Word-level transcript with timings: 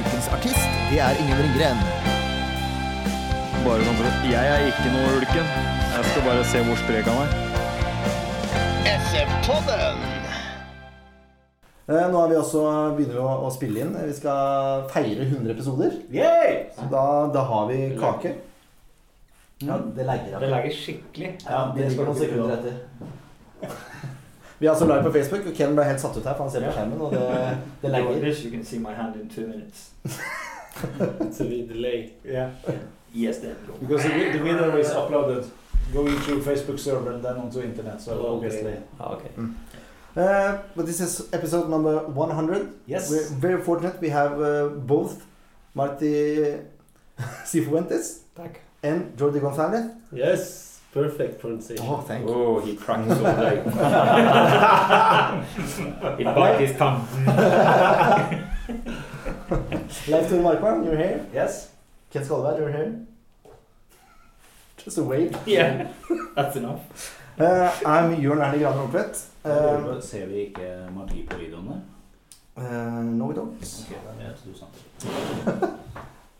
ukens 0.00 0.28
artist, 0.34 0.64
det 0.90 0.98
er 1.02 1.18
Ingen 1.22 1.38
Ringgren. 1.44 1.82
Bare 3.64 3.84
sånn 3.86 3.96
for 3.98 4.08
at 4.10 4.24
Jeg 4.28 4.50
er 4.54 4.66
ikke 4.68 4.90
noe 4.92 5.12
ulken. 5.20 5.52
Jeg 5.94 6.08
skal 6.10 6.26
bare 6.26 6.46
se 6.50 6.62
hvor 6.66 6.80
sprek 6.82 7.06
han 7.08 7.20
er. 7.22 7.36
SF-podden! 8.94 10.02
Eh, 11.84 12.06
Nå 12.10 12.20
er 12.24 12.30
vi 12.32 12.36
også 12.40 12.64
begynner 12.96 13.18
vi 13.18 13.22
å, 13.22 13.30
å 13.46 13.52
spille 13.52 13.84
inn. 13.84 13.94
Vi 14.08 14.16
skal 14.16 14.84
feire 14.92 15.26
100 15.28 15.52
episoder. 15.54 15.96
Så 16.76 16.88
da, 16.92 17.04
da 17.34 17.46
har 17.50 17.66
vi 17.70 17.78
kake. 18.00 18.34
Ja, 19.64 19.78
det 19.96 20.04
legger 20.08 20.40
Det 20.42 20.48
legger 20.50 20.76
skikkelig. 20.76 21.34
Ja, 21.46 21.60
det 21.76 21.90
skal 21.92 22.08
noen 22.08 22.18
sekunder 22.18 22.56
etter. 22.58 22.74
Vi 24.64 24.68
er 24.68 24.70
altså 24.72 24.86
live 24.86 25.02
på 25.02 25.10
Facebook, 25.12 25.46
og 25.46 25.52
Ken 25.58 25.74
ble 25.76 25.84
helt 25.84 26.00
satt 26.00 26.16
ut 26.16 26.24
her, 26.24 26.34
for 26.38 26.44
han 26.46 26.52
ser 26.52 26.62
på 26.64 26.70
skjermen, 26.72 27.00
og 27.04 27.10
det, 27.12 27.24
det 27.82 27.90
legger. 27.94 28.20
This 28.22 28.38
you 28.44 28.50
can 28.54 28.62
see 28.64 28.78
my 28.80 28.94
hand 28.96 29.16
in 29.20 29.26
two 29.28 29.44
minutes. 29.46 29.90
It's 31.20 31.40
a 31.40 31.44
delay. 31.72 31.98
Yeah. 32.24 32.48
Yes, 33.14 33.38
then. 33.42 33.56
go. 33.66 33.74
Because 33.80 34.02
the, 34.04 34.32
the 34.32 34.38
video 34.38 34.76
is 34.78 34.88
uploaded 34.88 35.44
going 35.92 36.16
through 36.24 36.40
Facebook 36.42 36.78
server 36.80 37.12
and 37.12 37.22
then 37.22 37.36
onto 37.36 37.60
internet, 37.60 38.00
so 38.00 38.12
Okay. 38.12 38.28
obviously. 38.34 38.74
Okay. 39.00 39.30
Uh, 40.16 40.58
but 40.76 40.86
this 40.86 41.00
is 41.00 41.28
episode 41.32 41.68
number 41.68 41.98
100. 42.08 42.68
Yes. 42.86 43.10
We're 43.10 43.28
very 43.50 43.60
fortunate. 43.62 44.00
We 44.00 44.08
have 44.08 44.40
uh, 44.40 44.68
both 44.68 45.22
Marti 45.74 46.56
Cifuentes 47.44 48.20
Tack. 48.34 48.60
and 48.82 49.14
Jordi 49.16 49.40
Gonzalez. 49.40 49.90
Yes, 50.12 50.73
perfect 50.94 51.40
pronunciation. 51.40 51.84
Oh, 51.88 52.00
thank 52.00 52.26
you. 52.28 52.34
Oh, 52.34 52.60
he 52.60 52.74
practiced 52.76 53.20
all 53.20 53.36
day. 53.36 53.56
he 56.18 56.24
bite 56.24 56.60
his 56.60 56.76
tongue. 56.78 57.06
Leif 60.08 60.28
Tore 60.30 60.42
Markmann, 60.42 60.84
you're 60.84 60.96
here. 60.96 61.26
Yes. 61.34 61.70
Ken 62.10 62.22
Skalberg, 62.24 62.58
you're 62.58 62.70
here. 62.72 63.00
Just 64.76 64.98
a 64.98 65.02
wave. 65.02 65.36
Yeah, 65.46 65.88
that's 66.36 66.56
enough. 66.56 66.80
Uh, 67.38 67.70
I'm 67.84 68.14
Jørn 68.22 68.40
Erne 68.40 68.58
Graner 68.58 68.82
Optvedt. 68.86 69.26
Um, 69.44 70.00
Ser 70.02 70.26
vi 70.26 70.34
ikke 70.46 70.86
magi 70.96 71.26
på 71.30 71.36
videoene? 71.38 71.80
uh, 72.56 73.02
no, 73.04 73.24
we 73.26 73.34
don't. 73.34 73.58
Ok, 73.58 73.96
det 74.18 74.26
er 74.26 74.32
to 74.38 74.58
sant. 74.58 74.74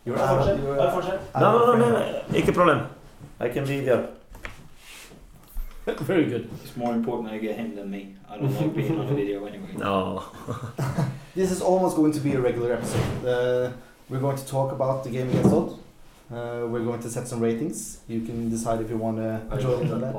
You're 0.07 0.17
Bare 0.17 0.29
fortsett. 0.29 0.59
you're- 0.61 0.77
Bare 0.77 0.93
fortsett. 0.93 1.21
I'm 1.35 1.41
No, 1.43 1.51
no, 1.59 1.77
no, 1.77 1.85
afraid. 1.97 2.15
no, 2.31 2.37
ikke 2.39 2.53
problem. 2.53 2.79
I 3.41 3.49
can 3.49 3.65
be 3.67 3.81
there. 3.81 4.07
Very 6.01 6.25
good. 6.27 6.49
It's 6.63 6.77
more 6.77 6.95
important 6.95 7.33
I 7.33 7.39
get 7.39 7.57
him 7.57 7.75
than 7.77 7.91
me. 7.91 8.17
I 8.29 8.39
don't 8.39 8.55
like 8.59 8.75
being 8.75 8.99
on 8.99 9.07
a 9.07 9.15
video 9.15 9.45
anyway. 9.45 9.69
No. 9.79 10.25
This 11.35 11.51
is 11.51 11.61
almost 11.61 11.97
going 11.97 12.13
to 12.13 12.21
be 12.21 12.33
a 12.35 12.41
regular 12.41 12.73
episode. 12.75 13.27
Uh, 13.27 13.73
we're 14.09 14.21
going 14.21 14.37
to 14.37 14.47
talk 14.47 14.71
about 14.71 15.03
the 15.03 15.11
game 15.11 15.29
against 15.31 15.53
Odd. 15.53 15.73
Uh, 16.33 16.67
we're 16.69 16.85
going 16.85 17.01
to 17.01 17.11
set 17.11 17.27
some 17.27 17.41
ratings. 17.41 17.99
You 18.07 18.21
can 18.21 18.51
decide 18.51 18.81
if 18.81 18.89
you 18.89 18.97
want 18.97 19.17
to 19.17 19.43
join 19.61 19.83
in 19.83 19.93
on 19.93 20.01
that. 20.01 20.15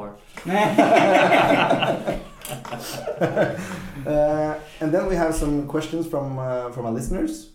uh, 4.06 4.60
and 4.82 4.92
then 4.94 5.08
we 5.08 5.16
have 5.16 5.34
some 5.34 5.68
questions 5.68 6.06
from 6.06 6.38
uh, 6.38 6.70
from 6.72 6.86
our 6.86 6.92
listeners, 6.92 7.52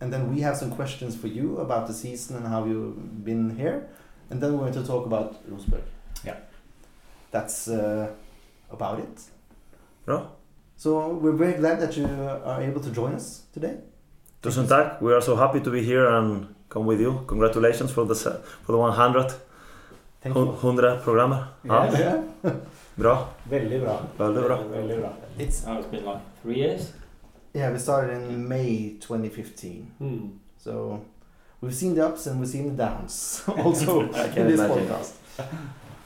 and 0.00 0.12
then 0.12 0.32
we 0.32 0.42
have 0.42 0.56
some 0.56 0.70
questions 0.70 1.16
for 1.16 1.28
you 1.28 1.56
about 1.58 1.86
the 1.86 1.94
season 1.94 2.36
and 2.36 2.46
how 2.46 2.64
you've 2.66 3.24
been 3.24 3.56
here, 3.56 3.88
and 4.30 4.40
then 4.40 4.52
we're 4.52 4.70
going 4.70 4.74
to 4.74 4.84
talk 4.86 5.06
about 5.06 5.40
Rosenborg. 5.48 5.82
Yeah. 6.24 6.36
That's 7.30 7.68
uh, 7.68 8.06
about 8.70 8.98
it. 8.98 9.20
Bra. 10.06 10.22
So 10.76 11.08
we're 11.22 11.36
very 11.36 11.54
glad 11.54 11.80
that 11.80 11.96
you 11.96 12.06
are 12.44 12.62
able 12.62 12.80
to 12.80 12.90
join 12.90 13.14
us 13.14 13.42
today. 13.52 13.76
Tusen 14.42 14.66
takk. 14.68 15.00
We 15.02 15.12
are 15.12 15.20
so 15.20 15.34
happy 15.36 15.60
to 15.60 15.70
be 15.70 15.82
here 15.82 16.06
and 16.06 16.46
come 16.68 16.86
with 16.86 17.00
you. 17.00 17.20
Congratulations 17.26 17.90
for 17.90 18.04
the 18.06 18.14
for 18.14 18.72
the 18.72 18.78
100 18.78 19.34
Thank 20.22 20.36
you. 20.36 20.44
100 20.46 21.02
programmer. 21.02 21.48
Ja, 21.64 21.84
Yes. 21.84 21.98
Yeah. 22.44 22.52
bra. 22.96 23.28
Veldig 23.50 23.80
bra. 23.82 23.98
Veldig 24.18 24.44
bra. 24.46 24.56
Veldig 24.70 24.98
bra. 25.00 25.12
It's 25.38 25.64
Oh, 25.66 25.78
it's 25.78 25.86
been 25.90 26.04
like 26.04 26.20
three 26.42 26.56
years. 26.58 26.92
yeah. 27.54 27.72
We 27.72 27.78
started 27.78 28.10
in 28.30 28.48
May 28.48 28.96
2015, 29.00 29.86
Hmm. 29.98 30.28
so 30.56 31.00
we've 31.60 31.74
seen 31.74 31.94
the 31.94 32.06
ups 32.06 32.26
and 32.26 32.38
we've 32.40 32.50
seen 32.50 32.76
the 32.76 32.84
downs 32.84 33.42
also 33.64 34.00
in 34.36 34.46
this 34.48 34.60
imagine. 34.60 34.86
podcast. 34.86 35.12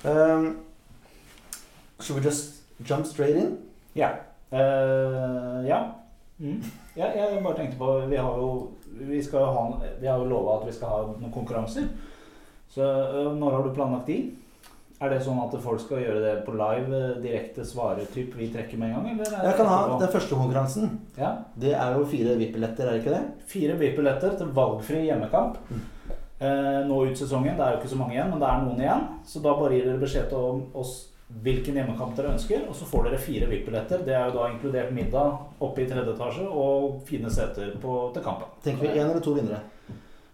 Um, 0.04 0.56
should 2.02 2.18
we 2.18 2.24
just 2.24 2.62
jump 2.84 3.06
straight 3.06 3.36
in? 3.36 3.58
Ja. 3.94 4.10
Uh, 4.52 5.62
ja. 5.66 5.80
Mm. 6.38 6.62
ja. 6.96 7.06
Jeg 7.16 7.42
bare 7.42 7.56
tenkte 7.56 7.78
på 7.78 8.06
Vi 8.10 8.16
har 8.16 8.36
jo 8.36 8.70
vi 8.92 9.22
skal 9.22 9.44
ha, 9.54 9.80
vi 10.00 10.06
har 10.06 10.18
jo 10.18 10.28
lova 10.28 10.60
at 10.60 10.68
vi 10.68 10.74
skal 10.76 10.88
ha 10.88 11.02
noen 11.14 11.32
konkurranser. 11.32 11.88
Så 12.72 12.84
uh, 12.84 13.32
når 13.36 13.56
har 13.56 13.66
du 13.66 13.74
planlagt 13.76 14.10
de? 14.10 14.18
Er 15.02 15.10
det 15.10 15.22
sånn 15.24 15.40
at 15.42 15.54
folk 15.64 15.80
skal 15.82 15.98
gjøre 15.98 16.20
det 16.22 16.32
på 16.46 16.52
live, 16.54 16.94
eh, 16.94 17.16
direkte 17.24 17.64
svare 17.66 18.04
typ 18.14 18.36
vi 18.38 18.46
trekker 18.52 18.78
med 18.78 18.92
en 18.92 19.00
gang? 19.00 19.16
Eller 19.16 19.32
er 19.34 19.48
Jeg 19.48 19.56
kan 19.58 19.66
ha 19.66 19.98
den 19.98 20.12
første 20.12 20.36
konkurransen. 20.38 21.00
ja. 21.18 21.32
Det 21.58 21.72
er 21.74 21.96
jo 21.98 22.04
fire 22.06 22.36
VIP-billetter, 22.38 22.86
er 22.86 22.92
det 22.92 23.00
ikke 23.02 23.16
det? 23.16 23.24
Fire 23.50 23.78
VIP-billetter 23.80 24.36
til 24.38 24.52
valgfri 24.54 25.02
hjemmekamp. 25.08 25.58
Mm. 25.70 25.80
Eh, 26.38 26.86
nå 26.86 27.00
ut 27.10 27.18
sesongen. 27.18 27.56
Det 27.56 27.66
er 27.66 27.72
jo 27.72 27.80
ikke 27.80 27.88
så 27.88 27.98
mange 27.98 28.14
igjen, 28.14 28.30
men 28.30 28.38
det 28.38 28.48
er 28.48 28.62
noen 28.62 28.80
igjen. 28.80 29.08
Så 29.26 29.42
da 29.42 29.56
bare 29.58 29.74
gir 29.74 29.84
dere 29.86 29.98
beskjed 29.98 30.28
til 30.30 30.62
oss 30.74 31.11
hvilken 31.42 31.78
hjemmekamp 31.78 32.16
dere 32.16 32.34
ønsker, 32.34 32.66
og 32.68 32.76
så 32.76 32.86
får 32.86 33.08
dere 33.08 33.22
fire 33.22 33.48
VIP-billetter. 33.50 34.04
Det 34.06 34.14
er 34.14 34.28
jo 34.28 34.36
da 34.36 34.50
inkludert 34.52 34.92
middag 34.94 35.38
oppe 35.64 35.82
i 35.82 35.88
tredje 35.88 36.12
etasje 36.14 36.44
og 36.46 37.00
fine 37.08 37.30
seter 37.32 37.72
på, 37.82 37.96
til 38.14 38.24
kampen. 38.26 38.52
Tenker 38.64 38.86
vi 38.86 39.00
én 39.00 39.08
eller 39.08 39.24
to 39.24 39.34
vinnere? 39.38 39.62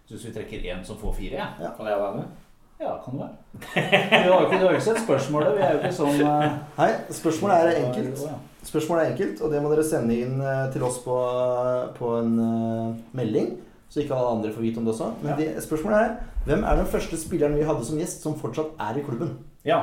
Syns 0.08 0.26
vi 0.26 0.34
trekker 0.34 0.66
én 0.72 0.84
som 0.84 0.98
får 0.98 1.14
fire, 1.20 1.38
jeg. 1.38 1.72
Kan 1.76 1.86
jeg 1.86 2.00
være 2.00 2.16
med? 2.16 2.36
Ja, 2.80 2.92
kan 3.04 3.14
du 3.14 3.18
være. 3.18 3.34
Vi 3.74 4.30
har 4.30 4.40
jo 4.40 4.44
ikke, 4.46 4.58
du 4.58 4.66
har 4.66 4.76
ikke 4.76 4.84
sett 4.86 5.00
spørsmålet. 5.02 5.56
Vi 5.56 5.64
er 5.66 5.72
jo 5.74 5.80
ikke 5.82 5.96
sånn 5.96 6.20
uh... 6.22 6.44
Nei, 6.78 6.90
spørsmålet 7.16 7.56
er 7.58 7.80
enkelt. 7.82 8.22
Spørsmålet 8.68 9.02
er 9.02 9.12
enkelt, 9.14 9.40
og 9.42 9.52
det 9.54 9.62
må 9.64 9.72
dere 9.72 9.86
sende 9.86 10.14
inn 10.18 10.38
eh, 10.42 10.64
til 10.74 10.84
oss 10.86 11.00
på, 11.02 11.16
på 11.98 12.12
en 12.20 12.32
uh, 12.38 12.94
melding. 13.16 13.56
Så 13.88 14.02
ikke 14.02 14.14
alle 14.14 14.36
andre 14.36 14.52
får 14.54 14.62
vite 14.66 14.80
om 14.80 14.86
det 14.86 14.92
også. 14.94 15.10
Men 15.22 15.32
Ja. 15.32 15.36
det, 15.40 15.64
spørsmålet 15.64 15.98
er 15.98 16.16
hvem 16.46 16.64
er 16.64 16.80
den 16.80 16.88
første 16.92 17.18
spilleren 17.20 17.56
vi 17.56 17.66
hadde 17.66 17.84
som 17.88 17.98
gjest 18.00 18.22
som 18.24 18.36
fortsatt 18.38 18.74
er 18.88 19.00
i 19.00 19.04
klubben? 19.06 19.38
ja. 19.64 19.82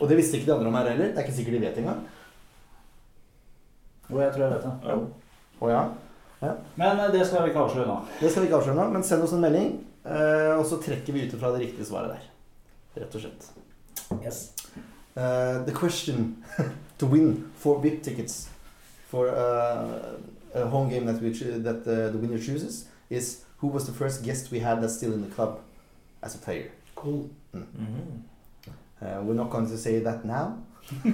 Og 0.00 0.08
det 0.08 0.16
visste 0.16 0.38
ikke 0.38 0.46
de 0.50 0.54
andre 0.56 0.70
om 0.70 0.74
her 0.78 0.88
heller. 0.90 1.10
Det 1.12 1.18
er 1.20 1.26
ikke 1.26 1.36
sikkert 1.36 1.56
de 1.58 1.62
vet 1.66 1.78
engang. 1.82 2.00
Jo, 4.10 4.20
jeg 4.20 4.32
tror 4.34 4.44
jeg 4.44 4.52
vet 4.52 4.64
det. 4.64 4.94
Å 5.60 5.70
ja. 5.70 5.82
Men 6.40 6.98
eh, 7.04 7.10
det 7.12 7.26
skal 7.28 7.44
vi 7.44 7.52
ikke 7.52 7.64
avsløre 7.66 7.86
nå. 7.90 7.98
Det 8.20 8.30
skal 8.30 8.42
vi 8.42 8.48
ikke 8.48 8.60
avsløre 8.62 8.78
nå, 8.78 8.86
men 8.94 9.04
send 9.06 9.26
oss 9.26 9.34
en 9.36 9.44
melding, 9.44 9.74
eh, 10.08 10.52
og 10.56 10.64
så 10.66 10.78
trekker 10.82 11.12
vi 11.14 11.26
ut 11.28 11.34
fra 11.40 11.50
det 11.54 11.66
riktige 11.66 11.88
svaret 11.88 12.14
der. 12.16 12.30
Rett 13.02 13.18
og 13.18 13.26
slett. 13.26 13.50
Yes. 14.24 14.40
Uh, 15.16 15.60
the 15.66 15.72
question 15.74 16.42
to 16.98 17.06
win 17.06 17.50
four 17.58 17.80
VIP 17.82 18.02
tickets 18.02 18.48
for 19.10 19.28
uh, 19.28 20.16
a 20.54 20.64
home 20.66 20.88
game 20.88 21.04
that 21.06 21.20
we 21.20 21.30
that 21.30 21.82
uh, 21.86 22.10
the 22.10 22.18
winner 22.18 22.38
chooses 22.38 22.86
is 23.10 23.44
who 23.58 23.68
was 23.68 23.86
the 23.86 23.92
first 23.92 24.24
guest 24.24 24.50
we 24.50 24.60
had 24.60 24.80
that's 24.80 24.94
still 24.94 25.12
in 25.12 25.20
the 25.20 25.28
club 25.34 25.60
as 26.22 26.34
a 26.34 26.38
player. 26.38 26.70
Cool. 26.94 27.28
Mm. 27.54 27.66
Mhm. 27.76 28.22
Uh, 29.02 29.20
we're 29.22 29.34
not 29.34 29.50
going 29.50 29.66
to 29.66 29.78
say 29.78 29.98
that 30.00 30.24
now, 30.24 30.58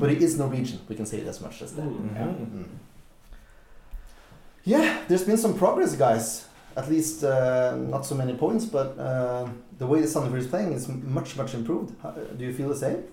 but 0.00 0.10
it 0.10 0.22
is 0.22 0.38
Norwegian. 0.38 0.80
We 0.88 0.94
can 0.96 1.06
say 1.06 1.18
it 1.18 1.26
as 1.26 1.40
much 1.40 1.62
as 1.62 1.74
that. 1.74 1.84
Mhm. 1.84 2.14
Mm. 2.14 2.64
Yeah, 4.64 4.98
there's 5.08 5.24
been 5.24 5.38
some 5.38 5.54
progress, 5.54 5.94
guys. 5.96 6.46
At 6.76 6.88
least 6.88 7.24
uh, 7.24 7.74
not 7.76 8.06
so 8.06 8.14
many 8.14 8.34
points, 8.34 8.64
but 8.66 8.98
uh, 8.98 9.48
the 9.78 9.86
way 9.86 10.00
the 10.00 10.06
Sandefjord 10.06 10.38
is 10.38 10.46
playing 10.46 10.72
is 10.72 10.88
much, 10.88 11.36
much 11.36 11.54
improved. 11.54 11.94
How, 12.02 12.10
do 12.12 12.44
you 12.44 12.52
feel 12.52 12.68
the 12.68 12.76
same? 12.76 13.04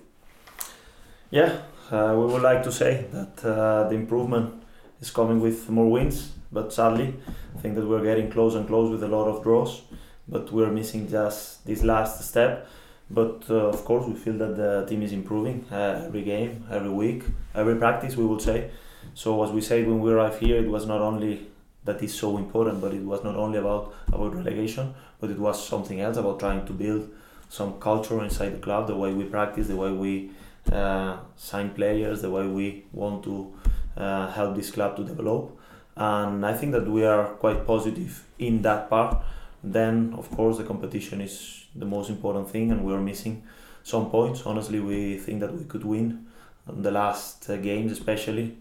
Yeah, 1.30 1.58
uh, 1.90 2.14
we 2.16 2.26
would 2.32 2.42
like 2.42 2.62
to 2.62 2.70
say 2.72 3.06
that 3.12 3.44
uh, 3.44 3.88
the 3.88 3.94
improvement 3.96 4.62
is 5.00 5.10
coming 5.10 5.40
with 5.40 5.68
more 5.68 5.90
wins, 5.90 6.32
but 6.52 6.72
sadly, 6.72 7.14
I 7.56 7.58
think 7.60 7.74
that 7.74 7.86
we're 7.86 8.04
getting 8.04 8.30
close 8.30 8.54
and 8.54 8.66
close 8.68 8.90
with 8.90 9.02
a 9.02 9.08
lot 9.08 9.26
of 9.26 9.42
draws, 9.42 9.82
but 10.28 10.52
we're 10.52 10.70
missing 10.70 11.08
just 11.08 11.66
this 11.66 11.82
last 11.82 12.22
step. 12.22 12.68
But 13.10 13.44
uh, 13.48 13.68
of 13.68 13.84
course, 13.84 14.06
we 14.06 14.14
feel 14.14 14.34
that 14.38 14.56
the 14.56 14.84
team 14.88 15.02
is 15.02 15.12
improving 15.12 15.64
uh, 15.70 16.04
every 16.06 16.22
game, 16.22 16.66
every 16.70 16.90
week, 16.90 17.22
every 17.54 17.76
practice, 17.76 18.16
we 18.16 18.26
would 18.26 18.42
say. 18.42 18.70
So, 19.14 19.42
as 19.44 19.50
we 19.50 19.60
said 19.60 19.86
when 19.86 20.00
we 20.00 20.10
arrived 20.12 20.40
here, 20.42 20.56
it 20.56 20.68
was 20.68 20.86
not 20.86 21.00
only 21.00 21.46
that 21.84 22.02
is 22.02 22.12
so 22.12 22.36
important. 22.36 22.80
But 22.80 22.94
it 22.94 23.02
was 23.02 23.22
not 23.22 23.36
only 23.36 23.58
about 23.58 23.94
about 24.08 24.34
relegation, 24.34 24.94
but 25.20 25.30
it 25.30 25.38
was 25.38 25.66
something 25.66 26.00
else 26.00 26.16
about 26.16 26.40
trying 26.40 26.66
to 26.66 26.72
build 26.72 27.08
some 27.48 27.78
culture 27.80 28.22
inside 28.24 28.50
the 28.54 28.58
club, 28.58 28.88
the 28.88 28.96
way 28.96 29.12
we 29.12 29.24
practice, 29.24 29.68
the 29.68 29.76
way 29.76 29.92
we 29.92 30.30
uh, 30.72 31.18
sign 31.36 31.70
players, 31.70 32.22
the 32.22 32.30
way 32.30 32.46
we 32.46 32.84
want 32.92 33.22
to 33.22 33.54
uh, 33.96 34.30
help 34.32 34.56
this 34.56 34.70
club 34.70 34.96
to 34.96 35.04
develop. 35.04 35.56
And 35.96 36.44
I 36.44 36.54
think 36.54 36.72
that 36.72 36.86
we 36.88 37.04
are 37.04 37.28
quite 37.34 37.66
positive 37.66 38.24
in 38.38 38.62
that 38.62 38.90
part. 38.90 39.22
Then, 39.62 40.14
of 40.18 40.30
course, 40.30 40.58
the 40.58 40.64
competition 40.64 41.20
is 41.20 41.55
the 41.78 41.86
most 41.86 42.10
important 42.10 42.50
thing, 42.50 42.70
and 42.72 42.84
we 42.84 42.92
are 42.92 43.00
missing 43.00 43.42
some 43.82 44.10
points. 44.10 44.42
Honestly, 44.44 44.80
we 44.80 45.18
think 45.18 45.40
that 45.40 45.54
we 45.54 45.64
could 45.64 45.84
win 45.84 46.26
the 46.66 46.90
last 46.90 47.48
uh, 47.48 47.56
games, 47.56 47.92
especially. 47.92 48.56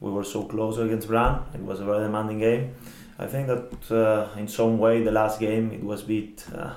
We 0.00 0.10
were 0.10 0.24
so 0.24 0.44
close 0.44 0.78
against 0.78 1.08
Brann. 1.08 1.42
It 1.54 1.60
was 1.60 1.80
a 1.80 1.84
very 1.84 2.04
demanding 2.04 2.38
game. 2.38 2.74
I 3.18 3.26
think 3.26 3.48
that 3.48 3.92
uh, 3.94 4.38
in 4.38 4.48
some 4.48 4.78
way 4.78 5.02
the 5.04 5.12
last 5.12 5.38
game 5.38 5.72
it 5.72 5.84
was 5.84 6.02
a 6.02 6.06
bit 6.06 6.42
uh, 6.54 6.72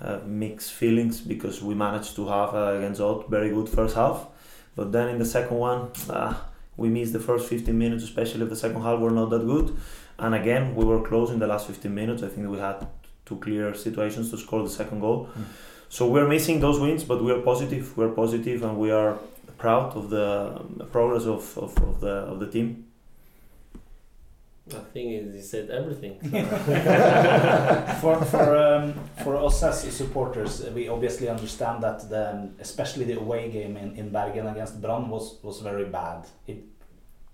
uh, 0.00 0.20
mixed 0.24 0.72
feelings 0.72 1.20
because 1.20 1.60
we 1.60 1.74
managed 1.74 2.14
to 2.14 2.28
have 2.28 2.54
uh, 2.54 2.76
against 2.78 3.00
Odd 3.00 3.28
very 3.28 3.50
good 3.50 3.68
first 3.68 3.96
half, 3.96 4.28
but 4.76 4.92
then 4.92 5.08
in 5.08 5.18
the 5.18 5.24
second 5.24 5.56
one 5.56 5.90
uh, 6.08 6.34
we 6.76 6.88
missed 6.88 7.12
the 7.12 7.18
first 7.18 7.48
15 7.48 7.76
minutes, 7.76 8.04
especially 8.04 8.42
if 8.42 8.50
the 8.50 8.54
second 8.54 8.82
half 8.82 9.00
were 9.00 9.10
not 9.10 9.30
that 9.30 9.44
good, 9.44 9.76
and 10.20 10.32
again 10.36 10.76
we 10.76 10.84
were 10.84 11.02
close 11.02 11.32
in 11.32 11.40
the 11.40 11.46
last 11.48 11.66
15 11.66 11.92
minutes. 11.92 12.22
I 12.22 12.28
think 12.28 12.48
we 12.48 12.58
had 12.58 12.86
two 13.28 13.36
clear 13.36 13.74
situations 13.74 14.30
to 14.30 14.38
score 14.38 14.62
the 14.62 14.70
second 14.70 15.00
goal. 15.00 15.28
Mm. 15.38 15.44
So 15.88 16.06
we're 16.08 16.28
missing 16.28 16.60
those 16.60 16.78
wins, 16.80 17.04
but 17.04 17.22
we 17.22 17.32
are 17.32 17.40
positive. 17.40 17.96
We're 17.96 18.14
positive, 18.22 18.62
and 18.62 18.78
we 18.78 18.90
are 18.90 19.18
proud 19.58 19.96
of 19.96 20.10
the 20.10 20.86
progress 20.92 21.24
of, 21.24 21.56
of, 21.58 21.76
of 21.82 22.00
the 22.00 22.14
of 22.32 22.40
the 22.40 22.50
team. 22.50 22.84
I 24.70 24.80
think 24.92 25.34
he 25.34 25.40
said 25.40 25.70
everything. 25.70 26.18
for 28.00 28.22
for 28.24 28.56
um, 28.56 28.94
for 29.24 29.36
us 29.36 29.62
as 29.62 29.80
supporters, 29.96 30.62
we 30.74 30.88
obviously 30.88 31.28
understand 31.28 31.82
that 31.82 32.08
the 32.10 32.50
especially 32.60 33.04
the 33.06 33.18
away 33.18 33.50
game 33.50 33.76
in, 33.76 33.96
in 33.96 34.10
Bergen 34.10 34.46
against 34.46 34.80
Brann 34.82 35.08
was 35.08 35.38
was 35.42 35.60
very 35.60 35.86
bad. 35.86 36.26
It 36.46 36.64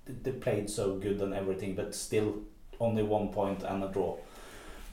they 0.06 0.32
played 0.32 0.70
so 0.70 0.96
good 0.98 1.20
and 1.20 1.34
everything, 1.34 1.74
but 1.74 1.94
still 1.94 2.34
only 2.80 3.02
one 3.02 3.28
point 3.28 3.62
and 3.62 3.82
a 3.82 3.88
draw. 3.88 4.16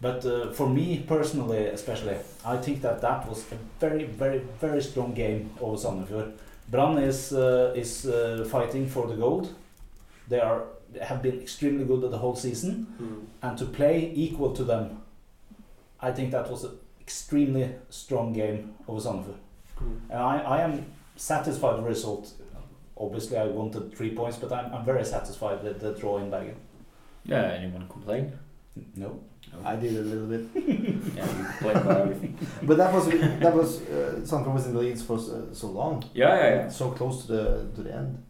But 0.01 0.25
uh, 0.25 0.51
for 0.51 0.67
me 0.67 1.03
personally, 1.07 1.65
especially, 1.67 2.15
I 2.43 2.57
think 2.57 2.81
that 2.81 3.01
that 3.01 3.27
was 3.29 3.45
a 3.51 3.55
very 3.79 4.05
very 4.05 4.39
very 4.59 4.81
strong 4.81 5.13
game 5.13 5.51
over 5.61 5.77
Sandefjord. 5.77 6.31
Brann 6.71 6.97
is 6.97 7.31
uh, 7.33 7.73
is 7.75 8.05
uh, 8.05 8.47
fighting 8.49 8.87
for 8.87 9.07
the 9.07 9.15
gold. 9.15 9.53
They 10.27 10.39
are 10.39 10.63
they 10.93 11.05
have 11.05 11.21
been 11.21 11.39
extremely 11.41 11.85
good 11.85 12.01
the 12.11 12.17
whole 12.17 12.35
season 12.35 12.87
Mm. 13.01 13.25
and 13.41 13.57
to 13.57 13.65
play 13.65 14.11
equal 14.15 14.51
to 14.53 14.63
them, 14.63 15.01
I 16.01 16.11
think 16.11 16.31
that 16.31 16.49
was 16.49 16.63
an 16.63 16.71
extremely 16.99 17.69
strong 17.89 18.33
game 18.33 18.73
over 18.87 18.99
Sandefjord. 18.99 19.39
Mm. 19.79 19.99
And 20.09 20.19
I, 20.19 20.37
I 20.57 20.61
am 20.61 20.85
satisfied 21.15 21.73
with 21.75 21.83
the 21.83 21.89
result. 21.89 22.33
Obviously, 22.97 23.37
I 23.37 23.45
wanted 23.45 23.95
three 23.95 24.13
points, 24.15 24.37
but 24.37 24.51
I'm, 24.51 24.73
I'm 24.73 24.85
very 24.85 25.05
satisfied 25.05 25.63
with 25.63 25.79
the 25.79 25.93
draw 25.93 26.17
in 26.17 26.29
Bergen. 26.29 26.55
Yeah, 27.25 27.43
anyone 27.59 27.87
complain? 27.87 28.33
No. 28.95 29.19
I 29.65 29.75
did 29.75 29.97
a 29.97 30.01
little 30.01 30.27
bit, 30.27 30.43
Yeah, 31.15 31.25
you 31.37 31.43
complain 31.45 31.77
about 31.77 32.01
everything. 32.01 32.37
but 32.63 32.77
that 32.77 32.93
was 32.93 33.05
that 33.09 33.53
was 33.53 33.81
uh, 33.81 34.21
Sandefjord 34.23 34.53
was 34.53 34.65
in 34.67 34.73
the 34.73 34.79
leads 34.79 35.03
for 35.03 35.19
so, 35.19 35.49
so 35.51 35.67
long, 35.67 36.03
Yeah, 36.13 36.35
yeah, 36.35 36.55
yeah. 36.55 36.69
so 36.69 36.91
close 36.91 37.25
to 37.25 37.33
the 37.33 37.43
to 37.75 37.83
the 37.83 37.93
end. 37.93 38.23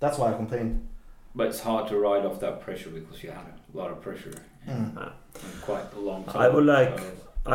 That's 0.00 0.16
why 0.18 0.32
I 0.32 0.34
complained. 0.34 0.86
But 1.34 1.48
it's 1.48 1.60
hard 1.60 1.88
to 1.88 1.98
ride 1.98 2.24
off 2.24 2.40
that 2.40 2.62
pressure 2.62 2.88
because 2.88 3.22
you 3.22 3.30
had 3.30 3.44
a 3.74 3.76
lot 3.76 3.90
of 3.90 4.00
pressure 4.00 4.32
Mm. 4.66 4.96
in 4.96 5.60
quite 5.62 5.86
a 5.96 6.00
long 6.00 6.24
time. 6.24 6.42
I 6.42 6.48
would 6.48 6.66
like- 6.66 6.98
So, 6.98 7.04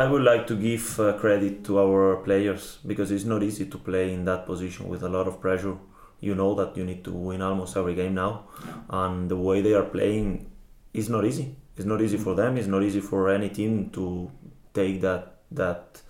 I 0.02 0.04
would 0.10 0.22
like 0.22 0.46
to 0.46 0.54
give 0.56 0.98
uh, 1.00 1.12
credit 1.18 1.62
to 1.66 1.78
our 1.84 2.16
players 2.24 2.78
because 2.86 3.10
it's 3.14 3.26
not 3.26 3.42
easy 3.42 3.66
to 3.66 3.76
play 3.78 4.14
in 4.14 4.24
that 4.24 4.46
position 4.46 4.88
with 4.88 5.02
a 5.02 5.08
lot 5.16 5.26
of 5.28 5.34
pressure. 5.40 5.76
You 6.20 6.34
know 6.34 6.54
that 6.54 6.74
you 6.78 6.84
need 6.84 7.02
to 7.04 7.12
win 7.12 7.42
almost 7.42 7.76
every 7.76 7.94
game 7.94 8.14
now, 8.14 8.32
and 8.88 9.28
the 9.28 9.36
way 9.36 9.60
they 9.60 9.74
are 9.74 9.84
playing 9.96 10.46
is 10.94 11.08
not 11.10 11.24
easy. 11.26 11.46
It's 11.76 11.86
not 11.86 12.02
easy 12.02 12.18
for 12.18 12.34
them. 12.34 12.56
It's 12.56 12.66
not 12.66 12.82
easy 12.82 13.00
for 13.00 13.30
any 13.30 13.48
team 13.48 13.90
to 13.90 14.30
take 14.74 15.00
that 15.00 15.36
that 15.50 16.00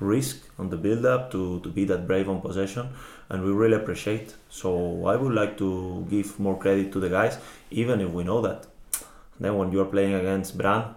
risk 0.00 0.36
on 0.58 0.70
the 0.70 0.76
build 0.76 1.04
up 1.04 1.30
to, 1.32 1.60
to 1.60 1.68
be 1.68 1.84
that 1.84 2.06
brave 2.06 2.28
on 2.28 2.40
possession 2.40 2.88
and 3.30 3.44
we 3.44 3.50
really 3.50 3.74
appreciate 3.74 4.34
so 4.48 5.04
i 5.06 5.16
would 5.16 5.32
like 5.32 5.58
to 5.58 6.06
give 6.08 6.38
more 6.38 6.56
credit 6.56 6.92
to 6.92 7.00
the 7.00 7.08
guys 7.08 7.36
even 7.72 8.00
if 8.00 8.08
we 8.10 8.22
know 8.22 8.40
that 8.40 8.66
then 9.40 9.56
when 9.56 9.72
you 9.72 9.80
are 9.80 9.84
playing 9.84 10.14
against 10.14 10.56
Brann 10.56 10.94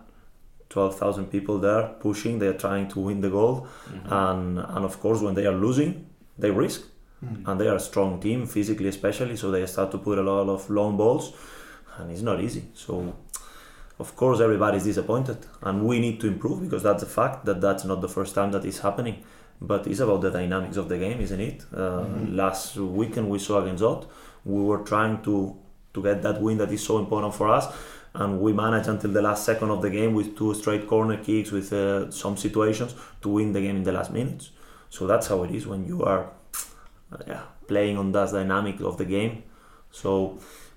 12,000 0.69 1.25
people 1.25 1.57
there 1.57 1.87
pushing 1.99 2.37
they 2.37 2.47
are 2.47 2.53
trying 2.57 2.87
to 2.89 2.99
win 2.99 3.21
the 3.21 3.29
goal 3.29 3.67
mhm. 3.89 4.11
and 4.11 4.59
and 4.59 4.85
of 4.85 4.99
course 4.99 5.19
when 5.19 5.33
they 5.33 5.47
are 5.47 5.55
losing 5.55 6.05
they 6.37 6.51
risk 6.51 6.81
Mm. 7.23 7.47
and 7.47 7.61
they 7.61 7.67
are 7.67 7.75
a 7.75 7.79
strong 7.79 8.19
team 8.19 8.47
physically 8.47 8.87
especially 8.87 9.35
so 9.37 9.51
they 9.51 9.63
start 9.67 9.91
to 9.91 9.99
put 9.99 10.17
a 10.17 10.23
lot 10.23 10.49
of 10.49 10.67
long 10.71 10.97
balls 10.97 11.33
and 11.97 12.09
it's 12.11 12.23
not 12.23 12.41
easy 12.41 12.63
so 12.73 13.13
of 14.03 14.09
course 14.21 14.39
everybody's 14.47 14.85
disappointed 14.91 15.37
and 15.67 15.75
we 15.89 15.95
need 16.05 16.17
to 16.23 16.27
improve 16.33 16.57
because 16.65 16.83
that's 16.87 17.03
a 17.09 17.11
fact 17.19 17.37
that 17.47 17.57
that's 17.65 17.83
not 17.91 17.99
the 18.05 18.11
first 18.17 18.31
time 18.37 18.49
that 18.55 18.63
is 18.71 18.77
happening 18.87 19.15
but 19.71 19.81
it's 19.89 19.99
about 20.05 20.19
the 20.25 20.31
dynamics 20.39 20.77
of 20.81 20.85
the 20.91 20.97
game 21.05 21.19
isn't 21.27 21.43
it 21.49 21.59
uh, 21.73 22.03
Mhm. 22.03 22.35
last 22.41 22.65
weekend 22.99 23.25
we 23.35 23.39
saw 23.47 23.55
against 23.63 23.83
Odd 23.91 24.01
we 24.53 24.59
were 24.69 24.81
trying 24.91 25.15
to 25.27 25.35
to 25.95 25.99
get 26.07 26.17
that 26.27 26.37
win 26.45 26.55
that 26.61 26.71
is 26.77 26.83
so 26.91 26.95
important 27.03 27.33
for 27.39 27.47
us 27.57 27.65
and 28.21 28.31
we 28.45 28.49
managed 28.63 28.89
until 28.93 29.11
the 29.17 29.23
last 29.29 29.41
second 29.51 29.69
of 29.75 29.79
the 29.85 29.91
game 29.97 30.11
with 30.19 30.29
two 30.39 30.51
straight 30.61 30.83
corner 30.93 31.17
kicks 31.27 31.49
with 31.57 31.67
uh, 31.73 32.09
some 32.21 32.35
situations 32.45 32.91
to 33.21 33.27
win 33.37 33.47
the 33.55 33.61
game 33.65 33.77
in 33.81 33.83
the 33.89 33.95
last 33.99 34.11
minutes 34.19 34.45
so 34.95 35.01
that's 35.11 35.27
how 35.31 35.37
it 35.45 35.51
is 35.57 35.63
when 35.71 35.81
you 35.91 35.97
are 36.11 36.21
uh, 37.13 37.17
yeah, 37.27 37.43
playing 37.67 37.95
on 38.01 38.11
that 38.13 38.31
dynamic 38.31 38.79
of 38.89 38.97
the 38.97 39.05
game. 39.17 39.33
So, 39.91 40.09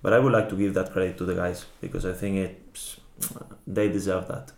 but 0.03 0.13
I 0.13 0.19
would 0.19 0.33
like 0.33 0.49
to 0.53 0.57
give 0.57 0.75
that 0.75 0.89
credit 0.93 1.17
to 1.19 1.25
the 1.25 1.35
guys 1.43 1.59
because 1.81 2.05
I 2.05 2.13
think 2.13 2.37
it's 2.45 2.55
they 3.67 3.89
deserve 3.89 4.29
that. 4.29 4.53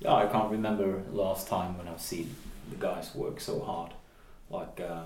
Yeah, 0.00 0.14
I 0.14 0.26
can't 0.26 0.50
remember 0.50 1.02
last 1.12 1.48
time 1.48 1.78
when 1.78 1.88
I've 1.88 2.00
seen 2.00 2.34
the 2.68 2.76
guys 2.76 3.14
work 3.14 3.40
so 3.40 3.60
hard, 3.60 3.92
like 4.50 4.78
uh, 4.80 5.04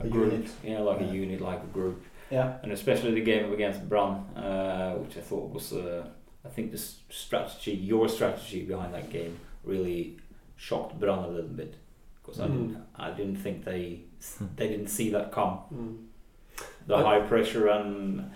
A 0.00 0.08
group. 0.08 0.32
unit. 0.32 0.50
Yeah, 0.64 0.78
like 0.80 1.00
Yeah. 1.00 1.10
a 1.10 1.12
unit, 1.12 1.40
like 1.40 1.62
a 1.62 1.66
group, 1.66 2.02
Yeah. 2.30 2.56
and 2.62 2.72
especially 2.72 3.12
the 3.12 3.20
game 3.22 3.52
against 3.52 3.86
Brann, 3.88 4.24
uh, 4.36 4.94
which 4.94 5.16
I 5.18 5.20
thought 5.20 5.52
was, 5.52 5.72
uh, 5.74 6.06
I 6.44 6.48
think 6.48 6.72
the 6.72 6.78
strategy, 6.78 7.72
your 7.72 8.08
strategy 8.08 8.64
behind 8.64 8.94
that 8.94 9.10
game, 9.10 9.36
really 9.64 10.16
shocked 10.56 10.98
Brann 10.98 11.18
a 11.24 11.28
little 11.28 11.50
bit 11.50 11.74
because 12.22 12.40
I 12.40 12.46
Mm. 12.46 12.52
didn't, 12.52 12.86
I 12.96 13.10
didn't 13.10 13.36
think 13.36 13.64
they, 13.64 14.00
Hmm. 14.38 14.46
they 14.56 14.68
didn't 14.68 14.88
see 14.88 15.10
that 15.10 15.32
come. 15.32 15.58
Mm. 15.74 15.96
The 16.86 16.94
But- 16.96 17.04
high 17.04 17.20
pressure 17.20 17.68
and 17.68 18.30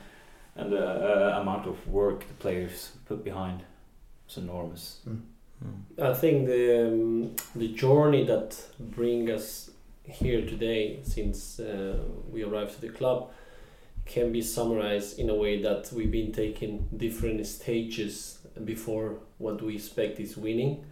and 0.56 0.73
the 0.73 0.85
uh, 0.85 1.40
amount 1.40 1.66
of 1.66 1.87
work 1.88 2.26
the 2.28 2.35
players 2.35 2.92
put 3.06 3.25
behind 3.25 3.62
is 4.28 4.37
enormous. 4.37 5.00
I 6.00 6.12
think 6.12 6.47
the 6.47 6.88
um, 6.88 7.37
the 7.54 7.68
journey 7.68 8.25
that 8.25 8.56
bring 8.80 9.30
us 9.30 9.71
here 10.02 10.40
today, 10.44 10.99
since 11.04 11.61
uh, 11.61 11.99
we 12.30 12.42
arrived 12.42 12.75
to 12.75 12.80
the 12.80 12.88
club, 12.88 13.30
can 14.04 14.32
be 14.32 14.42
summarized 14.42 15.21
in 15.21 15.30
a 15.30 15.35
way 15.35 15.62
that 15.62 15.92
we've 15.92 16.11
been 16.11 16.32
taking 16.32 16.88
different 16.97 17.47
stages 17.47 18.38
before 18.64 19.18
what 19.38 19.62
we 19.62 19.76
expect 19.76 20.18
is 20.18 20.37
winning, 20.37 20.85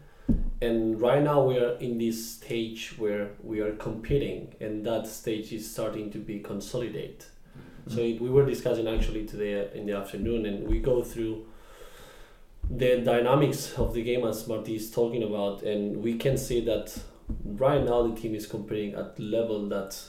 and 0.60 1.00
right 1.00 1.22
now 1.22 1.42
we 1.42 1.58
are 1.58 1.74
in 1.80 1.98
this 1.98 2.34
stage 2.36 2.94
where 2.96 3.30
we 3.42 3.60
are 3.60 3.72
competing, 3.72 4.54
and 4.60 4.86
that 4.86 5.08
stage 5.08 5.52
is 5.52 5.68
starting 5.68 6.10
to 6.12 6.18
be 6.18 6.38
consolidate. 6.38 7.26
So 7.88 8.00
it, 8.00 8.20
we 8.20 8.30
were 8.30 8.46
discussing 8.46 8.86
actually 8.88 9.26
today 9.26 9.68
in 9.74 9.86
the 9.86 9.96
afternoon, 9.96 10.46
and 10.46 10.68
we 10.68 10.78
go 10.80 11.02
through 11.02 11.46
the 12.68 13.00
dynamics 13.00 13.74
of 13.78 13.94
the 13.94 14.02
game 14.02 14.24
as 14.24 14.46
Marti 14.46 14.76
is 14.76 14.90
talking 14.90 15.22
about, 15.22 15.62
and 15.62 16.02
we 16.02 16.16
can 16.16 16.36
see 16.36 16.64
that 16.66 16.96
right 17.44 17.82
now 17.82 18.06
the 18.06 18.14
team 18.14 18.34
is 18.34 18.46
competing 18.46 18.94
at 18.94 19.18
level 19.18 19.68
that 19.68 20.00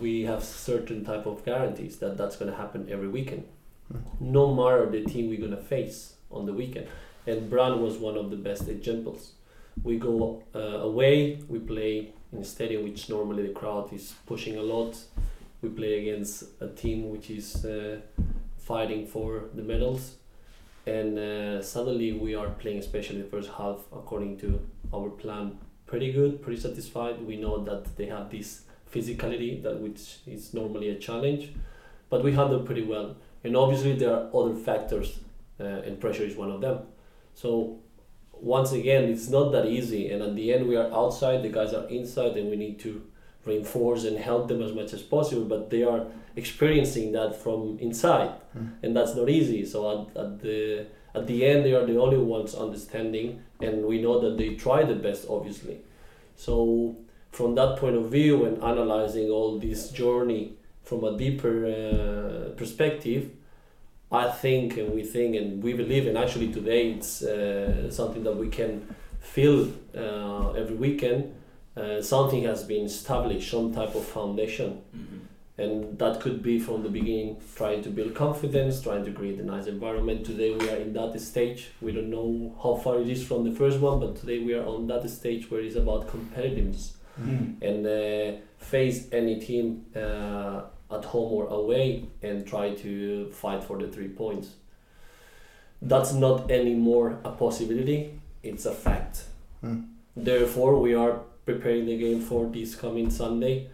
we 0.00 0.22
have 0.22 0.44
certain 0.44 1.04
type 1.04 1.26
of 1.26 1.44
guarantees 1.44 1.98
that 1.98 2.16
that's 2.16 2.36
going 2.36 2.50
to 2.50 2.56
happen 2.56 2.88
every 2.90 3.08
weekend, 3.08 3.44
no 4.20 4.54
matter 4.54 4.86
the 4.90 5.04
team 5.04 5.28
we're 5.28 5.38
going 5.38 5.50
to 5.50 5.56
face 5.56 6.14
on 6.30 6.46
the 6.46 6.52
weekend. 6.52 6.86
And 7.26 7.48
Brann 7.50 7.80
was 7.80 7.98
one 7.98 8.16
of 8.16 8.30
the 8.30 8.36
best 8.36 8.68
examples. 8.68 9.32
We 9.82 9.98
go 9.98 10.42
uh, 10.54 10.58
away, 10.58 11.40
we 11.48 11.58
play 11.58 12.12
in 12.32 12.38
a 12.38 12.44
stadium 12.44 12.84
which 12.84 13.08
normally 13.08 13.46
the 13.46 13.52
crowd 13.52 13.92
is 13.92 14.14
pushing 14.26 14.56
a 14.56 14.62
lot. 14.62 14.98
We 15.62 15.68
play 15.68 16.00
against 16.00 16.44
a 16.60 16.68
team 16.68 17.10
which 17.10 17.30
is 17.30 17.64
uh, 17.64 18.00
fighting 18.56 19.06
for 19.06 19.44
the 19.54 19.62
medals. 19.62 20.16
And 20.86 21.18
uh, 21.18 21.62
suddenly 21.62 22.12
we 22.12 22.34
are 22.34 22.48
playing 22.50 22.78
especially 22.78 23.22
the 23.22 23.28
first 23.28 23.50
half 23.50 23.80
according 23.92 24.38
to 24.38 24.60
our 24.94 25.10
plan. 25.10 25.58
Pretty 25.86 26.12
good 26.12 26.42
pretty 26.42 26.60
satisfied. 26.60 27.20
We 27.20 27.36
know 27.36 27.64
that 27.64 27.96
they 27.96 28.06
have 28.06 28.30
this 28.30 28.62
physicality 28.92 29.62
that 29.62 29.80
which 29.80 30.18
is 30.26 30.54
normally 30.54 30.88
a 30.90 30.94
challenge 30.96 31.52
but 32.10 32.24
we 32.24 32.32
handle 32.32 32.60
pretty 32.60 32.84
well. 32.84 33.16
And 33.44 33.56
obviously 33.56 33.96
there 33.96 34.14
are 34.14 34.30
other 34.34 34.54
factors 34.54 35.20
uh, 35.60 35.64
and 35.64 36.00
pressure 36.00 36.24
is 36.24 36.36
one 36.36 36.50
of 36.50 36.60
them. 36.60 36.80
So 37.34 37.78
once 38.32 38.72
again, 38.72 39.04
it's 39.04 39.28
not 39.28 39.50
that 39.52 39.66
easy, 39.66 40.10
and 40.10 40.22
at 40.22 40.36
the 40.36 40.52
end 40.52 40.68
we 40.68 40.76
are 40.76 40.92
outside, 40.92 41.42
the 41.42 41.48
guys 41.48 41.74
are 41.74 41.88
inside, 41.88 42.36
and 42.36 42.50
we 42.50 42.56
need 42.56 42.78
to 42.80 43.02
reinforce 43.48 44.04
and 44.08 44.16
help 44.18 44.42
them 44.48 44.60
as 44.62 44.72
much 44.72 44.90
as 44.94 45.02
possible. 45.02 45.44
But 45.54 45.70
they 45.70 45.82
are 45.92 46.02
experiencing 46.36 47.12
that 47.18 47.30
from 47.42 47.60
inside, 47.80 48.30
Mm. 48.56 48.68
and 48.82 48.90
that's 48.96 49.14
not 49.20 49.28
easy. 49.28 49.64
So 49.72 49.78
at, 49.94 50.02
at 50.22 50.30
the 50.44 50.86
at 51.18 51.26
the 51.26 51.38
end, 51.50 51.64
they 51.64 51.74
are 51.78 51.86
the 51.92 51.98
only 52.04 52.18
ones 52.36 52.54
understanding, 52.54 53.28
and 53.66 53.74
we 53.90 53.96
know 54.04 54.16
that 54.24 54.34
they 54.40 54.50
try 54.66 54.84
the 54.84 54.94
best, 55.06 55.22
obviously. 55.28 55.76
So 56.36 56.54
from 57.30 57.54
that 57.54 57.76
point 57.80 57.96
of 57.96 58.04
view, 58.10 58.44
and 58.46 58.62
analyzing 58.62 59.28
all 59.30 59.58
this 59.58 59.90
journey 59.90 60.52
from 60.84 61.04
a 61.04 61.12
deeper 61.24 61.54
uh, 61.66 62.56
perspective, 62.56 63.22
I 64.10 64.26
think 64.42 64.76
and 64.78 64.88
we 64.94 65.02
think 65.14 65.36
and 65.36 65.62
we 65.62 65.72
believe, 65.82 66.06
and 66.08 66.16
actually 66.16 66.48
today 66.52 66.82
it's 66.92 67.22
uh, 67.22 67.90
something 67.90 68.22
that 68.24 68.36
we 68.36 68.48
can 68.48 68.72
feel 69.20 69.58
uh, 69.96 70.52
every 70.60 70.76
weekend. 70.76 71.34
Uh, 71.78 72.02
something 72.02 72.42
has 72.42 72.64
been 72.64 72.84
established, 72.86 73.50
some 73.50 73.72
type 73.72 73.94
of 73.94 74.04
foundation, 74.04 74.80
and 75.58 75.98
that 75.98 76.20
could 76.20 76.42
be 76.42 76.58
from 76.58 76.82
the 76.82 76.88
beginning 76.88 77.36
trying 77.56 77.82
to 77.82 77.90
build 77.90 78.14
confidence, 78.14 78.80
trying 78.80 79.04
to 79.04 79.12
create 79.12 79.38
a 79.38 79.44
nice 79.44 79.66
environment. 79.66 80.24
Today 80.26 80.50
we 80.54 80.68
are 80.70 80.76
in 80.76 80.92
that 80.94 81.20
stage. 81.20 81.60
We 81.80 81.92
don't 81.92 82.10
know 82.10 82.54
how 82.62 82.74
far 82.76 83.00
it 83.00 83.08
is 83.08 83.26
from 83.28 83.44
the 83.48 83.54
first 83.60 83.78
one, 83.80 84.00
but 84.00 84.16
today 84.16 84.38
we 84.40 84.54
are 84.54 84.66
on 84.66 84.86
that 84.88 85.08
stage 85.10 85.50
where 85.50 85.60
it's 85.60 85.76
about 85.76 86.08
competitiveness 86.08 86.92
Mm. 87.20 87.60
and 87.62 87.86
uh, 87.86 88.38
face 88.58 89.08
any 89.10 89.40
team 89.40 89.84
uh, 89.96 90.62
at 90.96 91.04
home 91.04 91.32
or 91.32 91.48
away 91.48 92.04
and 92.22 92.46
try 92.46 92.70
to 92.74 93.28
fight 93.32 93.64
for 93.64 93.76
the 93.76 93.88
three 93.88 94.08
points. 94.08 94.48
That's 95.82 96.12
not 96.12 96.50
anymore 96.50 97.18
a 97.24 97.30
possibility, 97.32 98.20
it's 98.42 98.66
a 98.66 98.72
fact. 98.72 99.24
Mm. 99.64 99.88
Therefore, 100.16 100.80
we 100.80 100.94
are 100.94 101.20
preparing 101.48 101.86
the 101.86 101.96
game 101.96 102.20
for 102.20 102.44
this 102.46 102.74
coming 102.74 103.08
Sunday 103.08 103.70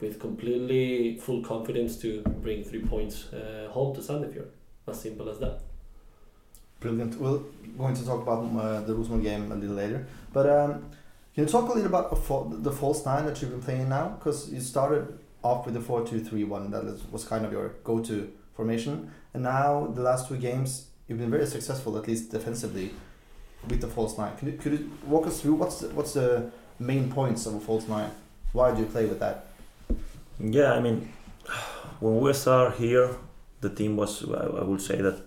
with 0.00 0.18
completely 0.18 1.18
full 1.18 1.42
confidence 1.42 1.98
to 1.98 2.22
bring 2.44 2.64
three 2.64 2.82
points 2.82 3.30
uh, 3.30 3.68
home 3.70 3.94
to 3.94 4.00
Sandefjord. 4.00 4.48
As 4.88 5.02
simple 5.02 5.28
as 5.28 5.38
that. 5.38 5.60
Brilliant. 6.80 7.20
We're 7.20 7.40
going 7.76 7.94
to 7.94 8.04
talk 8.06 8.22
about 8.22 8.42
uh, 8.56 8.80
the 8.86 8.94
Rosenborg 8.94 9.22
game 9.22 9.52
a 9.52 9.54
little 9.54 9.76
later. 9.76 10.06
But 10.32 10.48
um, 10.48 10.72
can 11.34 11.44
you 11.44 11.46
talk 11.46 11.68
a 11.68 11.74
little 11.74 11.94
about 11.94 12.08
the 12.62 12.72
false 12.72 13.04
nine 13.04 13.26
that 13.26 13.40
you've 13.42 13.50
been 13.50 13.62
playing 13.62 13.90
now? 13.90 14.16
Because 14.18 14.50
you 14.50 14.60
started 14.60 15.18
off 15.42 15.66
with 15.66 15.74
the 15.74 15.82
4 15.82 16.06
2 16.06 16.24
3 16.24 16.44
1, 16.44 16.70
that 16.70 17.12
was 17.12 17.24
kind 17.26 17.44
of 17.44 17.52
your 17.52 17.74
go 17.84 18.00
to 18.00 18.32
formation. 18.54 19.10
And 19.34 19.42
now, 19.42 19.88
the 19.94 20.00
last 20.00 20.28
two 20.28 20.38
games, 20.38 20.86
you've 21.06 21.18
been 21.18 21.30
very 21.30 21.46
successful, 21.46 21.98
at 21.98 22.08
least 22.08 22.30
defensively, 22.30 22.92
with 23.68 23.82
the 23.82 23.88
false 23.88 24.16
nine. 24.16 24.34
Can 24.38 24.52
you, 24.52 24.56
could 24.56 24.72
you 24.72 24.90
walk 25.06 25.26
us 25.26 25.42
through 25.42 25.54
what's 25.54 25.80
the, 25.80 25.88
what's 25.88 26.14
the 26.14 26.50
main 26.78 27.10
points 27.10 27.46
of 27.46 27.54
a 27.54 27.60
false 27.60 27.88
nine? 27.88 28.10
Why 28.52 28.74
do 28.74 28.80
you 28.80 28.86
play 28.86 29.06
with 29.06 29.20
that? 29.20 29.46
Yeah, 30.38 30.72
I 30.74 30.80
mean, 30.80 31.12
when 32.00 32.20
we 32.20 32.32
start 32.32 32.76
here, 32.76 33.16
the 33.60 33.70
team 33.70 33.96
was, 33.96 34.22
I 34.28 34.64
would 34.64 34.80
say 34.80 35.00
that, 35.00 35.20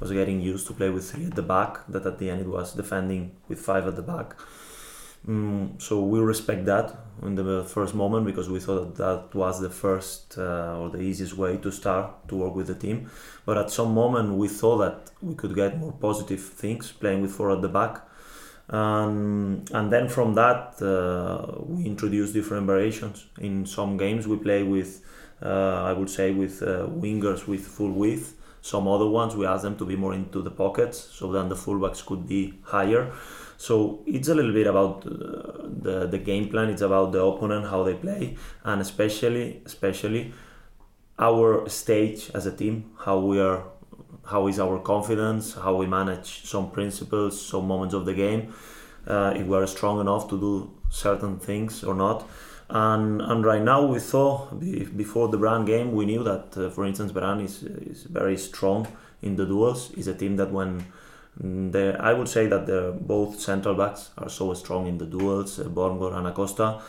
was 0.00 0.12
getting 0.12 0.40
used 0.40 0.66
to 0.68 0.72
play 0.74 0.90
with 0.90 1.10
three 1.10 1.26
at 1.26 1.34
the 1.34 1.42
back. 1.42 1.84
That 1.88 2.06
at 2.06 2.18
the 2.18 2.30
end 2.30 2.42
it 2.42 2.48
was 2.48 2.72
defending 2.72 3.32
with 3.48 3.58
five 3.58 3.86
at 3.86 3.96
the 3.96 4.02
back. 4.02 4.36
Mm, 5.26 5.82
so 5.82 6.04
we 6.04 6.20
respect 6.20 6.64
that 6.66 6.96
in 7.22 7.34
the 7.34 7.64
first 7.64 7.94
moment 7.94 8.24
because 8.24 8.48
we 8.48 8.60
thought 8.60 8.96
that, 8.96 9.30
that 9.30 9.34
was 9.34 9.60
the 9.60 9.68
first 9.68 10.38
uh, 10.38 10.78
or 10.78 10.90
the 10.90 11.00
easiest 11.00 11.36
way 11.36 11.56
to 11.56 11.72
start 11.72 12.28
to 12.28 12.36
work 12.36 12.54
with 12.54 12.68
the 12.68 12.74
team. 12.74 13.10
But 13.44 13.58
at 13.58 13.70
some 13.70 13.92
moment 13.92 14.34
we 14.34 14.48
thought 14.48 14.78
that 14.78 15.10
we 15.20 15.34
could 15.34 15.54
get 15.54 15.78
more 15.78 15.92
positive 15.92 16.40
things 16.40 16.92
playing 16.92 17.22
with 17.22 17.32
four 17.32 17.50
at 17.50 17.62
the 17.62 17.68
back. 17.68 18.07
Um, 18.70 19.64
and 19.72 19.90
then 19.90 20.08
from 20.08 20.34
that 20.34 20.80
uh, 20.82 21.62
we 21.64 21.86
introduce 21.86 22.32
different 22.32 22.66
variations. 22.66 23.26
In 23.38 23.64
some 23.64 23.96
games 23.96 24.28
we 24.28 24.36
play 24.36 24.62
with, 24.62 25.02
uh, 25.42 25.84
I 25.84 25.92
would 25.92 26.10
say, 26.10 26.32
with 26.32 26.62
uh, 26.62 26.86
wingers 26.86 27.46
with 27.46 27.66
full 27.66 27.92
width. 27.92 28.34
Some 28.60 28.88
other 28.88 29.08
ones 29.08 29.34
we 29.36 29.46
ask 29.46 29.62
them 29.62 29.76
to 29.76 29.86
be 29.86 29.96
more 29.96 30.12
into 30.12 30.42
the 30.42 30.50
pockets, 30.50 30.98
so 30.98 31.32
then 31.32 31.48
the 31.48 31.54
fullbacks 31.54 32.04
could 32.04 32.28
be 32.28 32.58
higher. 32.62 33.12
So 33.56 34.02
it's 34.04 34.28
a 34.28 34.34
little 34.34 34.52
bit 34.52 34.66
about 34.66 35.06
uh, 35.06 35.68
the 35.84 36.06
the 36.10 36.18
game 36.18 36.48
plan. 36.48 36.68
It's 36.68 36.82
about 36.82 37.12
the 37.12 37.22
opponent, 37.22 37.66
how 37.66 37.84
they 37.84 37.94
play, 37.94 38.36
and 38.64 38.80
especially 38.80 39.62
especially 39.64 40.32
our 41.18 41.68
stage 41.68 42.30
as 42.34 42.46
a 42.46 42.52
team, 42.52 42.90
how 42.98 43.18
we 43.18 43.40
are, 43.40 43.64
how 44.28 44.46
is 44.46 44.58
our 44.60 44.78
confidence, 44.78 45.54
how 45.54 45.74
we 45.74 45.86
manage 45.86 46.44
some 46.44 46.70
principles, 46.70 47.40
some 47.40 47.66
moments 47.66 47.94
of 47.94 48.04
the 48.04 48.14
game, 48.14 48.52
uh, 49.06 49.32
if 49.34 49.46
we 49.46 49.56
are 49.56 49.66
strong 49.66 50.00
enough 50.00 50.28
to 50.28 50.38
do 50.38 50.70
certain 50.90 51.38
things 51.38 51.82
or 51.82 51.94
not. 51.94 52.28
And 52.70 53.22
and 53.22 53.44
right 53.44 53.62
now 53.62 53.86
we 53.86 53.98
saw 53.98 54.46
before 54.54 55.28
the 55.28 55.38
Brann 55.38 55.64
game, 55.64 55.92
we 55.92 56.04
knew 56.04 56.22
that, 56.24 56.56
uh, 56.56 56.68
for 56.68 56.84
instance, 56.84 57.12
Brann 57.12 57.40
is 57.40 57.62
is 57.62 58.04
very 58.04 58.36
strong 58.36 58.86
in 59.22 59.36
the 59.36 59.46
duels. 59.46 59.90
Is 59.92 60.06
a 60.06 60.14
team 60.14 60.36
that 60.36 60.52
when 60.52 60.84
mm, 61.42 61.72
they, 61.72 61.94
I 61.94 62.12
would 62.12 62.28
say 62.28 62.46
that 62.46 62.66
both 63.00 63.40
central 63.40 63.74
backs 63.74 64.10
are 64.18 64.28
so 64.28 64.52
strong 64.52 64.86
in 64.86 64.98
the 64.98 65.06
duels, 65.06 65.58
uh, 65.58 66.16
and 66.16 66.26
Acosta. 66.26 66.80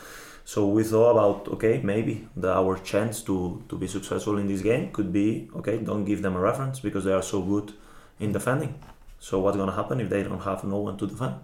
So 0.52 0.66
we 0.66 0.82
thought 0.82 1.12
about 1.12 1.46
okay, 1.54 1.80
maybe 1.80 2.26
the, 2.36 2.50
our 2.52 2.76
chance 2.76 3.22
to 3.28 3.62
to 3.68 3.78
be 3.78 3.86
successful 3.86 4.36
in 4.36 4.48
this 4.48 4.62
game 4.62 4.90
could 4.90 5.12
be 5.12 5.48
okay. 5.58 5.76
Don't 5.78 6.04
give 6.04 6.22
them 6.22 6.34
a 6.34 6.40
reference 6.40 6.80
because 6.80 7.04
they 7.04 7.12
are 7.12 7.22
so 7.22 7.40
good 7.40 7.72
in 8.18 8.32
defending. 8.32 8.74
So 9.20 9.38
what's 9.38 9.56
gonna 9.56 9.78
happen 9.80 10.00
if 10.00 10.08
they 10.10 10.24
don't 10.24 10.42
have 10.50 10.64
no 10.64 10.78
one 10.78 10.96
to 10.96 11.06
defend? 11.06 11.36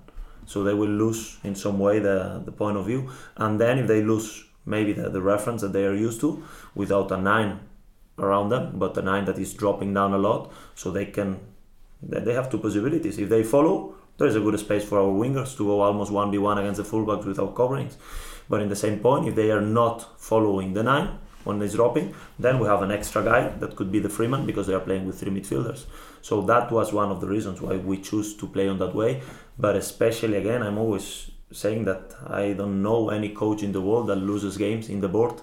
So 0.47 0.65
they 0.65 0.75
will 0.75 0.95
lose 1.05 1.39
in 1.45 1.55
some 1.55 1.79
way 1.79 2.01
the 2.01 2.43
the 2.45 2.51
point 2.51 2.77
of 2.79 2.87
view, 2.87 3.09
and 3.37 3.61
then 3.61 3.79
if 3.79 3.87
they 3.87 4.03
lose 4.03 4.29
maybe 4.65 4.93
the, 4.93 5.09
the 5.09 5.23
reference 5.23 5.61
that 5.63 5.73
they 5.73 5.85
are 5.87 5.99
used 6.09 6.21
to 6.23 6.43
without 6.75 7.13
a 7.13 7.17
nine 7.17 7.61
around 8.19 8.49
them, 8.49 8.73
but 8.75 8.99
a 8.99 9.03
nine 9.03 9.25
that 9.27 9.39
is 9.39 9.55
dropping 9.55 9.95
down 9.95 10.15
a 10.15 10.19
lot, 10.29 10.51
so 10.75 10.91
they 10.91 11.07
can 11.07 11.39
they 12.03 12.35
have 12.35 12.51
two 12.51 12.59
possibilities. 12.59 13.19
If 13.19 13.29
they 13.29 13.45
follow, 13.45 13.95
there 14.19 14.27
is 14.27 14.35
a 14.35 14.41
good 14.41 14.59
space 14.59 14.85
for 14.85 14.99
our 14.99 15.15
wingers 15.23 15.57
to 15.59 15.63
go 15.65 15.83
almost 15.83 16.11
one 16.11 16.33
v 16.33 16.39
one 16.39 16.59
against 16.59 16.83
the 16.83 16.89
fullbacks 16.91 17.25
without 17.25 17.55
coverings. 17.55 17.99
But 18.49 18.63
in 18.63 18.69
the 18.69 18.77
same 18.77 19.01
point, 19.01 19.29
if 19.29 19.35
they 19.35 19.51
are 19.51 19.61
not 19.61 20.21
following 20.21 20.75
the 20.75 20.83
nine 20.83 21.19
when 21.45 21.63
it's 21.63 21.75
dropping, 21.75 22.15
then 22.39 22.59
we 22.59 22.67
have 22.67 22.83
an 22.83 22.91
extra 22.91 23.23
guy 23.23 23.49
that 23.49 23.77
could 23.77 23.91
be 23.93 24.01
the 24.01 24.09
Freeman 24.09 24.47
because 24.47 24.67
they 24.67 24.75
are 24.75 24.81
playing 24.81 25.07
with 25.07 25.21
three 25.21 25.31
midfielders. 25.31 25.87
So 26.23 26.43
that 26.43 26.73
was 26.73 26.93
one 26.93 27.11
of 27.11 27.21
the 27.21 27.29
reasons 27.29 27.61
why 27.61 27.77
we 27.77 27.99
choose 27.99 28.37
to 28.37 28.47
play 28.47 28.69
on 28.69 28.79
that 28.79 28.95
way. 28.95 29.23
But 29.59 29.77
especially 29.77 30.37
again, 30.37 30.63
I'm 30.63 30.79
always 30.79 31.31
saying 31.53 31.85
that 31.85 32.15
I 32.27 32.53
don't 32.53 32.83
know 32.83 33.11
any 33.11 33.29
coach 33.31 33.63
in 33.63 33.73
the 33.73 33.81
world 33.81 34.09
that 34.09 34.17
loses 34.17 34.57
games 34.57 34.89
in 34.89 35.01
the 35.01 35.09
board. 35.09 35.41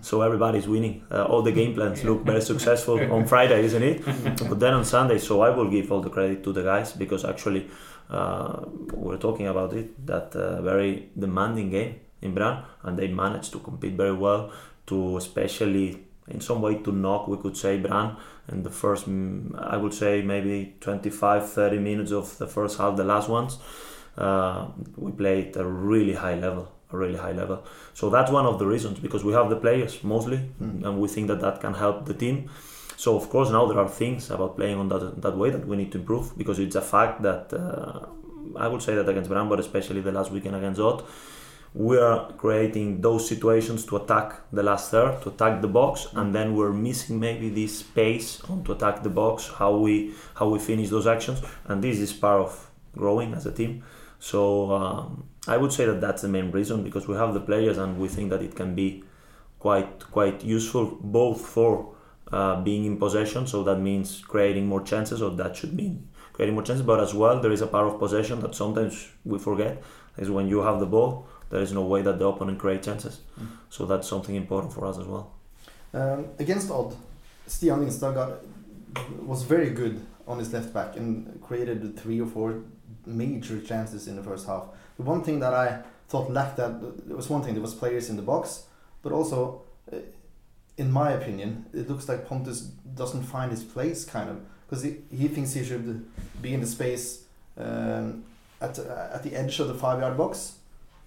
So 0.00 0.22
everybody's 0.22 0.66
winning. 0.66 1.04
Uh, 1.10 1.24
all 1.24 1.42
the 1.42 1.52
game 1.52 1.74
plans 1.74 2.02
look 2.04 2.24
very 2.24 2.40
successful 2.52 2.98
on 3.12 3.26
Friday, 3.26 3.64
isn't 3.64 3.82
it? 3.82 4.04
but 4.48 4.58
then 4.58 4.72
on 4.72 4.84
Sunday, 4.84 5.18
so 5.18 5.42
I 5.42 5.50
will 5.50 5.68
give 5.68 5.92
all 5.92 6.00
the 6.00 6.08
credit 6.08 6.42
to 6.44 6.52
the 6.52 6.62
guys 6.62 6.92
because 6.92 7.22
actually 7.24 7.68
uh, 8.08 8.64
we're 8.92 9.18
talking 9.18 9.46
about 9.46 9.74
it 9.74 10.06
that 10.06 10.34
uh, 10.34 10.62
very 10.62 11.10
demanding 11.18 11.70
game 11.70 12.00
in 12.24 12.34
Brann, 12.34 12.64
and 12.82 12.98
they 12.98 13.08
managed 13.08 13.52
to 13.52 13.58
compete 13.60 13.94
very 13.94 14.12
well. 14.26 14.50
To 14.86 15.16
especially 15.16 15.86
in 16.28 16.40
some 16.40 16.60
way 16.60 16.74
to 16.82 16.92
knock, 16.92 17.28
we 17.28 17.36
could 17.38 17.56
say 17.56 17.78
Brann 17.78 18.16
in 18.52 18.62
the 18.62 18.70
first, 18.70 19.08
mm, 19.08 19.54
I 19.58 19.76
would 19.76 19.94
say 19.94 20.22
maybe 20.22 20.74
25, 20.80 21.48
30 21.50 21.78
minutes 21.78 22.12
of 22.12 22.36
the 22.38 22.46
first 22.46 22.78
half, 22.78 22.96
the 22.96 23.04
last 23.04 23.28
ones. 23.28 23.58
Uh, 24.16 24.66
we 24.96 25.10
played 25.12 25.56
a 25.56 25.64
really 25.64 26.12
high 26.14 26.34
level, 26.34 26.68
a 26.92 26.96
really 26.96 27.16
high 27.18 27.32
level. 27.32 27.64
So 27.94 28.10
that's 28.10 28.30
one 28.30 28.46
of 28.46 28.58
the 28.58 28.66
reasons 28.66 28.98
because 29.00 29.24
we 29.24 29.32
have 29.32 29.48
the 29.50 29.56
players 29.56 30.02
mostly, 30.04 30.38
Mm. 30.62 30.84
and 30.84 31.00
we 31.00 31.08
think 31.08 31.28
that 31.28 31.40
that 31.40 31.60
can 31.60 31.74
help 31.74 32.04
the 32.06 32.14
team. 32.14 32.48
So 32.96 33.16
of 33.16 33.28
course 33.28 33.50
now 33.50 33.66
there 33.66 33.78
are 33.78 33.88
things 33.88 34.30
about 34.30 34.56
playing 34.56 34.78
on 34.78 34.88
that 34.88 35.20
that 35.22 35.36
way 35.36 35.50
that 35.50 35.66
we 35.66 35.76
need 35.76 35.90
to 35.92 35.98
improve 35.98 36.26
because 36.38 36.58
it's 36.64 36.76
a 36.76 36.80
fact 36.94 37.22
that 37.22 37.52
uh, 37.52 38.00
I 38.64 38.68
would 38.68 38.82
say 38.82 38.94
that 38.94 39.08
against 39.08 39.30
Brann, 39.30 39.48
but 39.48 39.58
especially 39.58 40.00
the 40.00 40.12
last 40.12 40.30
weekend 40.30 40.54
against 40.54 40.80
Odd, 40.80 41.02
we 41.74 41.98
are 41.98 42.30
creating 42.34 43.00
those 43.00 43.28
situations 43.28 43.84
to 43.84 43.96
attack 43.96 44.40
the 44.52 44.62
last 44.62 44.92
third, 44.92 45.20
to 45.22 45.30
attack 45.30 45.60
the 45.60 45.68
box, 45.68 46.06
and 46.14 46.32
then 46.32 46.54
we're 46.54 46.72
missing 46.72 47.18
maybe 47.18 47.48
this 47.48 47.80
space 47.80 48.40
on 48.48 48.62
to 48.62 48.72
attack 48.72 49.02
the 49.02 49.10
box, 49.10 49.50
how 49.58 49.76
we 49.76 50.14
how 50.34 50.48
we 50.48 50.60
finish 50.60 50.88
those 50.88 51.08
actions, 51.08 51.42
and 51.66 51.82
this 51.82 51.98
is 51.98 52.12
part 52.12 52.40
of 52.40 52.70
growing 52.96 53.34
as 53.34 53.44
a 53.46 53.52
team. 53.52 53.82
So 54.20 54.72
um, 54.72 55.24
I 55.48 55.56
would 55.56 55.72
say 55.72 55.84
that 55.84 56.00
that's 56.00 56.22
the 56.22 56.28
main 56.28 56.52
reason 56.52 56.84
because 56.84 57.08
we 57.08 57.16
have 57.16 57.34
the 57.34 57.40
players 57.40 57.76
and 57.76 57.98
we 57.98 58.08
think 58.08 58.30
that 58.30 58.40
it 58.40 58.54
can 58.54 58.74
be 58.76 59.02
quite 59.58 60.10
quite 60.12 60.44
useful 60.44 60.96
both 61.02 61.40
for 61.40 61.92
uh, 62.30 62.62
being 62.62 62.84
in 62.84 62.98
possession, 62.98 63.48
so 63.48 63.64
that 63.64 63.80
means 63.80 64.22
creating 64.28 64.66
more 64.66 64.82
chances, 64.82 65.20
or 65.20 65.30
that 65.30 65.56
should 65.56 65.74
mean 65.74 66.08
creating 66.32 66.54
more 66.54 66.64
chances, 66.64 66.86
but 66.86 67.00
as 67.00 67.14
well 67.14 67.40
there 67.40 67.52
is 67.52 67.62
a 67.62 67.66
part 67.66 67.86
of 67.86 67.98
possession 67.98 68.40
that 68.40 68.54
sometimes 68.54 69.08
we 69.24 69.38
forget 69.38 69.82
is 70.18 70.30
when 70.30 70.46
you 70.48 70.62
have 70.62 70.78
the 70.78 70.86
ball, 70.86 71.26
there 71.50 71.60
is 71.60 71.72
no 71.72 71.82
way 71.82 72.02
that 72.02 72.18
the 72.18 72.26
opponent 72.26 72.58
create 72.58 72.82
chances. 72.82 73.20
Mm. 73.40 73.48
So 73.70 73.86
that's 73.86 74.08
something 74.08 74.34
important 74.34 74.72
for 74.72 74.86
us 74.86 74.98
as 74.98 75.06
well. 75.06 75.32
Um, 75.92 76.26
against 76.38 76.70
Odd, 76.70 76.96
Stian 77.48 77.84
Lindstad 77.84 78.14
got 78.14 78.40
was 79.20 79.42
very 79.42 79.70
good 79.70 80.04
on 80.26 80.38
his 80.38 80.52
left 80.52 80.72
back 80.72 80.96
and 80.96 81.40
created 81.42 81.96
three 81.98 82.20
or 82.20 82.26
four 82.26 82.62
major 83.06 83.60
chances 83.60 84.08
in 84.08 84.16
the 84.16 84.22
first 84.22 84.46
half. 84.46 84.64
The 84.96 85.02
one 85.02 85.22
thing 85.22 85.40
that 85.40 85.52
I 85.52 85.82
thought 86.08 86.30
lacked 86.30 86.56
that 86.56 87.06
there 87.06 87.16
was 87.16 87.28
one 87.28 87.42
thing 87.42 87.54
there 87.54 87.62
was 87.62 87.74
players 87.74 88.08
in 88.08 88.16
the 88.16 88.22
box, 88.22 88.64
but 89.02 89.12
also, 89.12 89.62
uh, 89.92 89.96
in 90.76 90.90
my 90.90 91.12
opinion, 91.12 91.66
it 91.72 91.88
looks 91.88 92.08
like 92.08 92.26
Pontus 92.26 92.60
doesn't 92.60 93.22
find 93.22 93.50
his 93.50 93.62
place 93.62 94.04
kind 94.04 94.30
of 94.30 94.40
because 94.66 94.82
he, 94.82 94.96
he 95.10 95.28
thinks 95.28 95.52
he 95.52 95.64
should 95.64 96.06
be 96.40 96.54
in 96.54 96.60
the 96.60 96.66
space 96.66 97.24
um, 97.58 98.24
at 98.60 98.78
at 98.78 99.22
the 99.22 99.34
edge 99.34 99.58
of 99.60 99.68
the 99.68 99.74
five 99.74 100.00
yard 100.00 100.16
box, 100.16 100.56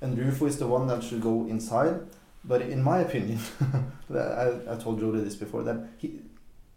and 0.01 0.17
Rufo 0.17 0.45
is 0.45 0.57
the 0.57 0.67
one 0.67 0.87
that 0.87 1.03
should 1.03 1.21
go 1.21 1.45
inside. 1.47 2.01
But 2.43 2.61
in 2.61 2.81
my 2.81 2.99
opinion, 2.99 3.39
I, 4.13 4.53
I 4.69 4.75
told 4.75 5.01
Jordi 5.01 5.23
this 5.23 5.35
before 5.35 5.63
that 5.63 5.87
he, 5.97 6.19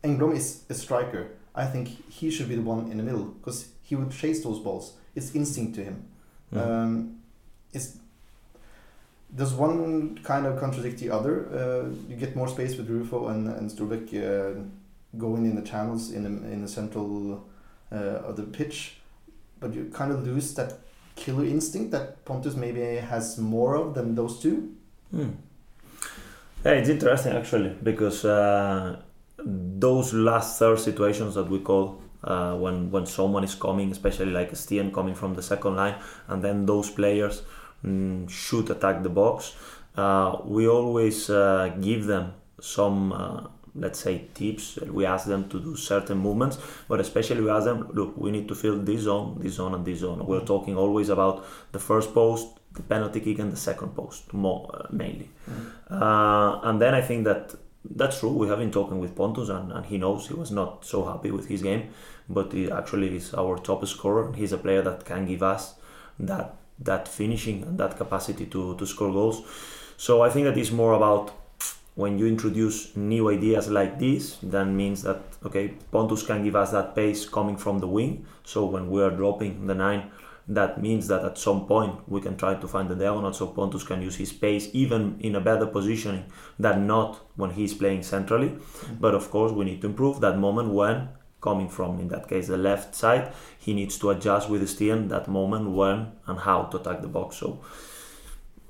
Engblom 0.02 0.34
is 0.34 0.62
a 0.68 0.74
striker. 0.74 1.28
I 1.54 1.66
think 1.66 1.88
he 2.10 2.30
should 2.30 2.48
be 2.48 2.56
the 2.56 2.62
one 2.62 2.90
in 2.90 2.96
the 2.96 3.02
middle 3.02 3.24
because 3.24 3.68
he 3.82 3.94
would 3.94 4.10
chase 4.10 4.42
those 4.42 4.58
balls. 4.58 4.94
It's 5.14 5.34
instinct 5.34 5.74
to 5.76 5.84
him. 5.84 6.04
Um, 6.52 7.20
it's 7.72 7.96
does 9.34 9.54
one 9.54 10.18
kind 10.24 10.46
of 10.46 10.58
contradict 10.58 10.98
the 10.98 11.10
other? 11.10 11.46
Uh, 11.48 12.08
you 12.08 12.16
get 12.16 12.34
more 12.34 12.48
space 12.48 12.76
with 12.76 12.88
Rufo 12.88 13.28
and 13.28 13.48
and 13.48 13.70
Sturbeck 13.70 14.12
uh, 14.14 14.60
going 15.18 15.44
in 15.44 15.54
the 15.54 15.62
channels 15.62 16.10
in 16.10 16.24
the 16.24 16.30
in 16.50 16.62
the 16.62 16.68
central 16.68 17.44
uh, 17.92 18.28
of 18.28 18.36
the 18.36 18.42
pitch, 18.42 18.96
but 19.60 19.74
you 19.74 19.90
kind 19.92 20.10
of 20.10 20.26
lose 20.26 20.54
that 20.54 20.78
killer 21.16 21.44
instinct 21.44 21.90
that 21.92 22.24
Pontus 22.24 22.56
maybe 22.56 22.96
has 22.96 23.38
more 23.38 23.74
of 23.74 23.94
than 23.94 24.14
those 24.14 24.40
two. 24.40 24.74
Hmm. 25.10 25.30
Yeah, 26.64 26.72
it's 26.72 26.88
interesting 26.88 27.32
actually 27.32 27.70
because 27.82 28.24
uh, 28.24 29.00
those 29.38 30.12
last 30.12 30.58
third 30.58 30.78
situations 30.78 31.34
that 31.34 31.48
we 31.48 31.60
call 31.60 32.02
uh, 32.22 32.54
when 32.54 32.90
when 32.90 33.06
someone 33.06 33.44
is 33.44 33.54
coming, 33.54 33.90
especially 33.90 34.32
like 34.32 34.52
Stian 34.52 34.92
coming 34.92 35.14
from 35.14 35.34
the 35.34 35.42
second 35.42 35.76
line, 35.76 35.94
and 36.28 36.42
then 36.42 36.66
those 36.66 36.90
players 36.90 37.42
mm, 37.84 38.28
should 38.28 38.70
attack 38.70 39.02
the 39.02 39.08
box. 39.08 39.56
Uh, 39.96 40.36
we 40.44 40.68
always 40.68 41.30
uh, 41.30 41.74
give 41.80 42.06
them 42.06 42.34
some. 42.60 43.12
Let's 43.74 44.00
say 44.00 44.24
tips 44.34 44.78
we 44.90 45.06
ask 45.06 45.26
them 45.26 45.48
to 45.48 45.60
do 45.60 45.76
certain 45.76 46.18
movements 46.18 46.58
but 46.88 47.00
especially 47.00 47.40
we 47.42 47.50
ask 47.50 47.64
them 47.64 47.88
look 47.92 48.16
we 48.16 48.30
need 48.30 48.48
to 48.48 48.54
fill 48.54 48.78
this 48.78 49.02
zone 49.02 49.38
this 49.40 49.54
zone 49.54 49.74
and 49.74 49.84
this 49.84 50.00
zone 50.00 50.26
we're 50.26 50.44
talking 50.44 50.76
always 50.76 51.08
about 51.08 51.44
the 51.72 51.78
first 51.78 52.12
post 52.12 52.48
the 52.74 52.82
penalty 52.82 53.20
kick 53.20 53.38
and 53.38 53.52
the 53.52 53.56
second 53.56 53.94
post 53.94 54.32
more 54.32 54.70
uh, 54.74 54.86
mainly 54.90 55.28
uh, 55.90 56.60
and 56.64 56.80
then 56.80 56.94
I 56.94 57.02
think 57.02 57.24
that 57.24 57.54
that's 57.84 58.20
true. 58.20 58.30
We 58.30 58.48
have 58.48 58.58
been 58.58 58.70
talking 58.70 58.98
with 58.98 59.16
Pontus, 59.16 59.48
and, 59.48 59.72
and 59.72 59.86
he 59.86 59.96
knows 59.98 60.28
he 60.28 60.34
was 60.34 60.50
not 60.50 60.84
so 60.84 61.04
happy 61.04 61.30
with 61.30 61.48
his 61.48 61.62
game, 61.62 61.90
but 62.28 62.52
he 62.52 62.70
actually 62.70 63.16
is 63.16 63.32
our 63.34 63.58
top 63.58 63.86
scorer. 63.86 64.32
He's 64.34 64.52
a 64.52 64.58
player 64.58 64.82
that 64.82 65.04
can 65.04 65.26
give 65.26 65.42
us 65.42 65.74
that 66.18 66.56
that 66.78 67.06
finishing 67.08 67.62
and 67.62 67.78
that 67.78 67.96
capacity 67.96 68.46
to, 68.46 68.74
to 68.76 68.86
score 68.86 69.12
goals. 69.12 69.42
So 69.98 70.22
I 70.22 70.30
think 70.30 70.46
that 70.46 70.56
it's 70.56 70.70
more 70.70 70.94
about 70.94 71.30
when 72.00 72.18
you 72.18 72.26
introduce 72.26 72.96
new 72.96 73.30
ideas 73.30 73.68
like 73.68 73.98
this, 73.98 74.38
that 74.42 74.64
means 74.64 75.02
that 75.02 75.20
okay, 75.44 75.74
Pontus 75.92 76.22
can 76.22 76.42
give 76.42 76.56
us 76.56 76.70
that 76.72 76.94
pace 76.94 77.28
coming 77.28 77.56
from 77.56 77.78
the 77.78 77.86
wing. 77.86 78.24
So 78.42 78.64
when 78.64 78.90
we 78.90 79.02
are 79.02 79.10
dropping 79.10 79.66
the 79.66 79.74
nine, 79.74 80.10
that 80.48 80.80
means 80.80 81.08
that 81.08 81.24
at 81.24 81.38
some 81.38 81.66
point 81.66 82.08
we 82.08 82.20
can 82.20 82.36
try 82.36 82.54
to 82.54 82.66
find 82.66 82.88
the 82.88 82.96
diagonal 82.96 83.32
so 83.32 83.46
Pontus 83.48 83.84
can 83.84 84.00
use 84.02 84.16
his 84.16 84.32
pace 84.32 84.70
even 84.72 85.16
in 85.20 85.36
a 85.36 85.40
better 85.40 85.66
positioning 85.66 86.24
than 86.58 86.86
not 86.86 87.20
when 87.36 87.50
he's 87.50 87.74
playing 87.74 88.02
centrally. 88.02 88.56
But 88.98 89.14
of 89.14 89.30
course, 89.30 89.52
we 89.52 89.66
need 89.66 89.82
to 89.82 89.86
improve 89.88 90.20
that 90.20 90.38
moment 90.38 90.70
when 90.70 91.08
coming 91.40 91.68
from, 91.68 92.00
in 92.00 92.08
that 92.08 92.28
case, 92.28 92.48
the 92.48 92.56
left 92.56 92.94
side, 92.94 93.32
he 93.58 93.72
needs 93.74 93.98
to 93.98 94.10
adjust 94.10 94.48
with 94.50 94.62
Stian 94.62 95.08
that 95.08 95.28
moment 95.28 95.70
when 95.70 96.12
and 96.26 96.38
how 96.38 96.64
to 96.64 96.78
attack 96.78 97.02
the 97.02 97.08
box. 97.08 97.36
So 97.36 97.60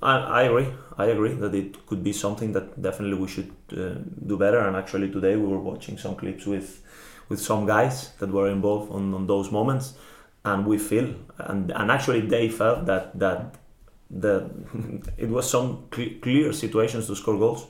I, 0.03 0.17
I 0.17 0.43
agree. 0.43 0.69
I 0.97 1.07
agree 1.07 1.35
that 1.35 1.55
it 1.55 1.87
could 1.87 2.03
be 2.03 2.13
something 2.13 2.53
that 2.53 2.81
definitely 2.81 3.19
we 3.19 3.29
should 3.29 3.53
uh, 3.73 3.95
do 4.27 4.37
better. 4.39 4.59
And 4.61 4.77
actually, 4.77 5.11
today 5.11 5.37
we 5.37 5.47
were 5.47 5.61
watching 5.61 5.99
some 5.99 6.17
clips 6.17 6.47
with 6.47 6.83
with 7.29 7.41
some 7.41 7.65
guys 7.67 8.11
that 8.19 8.31
were 8.31 8.49
involved 8.49 8.91
on, 8.93 9.15
on 9.15 9.27
those 9.27 9.51
moments. 9.53 9.95
And 10.45 10.67
we 10.67 10.79
feel 10.79 11.15
and, 11.39 11.71
and 11.71 11.91
actually 11.91 12.23
they 12.23 12.49
felt 12.49 12.87
that 12.87 13.19
that 13.19 13.55
the 14.11 14.51
it 15.19 15.29
was 15.29 15.49
some 15.49 15.85
cle 15.91 16.07
clear 16.23 16.53
situations 16.53 17.07
to 17.07 17.17
score 17.17 17.39
goals. 17.39 17.67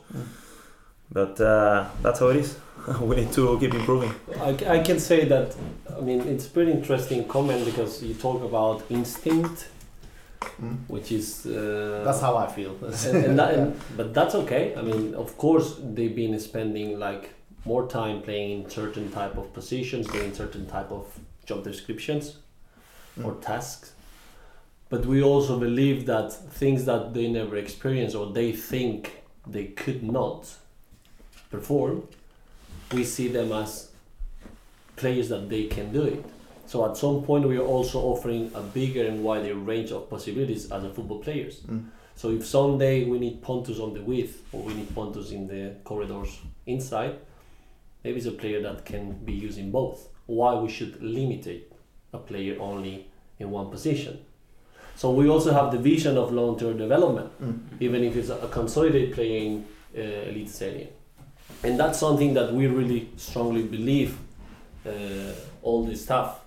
But 1.12 1.40
uh, 1.40 1.88
that's 2.02 2.20
how 2.20 2.28
it 2.28 2.36
is. 2.36 2.56
We 3.00 3.16
need 3.16 3.32
to 3.32 3.58
keep 3.58 3.74
improving. 3.74 4.14
I, 4.40 4.78
I 4.78 4.78
can 4.78 4.98
say 4.98 5.26
that 5.26 5.54
I 5.98 6.00
mean 6.00 6.20
it's 6.20 6.46
pretty 6.46 6.72
interesting 6.72 7.26
comment 7.28 7.64
because 7.64 8.02
you 8.02 8.14
talk 8.14 8.42
about 8.42 8.82
instinct 8.88 9.68
Mm. 10.40 10.78
which 10.88 11.12
is 11.12 11.46
uh, 11.46 12.02
That's 12.04 12.20
how 12.20 12.36
I 12.36 12.46
feel. 12.46 12.76
and, 12.82 13.24
and 13.24 13.38
that, 13.38 13.54
and, 13.58 13.80
but 13.96 14.14
that's 14.14 14.34
okay. 14.34 14.74
I 14.74 14.82
mean 14.82 15.14
of 15.14 15.36
course 15.36 15.76
they've 15.82 16.14
been 16.14 16.38
spending 16.40 16.98
like 16.98 17.30
more 17.64 17.86
time 17.86 18.22
playing 18.22 18.64
in 18.64 18.70
certain 18.70 19.10
type 19.10 19.36
of 19.36 19.52
positions 19.52 20.06
doing 20.06 20.34
certain 20.34 20.66
type 20.66 20.90
of 20.90 21.06
job 21.44 21.62
descriptions 21.64 22.38
or 23.22 23.34
tasks. 23.34 23.92
But 24.88 25.06
we 25.06 25.22
also 25.22 25.58
believe 25.58 26.06
that 26.06 26.32
things 26.32 26.84
that 26.86 27.14
they 27.14 27.28
never 27.28 27.56
experience 27.56 28.14
or 28.14 28.32
they 28.32 28.52
think 28.52 29.22
they 29.46 29.66
could 29.66 30.02
not 30.02 30.46
perform 31.50 32.06
we 32.92 33.04
see 33.04 33.28
them 33.28 33.52
as 33.52 33.90
players 34.96 35.28
that 35.28 35.48
they 35.48 35.64
can 35.66 35.92
do 35.92 36.02
it 36.02 36.24
so 36.70 36.76
at 36.88 36.96
some 36.96 37.16
point 37.28 37.42
we 37.52 37.56
are 37.62 37.68
also 37.76 37.98
offering 38.12 38.42
a 38.54 38.60
bigger 38.78 39.04
and 39.10 39.16
wider 39.28 39.54
range 39.72 39.90
of 39.96 40.08
possibilities 40.14 40.62
as 40.74 40.82
a 40.84 40.90
football 40.96 41.18
players 41.26 41.54
Mm. 41.68 41.82
so 42.20 42.24
if 42.38 42.42
someday 42.56 42.96
we 43.10 43.16
need 43.24 43.36
Pontus 43.48 43.78
on 43.86 43.90
the 43.96 44.02
width 44.10 44.34
or 44.52 44.60
we 44.68 44.72
need 44.74 44.90
Pontus 44.94 45.28
in 45.38 45.42
the 45.52 45.62
corridors 45.88 46.30
inside 46.66 47.14
maybe 48.04 48.16
it's 48.20 48.26
a 48.34 48.38
player 48.42 48.60
that 48.68 48.78
can 48.90 49.04
be 49.24 49.32
used 49.46 49.58
in 49.64 49.68
both 49.80 49.98
why 50.38 50.52
we 50.64 50.68
should 50.76 50.92
limit 51.18 51.46
it 51.46 51.62
a 52.12 52.18
player 52.18 52.54
only 52.60 53.06
in 53.40 53.50
one 53.50 53.68
position. 53.70 54.14
So 54.96 55.10
we 55.20 55.28
also 55.28 55.50
have 55.52 55.70
the 55.72 55.78
vision 55.92 56.18
of 56.18 56.30
long-term 56.32 56.76
development, 56.76 57.30
Mm. 57.42 57.58
even 57.86 58.00
if 58.04 58.16
it's 58.16 58.28
a, 58.30 58.36
a 58.36 58.48
consolidated 58.48 59.14
player 59.14 59.38
in 59.46 59.52
uh, 59.96 60.28
Elite 60.30 60.50
Serie. 60.50 60.88
And 61.64 61.78
that's 61.80 61.98
something 61.98 62.34
that 62.34 62.52
we 62.52 62.66
really 62.66 63.08
strongly 63.16 63.62
believe, 63.62 64.10
uh, 64.86 64.90
all 65.62 65.84
this 65.84 66.02
stuff, 66.02 66.39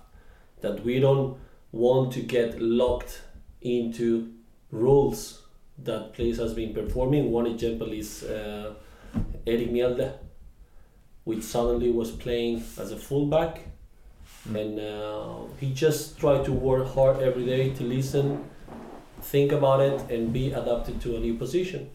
that 0.64 0.84
we 0.84 0.98
don't 1.00 1.36
want 1.72 2.12
to 2.12 2.20
get 2.20 2.60
locked 2.60 3.22
into 3.60 4.32
roles 4.70 5.42
that 5.78 6.12
players 6.14 6.38
has 6.38 6.54
been 6.54 6.72
performing. 6.72 7.30
One 7.30 7.46
example 7.46 7.92
is 7.92 8.24
uh, 8.24 8.74
Erik 9.46 9.70
Mjelde, 9.70 10.12
which 11.24 11.42
suddenly 11.42 11.90
was 11.90 12.10
playing 12.10 12.62
as 12.78 12.92
a 12.92 12.96
fullback 12.96 13.60
and 14.52 14.78
uh, 14.78 15.38
he 15.58 15.72
just 15.72 16.18
tried 16.18 16.44
to 16.44 16.52
work 16.52 16.86
hard 16.94 17.22
every 17.22 17.46
day 17.46 17.70
to 17.70 17.82
listen, 17.82 18.44
think 19.22 19.52
about 19.52 19.80
it, 19.80 20.10
and 20.10 20.32
be 20.32 20.52
adapted 20.52 21.00
to 21.00 21.16
a 21.16 21.20
new 21.20 21.34
position. 21.34 21.90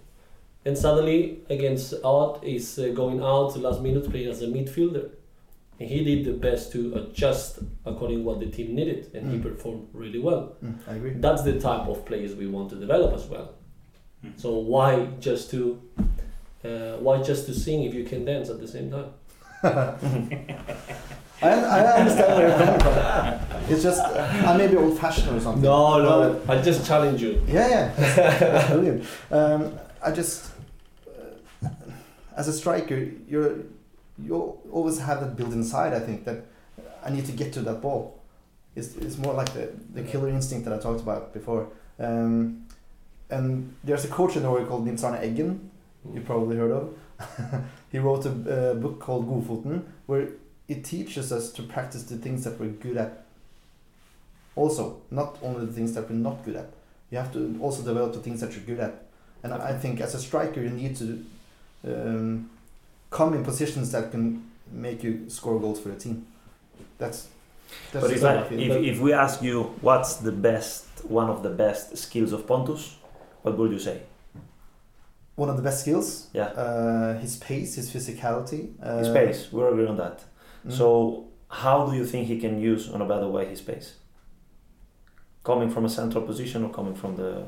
And 0.66 0.78
suddenly, 0.78 1.40
against 1.50 1.94
Odd 2.04 2.44
is 2.44 2.80
uh, 2.80 2.90
going 2.90 3.22
out 3.22 3.54
the 3.54 3.60
last 3.60 3.82
minute 3.82 4.10
playing 4.10 4.30
as 4.30 4.42
a 4.42 4.48
midfielder, 4.48 5.10
and 5.80 5.90
he 5.90 6.04
did 6.04 6.26
the 6.26 6.34
best 6.34 6.72
to 6.74 6.94
adjust 6.96 7.60
according 7.86 8.24
what 8.26 8.40
the 8.40 8.48
team 8.48 8.76
needed, 8.76 9.10
and 9.16 9.32
he 9.32 9.38
Mm. 9.38 9.44
performed 9.44 9.88
really 9.94 10.20
well. 10.20 10.44
Mm, 10.64 10.76
I 10.88 10.94
agree. 10.96 11.14
That's 11.16 11.44
the 11.44 11.60
type 11.60 11.88
of 11.88 12.04
players 12.06 12.36
we 12.36 12.48
want 12.48 12.70
to 12.72 12.76
develop 12.76 13.14
as 13.14 13.26
well. 13.28 13.50
So 14.36 14.58
why 14.60 15.08
just 15.22 15.50
to 15.52 15.80
uh, 16.66 16.98
why 17.06 17.22
just 17.24 17.46
to 17.48 17.54
sing 17.54 17.84
if 17.84 17.94
you 17.94 18.04
can 18.04 18.26
dance 18.26 18.50
at 18.50 18.60
the 18.60 18.68
same 18.68 18.92
time? 18.92 19.10
I, 21.42 21.48
I 21.52 21.80
understand 22.00 22.36
where 22.38 22.50
you're 22.50 22.58
coming 22.58 22.80
from. 22.82 23.72
It's 23.72 23.82
just 23.84 24.02
uh, 24.02 24.44
I 24.50 24.58
may 24.58 24.68
be 24.68 24.76
old 24.76 25.00
fashioned 25.00 25.38
or 25.38 25.40
something. 25.40 25.64
No, 25.64 26.02
no, 26.04 26.42
I 26.50 26.62
just 26.62 26.86
challenge 26.86 27.22
you. 27.22 27.42
Yeah, 27.48 27.70
yeah, 27.70 27.94
that's, 27.96 28.16
that's 28.42 28.70
brilliant. 28.72 29.06
Um, 29.32 29.80
I 30.04 30.12
just, 30.12 30.52
uh, 31.08 31.70
as 32.36 32.48
a 32.50 32.54
striker, 32.54 33.08
you're 33.28 33.56
you 34.24 34.36
always 34.72 35.00
have 35.00 35.22
that 35.22 35.36
built 35.36 35.54
inside. 35.54 35.94
I 35.94 36.00
think 36.00 36.26
that 36.26 36.46
I 37.04 37.10
need 37.10 37.26
to 37.26 37.32
get 37.32 37.54
to 37.54 37.62
that 37.62 37.82
ball. 37.82 38.20
It's, 38.76 38.96
it's 38.96 39.18
more 39.18 39.34
like 39.34 39.54
the, 39.54 39.72
the 39.94 40.04
killer 40.04 40.30
instinct 40.30 40.66
that 40.66 40.74
I 40.74 40.82
talked 40.82 41.02
about 41.02 41.34
before. 41.34 41.70
Um, 42.00 42.66
and 43.30 43.76
there's 43.84 44.06
a 44.06 44.08
coach 44.08 44.36
in 44.36 44.44
Norway 44.44 44.66
called 44.66 44.86
Nils 44.86 45.04
Arne 45.04 45.22
Eggen. 45.22 45.60
You 46.14 46.22
probably 46.22 46.58
heard 46.58 46.72
of. 46.72 46.98
he 47.92 48.00
wrote 48.00 48.26
a 48.26 48.30
uh, 48.30 48.74
book 48.76 49.00
called 49.00 49.28
Godfoten, 49.28 49.84
where 50.06 50.30
it 50.68 50.84
teaches 50.84 51.32
us 51.32 51.52
to 51.52 51.64
practice 51.64 52.04
the 52.04 52.18
things 52.18 52.44
that 52.44 52.60
we're 52.60 52.70
good 52.70 52.98
at. 52.98 53.26
Also, 54.56 55.02
not 55.12 55.38
only 55.42 55.66
the 55.66 55.74
things 55.74 55.94
that 55.94 56.10
we're 56.10 56.16
not 56.16 56.44
good 56.46 56.56
at. 56.56 56.70
You 57.12 57.18
have 57.18 57.34
to 57.34 57.58
also 57.62 57.84
develop 57.84 58.14
the 58.14 58.20
things 58.20 58.42
that 58.42 58.54
you're 58.54 58.64
good 58.64 58.80
at. 58.80 59.04
And 59.44 59.54
I 59.54 59.74
think 59.78 60.00
as 60.02 60.14
a 60.16 60.20
striker, 60.20 60.62
you 60.62 60.70
need 60.70 60.96
to 60.98 61.26
um, 61.86 62.50
come 63.10 63.34
in 63.34 63.44
positions 63.44 63.92
that 63.92 64.12
can 64.12 64.50
make 64.72 65.04
you 65.04 65.26
score 65.30 65.60
goals 65.60 65.80
for 65.80 65.90
the 65.90 65.96
team. 66.00 66.26
That's 66.98 67.28
That's 67.92 68.06
But 68.06 68.16
if, 68.16 68.24
I, 68.24 68.36
if, 68.52 68.96
if 68.96 69.00
we 69.00 69.14
ask 69.14 69.42
you 69.42 69.64
what's 69.82 70.16
the 70.18 70.32
best, 70.32 70.86
one 71.06 71.30
of 71.30 71.44
the 71.44 71.50
best 71.50 71.98
skills 71.98 72.34
of 72.34 72.46
Pontus, 72.48 72.96
what 73.42 73.58
would 73.58 73.72
you 73.72 73.80
say? 73.80 74.02
One 75.36 75.50
of 75.50 75.56
the 75.56 75.64
best 75.64 75.82
skills. 75.82 76.28
Yeah. 76.34 76.46
Uh, 76.48 77.18
his 77.20 77.38
pace, 77.38 77.76
his 77.76 77.90
physicality. 77.90 78.74
Uh, 78.84 78.98
His 79.00 79.10
pace, 79.10 79.52
we're 79.52 79.70
agreeing 79.70 79.90
on 79.90 79.98
that. 79.98 80.24
mm. 80.68 80.72
So, 80.74 81.28
how 81.48 81.86
do 81.88 81.96
you 81.96 82.06
think 82.06 82.28
he 82.28 82.38
can 82.40 82.60
use 82.60 82.90
on 82.90 83.02
a 83.02 83.06
better 83.06 83.28
way 83.28 83.46
his 83.46 83.62
pace? 83.62 83.94
Coming 85.44 85.70
from 85.70 85.86
a 85.86 85.90
central 85.90 86.24
position 86.26 86.66
or 86.66 86.70
coming 86.70 86.94
from 86.94 87.16
the 87.16 87.44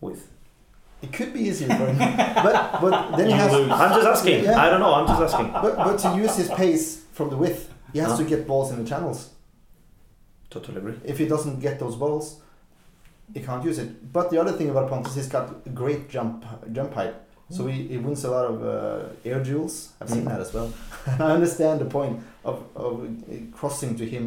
width? 0.00 0.26
It 1.04 1.12
could 1.16 1.32
be 1.36 1.40
easier 1.48 1.68
for 1.78 1.86
him, 1.92 1.98
but 2.46 2.54
but 2.82 2.94
then 3.16 3.26
he 3.26 3.36
has. 3.42 3.52
I'm 3.82 3.92
just 3.98 4.08
asking. 4.14 4.38
Yeah. 4.44 4.64
I 4.64 4.66
don't 4.70 4.80
know. 4.84 4.94
I'm 4.98 5.06
just 5.12 5.22
asking. 5.28 5.48
But 5.64 5.72
but 5.86 5.96
to 6.04 6.08
use 6.24 6.34
his 6.42 6.48
pace 6.62 6.84
from 7.16 7.28
the 7.32 7.36
width, 7.44 7.62
he 7.92 7.98
has 8.00 8.10
Huh? 8.12 8.18
to 8.20 8.24
get 8.32 8.40
balls 8.46 8.68
in 8.72 8.76
the 8.82 8.88
channels. 8.92 9.18
Totally 10.50 10.78
agree. 10.78 10.94
If 11.04 11.18
he 11.18 11.26
doesn't 11.26 11.60
get 11.60 11.78
those 11.78 11.96
balls, 11.96 12.40
he 13.34 13.40
can't 13.40 13.64
use 13.64 13.78
it. 13.78 14.12
But 14.12 14.30
the 14.30 14.38
other 14.40 14.52
thing 14.52 14.70
about 14.70 14.88
Pontus, 14.88 15.12
is 15.16 15.24
he's 15.24 15.32
got 15.32 15.46
a 15.66 15.70
great 15.70 16.08
jump 16.08 16.44
jump 16.72 16.94
height. 16.94 17.14
So 17.50 17.66
he, 17.66 17.86
he 17.88 17.98
wins 17.98 18.24
a 18.24 18.30
lot 18.30 18.46
of 18.46 18.56
uh, 18.64 19.08
air 19.30 19.40
duels. 19.42 19.92
I've 20.00 20.08
seen 20.08 20.22
Mm. 20.24 20.28
that 20.30 20.40
as 20.40 20.52
well. 20.54 20.72
I 21.26 21.32
understand 21.38 21.80
the 21.80 21.84
point 21.98 22.20
of, 22.44 22.56
of 22.74 23.04
uh, 23.04 23.06
crossing 23.58 23.96
to 23.96 24.04
him 24.06 24.24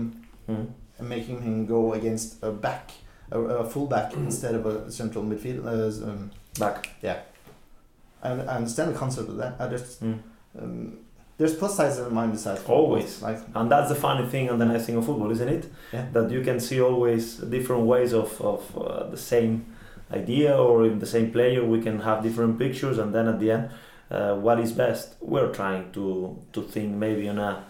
Mm. 0.49 0.67
and 0.99 1.09
making 1.09 1.41
him 1.41 1.65
go 1.65 1.93
against 1.93 2.41
a 2.41 2.51
back, 2.51 2.91
a, 3.31 3.39
a 3.39 3.65
full 3.65 3.85
back 3.87 4.13
instead 4.13 4.55
of 4.55 4.65
a 4.65 4.89
central 4.91 5.23
midfield. 5.25 5.65
Uh, 5.65 6.09
um, 6.09 6.31
Back. 6.59 6.89
I, 8.23 8.29
I 8.29 8.55
understand 8.57 8.93
the 8.93 8.97
concept 8.97 9.29
of 9.29 9.37
that. 9.37 9.55
I 9.59 9.67
just 9.67 10.03
Mm. 10.03 10.19
um, 10.59 10.97
there's 11.37 11.53
plus 11.55 11.77
sides 11.77 11.99
and 11.99 12.11
minus 12.11 12.41
sides. 12.43 12.63
Always. 12.67 13.21
Like 13.21 13.37
And 13.53 13.69
that's 13.71 13.89
the 13.89 13.95
funny 13.95 14.25
thing 14.27 14.49
and 14.49 14.59
the 14.59 14.65
nice 14.65 14.85
thing 14.87 14.95
of 14.97 15.05
football, 15.05 15.29
isn't 15.31 15.47
it? 15.47 15.65
Yeah. 15.93 16.05
That 16.13 16.31
you 16.31 16.41
can 16.41 16.59
see 16.59 16.81
always 16.81 17.37
different 17.37 17.83
ways 17.85 18.11
of, 18.13 18.41
of 18.41 18.75
uh, 18.77 19.03
the 19.11 19.17
same 19.17 19.65
idea 20.11 20.57
or 20.57 20.85
in 20.85 20.97
the 20.99 21.05
same 21.05 21.31
player. 21.31 21.63
We 21.63 21.79
can 21.81 21.99
have 21.99 22.23
different 22.23 22.57
pictures, 22.57 22.97
and 22.97 23.13
then 23.13 23.27
at 23.27 23.39
the 23.39 23.51
end, 23.51 23.69
uh, 24.09 24.33
what 24.35 24.59
is 24.59 24.71
best? 24.71 25.15
We're 25.21 25.51
trying 25.51 25.91
to, 25.91 26.39
to 26.53 26.61
think 26.63 26.95
maybe 26.95 27.27
in 27.27 27.37
a 27.37 27.63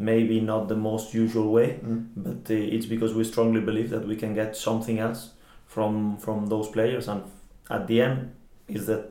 maybe 0.00 0.40
not 0.40 0.68
the 0.68 0.76
most 0.76 1.12
usual 1.12 1.50
way, 1.50 1.80
mm, 1.84 2.06
but 2.16 2.48
uh, 2.54 2.54
it's 2.76 2.86
because 2.86 3.14
we 3.14 3.24
strongly 3.24 3.60
believe 3.60 3.90
that 3.90 4.06
we 4.06 4.14
can 4.14 4.32
get 4.32 4.54
something 4.56 5.00
else 5.00 5.30
from 5.66 6.18
from 6.18 6.46
those 6.46 6.68
players, 6.68 7.08
and 7.08 7.22
at 7.70 7.86
the 7.86 8.00
end 8.00 8.34
is 8.66 8.86
the 8.86 9.08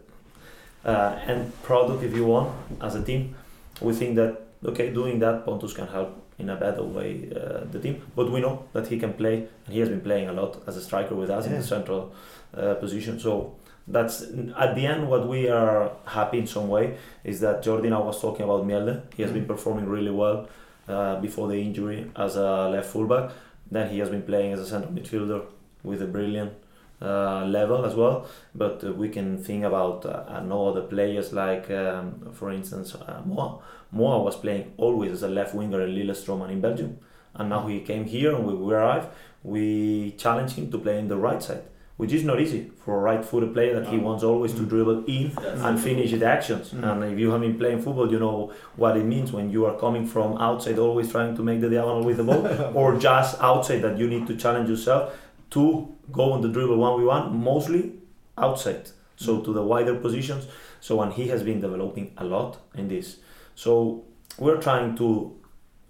uh, 0.86 1.20
end 1.26 1.52
product, 1.63 2.04
if 2.04 2.15
you 2.15 2.26
want, 2.26 2.56
as 2.82 2.96
a 2.96 3.04
team. 3.04 3.36
We 3.82 3.93
think 3.93 4.15
that 4.15 4.41
okay, 4.65 4.91
doing 4.91 5.20
that, 5.20 5.46
Pontus 5.46 5.74
can 5.74 5.88
help 5.88 6.24
in 6.39 6.50
a 6.50 6.56
better 6.56 6.84
way 6.84 7.30
uh, 7.36 7.65
the 7.72 7.80
team. 7.80 8.02
But 8.15 8.32
we 8.32 8.39
know 8.41 8.65
that 8.74 8.88
he 8.88 9.00
can 9.00 9.13
play, 9.13 9.48
and 9.65 9.74
he 9.74 9.80
has 9.80 9.89
been 9.89 10.02
playing 10.02 10.30
a 10.30 10.34
lot 10.34 10.62
as 10.67 10.78
a 10.78 10.82
striker 10.82 11.15
with 11.15 11.30
us 11.30 11.46
in 11.46 11.54
the 11.54 11.63
central 11.63 12.13
uh, 12.56 12.76
position. 12.76 13.20
So 13.20 13.56
that's 13.88 14.22
at 14.22 14.76
the 14.76 14.86
end 14.86 15.10
what 15.10 15.28
we 15.28 15.50
are 15.50 15.91
happy 16.06 16.39
in 16.39 16.48
some 16.48 16.67
way 16.67 16.98
is 17.24 17.39
that 17.39 17.63
Jordi 17.63 17.89
now 17.89 18.04
was 18.04 18.22
talking 18.22 18.43
about 18.43 18.67
Mjelde. 18.67 19.02
He 19.15 19.24
has 19.24 19.32
been 19.32 19.46
performing 19.46 19.88
really 19.88 20.12
well 20.12 20.50
uh, 20.88 21.20
before 21.20 21.48
the 21.48 21.56
injury 21.56 22.12
as 22.15 22.36
a 22.36 22.70
left 22.70 22.89
fullback. 22.89 23.32
Then 23.72 23.89
he 23.89 24.00
has 24.00 24.10
been 24.10 24.24
playing 24.24 24.54
as 24.54 24.60
a 24.60 24.65
central 24.65 24.93
midfielder 24.93 25.46
with 25.84 26.02
a 26.02 26.08
brilliant 26.08 26.54
uh, 27.01 27.45
level 27.45 27.86
as 27.86 27.95
well. 27.95 28.25
But 28.55 28.83
uh, 28.83 28.91
we 28.93 29.10
can 29.10 29.38
think 29.43 29.63
about 29.63 30.05
uh, 30.05 30.41
no 30.41 30.69
other 30.69 30.81
players 30.81 31.33
like, 31.33 31.69
um, 31.69 32.31
for 32.33 32.51
instance, 32.51 32.95
uh, 32.95 33.21
Moa. 33.25 33.60
Moa 33.91 34.21
was 34.21 34.36
playing 34.36 34.73
always 34.77 35.12
as 35.12 35.23
a 35.23 35.27
left 35.27 35.53
winger 35.53 35.81
in 35.81 35.95
Lillestrøm 35.95 36.41
and 36.43 36.51
in 36.51 36.62
Belgium, 36.62 36.97
and 37.36 37.49
now 37.49 37.67
he 37.67 37.79
came 37.81 38.05
here 38.05 38.36
and 38.36 38.45
we, 38.45 38.53
we 38.53 38.73
arrived. 38.73 39.07
We 39.43 40.15
challenged 40.17 40.55
him 40.55 40.71
to 40.71 40.77
play 40.77 40.99
in 40.99 41.07
the 41.07 41.15
right 41.15 41.41
side, 41.41 41.62
which 41.95 42.12
is 42.12 42.23
not 42.23 42.41
easy 42.41 42.71
for 42.83 42.97
a 42.97 43.01
right-footed 43.01 43.53
player 43.53 43.79
that 43.79 43.89
he 43.89 43.97
wants 43.97 44.23
always 44.23 44.53
to 44.55 44.65
dribble 44.65 45.05
in 45.05 45.31
and 45.38 45.79
finish 45.79 46.12
the 46.12 46.25
actions. 46.25 46.71
Mm. 46.71 46.91
And 46.91 47.13
if 47.13 47.19
you 47.19 47.31
have 47.31 47.41
been 47.41 47.57
playing 47.57 47.81
football, 47.81 48.12
you 48.12 48.19
know 48.19 48.51
what 48.75 48.97
it 48.97 49.05
means 49.05 49.31
when 49.31 49.51
you 49.51 49.65
are 49.65 49.77
coming 49.77 50.05
from 50.05 50.38
outside, 50.38 50.79
always 50.79 51.12
trying 51.12 51.36
to 51.38 51.43
make 51.43 51.62
the 51.62 51.69
diagonal 51.69 52.03
with 52.03 52.17
the 52.17 52.23
ball, 52.23 52.45
or 52.75 52.97
just 52.97 53.39
outside 53.39 53.83
that 53.83 53.97
you 53.97 54.10
need 54.10 54.27
to 54.27 54.36
challenge 54.36 54.69
yourself 54.69 55.13
to 55.51 55.95
go 56.12 56.31
on 56.33 56.41
the 56.41 56.49
dribble 56.49 56.77
one 56.77 56.99
v 56.99 57.05
one, 57.05 57.38
mostly 57.38 57.93
outside, 58.38 58.89
so 59.15 59.41
to 59.41 59.53
the 59.53 59.63
wider 59.63 59.95
positions. 59.95 60.47
So 60.79 61.01
and 61.01 61.12
he 61.13 61.27
has 61.29 61.43
been 61.43 61.60
developing 61.62 62.12
a 62.17 62.23
lot 62.25 62.57
in 62.75 62.88
this. 62.88 63.17
So 63.55 64.03
we're 64.38 64.62
trying 64.62 64.95
to, 64.97 65.36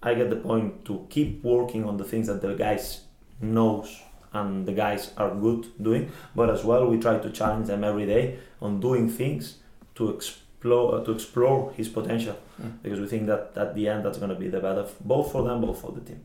I 0.02 0.14
get 0.14 0.30
the 0.30 0.36
point 0.36 0.84
to 0.86 1.06
keep 1.10 1.44
working 1.44 1.84
on 1.84 1.96
the 1.98 2.04
things 2.04 2.26
that 2.28 2.40
the 2.40 2.54
guys 2.54 3.02
knows 3.40 4.00
and 4.32 4.66
the 4.66 4.72
guys 4.72 5.12
are 5.16 5.34
good 5.34 5.66
doing, 5.82 6.10
but 6.34 6.50
as 6.50 6.64
well 6.64 6.86
we 6.86 6.98
try 6.98 7.18
to 7.18 7.30
challenge 7.30 7.66
them 7.66 7.84
every 7.84 8.06
day 8.06 8.38
on 8.60 8.80
doing 8.80 9.08
things 9.08 9.58
to 9.94 10.10
explore 10.10 10.94
uh, 10.96 11.04
to 11.04 11.12
explore 11.12 11.72
his 11.72 11.88
potential 11.88 12.36
Mm. 12.60 12.72
because 12.82 12.98
we 12.98 13.06
think 13.06 13.28
that 13.28 13.52
at 13.54 13.76
the 13.76 13.86
end 13.88 14.04
that's 14.04 14.18
going 14.18 14.30
to 14.30 14.34
be 14.34 14.48
the 14.48 14.58
better 14.58 14.84
both 15.00 15.30
for 15.30 15.44
them 15.44 15.60
both 15.60 15.80
for 15.80 15.92
the 15.92 16.00
team. 16.00 16.20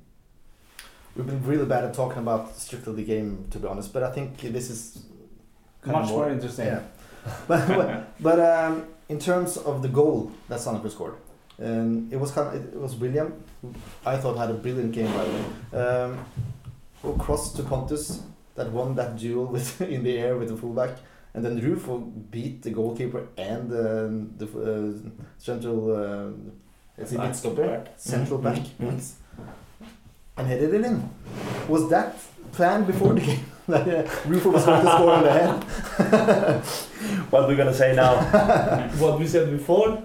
We've 1.15 1.27
been 1.27 1.45
really 1.45 1.65
bad 1.65 1.83
at 1.83 1.93
talking 1.93 2.19
about 2.19 2.55
strictly 2.57 2.93
the 2.95 3.03
game, 3.03 3.45
to 3.51 3.59
be 3.59 3.67
honest. 3.67 3.93
But 3.93 4.03
I 4.03 4.11
think 4.11 4.39
this 4.41 4.69
is 4.69 5.03
kind 5.81 5.97
Much 5.97 6.05
of 6.05 6.09
more 6.11 6.29
interesting. 6.29 6.65
Yeah. 6.67 6.81
but 7.47 7.67
but, 7.67 8.21
but 8.21 8.39
um, 8.39 8.87
in 9.09 9.19
terms 9.19 9.57
of 9.57 9.81
the 9.81 9.89
goal 9.89 10.31
that 10.49 10.59
Sandefjord 10.59 10.91
scored, 10.91 11.15
um, 11.61 12.09
it 12.11 12.19
was 12.19 12.31
kind 12.31 12.47
of, 12.47 12.73
it 12.73 12.79
was 12.79 12.95
William. 12.95 13.33
who 13.61 13.73
I 14.05 14.17
thought 14.17 14.37
had 14.37 14.49
a 14.49 14.55
brilliant 14.55 14.91
game 14.91 15.11
by 15.13 15.23
the 15.23 15.31
way. 15.31 15.85
Um, 15.85 16.25
who 17.01 17.15
crossed 17.17 17.55
to 17.57 17.63
Pontus 17.63 18.23
that 18.55 18.71
won 18.71 18.95
that 18.95 19.17
duel 19.17 19.45
with 19.45 19.81
in 19.95 20.03
the 20.03 20.17
air 20.17 20.37
with 20.37 20.49
the 20.49 20.57
fullback, 20.57 20.97
and 21.33 21.45
then 21.45 21.59
Rufo 21.59 21.99
beat 21.99 22.63
the 22.63 22.71
goalkeeper 22.71 23.27
and 23.37 23.71
um, 23.71 24.33
the 24.37 24.45
uh, 24.45 25.09
central. 25.37 25.95
Uh, 25.95 26.31
is 27.01 27.11
it 27.11 27.17
Back. 27.17 27.35
stopper? 27.35 27.67
Back. 27.67 27.87
Central 27.97 28.39
back. 28.39 28.59
Yes. 30.37 30.39
And 30.39 30.47
headed 30.47 30.73
it 30.73 30.85
in. 30.85 31.09
Was 31.67 31.89
that 31.89 32.15
planned 32.51 32.87
before 32.87 33.13
the 33.13 33.21
game? 33.21 33.45
that 33.67 33.87
uh, 33.87 34.09
Rufo 34.27 34.51
was 34.51 34.65
going 34.65 34.83
to 34.83 34.91
score 34.91 35.11
on 35.11 35.23
the 35.23 35.31
head? 35.31 36.63
What 37.31 37.47
we're 37.47 37.55
gonna 37.57 37.73
say 37.73 37.95
now? 37.95 38.13
What 38.99 39.19
we 39.19 39.27
said 39.27 39.49
before? 39.51 39.97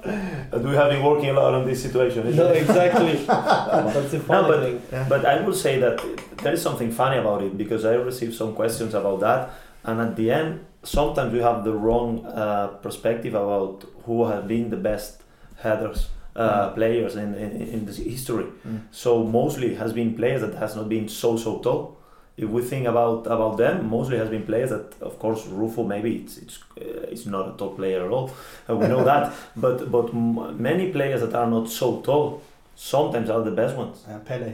that 0.50 0.62
we 0.62 0.74
have 0.74 0.90
been 0.90 1.02
working 1.04 1.28
a 1.30 1.32
lot 1.34 1.54
on 1.54 1.66
this 1.66 1.82
situation. 1.82 2.34
No, 2.34 2.48
it? 2.50 2.62
exactly. 2.62 3.24
That's 3.26 4.10
the 4.10 4.20
funny 4.20 4.48
but- 4.48 4.62
thing. 4.90 5.06
But 5.08 5.24
I 5.26 5.40
will 5.42 5.54
say 5.54 5.78
that 5.78 6.00
there 6.42 6.54
is 6.54 6.62
something 6.62 6.90
funny 6.90 7.18
about 7.18 7.42
it 7.42 7.56
because 7.56 7.84
I 7.84 7.94
received 7.94 8.34
some 8.34 8.54
questions 8.54 8.94
about 8.94 9.20
that, 9.20 9.50
and 9.84 10.00
at 10.00 10.16
the 10.16 10.30
end, 10.30 10.64
sometimes 10.82 11.32
we 11.32 11.40
have 11.40 11.64
the 11.64 11.72
wrong 11.72 12.24
uh, 12.26 12.68
perspective 12.82 13.34
about 13.34 13.84
who 14.04 14.26
have 14.26 14.48
been 14.48 14.70
the 14.70 14.76
best 14.76 15.22
headers 15.62 16.08
uh, 16.38 16.68
players 16.74 17.14
in, 17.16 17.35
in 17.35 17.51
in 17.74 17.85
the 17.87 17.92
history. 17.92 18.46
Mm. 18.66 18.81
So 18.90 19.24
mostly 19.24 19.74
has 19.74 19.92
been 19.92 20.14
players 20.14 20.40
that 20.40 20.55
has 20.55 20.77
not 20.77 20.88
been 20.88 21.09
so 21.09 21.37
so 21.37 21.59
tall. 21.59 21.96
If 22.37 22.48
we 22.51 22.62
think 22.62 22.87
about 22.87 23.27
about 23.27 23.57
them, 23.57 23.88
mostly 23.90 24.16
has 24.18 24.29
been 24.29 24.42
players 24.46 24.70
that, 24.70 24.94
of 25.01 25.18
course, 25.18 25.46
Rufo 25.59 25.83
maybe 25.85 26.11
it's 26.22 26.38
it's 26.38 26.59
uh, 26.81 27.12
it's 27.12 27.27
not 27.27 27.48
a 27.48 27.53
top 27.59 27.77
player 27.77 28.05
at 28.07 28.11
all. 28.12 28.31
Uh, 28.70 28.77
we 28.81 28.87
know 28.87 29.05
that, 29.05 29.33
but 29.57 29.90
but 29.90 30.09
m- 30.14 30.62
many 30.62 30.92
players 30.92 31.20
that 31.20 31.35
are 31.35 31.51
not 31.51 31.68
so 31.68 32.01
tall 32.03 32.40
sometimes 32.77 33.29
are 33.31 33.42
the 33.44 33.51
best 33.62 33.77
ones. 33.77 34.05
Uh, 34.09 34.18
Pele. 34.29 34.53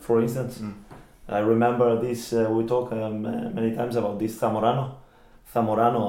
For 0.00 0.20
instance, 0.22 0.58
Mm. 0.60 0.72
I 1.28 1.38
remember 1.38 2.00
this. 2.00 2.32
Uh, 2.32 2.48
we 2.50 2.64
talk 2.66 2.92
um, 2.92 3.24
uh, 3.26 3.50
many 3.54 3.74
times 3.76 3.96
about 3.96 4.18
this 4.18 4.38
Zamorano, 4.40 4.90
Zamorano, 5.54 6.02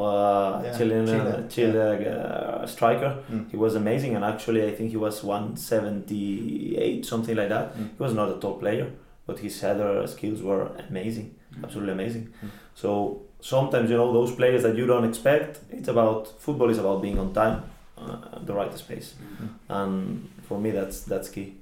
uh, 0.59 0.63
Yeah, 0.63 0.77
Chilean 0.77 1.05
Chile, 1.05 1.19
uh, 1.19 1.47
Chile 1.47 2.07
uh, 2.07 2.65
striker. 2.65 3.17
Mm. 3.31 3.51
He 3.51 3.57
was 3.57 3.75
amazing, 3.75 4.15
and 4.15 4.25
actually, 4.25 4.65
I 4.65 4.71
think 4.75 4.89
he 4.89 4.97
was 4.97 5.23
178, 5.23 7.05
something 7.05 7.35
like 7.35 7.49
that. 7.49 7.75
Mm. 7.77 7.89
He 7.97 8.03
was 8.03 8.13
not 8.13 8.29
a 8.29 8.39
top 8.39 8.59
player, 8.59 8.91
but 9.27 9.39
his 9.39 9.59
header 9.61 10.05
skills 10.07 10.41
were 10.41 10.71
amazing, 10.89 11.35
absolutely 11.63 11.93
amazing. 11.93 12.33
Mm. 12.43 12.49
So 12.75 13.21
sometimes, 13.39 13.89
you 13.91 13.97
know, 13.97 14.11
those 14.11 14.33
players 14.33 14.63
that 14.63 14.75
you 14.75 14.85
don't 14.87 15.05
expect. 15.05 15.59
It's 15.71 15.87
about 15.89 16.27
football 16.39 16.69
is 16.69 16.79
about 16.79 17.01
being 17.01 17.19
on 17.19 17.33
time, 17.33 17.63
uh, 17.97 18.39
the 18.43 18.53
right 18.53 18.75
space, 18.77 19.13
Mm. 19.13 19.49
and 19.69 20.29
for 20.47 20.59
me, 20.59 20.71
that's 20.71 21.01
that's 21.01 21.29
key. 21.29 21.53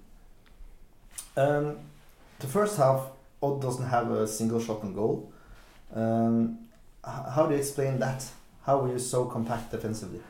Um, 1.35 1.77
the 2.39 2.47
first 2.47 2.77
half, 2.77 3.09
Odd 3.41 3.61
doesn't 3.61 3.87
have 3.89 4.09
a 4.11 4.25
single 4.27 4.59
shot 4.61 4.81
on 4.83 4.93
goal. 4.93 5.31
Um, 5.93 6.59
how 7.03 7.45
do 7.47 7.53
you 7.53 7.59
explain 7.59 7.99
that? 7.99 8.25
How 8.65 8.79
were 8.79 8.91
you 8.91 8.99
so 8.99 9.25
compact 9.25 9.71
defensively? 9.71 10.21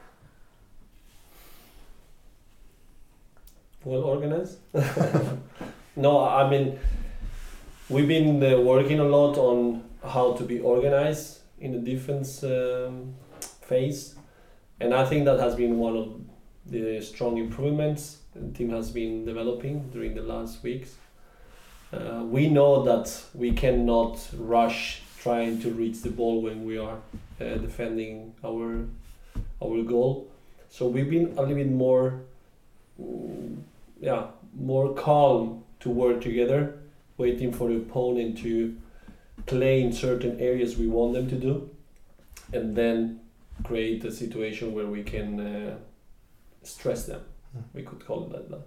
well 3.85 4.03
organized. 4.03 4.59
no, 5.97 6.25
I 6.25 6.49
mean, 6.49 6.79
we've 7.89 8.07
been 8.07 8.41
uh, 8.41 8.61
working 8.61 8.99
a 8.99 9.03
lot 9.03 9.37
on 9.37 9.83
how 10.05 10.33
to 10.33 10.43
be 10.43 10.61
organized 10.61 11.39
in 11.59 11.73
the 11.73 11.79
defense 11.79 12.43
um, 12.43 13.13
phase, 13.61 14.15
and 14.79 14.93
I 14.93 15.05
think 15.05 15.25
that 15.25 15.37
has 15.39 15.55
been 15.55 15.79
one 15.79 15.97
of 15.97 16.21
the 16.65 17.01
strong 17.01 17.37
improvements 17.37 18.19
the 18.35 18.51
team 18.51 18.69
has 18.69 18.89
been 18.89 19.25
developing 19.25 19.89
during 19.89 20.15
the 20.15 20.21
last 20.21 20.63
weeks. 20.63 20.95
uh, 21.93 22.23
we 22.23 22.49
know 22.49 22.83
that 22.83 23.23
we 23.35 23.51
cannot 23.51 24.17
rush 24.35 25.02
trying 25.23 25.61
to 25.61 25.69
reach 25.71 26.01
the 26.01 26.09
ball 26.09 26.41
when 26.41 26.65
we 26.65 26.77
are 26.77 26.97
uh, 27.39 27.55
defending 27.67 28.33
our 28.43 28.85
our 29.63 29.81
goal. 29.83 30.27
So 30.69 30.87
we've 30.87 31.09
been 31.09 31.27
a 31.37 31.41
little 31.41 31.55
bit 31.55 31.71
more, 31.71 32.21
mm, 33.01 33.57
yeah, 34.01 34.23
more 34.53 34.93
calm 34.93 35.63
to 35.79 35.89
work 35.89 36.21
together, 36.21 36.79
waiting 37.17 37.53
for 37.53 37.69
the 37.69 37.77
opponent 37.77 38.37
to 38.39 38.75
play 39.45 39.81
in 39.81 39.93
certain 39.93 40.39
areas 40.39 40.77
we 40.77 40.87
want 40.87 41.13
them 41.13 41.29
to 41.29 41.35
do, 41.35 41.69
and 42.51 42.75
then 42.75 43.19
create 43.63 44.03
a 44.05 44.11
situation 44.11 44.73
where 44.73 44.87
we 44.87 45.03
can 45.03 45.39
uh, 45.39 45.77
stress 46.63 47.05
them. 47.05 47.21
We 47.73 47.83
could 47.83 48.05
call 48.05 48.25
it 48.25 48.49
that. 48.49 48.61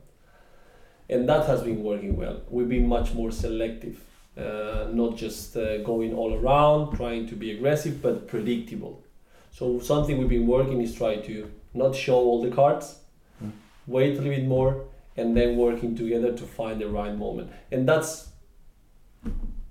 And 1.08 1.28
that 1.28 1.46
has 1.46 1.62
been 1.62 1.82
working 1.82 2.16
well. 2.16 2.40
We've 2.48 2.68
been 2.68 2.88
much 2.88 3.12
more 3.14 3.30
selective, 3.30 3.98
uh, 4.36 4.88
not 4.92 5.16
just 5.16 5.56
uh, 5.56 5.78
going 5.78 6.14
all 6.14 6.34
around, 6.34 6.96
trying 6.96 7.26
to 7.28 7.34
be 7.34 7.52
aggressive, 7.52 8.02
but 8.02 8.28
predictable. 8.28 9.02
So 9.50 9.80
something 9.80 10.18
we've 10.18 10.28
been 10.28 10.46
working 10.46 10.80
is 10.82 10.94
try 10.94 11.16
to 11.16 11.50
not 11.74 11.94
show 11.94 12.16
all 12.16 12.42
the 12.42 12.50
cards, 12.50 13.00
Mm. 13.42 13.52
wait 13.86 14.12
a 14.12 14.22
little 14.22 14.30
bit 14.30 14.46
more, 14.46 14.84
and 15.16 15.36
then 15.36 15.56
working 15.56 15.94
together 15.96 16.32
to 16.32 16.44
find 16.44 16.80
the 16.80 16.88
right 16.88 17.16
moment. 17.16 17.50
And 17.70 17.86
that's 17.88 18.28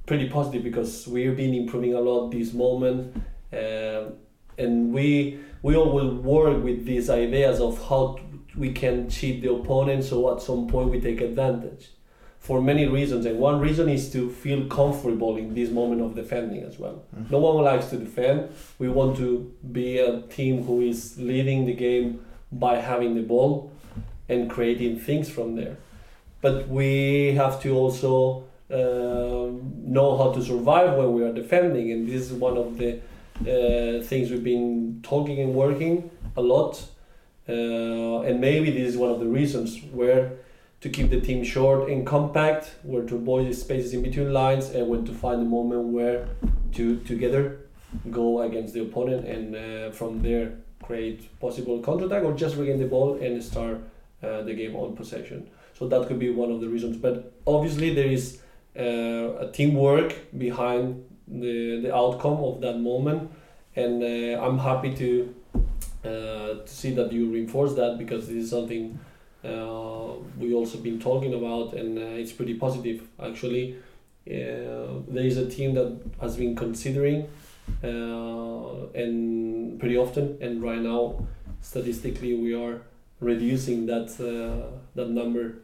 pretty 0.06 0.30
positive 0.30 0.64
because 0.64 1.08
we've 1.08 1.36
been 1.36 1.54
improving 1.54 1.94
a 1.94 2.00
lot 2.00 2.30
this 2.32 2.54
moment, 2.54 3.16
um, 3.54 4.14
and 4.58 4.94
we 4.94 5.40
we 5.64 5.76
all 5.76 5.92
will 5.92 6.16
work 6.18 6.64
with 6.64 6.86
these 6.86 7.10
ideas 7.10 7.60
of 7.60 7.74
how 7.90 8.20
we 8.56 8.72
can 8.72 9.10
cheat 9.10 9.42
the 9.42 9.52
opponent. 9.52 10.04
So 10.04 10.32
at 10.34 10.42
some 10.42 10.68
point 10.68 10.90
we 10.92 11.00
take 11.02 11.22
advantage, 11.22 11.90
for 12.48 12.62
many 12.62 12.86
reasons. 13.00 13.26
And 13.26 13.36
one 13.40 13.58
reason 13.68 13.86
is 13.98 14.04
to 14.16 14.22
feel 14.44 14.62
comfortable 14.80 15.34
in 15.44 15.48
this 15.60 15.70
moment 15.80 16.00
of 16.06 16.10
defending 16.22 16.62
as 16.70 16.76
well. 16.84 16.98
Mhm. 17.16 17.32
No 17.36 17.40
one 17.48 17.58
likes 17.72 17.88
to 17.94 17.98
defend. 18.08 18.38
We 18.84 18.88
want 19.00 19.12
to 19.24 19.28
be 19.80 19.90
a 20.10 20.12
team 20.38 20.56
who 20.68 20.76
is 20.92 21.00
leading 21.32 21.60
the 21.66 21.74
game 21.88 22.08
by 22.66 22.74
having 22.92 23.12
the 23.20 23.26
ball 23.34 23.54
and 24.32 24.40
creating 24.56 24.94
things 25.08 25.28
from 25.36 25.48
there. 25.60 25.76
But 26.44 26.56
we 26.78 26.90
have 27.42 27.56
to 27.64 27.70
also 27.84 28.12
um, 28.80 29.52
know 29.96 30.10
how 30.20 30.28
to 30.36 30.42
survive 30.52 30.90
when 31.00 31.10
we 31.18 31.22
are 31.28 31.34
defending, 31.44 31.86
and 31.94 32.02
this 32.12 32.22
is 32.30 32.34
one 32.48 32.58
of 32.64 32.68
the 32.80 32.90
uh, 33.54 34.02
things 34.10 34.26
we've 34.32 34.44
been 34.56 35.00
talking 35.04 35.38
and 35.44 35.54
working 35.54 35.96
a 36.36 36.42
lot. 36.54 36.74
Uh, 37.48 38.28
and 38.28 38.36
maybe 38.42 38.68
this 38.72 38.88
is 38.94 38.98
one 38.98 39.12
of 39.16 39.20
the 39.20 39.28
reasons 39.40 39.70
where 40.00 40.24
to 40.86 40.92
keep 40.92 41.10
the 41.10 41.20
team 41.20 41.44
short 41.44 41.90
and 41.90 42.06
compact, 42.06 42.76
where 42.84 43.02
to 43.02 43.16
avoid 43.16 43.50
the 43.50 43.54
spaces 43.56 43.92
in 43.96 44.04
between 44.04 44.32
lines, 44.32 44.70
and 44.70 44.88
when 44.88 45.04
to 45.04 45.12
find 45.12 45.42
the 45.42 45.50
moment 45.58 45.82
where 45.86 46.28
to 46.74 46.98
together 47.12 47.58
go 48.12 48.44
against 48.44 48.76
the 48.76 48.82
opponent 48.82 49.26
and 49.26 49.56
uh, 49.56 49.90
from 49.90 50.22
there 50.22 50.52
create 50.84 51.20
possible 51.40 51.82
counterattack 51.82 52.24
or 52.24 52.34
just 52.34 52.56
regain 52.56 52.78
the 52.78 52.86
ball 52.86 53.18
and 53.20 53.44
start 53.44 53.78
uh, 54.22 54.44
the 54.44 54.54
game 54.54 54.76
on 54.76 54.96
possession. 54.96 55.50
So 55.74 55.88
that 55.88 56.08
could 56.08 56.20
be 56.20 56.30
one 56.30 56.52
of 56.52 56.62
the 56.62 56.70
reasons. 56.70 56.98
But 56.98 57.34
obviously 57.48 57.96
there 57.96 58.12
is 58.18 58.40
uh, 58.78 59.46
a 59.46 59.50
teamwork 59.52 60.14
behind 60.38 61.04
the 61.28 61.82
the 61.82 61.92
outcome 61.96 62.40
of 62.50 62.62
that 62.62 62.78
moment, 62.78 63.32
and 63.76 64.04
uh, 64.04 64.46
I'm 64.46 64.60
happy 64.60 64.94
to 65.02 65.10
uh, 66.10 66.62
to 66.68 66.74
see 66.80 66.92
that 66.94 67.12
you 67.12 67.24
reinforce 67.32 67.74
that 67.74 67.98
because 67.98 68.28
this 68.28 68.44
is 68.44 68.50
something 68.52 69.00
we 70.38 70.54
also 70.54 70.78
been 70.78 71.00
talking 71.00 71.34
about, 71.34 71.74
and 71.74 71.98
uh, 71.98 72.22
it's 72.22 72.32
pretty 72.32 72.56
positive 72.56 73.02
actually. 73.22 73.76
Uh, 74.28 75.02
there 75.08 75.26
is 75.26 75.38
a 75.38 75.48
team 75.50 75.76
that 75.76 76.00
has 76.20 76.36
been 76.36 76.56
considering 76.56 77.28
uh, 77.84 78.88
and 78.94 79.80
pretty 79.80 79.98
often, 79.98 80.38
and 80.42 80.62
right 80.62 80.82
now, 80.82 81.26
statistically, 81.62 82.34
we 82.36 82.54
are 82.54 82.82
reducing 83.20 83.86
that 83.86 84.10
uh, 84.20 84.78
that 84.96 85.10
number, 85.10 85.56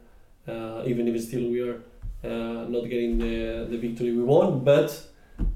uh, 0.47 0.83
even 0.85 1.07
if 1.07 1.21
still 1.21 1.49
we 1.49 1.61
are 1.61 1.81
uh, 2.23 2.65
not 2.69 2.83
getting 2.89 3.17
the, 3.17 3.67
the 3.69 3.77
victory 3.77 4.11
we 4.11 4.23
want. 4.23 4.63
But 4.63 4.89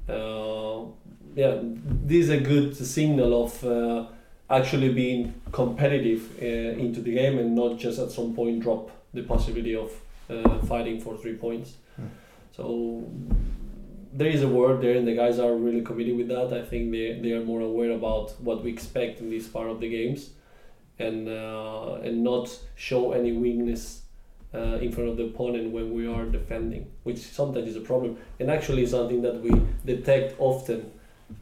uh, 0.08 0.84
yeah, 1.34 1.58
this 1.62 2.24
is 2.24 2.30
a 2.30 2.40
good 2.40 2.76
signal 2.76 3.44
of 3.44 3.64
uh, 3.64 4.06
actually 4.48 4.92
being 4.92 5.34
competitive 5.52 6.30
uh, 6.40 6.44
into 6.80 7.00
the 7.00 7.12
game 7.12 7.38
and 7.38 7.54
not 7.54 7.78
just 7.78 7.98
at 7.98 8.10
some 8.10 8.34
point 8.34 8.60
drop 8.60 8.90
the 9.12 9.22
possibility 9.22 9.74
of 9.74 9.90
uh, 10.30 10.58
fighting 10.60 11.00
for 11.00 11.16
three 11.16 11.34
points. 11.34 11.74
Hmm. 11.96 12.06
So 12.56 13.04
there 14.12 14.28
is 14.28 14.42
a 14.42 14.48
word 14.48 14.80
there, 14.80 14.96
and 14.96 15.06
the 15.06 15.14
guys 15.14 15.38
are 15.38 15.54
really 15.54 15.82
committed 15.82 16.16
with 16.16 16.28
that. 16.28 16.52
I 16.52 16.64
think 16.64 16.90
they, 16.90 17.18
they 17.20 17.32
are 17.32 17.44
more 17.44 17.60
aware 17.60 17.90
about 17.90 18.40
what 18.40 18.64
we 18.64 18.70
expect 18.70 19.20
in 19.20 19.30
this 19.30 19.46
part 19.46 19.68
of 19.68 19.80
the 19.80 19.88
games, 19.90 20.30
and 20.98 21.28
uh, 21.28 21.98
and 22.02 22.24
not 22.24 22.56
show 22.76 23.12
any 23.12 23.32
weakness 23.32 24.02
uh, 24.54 24.78
in 24.80 24.90
front 24.92 25.10
of 25.10 25.16
the 25.16 25.24
opponent 25.24 25.70
when 25.70 25.92
we 25.92 26.06
are 26.06 26.24
defending, 26.24 26.90
which 27.02 27.18
sometimes 27.18 27.68
is 27.68 27.76
a 27.76 27.80
problem, 27.80 28.16
and 28.40 28.50
actually 28.50 28.86
something 28.86 29.20
that 29.22 29.42
we 29.42 29.50
detect 29.84 30.34
often 30.38 30.90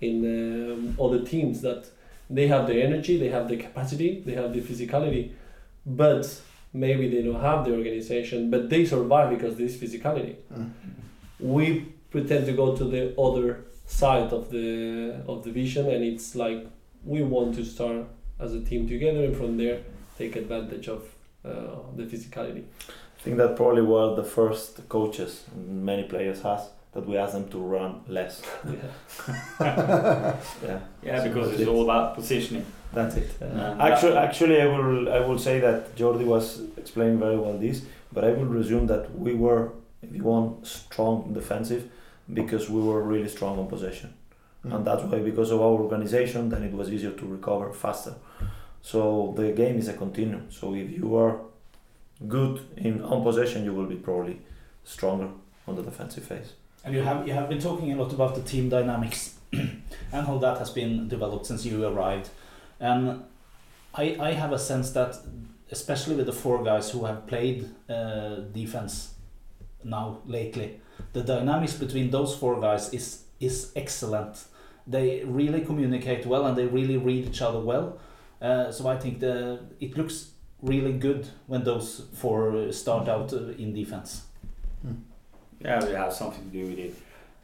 in 0.00 0.24
um, 0.24 0.96
other 1.00 1.24
teams 1.24 1.60
that 1.60 1.86
they 2.30 2.46
have 2.48 2.66
the 2.66 2.82
energy, 2.82 3.18
they 3.18 3.28
have 3.28 3.48
the 3.48 3.56
capacity, 3.56 4.22
they 4.24 4.34
have 4.34 4.52
the 4.52 4.60
physicality, 4.60 5.32
but 5.86 6.40
maybe 6.72 7.08
they 7.08 7.22
don't 7.22 7.40
have 7.40 7.64
the 7.64 7.72
organization, 7.72 8.50
but 8.50 8.68
they 8.68 8.84
survive 8.84 9.30
because 9.30 9.52
of 9.52 9.58
this 9.58 9.76
physicality. 9.76 10.36
Mm. 10.52 10.70
We 11.40 11.92
pretend 12.10 12.46
to 12.46 12.52
go 12.52 12.76
to 12.76 12.84
the 12.84 13.18
other 13.20 13.64
side 13.86 14.32
of 14.32 14.50
the 14.50 15.22
of 15.28 15.44
the 15.44 15.50
vision, 15.50 15.90
and 15.90 16.02
it's 16.02 16.34
like 16.34 16.66
we 17.04 17.22
want 17.22 17.54
to 17.56 17.64
start 17.64 18.06
as 18.40 18.54
a 18.54 18.60
team 18.60 18.88
together, 18.88 19.24
and 19.24 19.36
from 19.36 19.56
there 19.56 19.80
take 20.18 20.36
advantage 20.36 20.88
of 20.88 21.02
uh, 21.44 21.50
the 21.96 22.04
physicality. 22.04 22.64
I 23.18 23.22
think 23.22 23.36
that 23.36 23.56
probably 23.56 23.82
were 23.82 24.14
the 24.14 24.24
first 24.24 24.88
coaches 24.88 25.44
many 25.56 26.04
players 26.04 26.42
has 26.42 26.68
that 26.94 27.06
we 27.06 27.16
ask 27.16 27.32
them 27.32 27.48
to 27.48 27.58
run 27.58 28.00
less. 28.08 28.42
Yeah. 28.64 28.74
Yeah, 29.60 30.80
Yeah, 31.02 31.22
So 31.22 31.28
because 31.28 31.52
it's 31.52 31.60
it. 31.62 31.68
all 31.68 31.82
about 31.82 32.14
positioning. 32.14 32.64
that's 32.92 33.16
it. 33.16 33.30
Uh, 33.42 33.76
Actually, 33.80 34.16
actually, 34.16 34.60
I 34.62 34.66
will 34.66 35.08
I 35.12 35.20
will 35.26 35.38
say 35.38 35.60
that 35.60 35.96
Jordi 35.96 36.24
was 36.24 36.60
explaining 36.76 37.18
very 37.18 37.36
well 37.36 37.58
this, 37.58 37.82
but 38.12 38.24
I 38.24 38.30
will 38.32 38.46
resume 38.46 38.86
that 38.86 39.04
we 39.18 39.34
were, 39.34 39.72
if 40.02 40.14
you 40.14 40.22
want, 40.22 40.66
strong 40.66 41.32
defensive 41.34 41.82
because 42.32 42.70
we 42.70 42.80
were 42.80 43.02
really 43.02 43.28
strong 43.28 43.58
on 43.58 43.66
possession, 43.66 44.10
Mm. 44.64 44.74
and 44.76 44.84
that's 44.86 45.02
why 45.02 45.18
because 45.18 45.50
of 45.54 45.60
our 45.60 45.76
organization, 45.86 46.48
then 46.48 46.62
it 46.62 46.72
was 46.72 46.88
easier 46.90 47.10
to 47.20 47.26
recover 47.26 47.72
faster. 47.72 48.14
So 48.82 49.34
the 49.36 49.52
game 49.52 49.76
is 49.78 49.88
a 49.88 49.92
continuum. 49.92 50.44
So 50.50 50.74
if 50.74 50.90
you 50.90 51.16
are 51.16 51.34
good 52.28 52.60
in 52.76 53.02
on 53.02 53.22
possession, 53.22 53.64
you 53.64 53.74
will 53.74 53.86
be 53.86 53.96
probably 53.96 54.36
stronger 54.84 55.28
on 55.66 55.76
the 55.76 55.82
defensive 55.82 56.24
phase. 56.24 56.50
And 56.84 56.94
you 56.94 57.02
have 57.02 57.26
you 57.26 57.32
have 57.32 57.48
been 57.48 57.60
talking 57.60 57.92
a 57.92 57.96
lot 57.96 58.12
about 58.12 58.34
the 58.34 58.42
team 58.42 58.68
dynamics 58.68 59.34
and 59.52 60.26
how 60.26 60.38
that 60.38 60.58
has 60.58 60.70
been 60.70 61.08
developed 61.08 61.46
since 61.46 61.64
you 61.64 61.84
arrived. 61.84 62.28
And 62.78 63.24
I 63.94 64.16
I 64.20 64.32
have 64.32 64.52
a 64.52 64.58
sense 64.58 64.92
that 64.92 65.16
especially 65.70 66.16
with 66.16 66.26
the 66.26 66.32
four 66.32 66.62
guys 66.62 66.90
who 66.90 67.04
have 67.06 67.26
played 67.26 67.68
uh, 67.88 68.36
defense 68.52 69.14
now 69.82 70.18
lately, 70.26 70.80
the 71.14 71.22
dynamics 71.22 71.74
between 71.74 72.10
those 72.10 72.36
four 72.36 72.60
guys 72.60 72.92
is 72.92 73.24
is 73.40 73.72
excellent. 73.74 74.44
They 74.86 75.24
really 75.24 75.62
communicate 75.62 76.26
well 76.26 76.46
and 76.46 76.56
they 76.56 76.66
really 76.66 76.98
read 76.98 77.24
each 77.24 77.40
other 77.40 77.60
well. 77.60 77.98
Uh, 78.42 78.70
so 78.70 78.86
I 78.88 78.98
think 78.98 79.20
the 79.20 79.60
it 79.80 79.96
looks 79.96 80.32
really 80.60 80.92
good 80.92 81.28
when 81.46 81.64
those 81.64 82.02
four 82.12 82.72
start 82.72 83.08
out 83.08 83.32
uh, 83.32 83.62
in 83.62 83.72
defense. 83.72 84.24
Yeah, 85.64 85.84
we 85.84 85.92
have 85.92 86.12
something 86.12 86.50
to 86.50 86.56
do 86.58 86.66
with 86.66 86.78
it. 86.78 86.94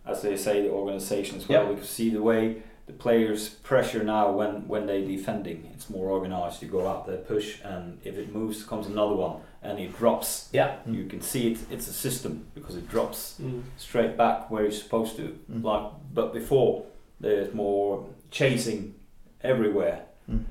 As 0.07 0.23
they 0.23 0.37
say, 0.37 0.63
the 0.63 0.71
organization 0.71 1.39
as 1.39 1.49
well. 1.49 1.63
Yeah. 1.65 1.71
We 1.71 1.77
can 1.77 1.85
see 1.85 2.11
the 2.11 2.23
way 2.23 2.63
the 2.87 2.93
players 2.93 3.49
pressure 3.49 4.03
now 4.03 4.33
when 4.33 4.67
when 4.69 4.87
they 4.87 5.05
defending. 5.05 5.71
It's 5.75 5.89
more 5.91 6.11
organized. 6.11 6.63
You 6.63 6.69
go 6.69 6.87
out 6.87 7.07
there, 7.07 7.19
push, 7.19 7.59
and 7.65 7.99
if 8.05 8.17
it 8.17 8.35
moves, 8.35 8.65
comes 8.65 8.87
another 8.87 9.15
one, 9.15 9.41
and 9.63 9.79
it 9.79 9.97
drops. 9.97 10.49
Yeah. 10.53 10.77
You 10.87 11.05
can 11.07 11.21
see 11.21 11.53
it. 11.53 11.59
It's 11.71 11.89
a 11.89 11.93
system 11.93 12.47
because 12.55 12.77
it 12.77 12.89
drops 12.89 13.37
Mm. 13.41 13.63
straight 13.77 14.17
back 14.17 14.51
where 14.51 14.63
you're 14.63 14.73
supposed 14.73 15.17
to. 15.17 15.39
Mm. 15.51 15.63
Like, 15.65 15.93
but 16.13 16.33
before 16.33 16.85
there's 17.21 17.53
more 17.55 18.07
chasing 18.31 18.95
everywhere. 19.43 20.03
Mm. 20.29 20.45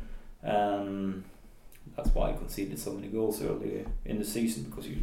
Um, 0.44 1.24
that's 1.96 2.10
why 2.16 2.30
I 2.30 2.34
conceded 2.34 2.80
so 2.80 2.94
many 2.94 3.08
goals 3.08 3.42
earlier 3.42 3.86
in 4.06 4.20
the 4.20 4.26
season 4.26 4.64
because 4.64 4.88
you, 4.88 4.98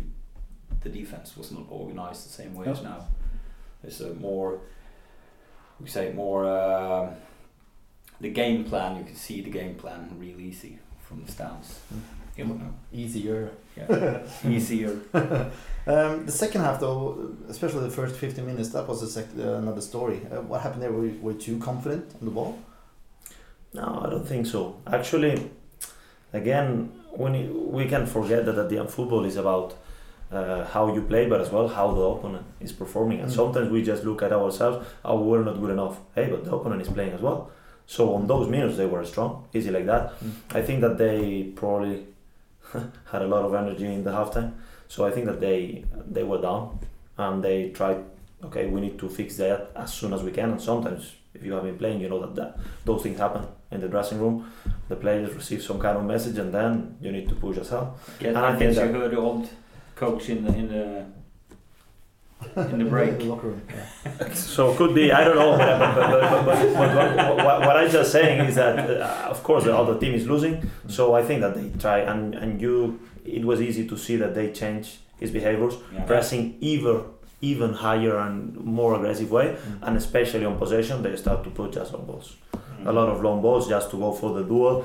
the 0.87 1.01
defense 1.01 1.37
was 1.37 1.51
not 1.53 1.67
organized 1.69 2.27
the 2.27 2.33
same 2.33 2.55
way 2.55 2.67
as 2.67 2.83
now. 2.83 3.07
It's 3.83 4.01
a 4.01 4.15
more, 4.15 4.61
we 5.81 5.89
say 5.89 6.13
more, 6.13 6.45
uh, 6.47 7.13
the 8.21 8.31
game 8.31 8.65
plan. 8.65 8.97
You 8.99 9.05
can 9.05 9.17
see 9.17 9.41
the 9.43 9.51
game 9.51 9.75
plan 9.75 10.11
real 10.19 10.41
easy 10.41 10.79
from 11.07 11.25
the 11.25 11.33
stands. 11.33 11.81
You 12.37 12.45
know. 12.45 12.75
easier. 12.93 13.51
Yeah. 13.77 14.21
Easier. 14.49 15.01
Um, 15.15 16.27
the 16.27 16.33
second 16.33 16.63
half, 16.63 16.81
though, 16.81 17.31
especially 17.49 17.85
the 17.85 17.91
first 17.91 18.17
15 18.17 18.45
minutes, 18.45 18.71
that 18.71 18.87
was 18.89 19.03
a 19.03 19.07
sec- 19.09 19.39
uh, 19.39 19.55
another 19.55 19.81
story. 19.81 20.21
Uh, 20.31 20.41
what 20.43 20.61
happened 20.61 20.83
there? 20.83 20.93
Were 20.93 21.07
you, 21.07 21.19
were 21.23 21.33
you 21.33 21.39
too 21.39 21.59
confident 21.59 22.15
on 22.21 22.25
the 22.25 22.31
ball? 22.31 22.59
No, 23.73 24.03
I 24.05 24.11
don't 24.11 24.27
think 24.27 24.47
so. 24.47 24.77
Actually, 24.87 25.51
again, 26.33 26.93
when 27.11 27.35
you, 27.35 27.69
we 27.71 27.87
can 27.87 28.07
forget 28.07 28.45
that 28.47 28.59
at 28.59 28.69
the 28.69 28.79
end 28.79 28.91
football 28.91 29.25
is 29.25 29.37
about 29.37 29.75
uh, 30.33 30.65
how 30.67 30.93
you 30.95 31.03
play, 31.03 31.27
but 31.29 31.41
as 31.41 31.51
well 31.51 31.69
how 31.69 31.93
the 31.93 32.01
opponent 32.01 32.45
is 32.61 32.73
performing. 32.73 33.21
And 33.21 33.31
Mm. 33.31 33.35
sometimes 33.35 33.71
we 33.71 33.83
just 33.83 34.05
look 34.05 34.23
at 34.23 34.33
ourselves, 34.33 34.87
oh, 35.05 35.21
we're 35.23 35.45
not 35.45 35.61
good 35.61 35.71
enough. 35.71 36.01
Hey, 36.15 36.29
but 36.31 36.45
the 36.45 36.53
opponent 36.55 36.83
is 36.83 36.89
playing 36.89 37.13
as 37.13 37.21
well. 37.23 37.51
So 37.87 38.15
on 38.15 38.27
those 38.27 38.49
minutes 38.49 38.77
they 38.77 38.87
were 38.87 39.05
strong, 39.05 39.45
easy 39.55 39.71
like 39.71 39.87
that. 39.87 40.05
Mm. 40.21 40.31
I 40.59 40.63
think 40.63 40.81
that 40.81 40.99
they 40.99 41.45
probably 41.55 42.07
had 43.13 43.23
a 43.23 43.27
lot 43.29 43.45
of 43.45 43.55
energy 43.55 43.87
in 43.87 44.03
the 44.05 44.11
halftime. 44.11 44.53
So 44.89 45.05
I 45.07 45.11
think 45.11 45.27
that 45.27 45.41
they 45.41 45.85
they 46.13 46.23
were 46.25 46.41
down 46.41 46.79
and 47.19 47.43
they 47.43 47.71
tried. 47.71 47.99
Okay, 48.45 48.67
we 48.67 48.81
need 48.81 48.99
to 48.99 49.09
fix 49.09 49.37
that 49.39 49.71
as 49.75 49.93
soon 49.93 50.13
as 50.13 50.23
we 50.23 50.31
can. 50.31 50.51
And 50.51 50.61
sometimes, 50.61 51.15
if 51.35 51.43
you 51.45 51.53
have 51.55 51.63
been 51.65 51.79
playing, 51.79 52.01
you 52.03 52.09
know 52.09 52.21
that, 52.21 52.35
that 52.35 52.59
those 52.85 53.03
things 53.03 53.19
happen 53.19 53.45
in 53.71 53.81
the 53.81 53.89
dressing 53.89 54.21
room. 54.21 54.45
The 54.89 54.97
players 54.97 55.35
receive 55.35 55.63
some 55.63 55.79
kind 55.81 55.97
of 55.97 56.05
message, 56.05 56.39
and 56.39 56.53
then 56.53 56.97
you 57.01 57.11
need 57.13 57.29
to 57.31 57.35
push 57.35 57.57
yourself. 57.57 57.87
Get, 58.21 58.29
And 58.29 58.39
I 58.39 58.55
think 58.57 58.75
guess 58.75 58.87
you 58.87 58.93
heard 58.93 59.15
old 59.15 59.49
coach 59.97 60.29
in 60.29 60.45
the 60.45 60.53
in 60.61 60.69
the 60.69 61.05
in 62.57 62.79
the 62.79 62.85
In 62.85 62.89
break. 62.89 63.19
the 63.19 63.25
locker 63.25 63.49
room. 63.49 63.63
Yeah. 63.75 64.33
So 64.35 64.75
could 64.75 64.95
be 64.95 65.11
I 65.11 65.25
don't 65.25 65.37
know, 65.37 65.57
but, 65.57 65.79
but, 65.79 66.21
but, 66.21 66.45
but, 66.47 66.75
but, 66.95 67.17
but 67.17 67.37
what, 67.47 67.61
what 67.67 67.77
I'm 67.77 67.91
just 67.91 68.13
saying 68.13 68.47
is 68.49 68.55
that 68.57 68.79
uh, 68.79 69.29
of 69.35 69.43
course 69.43 69.65
the 69.65 69.75
other 69.77 69.99
team 69.99 70.15
is 70.15 70.27
losing, 70.27 70.55
so 70.89 71.15
I 71.15 71.23
think 71.23 71.41
that 71.41 71.55
they 71.57 71.67
try 71.87 71.99
and 72.01 72.35
and 72.35 72.61
you 72.61 73.01
it 73.25 73.45
was 73.45 73.61
easy 73.61 73.85
to 73.89 73.97
see 73.97 74.17
that 74.17 74.35
they 74.35 74.53
change 74.53 74.99
his 75.19 75.31
behaviors, 75.31 75.75
Yeah. 75.93 76.05
pressing 76.05 76.57
even 76.61 76.97
even 77.41 77.73
higher 77.75 78.17
and 78.19 78.57
more 78.79 78.95
aggressive 78.99 79.31
way, 79.31 79.47
Mm. 79.57 79.79
and 79.89 79.97
especially 79.97 80.45
on 80.51 80.57
possession 80.59 81.03
they 81.03 81.17
start 81.17 81.43
to 81.45 81.51
put 81.51 81.73
just 81.73 81.95
on 81.95 82.05
balls. 82.07 82.37
Mm. 82.55 82.87
a 82.91 82.93
lot 82.93 83.09
of 83.09 83.23
long 83.23 83.41
balls 83.43 83.65
just 83.69 83.91
to 83.93 83.97
go 83.99 84.13
for 84.13 84.31
the 84.39 84.43
duel. 84.53 84.85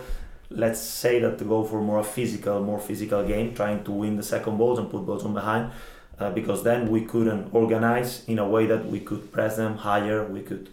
Let's 0.54 0.82
say 0.82 1.20
that 1.20 1.38
to 1.40 1.46
go 1.46 1.64
for 1.64 1.82
more 1.82 2.04
physical, 2.04 2.62
more 2.62 2.80
physical 2.80 3.24
game, 3.26 3.54
trying 3.56 3.84
to 3.84 3.92
win 3.92 4.18
the 4.18 4.24
second 4.24 4.58
balls 4.58 4.80
and 4.80 4.90
put 4.90 5.06
balls 5.06 5.24
on 5.26 5.34
behind, 5.34 5.72
uh, 6.20 6.30
because 6.32 6.64
then 6.64 6.90
we 6.90 7.02
couldn't 7.02 7.54
organize 7.54 8.24
in 8.28 8.38
a 8.40 8.48
way 8.48 8.66
that 8.68 8.86
we 8.86 9.00
could 9.00 9.32
press 9.32 9.56
them 9.56 9.78
higher. 9.78 10.26
We 10.26 10.42
could, 10.42 10.70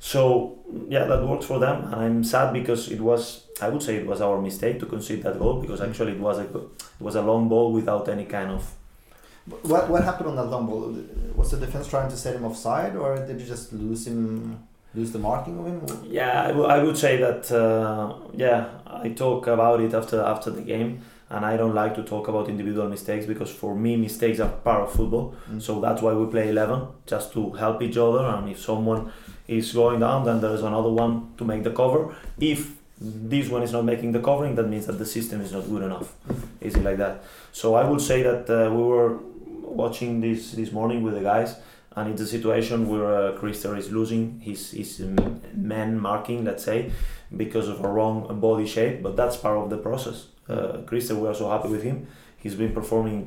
so 0.00 0.58
yeah, 0.88 1.04
that 1.04 1.26
worked 1.26 1.44
for 1.44 1.58
them, 1.58 1.84
and 1.92 1.94
I'm 1.94 2.24
sad 2.24 2.52
because 2.52 2.90
it 2.90 3.00
was, 3.00 3.44
I 3.60 3.68
would 3.68 3.82
say, 3.82 3.96
it 3.96 4.06
was 4.06 4.20
our 4.20 4.40
mistake 4.40 4.78
to 4.80 4.86
concede 4.86 5.22
that 5.24 5.38
goal 5.38 5.60
because 5.60 5.80
actually 5.80 6.12
it 6.12 6.20
was 6.20 6.38
a, 6.38 6.44
it 6.44 7.00
was 7.00 7.16
a 7.16 7.22
long 7.22 7.48
ball 7.48 7.72
without 7.72 8.08
any 8.08 8.24
kind 8.24 8.50
of 8.50 8.62
What, 9.62 9.88
what 9.88 10.04
happened 10.04 10.28
on 10.28 10.36
that 10.36 10.50
long 10.54 10.66
ball? 10.66 10.94
Was 11.34 11.50
the 11.50 11.56
defense 11.56 11.88
trying 11.88 12.10
to 12.10 12.16
set 12.16 12.36
him 12.36 12.44
offside, 12.44 12.94
or 12.96 13.16
did 13.26 13.40
you 13.40 13.46
just 13.46 13.72
lose 13.72 14.06
him, 14.06 14.58
the 15.12 15.18
marking 15.18 15.58
of 15.58 15.66
him? 15.66 15.80
or- 15.84 16.06
Yeah, 16.06 16.48
I, 16.76 16.82
would 16.82 16.96
say 16.96 17.16
that. 17.18 17.50
Uh, 17.50 18.14
yeah, 18.34 18.66
I 18.86 19.08
talk 19.10 19.46
about 19.46 19.80
it 19.80 19.94
after 19.94 20.20
after 20.20 20.50
the 20.50 20.62
game, 20.62 21.00
and 21.30 21.44
I 21.44 21.56
don't 21.56 21.74
like 21.74 21.94
to 21.96 22.02
talk 22.02 22.28
about 22.28 22.48
individual 22.48 22.88
mistakes 22.88 23.26
because 23.26 23.50
for 23.50 23.74
me, 23.74 23.96
mistakes 23.96 24.40
are 24.40 24.48
part 24.48 24.82
of 24.82 24.92
football. 24.92 25.34
Mm. 25.50 25.60
So 25.60 25.80
that's 25.80 26.02
why 26.02 26.12
we 26.12 26.26
play 26.30 26.48
eleven, 26.48 26.80
just 27.06 27.32
to 27.34 27.50
help 27.52 27.82
each 27.82 27.96
other. 27.96 28.24
And 28.34 28.48
if 28.48 28.58
someone 28.60 29.12
is 29.46 29.72
going 29.72 30.00
down, 30.00 30.24
then 30.24 30.40
there 30.40 30.54
is 30.54 30.62
another 30.62 30.90
one 30.90 31.34
to 31.38 31.44
make 31.44 31.62
the 31.62 31.70
cover. 31.70 32.14
If 32.38 32.60
this 33.00 33.48
one 33.48 33.62
is 33.62 33.72
not 33.72 33.84
making 33.84 34.12
the 34.12 34.20
covering, 34.20 34.54
that 34.56 34.68
means 34.68 34.86
that 34.86 34.98
the 34.98 35.06
system 35.06 35.40
is 35.40 35.52
not 35.52 35.68
good 35.68 35.82
enough. 35.82 36.14
Easy 36.60 36.80
like 36.80 36.96
that. 36.98 37.22
So 37.52 37.74
I 37.74 37.84
would 37.88 38.00
say 38.00 38.22
that 38.22 38.50
uh, 38.50 38.70
we 38.74 38.82
were 38.82 39.18
watching 39.82 40.20
this 40.20 40.52
this 40.52 40.72
morning 40.72 41.02
with 41.02 41.14
the 41.14 41.20
guys, 41.20 41.56
and 41.98 42.10
it's 42.12 42.22
a 42.22 42.26
situation 42.36 42.78
where 42.90 43.06
uh, 43.14 43.32
Christer 43.40 43.76
is 43.82 43.90
losing 43.98 44.40
his 44.48 44.60
his 44.80 45.00
um, 45.00 45.40
man 45.54 45.98
marking, 46.08 46.44
let's 46.48 46.64
say, 46.64 46.78
because 47.42 47.68
of 47.68 47.78
a 47.84 47.88
wrong 47.96 48.16
body 48.40 48.66
shape. 48.66 49.02
But 49.02 49.12
that's 49.20 49.36
part 49.36 49.58
of 49.62 49.68
the 49.70 49.78
process. 49.88 50.18
Uh, 50.48 50.78
Christer, 50.88 51.14
we 51.22 51.26
are 51.28 51.34
so 51.42 51.46
happy 51.54 51.68
with 51.76 51.82
him. 51.82 52.06
He's 52.42 52.54
been 52.62 52.72
performing 52.80 53.18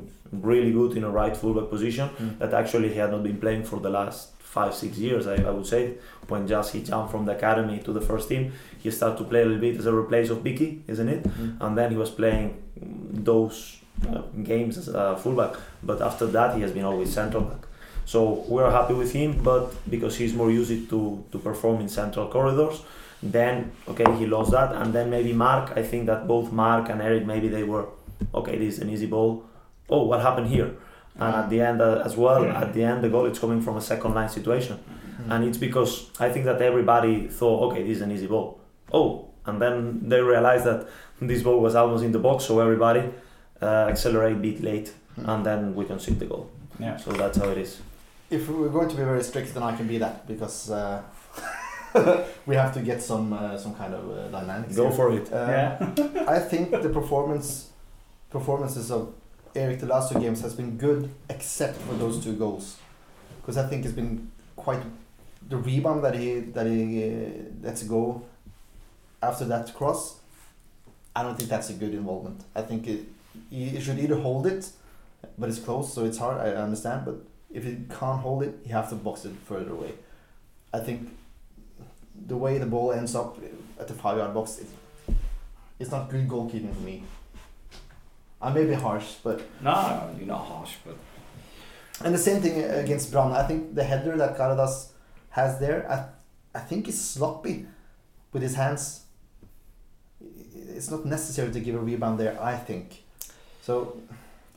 really 0.50 0.72
good 0.72 0.96
in 0.98 1.04
a 1.04 1.10
right 1.20 1.36
fullback 1.36 1.68
position 1.74 2.08
Mm. 2.08 2.38
that 2.40 2.52
actually 2.60 2.88
he 2.94 2.98
had 3.04 3.10
not 3.14 3.22
been 3.22 3.38
playing 3.44 3.64
for 3.70 3.78
the 3.86 3.90
last 3.98 4.20
five 4.54 4.72
six 4.82 4.92
years. 5.06 5.26
I, 5.26 5.36
I 5.50 5.50
would 5.56 5.66
say 5.74 5.82
when 6.30 6.42
just 6.54 6.68
he 6.74 6.78
jumped 6.90 7.10
from 7.12 7.22
the 7.28 7.32
academy 7.40 7.78
to 7.86 7.92
the 7.98 8.00
first 8.10 8.28
team, 8.30 8.42
he 8.84 8.90
started 8.90 9.18
to 9.22 9.24
play 9.32 9.42
a 9.42 9.44
little 9.44 9.60
bit 9.66 9.76
as 9.80 9.86
a 9.86 9.94
replace 10.02 10.28
of 10.34 10.38
Vicky, 10.46 10.70
isn't 10.92 11.08
it? 11.16 11.22
Mm. 11.24 11.56
and 11.64 11.72
then 11.78 11.88
he 11.94 11.98
was 12.04 12.10
playing 12.20 12.46
those 13.30 13.56
uh, 14.08 14.22
games 14.42 14.78
as 14.78 14.88
a 14.88 15.16
fullback. 15.22 15.52
But 15.82 16.00
after 16.00 16.26
that, 16.36 16.54
he 16.56 16.60
has 16.62 16.72
been 16.72 16.84
always 16.84 17.12
central 17.12 17.42
back. 17.50 17.62
So 18.04 18.44
we're 18.48 18.70
happy 18.70 18.94
with 18.94 19.12
him, 19.12 19.42
but 19.42 19.72
because 19.90 20.16
he's 20.16 20.34
more 20.34 20.50
used 20.50 20.90
to 20.90 21.24
to 21.32 21.38
perform 21.38 21.80
in 21.80 21.88
central 21.88 22.28
corridors, 22.28 22.82
then 23.22 23.70
okay, 23.88 24.04
he 24.18 24.26
lost 24.26 24.50
that, 24.50 24.72
and 24.74 24.92
then 24.92 25.08
maybe 25.10 25.32
Mark. 25.32 25.72
I 25.76 25.82
think 25.82 26.06
that 26.06 26.26
both 26.26 26.52
Mark 26.52 26.88
and 26.90 27.00
Eric 27.00 27.24
maybe 27.26 27.48
they 27.48 27.62
were 27.64 27.86
okay. 28.34 28.58
This 28.58 28.74
is 28.76 28.82
an 28.82 28.88
easy 28.90 29.06
ball. 29.06 29.44
Oh, 29.88 30.04
what 30.06 30.20
happened 30.20 30.48
here? 30.48 30.70
And 31.18 31.34
at 31.34 31.50
the 31.50 31.60
end 31.60 31.80
uh, 31.80 32.02
as 32.04 32.16
well, 32.16 32.44
at 32.44 32.72
the 32.74 32.82
end 32.84 33.02
the 33.04 33.08
goal 33.08 33.26
it's 33.26 33.38
coming 33.38 33.60
from 33.62 33.76
a 33.76 33.80
second 33.80 34.14
line 34.14 34.28
situation 34.28 34.78
Mm. 35.12 35.30
and 35.30 35.44
it's 35.44 35.58
because 35.58 36.08
I 36.18 36.30
think 36.32 36.46
that 36.46 36.62
everybody 36.62 37.28
thought, 37.28 37.58
okay, 37.70 37.82
this 37.82 37.96
is 37.98 38.02
an 38.02 38.10
easy 38.10 38.26
ball. 38.26 38.58
Oh, 38.90 39.26
and 39.44 39.60
then 39.60 40.00
they 40.08 40.20
realized 40.22 40.64
that 40.64 40.86
this 41.20 41.42
ball 41.42 41.60
was 41.60 41.74
almost 41.74 42.02
in 42.02 42.12
the 42.12 42.18
box, 42.18 42.44
so 42.44 42.60
everybody 42.60 43.02
uh, 43.60 43.90
accelerate 43.92 44.32
a 44.36 44.40
bit 44.40 44.62
late, 44.62 44.92
Mm. 45.18 45.28
and 45.28 45.44
then 45.46 45.74
we 45.76 45.84
concede 45.84 46.18
the 46.18 46.24
goal. 46.26 46.46
Yeah. 46.80 46.96
So 46.96 47.12
that's 47.12 47.36
how 47.38 47.50
it 47.50 47.58
is. 47.58 47.72
If 48.32 48.48
we're 48.48 48.70
going 48.70 48.88
to 48.88 48.96
be 48.96 49.02
very 49.02 49.22
strict, 49.22 49.52
then 49.54 49.62
I 49.62 49.76
can 49.76 49.86
be 49.86 49.98
that 49.98 50.26
because 50.26 50.70
uh, 50.70 51.02
we 52.46 52.54
have 52.54 52.72
to 52.74 52.80
get 52.80 53.02
some 53.02 53.32
uh, 53.32 53.58
some 53.58 53.74
kind 53.74 53.94
of 53.94 54.10
uh, 54.10 54.28
dynamics. 54.28 54.74
Go 54.74 54.88
here. 54.88 54.96
for 54.96 55.12
it. 55.12 55.32
Uh, 55.32 55.36
yeah. 55.36 56.24
I 56.36 56.38
think 56.38 56.70
the 56.70 56.88
performance 56.88 57.70
performances 58.30 58.90
of 58.90 59.14
Eric 59.54 59.80
the 59.80 59.86
last 59.86 60.10
two 60.10 60.18
games 60.18 60.40
has 60.40 60.54
been 60.54 60.78
good, 60.78 61.10
except 61.28 61.76
for 61.82 61.94
those 61.94 62.24
two 62.24 62.34
goals, 62.34 62.78
because 63.40 63.58
I 63.58 63.68
think 63.68 63.84
it's 63.84 63.94
been 63.94 64.30
quite 64.56 64.82
the 65.48 65.58
rebound 65.58 66.02
that 66.04 66.14
he 66.14 66.40
that 66.56 66.66
he 66.66 67.04
uh, 67.04 67.66
lets 67.66 67.82
go 67.82 68.22
after 69.22 69.44
that 69.44 69.74
cross. 69.74 70.20
I 71.14 71.22
don't 71.22 71.36
think 71.36 71.50
that's 71.50 71.68
a 71.68 71.74
good 71.74 71.92
involvement. 71.92 72.40
I 72.54 72.62
think 72.62 72.88
it, 72.88 73.00
he 73.50 73.78
should 73.78 73.98
either 73.98 74.16
hold 74.16 74.46
it, 74.46 74.70
but 75.38 75.50
it's 75.50 75.58
close, 75.58 75.92
so 75.92 76.06
it's 76.06 76.16
hard. 76.16 76.38
I 76.38 76.52
understand, 76.54 77.04
but 77.04 77.16
if 77.52 77.64
he 77.64 77.76
can't 77.88 78.20
hold 78.20 78.42
it, 78.42 78.58
you 78.64 78.72
have 78.72 78.88
to 78.90 78.94
box 78.94 79.24
it 79.24 79.32
further 79.44 79.72
away. 79.72 79.92
I 80.72 80.80
think 80.80 81.10
the 82.26 82.36
way 82.36 82.58
the 82.58 82.66
ball 82.66 82.92
ends 82.92 83.14
up 83.14 83.38
at 83.78 83.88
the 83.88 83.94
five 83.94 84.18
yard 84.18 84.34
box, 84.34 84.58
it, 84.58 84.66
it's 85.78 85.90
not 85.90 86.08
good 86.10 86.28
goalkeeping 86.28 86.74
for 86.74 86.80
me. 86.80 87.02
I 88.40 88.52
may 88.52 88.64
be 88.64 88.74
harsh, 88.74 89.14
but 89.22 89.42
No, 89.60 90.10
you're 90.18 90.26
not 90.26 90.44
harsh, 90.46 90.74
but 90.84 90.96
and 92.04 92.14
the 92.14 92.18
same 92.18 92.42
thing 92.42 92.64
against 92.64 93.12
Brann. 93.12 93.32
I 93.32 93.44
think 93.46 93.74
the 93.74 93.84
header 93.84 94.16
that 94.16 94.36
Caradas 94.36 94.88
has 95.30 95.60
there, 95.60 95.88
I, 95.90 96.58
I 96.58 96.60
think 96.60 96.88
is 96.88 97.00
sloppy 97.00 97.66
with 98.32 98.42
his 98.42 98.54
hands. 98.56 99.04
It's 100.20 100.90
not 100.90 101.04
necessary 101.04 101.52
to 101.52 101.60
give 101.60 101.76
a 101.76 101.78
rebound 101.78 102.18
there. 102.18 102.40
I 102.42 102.56
think. 102.56 103.04
So 103.60 104.00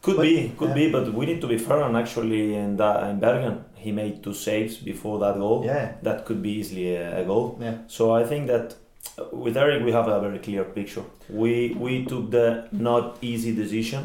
Could 0.06 0.18
But- 0.18 0.24
be, 0.30 0.52
could 0.60 0.70
yeah. 0.70 0.82
be, 0.82 0.91
but 0.96 1.06
we 1.20 1.24
need 1.26 1.41
to 1.41 1.48
be 1.48 1.58
fair. 1.68 1.82
And 1.88 1.96
actually, 2.04 2.54
in 2.63 2.78
that 2.78 2.96
in 3.12 3.20
Bergen, 3.20 3.56
he 3.84 3.91
made 3.91 4.15
two 4.26 4.34
saves 4.34 4.74
before 4.91 5.18
that 5.24 5.36
goal. 5.44 5.63
yeah, 5.65 5.86
That 6.08 6.26
could 6.26 6.41
be 6.48 6.52
easily 6.60 6.88
a, 6.96 7.22
a 7.22 7.24
goal. 7.32 7.58
yeah. 7.65 7.76
So 7.88 8.04
I 8.22 8.24
think 8.30 8.48
that 8.54 8.68
uh, 9.20 9.24
with 9.44 9.56
Eric 9.58 9.84
we 9.88 9.91
have 10.00 10.08
a 10.08 10.20
very 10.28 10.39
clear 10.48 10.63
picture. 10.63 11.04
We 11.41 11.54
we 11.86 11.94
took 12.12 12.26
the 12.38 12.48
not 12.72 13.06
easy 13.32 13.52
decision 13.63 14.04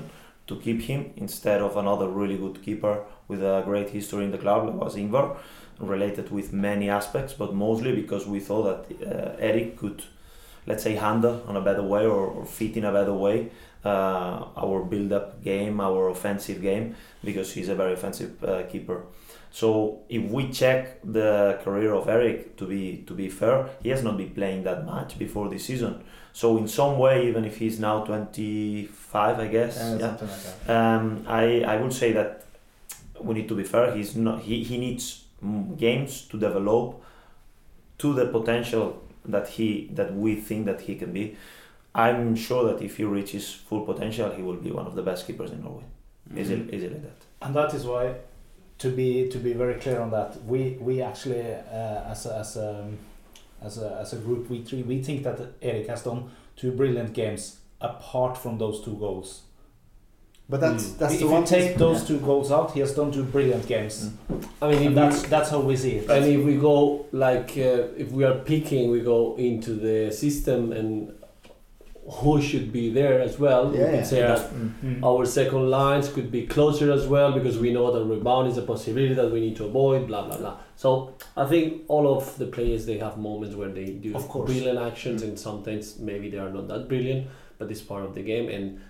to 0.49 0.55
keep 0.65 0.81
him 0.91 1.01
instead 1.17 1.61
of 1.67 1.77
another 1.77 2.09
really 2.21 2.37
good 2.45 2.57
keeper 2.67 2.95
with 3.29 3.43
a 3.43 3.63
great 3.71 3.89
history 3.91 4.25
in 4.25 4.31
the 4.33 4.39
club 4.45 4.61
that 4.67 4.77
was 4.85 4.97
Ingvar, 4.97 5.27
related 5.95 6.27
with 6.37 6.53
many 6.53 6.87
aspects, 6.91 7.33
but 7.43 7.51
mostly 7.55 7.93
because 8.03 8.27
we 8.33 8.41
thought 8.41 8.65
that 8.71 8.81
uh, 9.07 9.49
Eric 9.51 9.77
could, 9.81 9.99
let's 10.67 10.83
say, 10.83 10.95
handle 10.97 11.37
on 11.49 11.57
a 11.57 11.61
better 11.69 11.83
way 11.95 12.05
or, 12.07 12.27
or 12.37 12.45
fit 12.45 12.77
in 12.77 12.85
a 12.85 12.93
better 12.93 13.15
way 13.27 13.37
uh, 13.85 14.45
our 14.57 14.83
build-up 14.83 15.43
game, 15.43 15.81
our 15.81 16.09
offensive 16.09 16.61
game, 16.61 16.95
because 17.25 17.53
he's 17.53 17.69
a 17.69 17.75
very 17.75 17.93
offensive 17.95 18.43
uh, 18.45 18.63
keeper. 18.65 19.05
So 19.53 20.01
if 20.09 20.31
we 20.31 20.51
check 20.51 21.01
the 21.03 21.59
career 21.65 21.93
of 21.95 22.09
Eric, 22.09 22.57
to 22.59 22.67
be 22.67 23.05
to 23.07 23.15
be 23.15 23.29
fair, 23.29 23.69
he 23.83 23.89
has 23.89 24.03
not 24.03 24.17
been 24.17 24.31
playing 24.31 24.63
that 24.65 24.87
much 24.87 25.19
before 25.19 25.49
this 25.49 25.65
season. 25.65 26.05
So 26.33 26.57
in 26.57 26.69
some 26.69 26.99
way, 26.99 27.27
even 27.27 27.45
if 27.45 27.57
he's 27.57 27.81
now 27.81 28.05
25, 28.05 29.41
I 29.41 29.47
guess, 29.49 29.77
yeah, 29.77 30.17
like 30.17 30.71
um, 30.71 31.25
I 31.27 31.63
I 31.63 31.77
would 31.77 31.93
say 31.93 32.13
that 32.13 32.45
we 33.21 33.35
need 33.35 33.49
to 33.49 33.57
be 33.57 33.65
fair. 33.65 33.95
He's 33.95 34.15
not. 34.15 34.43
He, 34.43 34.63
he 34.63 34.79
needs 34.79 35.25
games 35.77 36.23
to 36.29 36.39
develop 36.39 37.03
to 37.99 38.15
the 38.15 38.27
potential 38.27 39.03
that 39.25 39.49
he 39.49 39.91
that 39.95 40.15
we 40.15 40.37
think 40.37 40.67
that 40.67 40.83
he 40.83 40.95
can 40.95 41.13
be. 41.13 41.37
I'm 41.95 42.37
sure 42.37 42.73
that 42.73 42.83
if 42.83 42.97
he 42.99 43.05
reaches 43.05 43.53
full 43.53 43.85
potential, 43.85 44.31
he 44.31 44.43
will 44.43 44.57
be 44.57 44.71
one 44.71 44.87
of 44.87 44.95
the 44.95 45.03
best 45.03 45.27
keepers 45.27 45.51
in 45.51 45.63
Norway. 45.63 45.85
Easily, 46.37 46.69
easily 46.73 46.99
that. 47.01 47.17
And 47.43 47.55
that 47.57 47.75
is 47.75 47.85
why, 47.85 48.15
to 48.79 48.91
be 48.91 49.29
to 49.31 49.39
be 49.39 49.53
very 49.53 49.75
clear 49.75 50.01
on 50.01 50.11
that, 50.13 50.43
we 50.45 50.77
we 50.81 51.03
actually 51.03 51.41
uh, 51.43 52.11
as 52.13 52.27
a, 52.27 52.37
as 52.39 52.57
a, 52.57 52.89
as 53.63 53.79
a 53.79 53.99
as 54.01 54.13
a 54.13 54.17
group 54.17 54.49
we 54.49 54.63
three 54.63 54.83
we 54.83 55.03
think 55.03 55.25
that 55.25 55.39
Eric 55.61 55.89
has 55.89 56.03
done 56.05 56.31
two 56.57 56.71
brilliant 56.73 57.13
games 57.13 57.57
apart 57.81 58.39
from 58.39 58.59
those 58.59 58.81
two 58.85 58.95
goals. 58.97 59.43
But 60.49 60.61
that's 60.61 60.85
Mm. 60.85 60.99
that's 60.99 61.15
if 61.15 61.21
the 61.21 61.27
you 61.27 61.33
one 61.33 61.45
take 61.45 61.77
those 61.77 62.05
two 62.07 62.19
goals 62.19 62.51
out, 62.53 62.73
he 62.73 62.81
has 62.81 62.95
done 62.95 63.11
two 63.13 63.23
brilliant 63.25 63.67
games, 63.67 64.11
I 64.61 64.71
mean, 64.71 64.87
and 64.89 64.97
that's 64.97 65.23
we, 65.23 65.29
that's 65.29 65.51
how 65.51 65.61
we 65.61 65.77
see 65.77 65.93
it. 65.99 66.11
and 66.11 66.25
if 66.27 66.45
we 66.45 66.57
go 66.57 67.07
like 67.13 67.51
uh, 67.57 68.03
if 68.03 68.11
we 68.13 68.25
are 68.25 68.35
picking, 68.35 68.91
we 68.91 69.01
go 69.01 69.37
into 69.37 69.75
the 69.75 70.11
system 70.13 70.73
and 70.73 71.13
who 72.09 72.41
should 72.43 72.73
be 72.73 72.91
there 72.93 73.21
as 73.21 73.39
well. 73.39 73.67
Yeah, 73.75 73.79
we 73.79 73.85
yeah. 73.85 73.91
can 73.97 74.05
say 74.05 74.21
that 74.23 74.41
Mm. 74.53 74.71
Mm. 74.85 75.05
our 75.05 75.25
second 75.27 75.71
lines 75.71 76.09
could 76.13 76.31
be 76.31 76.47
closer 76.47 76.91
as 76.93 77.07
well 77.07 77.33
because 77.33 77.59
we 77.59 77.73
know 77.73 77.93
that 77.93 78.05
rebound 78.05 78.49
is 78.49 78.57
a 78.59 78.63
possibility 78.63 79.15
that 79.15 79.31
we 79.31 79.41
need 79.41 79.57
to 79.57 79.65
avoid. 79.67 80.07
Blah 80.07 80.27
blah 80.27 80.39
blah. 80.39 80.57
So 80.77 81.15
I 81.37 81.45
think 81.47 81.83
all 81.89 82.07
of 82.17 82.37
the 82.39 82.47
players 82.47 82.87
they 82.87 82.99
have 82.99 83.17
moments 83.19 83.55
where 83.55 83.69
they 83.69 83.87
do 84.07 84.15
Of 84.17 84.29
course. 84.29 84.51
brilliant 84.51 84.79
actions 84.79 85.23
and 85.23 85.39
sometimes 85.39 85.99
maybe 85.99 86.31
they 86.31 86.39
are 86.39 86.51
not 86.51 86.69
that 86.69 86.89
brilliant, 86.89 87.27
but 87.59 87.71
it's 87.71 87.83
part 87.83 88.05
of 88.05 88.15
the 88.15 88.23
game. 88.23 88.49
And 88.49 88.81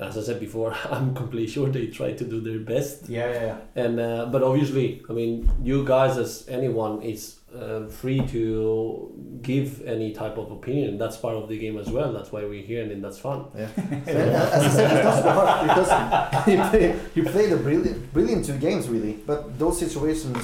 as 0.00 0.18
I 0.18 0.22
said 0.22 0.40
before, 0.40 0.74
I'm 0.90 1.14
completely 1.14 1.48
sure 1.48 1.68
they 1.68 1.86
try 1.88 2.12
to 2.12 2.24
do 2.24 2.40
their 2.40 2.58
best. 2.58 3.08
Yeah, 3.08 3.30
yeah, 3.32 3.46
yeah. 3.46 3.84
And 3.84 4.00
uh, 4.00 4.26
but 4.26 4.42
obviously, 4.42 5.02
I 5.08 5.12
mean, 5.12 5.50
you 5.62 5.84
guys 5.84 6.18
as 6.18 6.46
anyone 6.48 7.02
is 7.02 7.36
uh, 7.54 7.86
free 7.86 8.20
to 8.28 9.38
give 9.42 9.82
any 9.86 10.12
type 10.12 10.36
of 10.36 10.50
opinion. 10.50 10.98
That's 10.98 11.16
part 11.16 11.36
of 11.36 11.48
the 11.48 11.58
game 11.58 11.78
as 11.78 11.88
well. 11.90 12.12
That's 12.12 12.30
why 12.32 12.44
we're 12.44 12.62
here, 12.62 12.82
and 12.82 12.90
then 12.90 13.00
that's 13.02 13.18
fun. 13.18 13.46
Yeah. 13.56 13.68
So, 14.06 14.12
as 14.12 14.64
I 14.64 14.68
said, 14.68 14.96
it's 14.96 15.04
not 15.04 15.22
so 15.22 15.66
because 15.66 16.44
he, 16.46 16.56
play, 16.56 17.00
he 17.14 17.22
played 17.22 17.52
a 17.52 17.56
brilliant, 17.56 18.12
brilliant 18.12 18.44
two 18.44 18.58
games 18.58 18.88
really. 18.88 19.14
But 19.14 19.58
those 19.58 19.78
situations, 19.78 20.36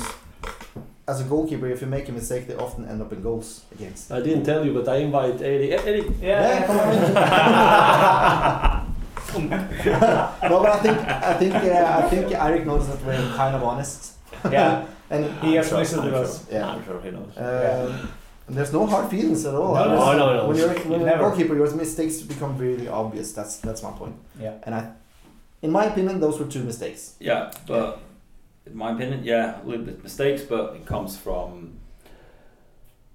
as 1.07 1.21
a 1.21 1.25
goalkeeper, 1.25 1.69
if 1.69 1.81
you 1.81 1.87
make 1.87 2.09
a 2.09 2.13
mistake, 2.13 2.47
they 2.47 2.55
often 2.57 2.89
end 2.89 3.03
up 3.03 3.13
in 3.13 3.23
goals 3.23 3.65
against. 3.73 4.11
I 4.11 4.21
didn't 4.21 4.45
tell 4.45 4.65
you, 4.65 4.73
but 4.73 4.89
I 4.89 4.97
invite 4.97 5.41
Eddie. 5.43 5.73
Eddie, 5.73 6.15
Yeah, 6.21 6.67
come 6.67 6.79
on 6.79 6.95
in. 8.87 8.92
no, 9.39 10.59
but 10.63 10.71
I 10.71 10.79
think 10.79 10.99
I 10.99 11.35
think 11.35 11.55
uh, 11.55 12.01
I 12.05 12.09
think 12.09 12.33
Eric 12.33 12.67
knows 12.67 12.87
that 12.89 13.01
we're 13.05 13.35
kind 13.37 13.55
of 13.57 13.63
honest. 13.63 14.15
Yeah. 14.51 14.87
and 15.11 15.25
He 15.45 15.55
has 15.55 15.69
sure, 15.69 15.79
listened 15.79 16.03
I'm 16.03 16.11
to 16.11 16.17
sure. 16.17 16.25
us. 16.25 16.47
Yeah. 16.51 16.69
I'm 16.71 16.85
sure 16.85 17.01
he 17.01 17.11
knows. 17.11 17.33
Um, 17.37 18.09
and 18.49 18.57
there's 18.57 18.73
no 18.73 18.87
hard 18.87 19.11
feelings 19.11 19.45
at 19.47 19.55
all. 19.55 19.75
No, 19.75 19.85
no, 19.85 20.17
no, 20.19 20.37
no. 20.37 20.49
When 20.49 20.57
you're, 20.57 20.75
when 20.91 21.01
you're 21.01 21.09
a 21.15 21.19
goalkeeper, 21.19 21.55
your 21.55 21.71
mistakes 21.75 22.21
become 22.23 22.59
really 22.59 22.89
obvious. 22.89 23.33
That's 23.33 23.57
that's 23.59 23.83
my 23.83 23.93
point. 23.93 24.17
Yeah. 24.39 24.55
And 24.65 24.75
I, 24.75 24.91
in 25.63 25.71
my 25.71 25.85
opinion, 25.87 26.21
those 26.21 26.39
were 26.41 26.47
two 26.47 26.65
mistakes. 26.65 27.15
Yeah, 27.21 27.53
but 27.67 28.01
in 28.67 28.77
my 28.77 28.93
opinion, 28.93 29.23
yeah, 29.25 29.63
a 29.63 29.65
little 29.67 29.85
bit 29.87 30.03
mistakes, 30.03 30.43
but 30.43 30.75
it 30.77 30.85
comes 30.87 31.17
from 31.17 31.79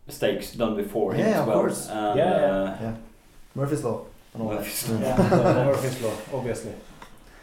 mistakes 0.06 0.54
done 0.54 0.76
before 0.76 1.14
him 1.14 1.20
Yeah, 1.20 1.32
as 1.34 1.40
of 1.42 1.48
well. 1.48 1.60
course. 1.60 1.90
And, 1.90 2.18
Yeah, 2.18 2.30
yeah. 2.40 2.46
uh, 2.46 2.78
Yeah. 2.82 2.96
Murphy's 3.56 3.84
law 3.84 4.06
and 4.38 4.44
all 4.44 4.50
that. 4.50 4.60
Murphy's 4.60 4.90
Law. 4.90 5.00
Yeah, 5.02 5.16
the 5.16 5.66
Murphy's 5.66 6.02
law, 6.02 6.14
obviously. 6.34 6.74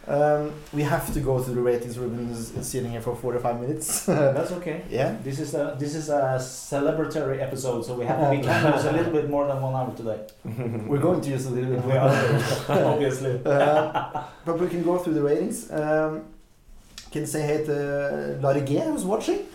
Um, 0.06 0.52
we 0.74 0.82
have 0.82 1.10
to 1.14 1.20
go 1.20 1.40
through 1.42 1.54
the 1.54 1.62
ratings. 1.62 1.98
Ruben 1.98 2.28
is 2.30 2.54
is 2.54 2.66
sitting 2.68 2.90
here 2.90 3.00
for 3.00 3.16
45 3.16 3.60
minutes. 3.60 4.04
That's 4.36 4.52
okay. 4.52 4.82
yeah. 4.90 5.16
This 5.24 5.40
is 5.40 5.54
a 5.54 5.76
this 5.78 5.94
is 5.94 6.10
a 6.10 6.36
celebratory 6.38 7.40
episode, 7.40 7.86
so 7.86 7.94
we 7.94 8.04
have 8.04 8.30
we 8.30 8.40
can 8.42 8.74
use 8.74 8.84
a 8.84 8.92
little 8.92 9.12
bit 9.12 9.30
more 9.30 9.46
than 9.46 9.62
one 9.62 9.74
hour 9.74 9.94
today. 9.96 10.20
We're 10.90 10.98
going 11.00 11.22
to 11.22 11.30
use 11.30 11.46
a 11.46 11.50
little 11.50 11.70
bit 11.70 11.84
We 11.86 11.92
more. 11.92 12.00
are 12.00 12.68
obviously. 12.92 13.40
Uh, 13.46 14.24
but 14.44 14.58
we 14.60 14.68
can 14.68 14.82
go 14.84 14.98
through 14.98 15.14
the 15.14 15.22
ratings. 15.22 15.70
Um, 15.72 16.24
can 17.10 17.26
say 17.26 17.40
hey 17.46 17.64
to 17.64 18.38
Larry 18.42 18.60
G 18.66 18.78
who's 18.80 19.04
watching. 19.04 19.46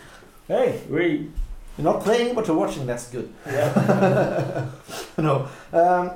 Hey, 0.48 0.80
we 0.90 1.30
You're 1.78 1.84
not 1.92 2.02
playing, 2.02 2.34
but 2.34 2.48
you're 2.48 2.56
watching. 2.58 2.86
That's 2.86 3.08
good. 3.08 3.32
yeah. 3.46 4.66
no, 5.16 5.46
um, 5.72 6.10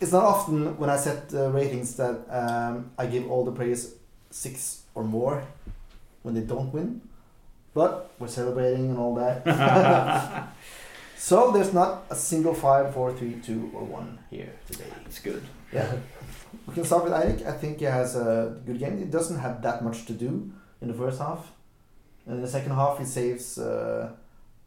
it's 0.00 0.12
not 0.12 0.24
often 0.24 0.76
when 0.78 0.90
I 0.90 0.96
set 0.96 1.32
uh, 1.34 1.50
ratings 1.50 1.96
that 1.96 2.16
um, 2.30 2.90
I 2.98 3.06
give 3.06 3.30
all 3.30 3.44
the 3.44 3.52
players 3.52 3.94
six 4.30 4.82
or 4.94 5.04
more 5.04 5.42
when 6.22 6.34
they 6.34 6.42
don't 6.42 6.72
win. 6.72 7.00
But 7.74 8.10
we're 8.18 8.28
celebrating 8.28 8.90
and 8.90 8.98
all 8.98 9.14
that. 9.16 10.48
so 11.16 11.52
there's 11.52 11.72
not 11.72 12.04
a 12.10 12.16
single 12.16 12.54
five, 12.54 12.94
four, 12.94 13.12
three, 13.12 13.34
two, 13.34 13.70
or 13.74 13.84
one 13.84 14.18
here 14.30 14.52
today. 14.66 14.90
it's 15.04 15.20
good. 15.20 15.42
Yeah. 15.72 15.92
We 16.66 16.74
can 16.74 16.84
start 16.84 17.04
with 17.04 17.12
Eirik. 17.12 17.46
I 17.46 17.52
think 17.52 17.78
he 17.78 17.84
has 17.84 18.16
a 18.16 18.56
good 18.66 18.78
game. 18.78 18.98
He 18.98 19.04
doesn't 19.04 19.38
have 19.38 19.62
that 19.62 19.84
much 19.84 20.06
to 20.06 20.12
do 20.12 20.50
in 20.80 20.88
the 20.88 20.94
first 20.94 21.18
half. 21.18 21.52
And 22.26 22.36
in 22.36 22.42
the 22.42 22.48
second 22.48 22.72
half, 22.72 22.98
he 22.98 23.04
saves 23.04 23.58
uh, 23.58 24.12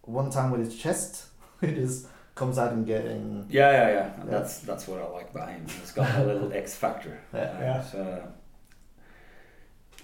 one 0.02 0.30
time 0.30 0.52
with 0.52 0.62
his 0.62 0.78
chest. 0.78 1.26
it 1.62 1.78
is 1.78 2.08
comes 2.42 2.58
out 2.62 2.72
and 2.76 2.84
getting. 2.94 3.46
Yeah, 3.50 3.72
yeah, 3.80 3.88
yeah. 3.98 4.08
And 4.22 4.26
Yeah. 4.32 4.38
That's 4.38 4.54
that's 4.70 4.84
what 4.90 4.98
I 5.04 5.08
like 5.18 5.30
about 5.34 5.50
him. 5.56 5.64
He's 5.80 5.92
got 6.00 6.08
a 6.22 6.24
little 6.30 6.50
X 6.64 6.66
factor. 6.84 7.16
Yeah. 7.34 7.40
Uh, 7.40 7.62
Yeah. 7.68 7.80
So, 7.92 8.02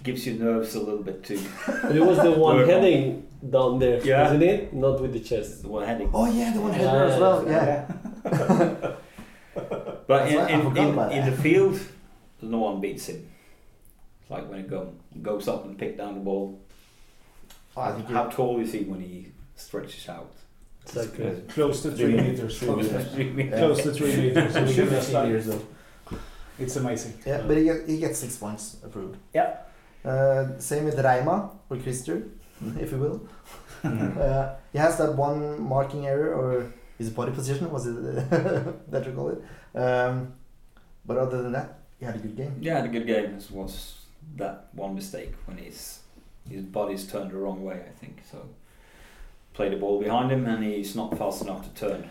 gives 0.06 0.20
you 0.26 0.32
nerves 0.46 0.72
a 0.80 0.82
little 0.88 1.02
bit 1.10 1.18
too. 1.28 1.40
But 1.82 1.96
it 2.00 2.04
was 2.10 2.18
the 2.28 2.30
one 2.48 2.56
Word. 2.56 2.68
heading 2.72 3.26
down 3.56 3.72
there, 3.84 3.98
Yeah. 4.10 4.22
wasn't 4.22 4.44
it? 4.52 4.60
Not 4.84 5.00
with 5.02 5.12
the 5.18 5.22
chest. 5.30 5.50
The 5.62 5.68
one 5.76 5.84
heading. 5.90 6.10
Oh 6.18 6.26
yeah, 6.38 6.50
the 6.56 6.60
one 6.66 6.72
Yeah, 6.72 6.78
header 6.90 7.04
as 7.12 7.16
well. 7.22 7.38
yeah. 7.54 7.64
Yeah. 8.24 8.94
But 10.10 10.20
in, 10.32 10.38
in, 10.54 10.60
in, 10.82 10.88
in 11.16 11.22
the 11.30 11.36
field, 11.44 11.76
no 12.40 12.58
one 12.68 12.80
beats 12.80 13.06
him. 13.10 13.20
It's 14.22 14.30
like 14.30 14.48
when 14.50 14.60
it 14.60 14.68
go, 14.70 14.80
goes 15.30 15.48
up 15.52 15.64
and 15.66 15.76
pick 15.82 15.92
down 15.98 16.14
the 16.14 16.20
ball. 16.20 16.46
Oh, 17.76 17.82
I 17.82 17.92
think 17.92 18.08
How 18.08 18.26
tall 18.36 18.60
is 18.60 18.72
he 18.72 18.80
when 18.90 19.00
he 19.00 19.16
stretches 19.56 20.08
out? 20.08 20.32
It's 20.88 20.96
like, 20.96 21.20
uh, 21.20 21.34
Close 21.52 21.82
to 21.82 21.90
three 21.90 22.16
meters. 22.16 22.58
Three 22.58 22.68
Close, 22.68 22.92
meters. 22.92 23.58
close 23.58 23.82
to 23.82 23.92
three 23.92 24.16
meters. 24.16 24.52
So 24.54 24.62
we 24.62 24.66
should 24.68 24.76
give 24.76 24.90
be 24.90 24.96
us 24.96 25.12
time. 25.12 25.28
years 25.30 25.46
though. 25.46 25.62
It's 26.58 26.76
amazing. 26.76 27.14
Yeah, 27.26 27.42
but 27.46 27.56
he, 27.56 27.64
get, 27.64 27.88
he 27.88 27.98
gets 28.00 28.18
six 28.18 28.36
points 28.36 28.78
approved. 28.82 29.16
Yeah. 29.34 29.58
Uh, 30.04 30.58
same 30.58 30.84
with 30.86 30.96
Reima 30.96 31.50
or 31.68 31.76
Christer, 31.76 32.28
if 32.80 32.92
you 32.92 32.98
will. 32.98 33.28
Uh, 33.84 34.56
he 34.72 34.78
has 34.78 34.98
that 34.98 35.14
one 35.14 35.60
marking 35.62 36.04
error 36.08 36.34
or 36.34 36.72
his 36.98 37.10
body 37.10 37.30
position 37.30 37.70
was 37.70 37.86
it 37.86 37.94
that 38.90 39.06
you 39.06 39.12
call 39.12 39.28
it. 39.28 39.40
Um, 39.78 40.32
but 41.06 41.16
other 41.16 41.42
than 41.44 41.52
that, 41.52 41.78
he 42.00 42.04
had 42.04 42.16
a 42.16 42.18
good 42.18 42.36
game. 42.36 42.56
Yeah, 42.60 42.80
the 42.82 42.88
good 42.88 43.06
game 43.06 43.36
was- 43.36 43.52
was 43.52 43.94
that 44.36 44.66
one 44.72 44.96
mistake 44.96 45.32
when 45.46 45.58
his 45.58 46.00
his 46.50 46.62
body's 46.64 47.06
turned 47.06 47.30
the 47.30 47.36
wrong 47.36 47.62
way. 47.62 47.76
I 47.88 47.92
think 48.00 48.20
so. 48.28 48.38
Play 49.58 49.70
the 49.70 49.76
ball 49.76 49.98
behind 50.00 50.30
him, 50.30 50.46
and 50.46 50.62
he's 50.62 50.94
not 50.94 51.18
fast 51.18 51.42
enough 51.42 51.62
to 51.64 51.70
turn. 51.80 52.08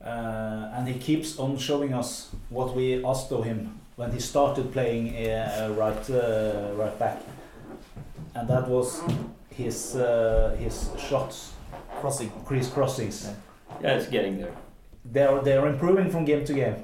Uh, 0.00 0.70
and 0.76 0.86
he 0.86 0.94
keeps 0.94 1.38
on 1.40 1.58
showing 1.58 1.92
us 1.92 2.28
what 2.50 2.76
we 2.76 3.04
asked 3.04 3.32
of 3.32 3.44
him 3.44 3.80
when 3.96 4.12
he 4.12 4.20
started 4.20 4.72
playing 4.72 5.08
uh, 5.16 5.74
right 5.76 6.08
uh, 6.10 6.70
right 6.76 6.96
back, 7.00 7.18
and 8.36 8.46
that 8.48 8.68
was 8.68 9.02
his 9.56 9.96
uh, 9.96 10.56
his 10.56 10.90
shots, 11.08 11.52
Crossing. 12.00 12.30
crease 12.46 12.68
crossings. 12.70 13.24
Yeah. 13.26 13.34
Yeah, 13.82 13.96
it's 13.98 14.06
getting 14.08 14.38
there. 14.38 14.54
They're 15.04 15.40
they're 15.42 15.66
improving 15.66 16.10
from 16.10 16.24
game 16.24 16.44
to 16.44 16.52
game. 16.54 16.76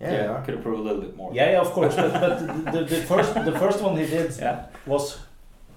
Yeah, 0.00 0.10
they 0.10 0.26
are. 0.26 0.42
could 0.44 0.54
improve 0.56 0.80
a 0.80 0.82
little 0.82 1.00
bit 1.00 1.16
more. 1.16 1.32
Yeah, 1.34 1.52
yeah, 1.52 1.60
of 1.62 1.70
course. 1.72 1.96
but 1.96 2.12
but 2.20 2.72
the, 2.72 2.84
the 2.84 3.00
first 3.10 3.32
the 3.34 3.58
first 3.58 3.80
one 3.80 3.96
he 3.96 4.06
did 4.06 4.36
yeah, 4.38 4.66
was 4.84 5.18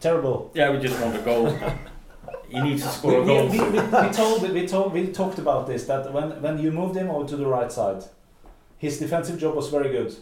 terrible. 0.01 0.51
yeah. 0.53 0.69
We 0.69 0.79
just 0.79 0.99
want 1.01 1.15
a 1.15 1.19
goal. 1.19 1.47
he 2.51 2.59
needs 2.61 2.81
to 2.83 2.87
We, 2.89 2.93
score 2.93 3.13
a 3.17 3.21
we, 3.21 3.27
goal. 3.27 3.47
we, 3.49 3.59
we, 3.59 3.79
we 3.79 4.09
told 4.13 4.41
we 4.53 4.67
told 4.67 4.93
we 4.93 5.07
talked 5.07 5.39
about 5.39 5.67
this 5.67 5.85
that 5.85 6.11
when 6.13 6.41
when 6.41 6.57
you 6.57 6.71
moved 6.71 6.95
him 6.95 7.09
over 7.09 7.27
to 7.29 7.35
the 7.37 7.45
right 7.47 7.71
side, 7.71 8.03
his 8.77 8.99
defensive 8.99 9.37
job 9.39 9.55
was 9.55 9.69
very 9.69 9.89
good, 9.89 10.15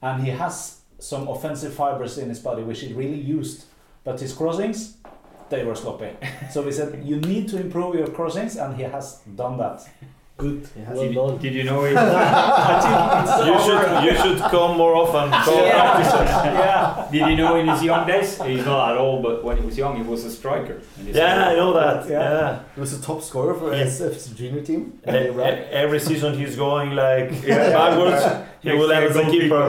and 0.00 0.22
he 0.24 0.30
has 0.30 0.80
some 0.98 1.28
offensive 1.28 1.74
fibers 1.74 2.18
in 2.18 2.28
his 2.28 2.38
body 2.38 2.62
which 2.62 2.80
he 2.80 2.92
really 2.92 3.18
used, 3.20 3.64
but 4.04 4.20
his 4.20 4.32
crossings, 4.32 4.96
they 5.48 5.64
were 5.64 5.74
sloppy. 5.74 6.10
so 6.52 6.62
we 6.62 6.72
said 6.72 7.02
you 7.10 7.16
need 7.16 7.48
to 7.48 7.60
improve 7.60 7.94
your 7.94 8.08
crossings, 8.08 8.56
and 8.56 8.76
he 8.76 8.82
has 8.84 9.18
done 9.36 9.58
that. 9.58 9.82
Good. 10.42 10.58
He 10.74 10.80
Well 10.82 11.02
Did, 11.06 11.14
done. 11.14 11.38
did 11.44 11.54
you 11.58 11.64
know 11.70 11.80
he? 11.88 11.90
you 13.50 13.56
should 13.64 13.82
you 14.06 14.12
should 14.22 14.38
come 14.54 14.72
more 14.82 14.94
often. 15.02 15.26
Come 15.46 15.64
yeah. 15.64 17.08
Did 17.12 17.22
you 17.30 17.36
know 17.40 17.52
in 17.60 17.66
his 17.72 17.82
young 17.90 18.04
days? 18.12 18.28
He's 18.50 18.64
not 18.72 18.82
at 18.92 18.96
all, 19.02 19.16
but 19.26 19.36
when 19.46 19.56
he 19.60 19.64
was 19.70 19.76
young, 19.82 19.94
he 20.00 20.04
was 20.12 20.20
a 20.24 20.30
striker. 20.38 20.76
And 20.96 21.02
he's- 21.06 21.16
Yeah, 21.16 21.50
I 21.50 21.52
know 21.60 21.70
that. 21.80 21.98
Yeah. 22.08 22.16
Yeah. 22.36 22.52
He 22.74 22.80
was 22.84 22.92
a 22.98 23.00
top 23.08 23.20
scorer 23.28 23.54
for 23.60 23.68
Yeah. 23.74 23.86
SF's 23.86 24.26
junior 24.40 24.62
team. 24.70 24.82
E- 25.06 25.10
e- 25.10 25.64
Every 25.84 26.00
season 26.08 26.30
he's 26.40 26.56
going 26.66 26.88
like 27.04 27.28
Yeah. 27.50 27.70
backwards. 27.78 28.22
He 28.62 28.68
Next 28.68 28.78
will 28.80 28.92
end 28.92 29.02
year, 29.02 29.10
as 29.10 29.16
a 29.16 29.24
keeper. 29.34 29.64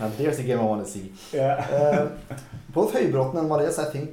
And 0.00 0.10
there's 0.18 0.38
a 0.38 0.42
game 0.42 0.58
I 0.60 0.62
want 0.72 0.84
to 0.84 0.90
see. 0.90 1.12
Yeah. 1.32 1.54
Um, 1.78 2.06
both 2.72 2.92
Høybråten 2.94 3.38
and 3.38 3.48
Mares, 3.48 3.78
I 3.78 3.84
think, 3.94 4.10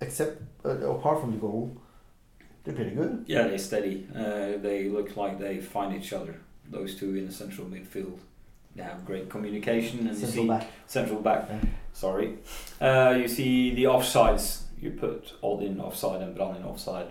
except 0.00 0.40
uh, 0.64 0.70
apart 0.96 1.20
from 1.20 1.30
the 1.32 1.38
goal, 1.38 1.70
They're 2.64 2.74
pretty 2.74 2.92
good. 2.94 3.24
Yeah, 3.26 3.48
they're 3.48 3.58
steady. 3.58 4.06
Uh, 4.14 4.58
they 4.58 4.88
look 4.88 5.16
like 5.16 5.38
they 5.38 5.60
find 5.60 5.94
each 5.94 6.12
other. 6.12 6.36
Those 6.70 6.94
two 6.94 7.16
in 7.16 7.26
the 7.26 7.32
central 7.32 7.66
midfield. 7.66 8.18
They 8.76 8.82
have 8.84 9.04
great 9.04 9.28
communication 9.28 10.06
and 10.06 10.16
Central 10.16 10.44
see 10.44 10.48
back. 10.48 10.66
central 10.86 11.20
back. 11.20 11.48
Yeah. 11.50 11.60
Sorry. 11.92 12.38
Uh, 12.80 13.14
you 13.20 13.28
see 13.28 13.74
the 13.74 13.84
offsides. 13.84 14.62
You 14.80 14.90
put 14.92 15.32
Odin 15.42 15.80
offside 15.80 16.22
and 16.22 16.34
Brann 16.34 16.56
in 16.56 16.64
offside 16.64 17.08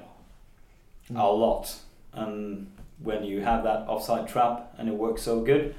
Mm. 1.12 1.20
a 1.20 1.28
lot. 1.32 1.76
And 2.14 2.72
when 3.04 3.24
you 3.24 3.42
have 3.42 3.64
that 3.64 3.88
offside 3.88 4.28
trap 4.30 4.74
and 4.78 4.88
it 4.88 4.96
works 4.96 5.22
so 5.24 5.42
good, 5.42 5.76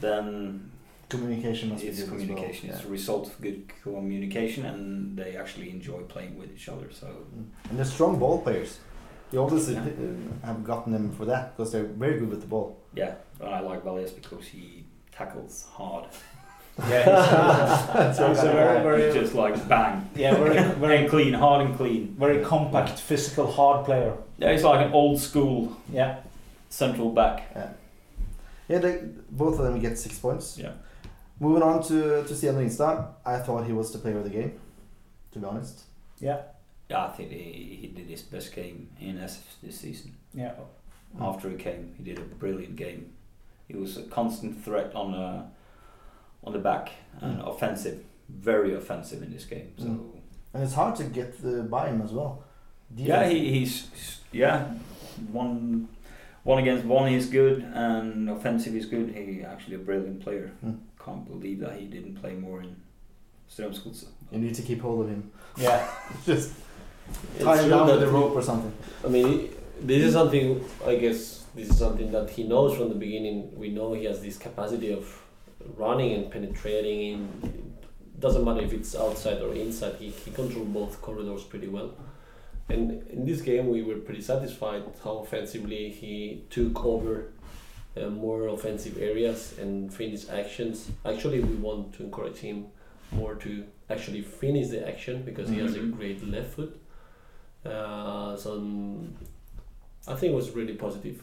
then 0.00 0.70
Communication 1.08 1.70
must 1.70 1.82
be 1.82 1.88
it's 1.88 2.00
good 2.02 2.08
communication. 2.10 2.68
As 2.68 2.76
It's 2.76 2.84
well. 2.84 2.88
a 2.90 2.92
result 2.92 3.26
of 3.28 3.40
good 3.40 3.62
communication, 3.82 4.66
and 4.66 5.16
they 5.16 5.36
actually 5.36 5.70
enjoy 5.70 6.00
playing 6.02 6.36
with 6.38 6.52
each 6.52 6.68
other. 6.68 6.88
So. 6.92 7.06
Mm. 7.06 7.70
And 7.70 7.78
they're 7.78 7.84
strong 7.86 8.18
ball 8.18 8.42
players. 8.42 8.78
You 9.32 9.42
obviously 9.42 9.74
Yeah. 9.74 9.80
uh, 9.82 10.46
have 10.46 10.64
gotten 10.64 10.92
them 10.92 11.12
for 11.12 11.24
that 11.26 11.56
because 11.56 11.72
they're 11.72 11.84
very 11.84 12.18
good 12.18 12.30
with 12.30 12.40
the 12.40 12.46
ball. 12.46 12.76
yeah, 12.94 13.14
and 13.40 13.48
I 13.54 13.60
like 13.60 13.84
Valles 13.84 14.10
because 14.12 14.46
he 14.46 14.84
tackles 15.12 15.66
hard. 15.72 16.04
Yeah, 16.88 17.02
he's, 18.06 18.16
So 18.16 18.28
he's 18.28 18.38
a 18.38 18.42
kinda 18.42 18.52
very, 18.52 18.82
very, 18.82 19.12
Just 19.12 19.34
like 19.34 19.68
bang, 19.68 20.08
yeah, 20.14 20.34
very, 20.36 20.54
very 20.54 20.74
very, 20.78 21.08
clean, 21.08 21.32
hard 21.34 21.66
and 21.66 21.76
clean. 21.76 22.14
very 22.16 22.38
compact, 22.44 23.00
physical, 23.00 23.50
hard 23.50 23.84
player. 23.84 24.14
Yeah, 24.38 24.52
he's 24.52 24.62
like 24.62 24.86
an 24.86 24.92
old 24.92 25.18
school 25.20 25.76
Yeah, 25.92 26.20
central 26.68 27.10
back. 27.10 27.36
Yeah, 28.68 28.78
they, 28.78 29.00
both 29.30 29.58
of 29.58 29.64
them 29.64 29.80
get 29.80 29.98
six 29.98 30.18
points. 30.20 30.56
Yeah. 30.56 30.72
Moving 31.40 31.62
on 31.64 31.82
to 31.88 32.22
to 32.28 32.34
Stian 32.34 32.54
Ringstad, 32.54 33.04
I 33.26 33.38
thought 33.38 33.66
he 33.66 33.72
was 33.72 33.90
the 33.92 33.98
player 33.98 34.18
of 34.18 34.24
the 34.24 34.30
game. 34.30 34.52
To 35.32 35.38
be 35.40 35.46
honest, 35.46 35.82
yeah, 36.20 36.42
Yeah, 36.88 37.04
I 37.04 37.08
think 37.08 37.30
he, 37.30 37.78
he 37.80 37.86
did 37.88 38.06
his 38.08 38.22
best 38.22 38.54
game 38.54 38.88
in 39.00 39.16
SF 39.18 39.40
this 39.62 39.80
season. 39.80 40.14
yeah. 40.34 40.52
After 41.20 41.48
he 41.48 41.56
came, 41.56 41.94
he 41.96 42.02
did 42.04 42.18
a 42.18 42.22
brilliant 42.22 42.76
game. 42.76 43.12
He 43.66 43.74
was 43.76 43.96
a 43.96 44.02
constant 44.04 44.62
threat 44.64 44.94
on 44.94 45.14
uh, 45.14 45.46
on 46.44 46.52
the 46.52 46.58
back 46.58 46.90
and 47.20 47.38
Mm. 47.40 47.48
offensive, 47.48 48.04
very 48.28 48.74
offensive 48.74 49.22
in 49.22 49.30
this 49.32 49.44
game. 49.46 49.72
So 49.78 49.84
Mm. 49.86 50.20
and 50.54 50.62
it's 50.62 50.74
hard 50.74 50.96
to 50.96 51.04
get 51.04 51.40
the 51.42 51.62
by 51.62 51.88
him 51.88 52.02
as 52.02 52.12
well. 52.12 52.44
yeah, 52.96 53.26
he, 53.28 53.38
he's 53.60 53.88
yeah 54.32 54.64
one 55.32 55.88
one 56.44 56.58
against 56.58 56.84
one 56.86 57.12
is 57.12 57.26
good 57.26 57.62
and 57.74 58.30
offensive 58.30 58.74
is 58.74 58.86
good. 58.86 59.08
He 59.14 59.42
actually 59.42 59.76
a 59.76 59.78
brilliant 59.78 60.20
player. 60.20 60.50
Mm. 60.64 60.78
Can't 61.04 61.24
believe 61.26 61.60
that 61.60 61.78
he 61.80 61.86
didn't 61.86 62.16
play 62.22 62.34
more 62.34 62.60
in 62.62 62.76
Strømsgodset. 63.50 64.08
You 64.30 64.38
need 64.40 64.54
to 64.54 64.62
keep 64.62 64.80
hold 64.82 65.00
of 65.04 65.08
him. 65.10 65.30
Yeah, 65.56 65.88
Just 66.26 66.52
It's 67.34 67.44
tie 67.44 67.62
him 67.62 67.70
down 67.70 67.86
that 67.86 68.00
with 68.00 68.08
a 68.08 68.12
rope 68.12 68.34
or 68.34 68.42
something. 68.42 68.72
I 69.04 69.08
mean, 69.08 69.50
this 69.80 70.02
is 70.04 70.12
something. 70.14 70.64
I 70.86 70.96
guess 70.96 71.44
this 71.54 71.70
is 71.70 71.78
something 71.78 72.10
that 72.12 72.30
he 72.30 72.44
knows 72.44 72.76
from 72.76 72.88
the 72.88 72.94
beginning. 72.94 73.50
We 73.56 73.68
know 73.70 73.92
he 73.94 74.04
has 74.04 74.20
this 74.22 74.36
capacity 74.38 74.92
of 74.92 75.04
running 75.76 76.12
and 76.14 76.30
penetrating. 76.30 77.00
In 77.02 77.74
doesn't 78.20 78.44
matter 78.44 78.62
if 78.62 78.72
it's 78.72 78.96
outside 78.96 79.40
or 79.42 79.54
inside. 79.54 79.94
He 80.00 80.08
he 80.10 80.30
controls 80.32 80.68
both 80.68 81.00
corridors 81.00 81.44
pretty 81.44 81.68
well. 81.68 81.90
And 82.68 83.06
in 83.08 83.24
this 83.24 83.40
game, 83.40 83.68
we 83.68 83.82
were 83.82 83.96
pretty 83.96 84.20
satisfied 84.20 84.82
how 85.02 85.18
offensively 85.18 85.88
he 85.90 86.42
took 86.50 86.84
over 86.84 87.30
uh, 87.96 88.08
more 88.08 88.48
offensive 88.48 88.98
areas 89.00 89.54
and 89.58 89.92
finished 89.94 90.28
actions. 90.30 90.90
Actually, 91.06 91.40
we 91.40 91.54
want 91.54 91.94
to 91.94 92.02
encourage 92.02 92.38
him 92.38 92.66
more 93.12 93.34
to 93.36 93.64
actually 93.88 94.20
finish 94.20 94.68
the 94.68 94.86
action 94.86 95.22
because 95.22 95.48
he 95.48 95.58
has 95.60 95.74
a 95.76 95.78
Mhm. 95.78 95.96
great 95.96 96.22
left 96.26 96.50
foot. 96.56 96.76
Uh, 97.68 98.36
so 98.36 98.52
um, 98.52 99.14
I 100.06 100.14
think 100.14 100.32
it 100.32 100.36
was 100.36 100.50
really 100.50 100.74
positive. 100.74 101.22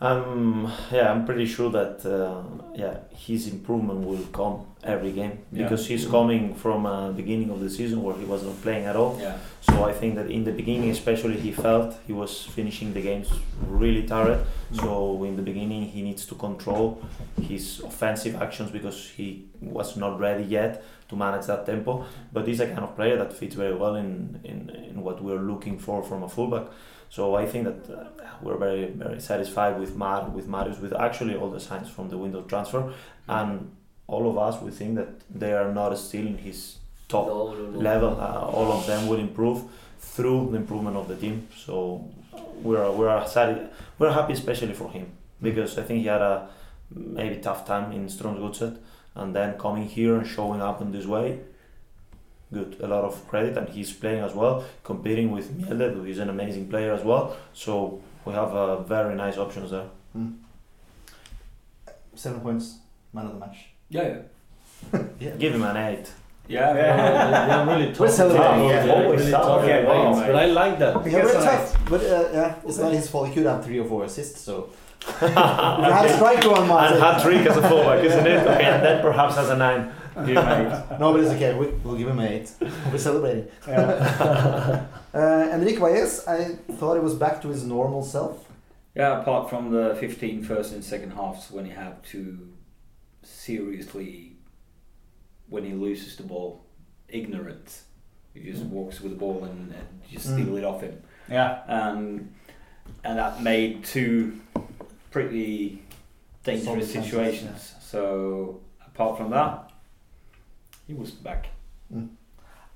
Um, 0.00 0.70
yeah, 0.92 1.10
I'm 1.10 1.24
pretty 1.24 1.46
sure 1.46 1.70
that 1.70 2.04
uh, 2.04 2.42
yeah 2.74 2.98
his 3.10 3.46
improvement 3.46 4.04
will 4.04 4.24
come 4.32 4.66
every 4.82 5.12
game 5.12 5.38
Yeah. 5.52 5.62
because 5.62 5.86
he's 5.86 6.04
coming 6.06 6.54
from 6.56 6.84
a 6.84 7.12
beginning 7.12 7.48
of 7.50 7.60
the 7.60 7.70
season 7.70 8.02
where 8.02 8.16
he 8.16 8.24
was 8.24 8.42
not 8.42 8.60
playing 8.60 8.86
at 8.86 8.96
all. 8.96 9.16
Yeah, 9.20 9.36
So 9.60 9.84
I 9.84 9.92
think 9.92 10.16
that 10.16 10.30
in 10.30 10.44
the 10.44 10.52
beginning, 10.52 10.90
especially, 10.90 11.38
he 11.38 11.52
felt 11.52 11.94
he 12.06 12.12
was 12.12 12.42
finishing 12.42 12.92
the 12.92 13.00
games 13.00 13.30
really 13.66 14.02
tired. 14.02 14.40
So 14.72 15.22
in 15.24 15.36
the 15.36 15.42
beginning, 15.42 15.84
he 15.84 16.02
needs 16.02 16.26
to 16.26 16.34
control 16.34 17.00
his 17.40 17.80
offensive 17.80 18.34
actions 18.42 18.70
because 18.72 19.08
he 19.16 19.46
was 19.62 19.96
not 19.96 20.18
ready 20.20 20.44
yet 20.44 20.82
to 21.08 21.16
manage 21.16 21.46
that 21.46 21.64
tempo. 21.66 22.04
But 22.32 22.46
he's 22.48 22.60
a 22.60 22.66
kind 22.66 22.80
of 22.80 22.94
player 22.96 23.16
that 23.16 23.32
fits 23.32 23.54
very 23.54 23.74
well 23.76 23.94
in 23.94 24.40
in, 24.44 24.70
in 24.90 25.02
what 25.02 25.22
we're 25.22 25.40
looking 25.52 25.78
for 25.78 26.02
from 26.02 26.24
a 26.24 26.28
fullback. 26.28 26.66
So 27.14 27.22
I 27.42 27.46
think 27.46 27.62
that 27.68 27.80
uh, 27.96 28.04
we're 28.42 28.56
very 28.66 28.86
very 29.04 29.20
satisfied 29.20 29.74
with 29.82 29.92
Mar 30.02 30.20
with 30.36 30.46
Marius 30.54 30.78
with 30.84 30.92
actually 31.06 31.34
all 31.40 31.50
the 31.56 31.60
signs 31.68 31.88
from 31.96 32.06
the 32.12 32.18
window 32.24 32.42
transfer, 32.52 32.82
and 33.28 33.50
all 34.12 34.24
of 34.30 34.36
us 34.46 34.54
we 34.66 34.70
think 34.78 34.96
that 35.00 35.10
they 35.40 35.52
are 35.60 35.70
not 35.80 35.96
still 36.06 36.26
in 36.32 36.38
his 36.38 36.58
top 37.08 37.26
No, 37.28 37.52
no, 37.54 37.70
no. 37.70 37.78
level. 37.90 38.10
Uh, 38.20 38.56
all 38.56 38.68
of 38.78 38.82
them 38.90 39.06
will 39.08 39.20
improve 39.28 39.58
through 40.14 40.40
the 40.52 40.56
improvement 40.62 40.96
of 40.96 41.06
the 41.06 41.16
team. 41.24 41.36
So 41.64 41.74
we're 42.66 42.90
we're 42.98 43.26
sati- 43.36 43.66
we're 43.98 44.12
happy, 44.20 44.32
especially 44.32 44.74
for 44.74 44.88
him, 44.96 45.06
because 45.40 45.78
I 45.78 45.82
think 45.86 46.00
he 46.00 46.08
had 46.08 46.22
a 46.32 46.48
maybe 46.90 47.36
tough 47.48 47.64
time 47.64 47.92
in 47.92 48.02
Strømsgodset, 48.08 48.74
and 49.14 49.28
then 49.36 49.50
coming 49.66 49.86
here 49.96 50.14
and 50.18 50.26
showing 50.26 50.60
up 50.68 50.80
in 50.82 50.90
this 50.90 51.06
way. 51.06 51.38
Good, 52.54 52.76
a 52.80 52.86
lot 52.86 53.04
of 53.04 53.14
credit, 53.28 53.56
and 53.58 53.68
he's 53.68 53.92
playing 53.92 54.22
as 54.24 54.32
well, 54.34 54.64
competing 54.84 55.30
with 55.32 55.46
Mjelde, 55.60 55.94
who 55.94 56.04
is 56.04 56.18
an 56.18 56.28
amazing 56.30 56.68
player 56.68 56.92
as 56.92 57.02
well. 57.04 57.36
So 57.52 58.00
we 58.24 58.32
have 58.32 58.50
uh, 58.54 58.82
very 58.82 59.14
nice 59.14 59.36
options 59.38 59.70
there. 59.72 59.88
Mm. 60.16 60.34
Seven 62.14 62.40
points, 62.40 62.78
man 63.12 63.26
of 63.26 63.32
the 63.34 63.40
match. 63.40 63.58
yeah, 63.90 64.02
yeah. 64.92 65.02
Yeah. 65.20 65.30
Give 65.36 65.54
him 65.54 65.62
an 65.62 65.76
eight. 65.76 66.12
Yeah, 66.46 66.74
Yeah, 66.74 67.46
they 67.46 67.52
are 67.54 67.66
really 67.66 67.88
tough. 67.88 68.00
We're 68.00 68.08
celebrating, 68.10 68.68
Yeah, 68.68 68.84
yeah. 68.84 68.92
always 68.92 69.20
Really 69.20 69.30
tough. 69.32 69.42
tough. 69.46 69.66
Yeah, 69.66 69.84
Wow. 69.88 70.12
But 70.26 70.36
I 70.36 70.46
like 70.46 70.78
that. 70.78 70.94
Yeah, 71.06 71.24
we're 71.24 71.32
Yes, 71.32 71.44
tough, 71.72 71.90
but 71.90 72.00
uh, 72.02 72.28
yeah, 72.32 72.54
it's 72.66 72.78
not 72.78 72.92
his 72.92 73.08
fault. 73.08 73.28
He 73.28 73.34
could 73.34 73.46
have 73.46 73.64
three 73.64 73.78
or 73.80 73.86
four 73.86 74.04
assists, 74.04 74.40
so. 74.42 74.68
and 75.20 75.30
you 75.86 75.92
had 75.92 76.06
a 76.06 76.14
striker 76.14 76.50
on 76.50 76.68
Martin. 76.68 77.00
hat 77.00 77.22
trick 77.22 77.46
as 77.46 77.56
a 77.56 77.62
fullback, 77.68 78.04
isn't 78.04 78.26
it? 78.26 78.46
Okay, 78.46 78.64
and 78.64 78.82
then 78.84 79.02
perhaps 79.02 79.36
as 79.38 79.48
a 79.50 79.56
nine. 79.56 79.90
Give 80.14 80.36
him 80.36 80.38
eight. 80.38 80.84
No, 81.00 81.12
but 81.12 81.20
it's 81.20 81.30
okay. 81.32 81.54
We, 81.58 81.66
we'll 81.82 81.96
give 81.96 82.08
him 82.08 82.18
an 82.18 82.28
eight. 82.32 82.52
We're 82.92 82.98
celebrating. 82.98 83.48
yeah. 83.68 84.86
Uh, 85.14 85.48
Enrique 85.52 85.78
Valles, 85.78 86.26
I 86.26 86.56
thought 86.72 86.94
he 86.94 87.00
was 87.00 87.14
back 87.14 87.40
to 87.42 87.48
his 87.48 87.62
normal 87.64 88.02
self. 88.02 88.48
Yeah, 88.96 89.20
apart 89.20 89.48
from 89.48 89.70
the 89.70 89.96
15 90.00 90.42
first 90.42 90.72
and 90.72 90.82
second 90.84 91.12
halves 91.12 91.52
when 91.52 91.64
he 91.66 91.70
had 91.70 92.02
to 92.06 92.52
seriously, 93.22 94.32
when 95.48 95.64
he 95.64 95.72
loses 95.72 96.16
the 96.16 96.22
ball, 96.24 96.64
ignorant. 97.08 97.82
He 98.32 98.40
just 98.50 98.64
walks 98.64 99.00
with 99.00 99.12
the 99.12 99.18
ball 99.18 99.44
and, 99.44 99.72
and 99.72 100.02
just 100.10 100.26
Mm. 100.28 100.32
steal 100.42 100.56
it 100.56 100.64
off 100.64 100.80
him. 100.80 101.00
yeah. 101.30 101.62
Um, 101.68 102.30
and 103.04 103.18
that 103.18 103.40
made 103.42 103.84
two 103.84 104.40
pretty 105.12 105.82
dangerous 106.42 106.64
Solid 106.66 106.92
chances, 106.92 107.04
situations. 107.04 107.74
So 107.80 108.60
apart 108.84 109.16
from 109.16 109.30
that, 109.30 109.63
he 110.86 110.94
was 110.94 111.10
back. 111.10 111.48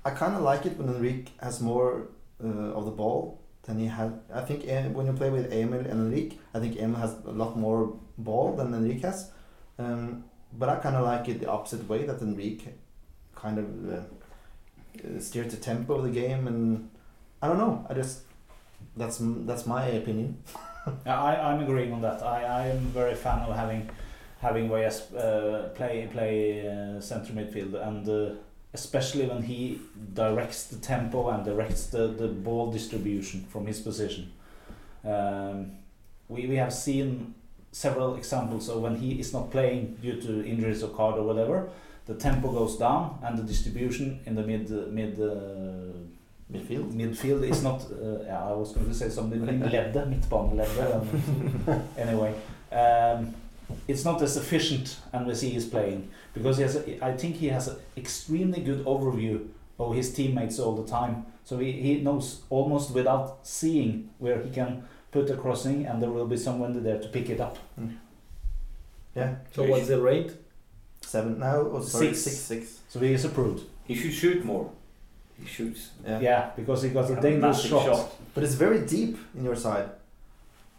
I 0.05 0.11
kind 0.11 0.35
of 0.35 0.43
like 0.43 0.67
it 0.67 0.77
when 0.79 0.89
Enrique 0.89 1.33
has 1.41 1.61
more 1.61 2.09
uh, 2.43 2.49
of 2.49 2.85
the 2.85 2.91
ball 2.91 3.41
than 3.65 3.79
he 3.79 3.87
had. 3.87 4.21
I 4.33 4.41
think 4.41 4.69
uh, 4.69 4.89
when 4.91 5.07
you 5.07 5.13
play 5.13 5.31
with 5.31 5.53
Emil 5.53 5.81
and 5.81 5.91
Enrique, 6.07 6.37
I 6.55 6.61
think 6.61 6.77
Emil 6.77 6.99
has 7.01 7.15
a 7.27 7.33
lot 7.33 7.57
more 7.57 7.95
ball 8.17 8.55
than 8.57 8.73
Enrique 8.75 9.01
has. 9.03 9.31
Um, 9.79 10.25
but 10.53 10.69
I 10.69 10.77
kind 10.77 10.97
of 10.97 11.05
like 11.05 11.29
it 11.29 11.41
the 11.41 11.51
opposite 11.51 11.89
way 11.89 12.07
that 12.07 12.23
Enrique 12.23 12.71
kind 13.35 13.59
of 13.59 13.67
uh, 13.93 13.97
uh, 13.97 15.21
steered 15.21 15.51
the 15.51 15.57
tempo 15.57 15.95
of 15.95 16.05
the 16.05 16.11
game, 16.11 16.47
and 16.47 16.89
I 17.43 17.49
don't 17.49 17.59
know. 17.59 17.87
I 17.91 17.95
just 17.95 18.21
that's 18.97 19.19
that's 19.21 19.67
my 19.67 19.85
opinion. 19.85 20.43
Yeah, 21.05 21.21
I, 21.23 21.53
I'm 21.53 21.61
agreeing 21.63 21.93
on 21.93 22.01
that. 22.01 22.23
I, 22.23 22.45
I 22.45 22.67
am 22.69 22.79
very 22.79 23.15
fan 23.15 23.41
of 23.41 23.55
having 23.55 23.91
having 24.41 24.69
Valles 24.69 25.13
uh, 25.13 25.71
play 25.75 26.09
play 26.13 26.67
uh, 26.67 27.01
center 27.01 27.33
midfield 27.33 27.75
and 27.87 28.09
uh, 28.09 28.35
especially 28.75 29.27
when 29.27 29.43
he 29.43 29.81
directs 30.15 30.65
the 30.67 30.77
tempo 30.77 31.29
and 31.31 31.45
directs 31.45 31.87
the, 31.87 32.09
the 32.09 32.29
ball 32.29 32.71
distribution 32.71 33.45
from 33.49 33.67
his 33.67 33.81
position. 33.81 34.31
Um, 35.05 35.73
we, 36.29 36.47
we 36.47 36.57
have 36.57 36.73
seen 36.73 37.35
several 37.73 38.17
examples 38.17 38.69
of 38.69 38.83
when 38.83 38.97
he 38.97 39.19
is 39.19 39.33
not 39.33 39.51
playing 39.51 39.97
due 40.03 40.21
to 40.21 40.47
injuries 40.47 40.83
or 40.83 40.89
card 40.91 41.17
or 41.19 41.23
whatever, 41.23 41.69
the 42.07 42.15
tempo 42.15 42.53
goes 42.53 42.77
down 42.77 43.19
and 43.23 43.39
the 43.39 43.43
distribution 43.43 44.21
in 44.27 44.35
the 44.35 44.43
mid 44.43 44.71
mid 44.93 45.21
uh, 45.21 45.99
Midfield. 46.51 46.95
midfield 46.95 47.47
is 47.47 47.63
not 47.63 47.83
uh, 47.93 48.25
yeah, 48.25 48.49
I 48.49 48.53
was 48.53 48.73
going 48.73 48.89
to 48.89 48.95
say 48.95 49.11
something 49.11 49.41
leddet, 49.41 49.93
midtbaneleddet. 50.09 50.95
um, 50.95 51.83
anyway, 51.99 52.35
um, 52.73 53.35
it's 53.87 54.05
not 54.05 54.23
as 54.23 54.37
efficient 54.37 54.97
and 55.13 55.27
we 55.27 55.35
see 55.35 55.51
he's 55.51 55.67
playing 55.67 56.11
because 56.35 56.57
he 56.57 56.63
has 56.63 56.77
a, 56.77 57.05
I 57.05 57.17
think 57.17 57.37
he 57.37 57.49
has 57.49 57.69
an 57.69 57.77
extremely 57.97 58.61
good 58.61 58.85
overview 58.85 59.49
of 59.79 59.95
his 59.95 60.13
teammates 60.13 60.59
all 60.59 60.75
the 60.75 60.89
time. 60.89 61.27
So 61.45 61.59
he, 61.59 61.73
he 61.73 62.01
knows 62.01 62.43
almost 62.51 62.91
without 62.93 63.41
seeing 63.43 64.11
where 64.19 64.43
he 64.43 64.51
can 64.51 64.85
put 65.11 65.31
a 65.31 65.37
crossing 65.37 65.87
and 65.87 66.03
there 66.03 66.11
will 66.11 66.27
be 66.27 66.37
someone 66.37 66.83
there 66.83 66.99
to 66.99 67.09
pick 67.09 67.31
it 67.31 67.41
up. 67.41 67.57
Hmm. 67.77 67.89
Yeah. 69.15 69.37
So 69.53 69.65
what's 69.65 69.89
the 69.89 70.01
rate? 70.01 70.33
Seven 71.01 71.39
now? 71.39 71.57
Oh, 71.73 71.81
sorry, 71.81 72.09
Six. 72.09 72.21
six, 72.21 72.37
six. 72.37 72.81
So 72.89 73.01
he 73.01 73.13
is 73.13 73.25
approved. 73.25 73.65
He 73.85 73.95
should 73.95 74.13
shoot 74.13 74.45
more. 74.45 74.71
He 75.41 75.47
shoots. 75.47 75.91
Yeah. 76.05 76.21
Yeah, 76.21 76.51
because 76.57 76.83
he 76.83 76.91
got 76.91 77.09
a 77.11 77.19
a 77.19 77.21
dangerous 77.21 77.65
massive 77.65 77.71
shot. 77.71 78.15
But 78.35 78.45
it's 78.45 78.55
very 78.55 78.81
deep 78.85 79.17
in 79.37 79.45
your 79.45 79.57
side. 79.57 79.89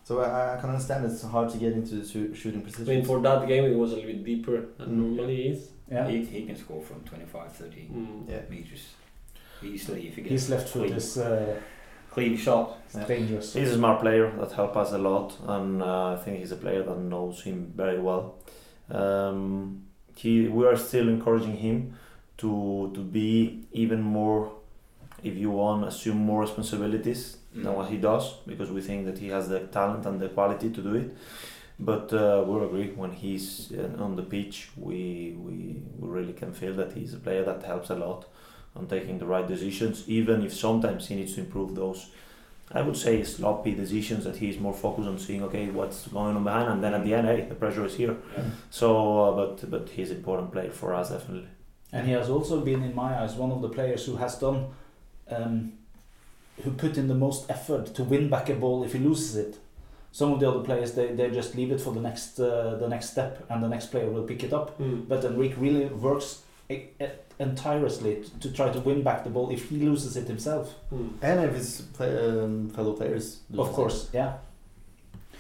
So 0.09 0.21
I, 0.21 0.55
I 0.55 0.59
can 0.61 0.69
understand 0.71 1.05
it's 1.05 1.21
hard 1.21 1.49
to 1.53 1.57
get 1.59 1.73
into 1.73 1.93
the 2.01 2.05
shoo- 2.11 2.33
shooting 2.33 2.61
I 2.61 2.63
position. 2.67 2.87
mean, 2.93 3.05
for 3.05 3.19
that 3.27 3.47
game, 3.47 3.63
it 3.73 3.77
was 3.83 3.91
a 3.91 3.95
little 3.97 4.11
bit 4.13 4.23
deeper 4.31 4.55
than 4.77 4.87
Mm. 4.89 4.97
normally 5.03 5.39
is. 5.51 5.59
Yeah. 5.95 6.07
He, 6.09 6.25
he 6.25 6.39
can 6.47 6.55
score 6.63 6.81
from 6.89 6.99
25, 7.01 7.51
30 7.51 7.81
Mm. 7.93 8.27
Yeah. 8.31 8.41
meters 8.49 8.83
easily 9.73 10.01
if 10.07 10.15
he 10.15 10.21
gets 10.23 10.31
His 10.37 10.49
left 10.49 10.67
foot 10.69 10.81
clean, 10.87 10.93
is 11.01 11.17
uh, 11.17 11.55
clean 12.13 12.35
shot. 12.45 12.67
Yeah. 12.95 13.05
dangerous. 13.13 13.53
He's 13.53 13.69
a 13.71 13.75
smart 13.75 13.97
player 14.01 14.25
that 14.39 14.51
helps 14.59 14.77
us 14.83 14.91
a 14.93 14.97
lot, 14.97 15.27
and 15.55 15.83
uh, 15.83 16.13
I 16.13 16.17
think 16.23 16.39
he's 16.39 16.53
a 16.59 16.61
player 16.65 16.81
that 16.89 16.97
knows 17.13 17.43
him 17.43 17.57
very 17.83 17.99
well. 17.99 18.23
Um, 18.89 19.83
he, 20.21 20.47
we 20.47 20.65
are 20.65 20.77
still 20.89 21.07
encouraging 21.15 21.57
him 21.67 21.93
to 22.41 22.51
to 22.95 23.01
be 23.17 23.29
even 23.83 24.01
more, 24.01 24.41
if 25.29 25.33
you 25.43 25.51
want, 25.51 25.85
assume 25.91 26.17
more 26.17 26.41
responsibilities 26.47 27.37
Mm. 27.55 27.63
than 27.63 27.73
what 27.73 27.89
he 27.89 27.97
does, 27.97 28.33
because 28.45 28.69
we 28.71 28.81
think 28.81 29.05
that 29.05 29.17
he 29.17 29.29
has 29.29 29.47
the 29.49 29.59
talent 29.71 30.05
and 30.05 30.19
the 30.19 30.29
quality 30.29 30.69
to 30.69 30.81
do 30.81 30.93
it. 30.95 31.09
But 31.79 32.11
uh, 32.13 32.43
we 32.45 32.63
agree 32.65 32.89
when 32.95 33.11
he's 33.13 33.71
uh, 33.71 34.03
on 34.03 34.15
the 34.15 34.23
pitch, 34.23 34.69
we, 34.77 35.35
we 35.45 35.55
we 35.99 36.07
really 36.17 36.33
can 36.33 36.51
feel 36.53 36.73
that 36.75 36.91
he's 36.91 37.13
a 37.13 37.17
player 37.19 37.43
that 37.45 37.63
helps 37.63 37.89
a 37.89 37.95
lot 37.95 38.25
on 38.75 38.85
taking 38.87 39.17
the 39.19 39.25
right 39.25 39.47
decisions, 39.47 40.03
even 40.07 40.43
if 40.45 40.53
sometimes 40.53 41.07
he 41.07 41.15
needs 41.15 41.33
to 41.35 41.39
improve 41.41 41.73
those 41.75 42.09
I 42.71 42.81
would 42.83 42.95
say 42.97 43.23
sloppy 43.23 43.73
decisions 43.73 44.23
that 44.25 44.37
he's 44.37 44.59
more 44.59 44.73
focused 44.75 45.07
on 45.07 45.17
seeing 45.17 45.41
okay 45.43 45.65
what's 45.71 46.07
going 46.07 46.35
on 46.35 46.43
behind 46.43 46.69
and 46.73 46.83
then 46.83 46.93
at 46.93 47.03
the 47.03 47.13
end 47.15 47.27
hey 47.27 47.41
the 47.49 47.55
pressure 47.55 47.83
is 47.85 47.95
here 47.95 48.15
Yeah. 48.37 48.43
so 48.69 48.87
uh, 49.23 49.31
but 49.39 49.71
but 49.71 49.89
he's 49.89 50.11
an 50.11 50.17
important 50.17 50.51
player 50.51 50.69
for 50.71 50.93
us 50.93 51.09
definitely 51.09 51.49
And 51.91 52.05
he 52.07 52.13
has 52.13 52.29
also 52.29 52.61
been, 52.61 52.83
in 52.83 52.93
my 52.93 53.11
eyes, 53.21 53.33
one 53.43 53.51
of 53.55 53.61
the 53.63 53.69
players 53.69 54.05
who 54.05 54.17
has 54.17 54.37
done, 54.39 54.59
um, 55.35 55.73
who 56.63 56.71
put 56.71 56.97
in 56.97 57.07
the 57.07 57.15
most 57.15 57.49
effort 57.49 57.93
to 57.95 58.03
win 58.03 58.29
back 58.29 58.49
a 58.49 58.53
ball 58.55 58.83
if 58.83 58.93
he 58.93 58.99
loses 58.99 59.35
it. 59.35 59.57
Some 60.11 60.33
of 60.33 60.39
the 60.39 60.49
other 60.49 60.61
players, 60.61 60.93
they, 60.93 61.07
they 61.13 61.29
just 61.29 61.55
leave 61.55 61.71
it 61.71 61.79
for 61.79 61.93
the 61.93 62.01
next 62.01 62.39
uh, 62.39 62.77
the 62.79 62.87
next 62.87 63.11
step, 63.11 63.45
and 63.49 63.63
the 63.63 63.69
next 63.69 63.87
player 63.91 64.09
will 64.09 64.23
pick 64.23 64.43
it 64.43 64.53
up. 64.53 64.79
Mm. 64.79 65.07
But 65.07 65.23
Enrique 65.23 65.55
really 65.55 65.85
works 65.85 66.41
entirely 67.39 68.23
to, 68.23 68.39
to 68.39 68.51
try 68.51 68.69
to 68.69 68.79
win 68.79 69.01
back 69.03 69.23
the 69.23 69.29
ball 69.29 69.49
if 69.49 69.69
he 69.69 69.77
loses 69.77 70.17
it 70.17 70.27
himself. 70.27 70.75
Mm. 70.93 71.11
and 71.21 71.39
if 71.45 71.53
his 71.55 71.81
play, 71.93 72.15
um, 72.17 72.69
fellow 72.69 72.93
players. 72.93 73.39
lose 73.49 73.59
Of 73.59 73.69
it. 73.69 73.75
course, 73.75 74.09
yeah. 74.13 74.33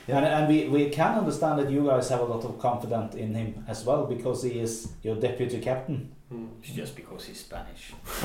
Yeah. 0.07 0.17
And, 0.17 0.25
and 0.25 0.47
we, 0.47 0.67
we 0.69 0.89
can 0.89 1.17
understand 1.19 1.59
that 1.59 1.69
you 1.69 1.85
guys 1.85 2.09
have 2.09 2.21
a 2.21 2.25
lot 2.25 2.43
of 2.43 2.57
confidence 2.57 3.13
in 3.15 3.35
him 3.35 3.63
as 3.67 3.83
well 3.85 4.05
because 4.05 4.41
he 4.43 4.59
is 4.59 4.89
your 5.03 5.15
deputy 5.15 5.59
captain. 5.59 6.11
Mm. 6.31 6.49
It's 6.61 6.73
just 6.73 6.95
because 6.95 7.25
he's 7.25 7.39
Spanish. 7.39 7.93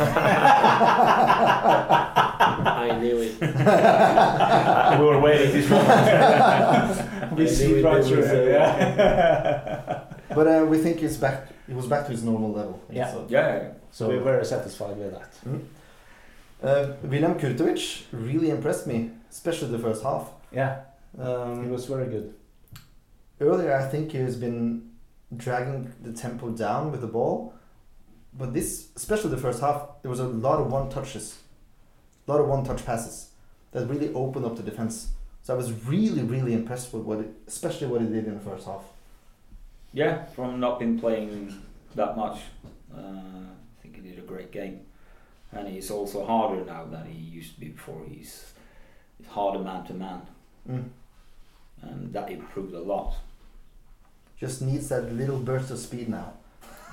I 2.86 2.98
knew 3.00 3.18
it. 3.18 3.40
we 5.00 5.04
were 5.06 5.20
waiting 5.20 5.52
this 5.52 5.70
moment 5.70 7.32
We 7.38 7.48
see 7.48 7.74
it, 7.76 7.84
right 7.84 8.04
through 8.04 8.18
was 8.18 8.26
him, 8.30 8.48
yeah. 8.48 10.00
But 10.34 10.46
uh, 10.48 10.66
we 10.66 10.78
think 10.78 10.98
he's 10.98 11.16
back. 11.16 11.48
He 11.66 11.72
was 11.74 11.86
back 11.86 12.04
to 12.06 12.12
his 12.12 12.22
normal 12.22 12.52
level. 12.52 12.82
Yeah. 12.90 13.10
So, 13.10 13.26
Yeah. 13.30 13.72
So 13.90 14.08
we're 14.08 14.20
very 14.22 14.44
satisfied 14.44 14.96
with 14.98 15.12
that. 15.12 15.32
uh, 16.62 16.92
William 17.04 17.38
Kurtovic 17.38 18.02
really 18.12 18.50
impressed 18.50 18.86
me, 18.86 19.10
especially 19.30 19.70
the 19.70 19.78
first 19.78 20.02
half. 20.02 20.30
Yeah, 20.52 20.80
Um, 21.18 21.62
he 21.64 21.70
was 21.70 21.86
very 21.86 22.06
good. 22.06 22.34
earlier 23.40 23.72
I 23.74 23.86
think 23.88 24.12
he 24.12 24.18
has 24.18 24.36
been 24.36 24.90
dragging 25.36 25.92
the 26.02 26.12
tempo 26.12 26.50
down 26.50 26.90
with 26.92 27.00
the 27.00 27.06
ball, 27.08 27.53
but 28.36 28.52
this, 28.52 28.88
especially 28.96 29.30
the 29.30 29.38
first 29.38 29.60
half, 29.60 29.88
there 30.02 30.10
was 30.10 30.20
a 30.20 30.26
lot 30.26 30.60
of 30.60 30.70
one 30.70 30.90
touches, 30.90 31.38
a 32.26 32.32
lot 32.32 32.40
of 32.40 32.48
one 32.48 32.64
touch 32.64 32.84
passes 32.84 33.30
that 33.72 33.86
really 33.88 34.12
opened 34.14 34.44
up 34.44 34.56
the 34.56 34.62
defense. 34.62 35.08
So 35.42 35.54
I 35.54 35.56
was 35.56 35.72
really, 35.86 36.22
really 36.22 36.54
impressed 36.54 36.92
with 36.92 37.02
what, 37.02 37.18
it, 37.20 37.30
especially 37.46 37.86
what 37.88 38.00
he 38.00 38.06
did 38.08 38.26
in 38.26 38.34
the 38.34 38.40
first 38.40 38.66
half. 38.66 38.82
Yeah, 39.92 40.24
from 40.26 40.58
not 40.58 40.78
been 40.78 40.98
playing 40.98 41.54
that 41.94 42.16
much, 42.16 42.40
uh, 42.96 43.00
I 43.00 43.82
think 43.82 43.96
he 43.96 44.02
did 44.02 44.18
a 44.18 44.22
great 44.22 44.50
game, 44.50 44.80
and 45.52 45.68
he's 45.68 45.90
also 45.90 46.24
harder 46.24 46.64
now 46.64 46.84
than 46.84 47.06
he 47.06 47.18
used 47.18 47.54
to 47.54 47.60
be 47.60 47.68
before. 47.68 48.02
He's, 48.08 48.52
he's 49.18 49.28
harder 49.28 49.58
man 49.60 49.84
to 49.86 49.94
man, 49.94 50.22
Mm. 50.68 50.88
and 51.82 52.12
that 52.14 52.30
improved 52.30 52.72
a 52.74 52.80
lot. 52.80 53.14
Just 54.40 54.62
needs 54.62 54.88
that 54.88 55.12
little 55.12 55.38
burst 55.38 55.70
of 55.70 55.78
speed 55.78 56.08
now, 56.08 56.32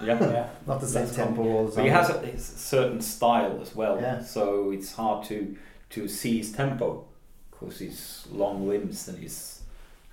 Yeah, 0.03 0.19
Yeah, 0.31 0.47
not 0.67 0.81
the 0.81 0.87
same 0.87 1.05
That's 1.05 1.15
tempo 1.15 1.43
all 1.43 1.65
the 1.67 1.75
but 1.75 1.83
he 1.85 1.89
has 1.91 2.09
a, 2.09 2.19
his 2.19 2.45
certain 2.45 3.01
style 3.01 3.59
as 3.61 3.75
well, 3.75 3.99
Yeah. 4.01 4.23
so 4.23 4.71
it's 4.71 4.93
hard 4.93 5.25
to 5.27 5.55
to 5.91 6.07
see 6.07 6.37
his 6.37 6.51
tempo 6.51 7.03
because 7.51 7.79
he's 7.79 8.25
long 8.31 8.67
limbs 8.67 9.07
and 9.09 9.17
he's 9.19 9.61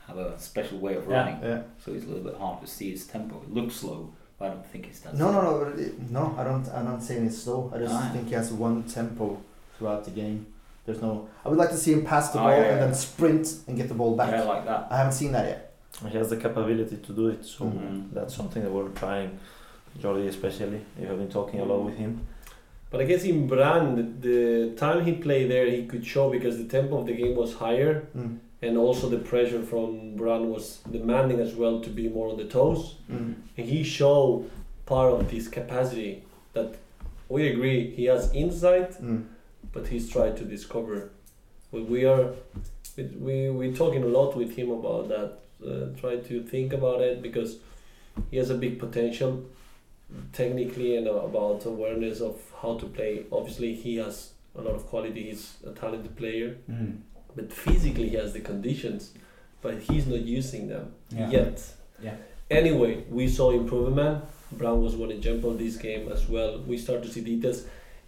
have 0.07 0.16
a 0.18 0.39
special 0.41 0.78
way 0.78 0.95
of 0.95 1.07
running. 1.07 1.39
yeah. 1.43 1.49
yeah. 1.49 1.62
So 1.84 1.93
it's 1.93 2.05
a 2.05 2.09
little 2.09 2.24
bit 2.24 2.36
hard 2.39 2.61
to 2.62 2.66
see 2.66 2.91
his 2.91 3.07
tempo. 3.07 3.36
It 3.43 3.53
looks 3.53 3.76
slow, 3.76 4.11
but 4.39 4.47
I 4.47 4.49
don't 4.55 4.66
think 4.66 4.86
it's 4.86 5.01
that. 5.01 5.14
No, 5.14 5.30
slow. 5.30 5.43
no, 5.43 5.51
no, 5.51 5.64
but 5.76 6.11
no. 6.11 6.34
I 6.39 6.45
don't. 6.45 6.66
I'm 6.68 6.86
not 6.86 7.03
saying 7.03 7.26
it's 7.26 7.39
slow. 7.43 7.70
I 7.74 7.78
just 7.78 7.95
Ah. 7.95 8.11
think 8.12 8.28
he 8.28 8.34
has 8.34 8.51
one 8.53 8.82
tempo 8.84 9.39
throughout 9.76 10.05
the 10.05 10.11
game. 10.11 10.47
There's 10.86 11.03
no. 11.03 11.28
I 11.45 11.49
would 11.51 11.59
like 11.59 11.68
to 11.70 11.76
see 11.76 11.93
him 11.93 12.05
pass 12.05 12.30
the 12.30 12.39
Oh, 12.41 12.45
ball 12.45 12.51
yeah, 12.53 12.57
and 12.57 12.66
yeah. 12.80 12.84
then 12.86 12.95
sprint 12.95 13.47
and 13.66 13.76
get 13.76 13.89
the 13.89 13.95
ball 13.95 14.16
back. 14.16 14.30
Yeah, 14.32 14.45
like 14.45 14.64
that. 14.64 14.89
I 14.91 14.97
haven't 14.97 15.12
seen 15.12 15.32
that 15.32 15.47
yet. 15.47 15.64
he 16.11 16.16
has 16.16 16.30
the 16.30 16.36
capability 16.36 16.97
to 16.97 17.12
do 17.12 17.28
it 17.28 17.45
so 17.45 17.64
Mhm. 17.64 18.12
that's 18.12 18.34
something 18.34 18.62
that 18.62 18.70
we're 18.72 18.89
trying 18.91 19.39
Jordi 20.01 20.28
especially 20.28 20.80
you 21.01 21.07
have 21.07 21.18
been 21.18 21.28
talking 21.30 21.61
a 21.61 21.64
lot 21.64 21.82
with 21.84 21.97
him 21.97 22.12
But 22.91 23.01
I 23.03 23.05
guess 23.05 23.24
in 23.24 23.47
Brann, 23.47 23.89
the 24.28 24.70
time 24.84 25.05
he 25.05 25.12
played 25.12 25.47
there, 25.51 25.66
he 25.78 25.82
could 25.91 26.05
show 26.14 26.30
because 26.36 26.55
the 26.62 26.68
tempo 26.76 26.95
of 27.01 27.05
the 27.07 27.12
game 27.22 27.34
was 27.43 27.51
higher, 27.64 27.95
Mm. 28.16 28.39
and 28.66 28.72
also 28.84 29.05
the 29.16 29.22
pressure 29.32 29.62
from 29.72 29.89
Brann 30.20 30.45
was 30.55 30.64
demanding 30.99 31.39
as 31.47 31.53
well 31.61 31.76
to 31.86 31.91
be 32.01 32.05
more 32.16 32.28
on 32.32 32.36
the 32.43 32.49
toes. 32.59 32.80
Mm. 33.12 33.34
And 33.59 33.64
he 33.74 33.80
showed 33.99 34.36
part 34.93 35.11
of 35.16 35.20
this 35.32 35.49
capacity 35.59 36.12
that 36.57 36.70
we 37.34 37.41
agree 37.53 37.78
he 38.01 38.05
has 38.12 38.22
insight, 38.45 38.91
Mm. 39.03 39.22
but 39.74 39.82
he's 39.93 40.07
tried 40.14 40.34
to 40.41 40.45
discover. 40.57 40.97
We 41.72 42.01
are, 42.12 42.24
we 42.97 43.03
we 43.26 43.34
we 43.61 43.64
talking 43.82 44.03
a 44.11 44.12
lot 44.18 44.30
with 44.41 44.51
him 44.59 44.68
about 44.80 45.05
that. 45.14 45.30
Uh, 45.68 45.86
try 46.03 46.14
to 46.30 46.34
think 46.53 46.68
about 46.78 46.99
it 47.09 47.16
because 47.28 47.51
he 48.30 48.36
has 48.43 48.51
a 48.51 48.59
big 48.64 48.74
potential, 48.86 49.32
technically 50.33 50.97
and 50.97 51.07
about 51.07 51.65
awareness 51.67 52.21
of 52.21 52.37
how 52.63 52.77
to 52.79 52.87
play. 52.87 53.25
Obviously, 53.31 53.75
he 53.75 53.97
has 53.97 54.33
a 54.57 54.61
lot 54.63 54.75
of 54.75 54.87
quality. 54.87 55.25
He's 55.31 55.57
a 55.67 55.71
talented 55.71 56.17
player, 56.17 56.57
Mm. 56.71 56.99
but 57.37 57.53
physically 57.53 58.09
he 58.09 58.17
has 58.17 58.33
the 58.33 58.41
conditions, 58.41 59.13
but 59.63 59.79
he's 59.79 60.07
not 60.07 60.21
using 60.21 60.69
them 60.69 60.93
Yeah. 61.11 61.31
yet. 61.31 61.63
Yeah. 62.03 62.17
Anyway, 62.51 63.05
we 63.11 63.29
saw 63.29 63.51
improvement. 63.51 64.25
Brann 64.53 64.83
was 64.83 64.97
one 64.97 65.11
example 65.11 65.51
of 65.51 65.59
this 65.59 65.77
game 65.77 66.11
as 66.11 66.29
well. 66.29 66.63
We 66.67 66.79
start 66.79 67.03
to 67.03 67.09
see 67.09 67.21
details, 67.21 67.67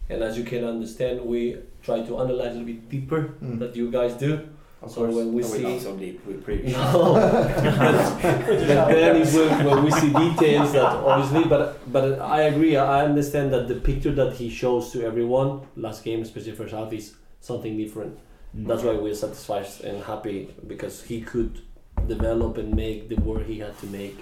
and 0.09 0.23
as 0.23 0.39
you 0.39 0.45
can 0.45 0.65
understand, 0.65 1.21
we 1.21 1.57
try 1.83 2.03
to 2.03 2.19
analyze 2.19 2.53
a 2.57 2.59
little 2.59 2.65
bit 2.67 2.89
deeper 2.89 3.35
Mm. 3.43 3.59
that 3.59 3.77
you 3.77 3.91
guys 3.91 4.15
do. 4.15 4.41
Of 4.83 4.91
so 4.91 5.03
course. 5.03 5.14
when 5.14 5.33
we 5.35 5.43
No, 5.43 5.49
see 5.49 5.62
not 5.62 5.81
so 5.83 5.97
deep. 5.97 6.20
We're 6.26 6.62
no, 6.72 7.14
but 7.14 8.89
then 8.89 9.16
is 9.16 9.35
when, 9.35 9.64
when 9.64 9.85
we 9.85 9.91
see 9.91 10.11
details 10.12 10.72
that 10.72 10.85
obviously, 10.85 11.45
but 11.49 11.93
but 11.93 12.18
I 12.20 12.43
agree. 12.43 12.76
I 12.76 13.05
understand 13.05 13.53
that 13.53 13.68
the 13.68 13.74
picture 13.74 14.12
that 14.12 14.33
he 14.35 14.49
shows 14.49 14.91
to 14.93 15.05
everyone 15.05 15.61
last 15.76 16.03
game, 16.03 16.22
especially 16.22 16.53
first 16.53 16.72
half, 16.74 16.93
is 16.93 17.14
something 17.41 17.76
different. 17.76 18.18
Mm. 18.57 18.66
That's 18.68 18.83
why 18.83 18.95
we're 18.95 19.14
satisfied 19.14 19.66
and 19.85 20.03
happy 20.03 20.49
because 20.66 21.03
he 21.03 21.20
could 21.20 21.61
develop 22.07 22.57
and 22.57 22.74
make 22.74 23.09
the 23.11 23.16
work 23.16 23.47
he 23.47 23.59
had 23.59 23.78
to 23.81 23.87
make. 23.87 24.18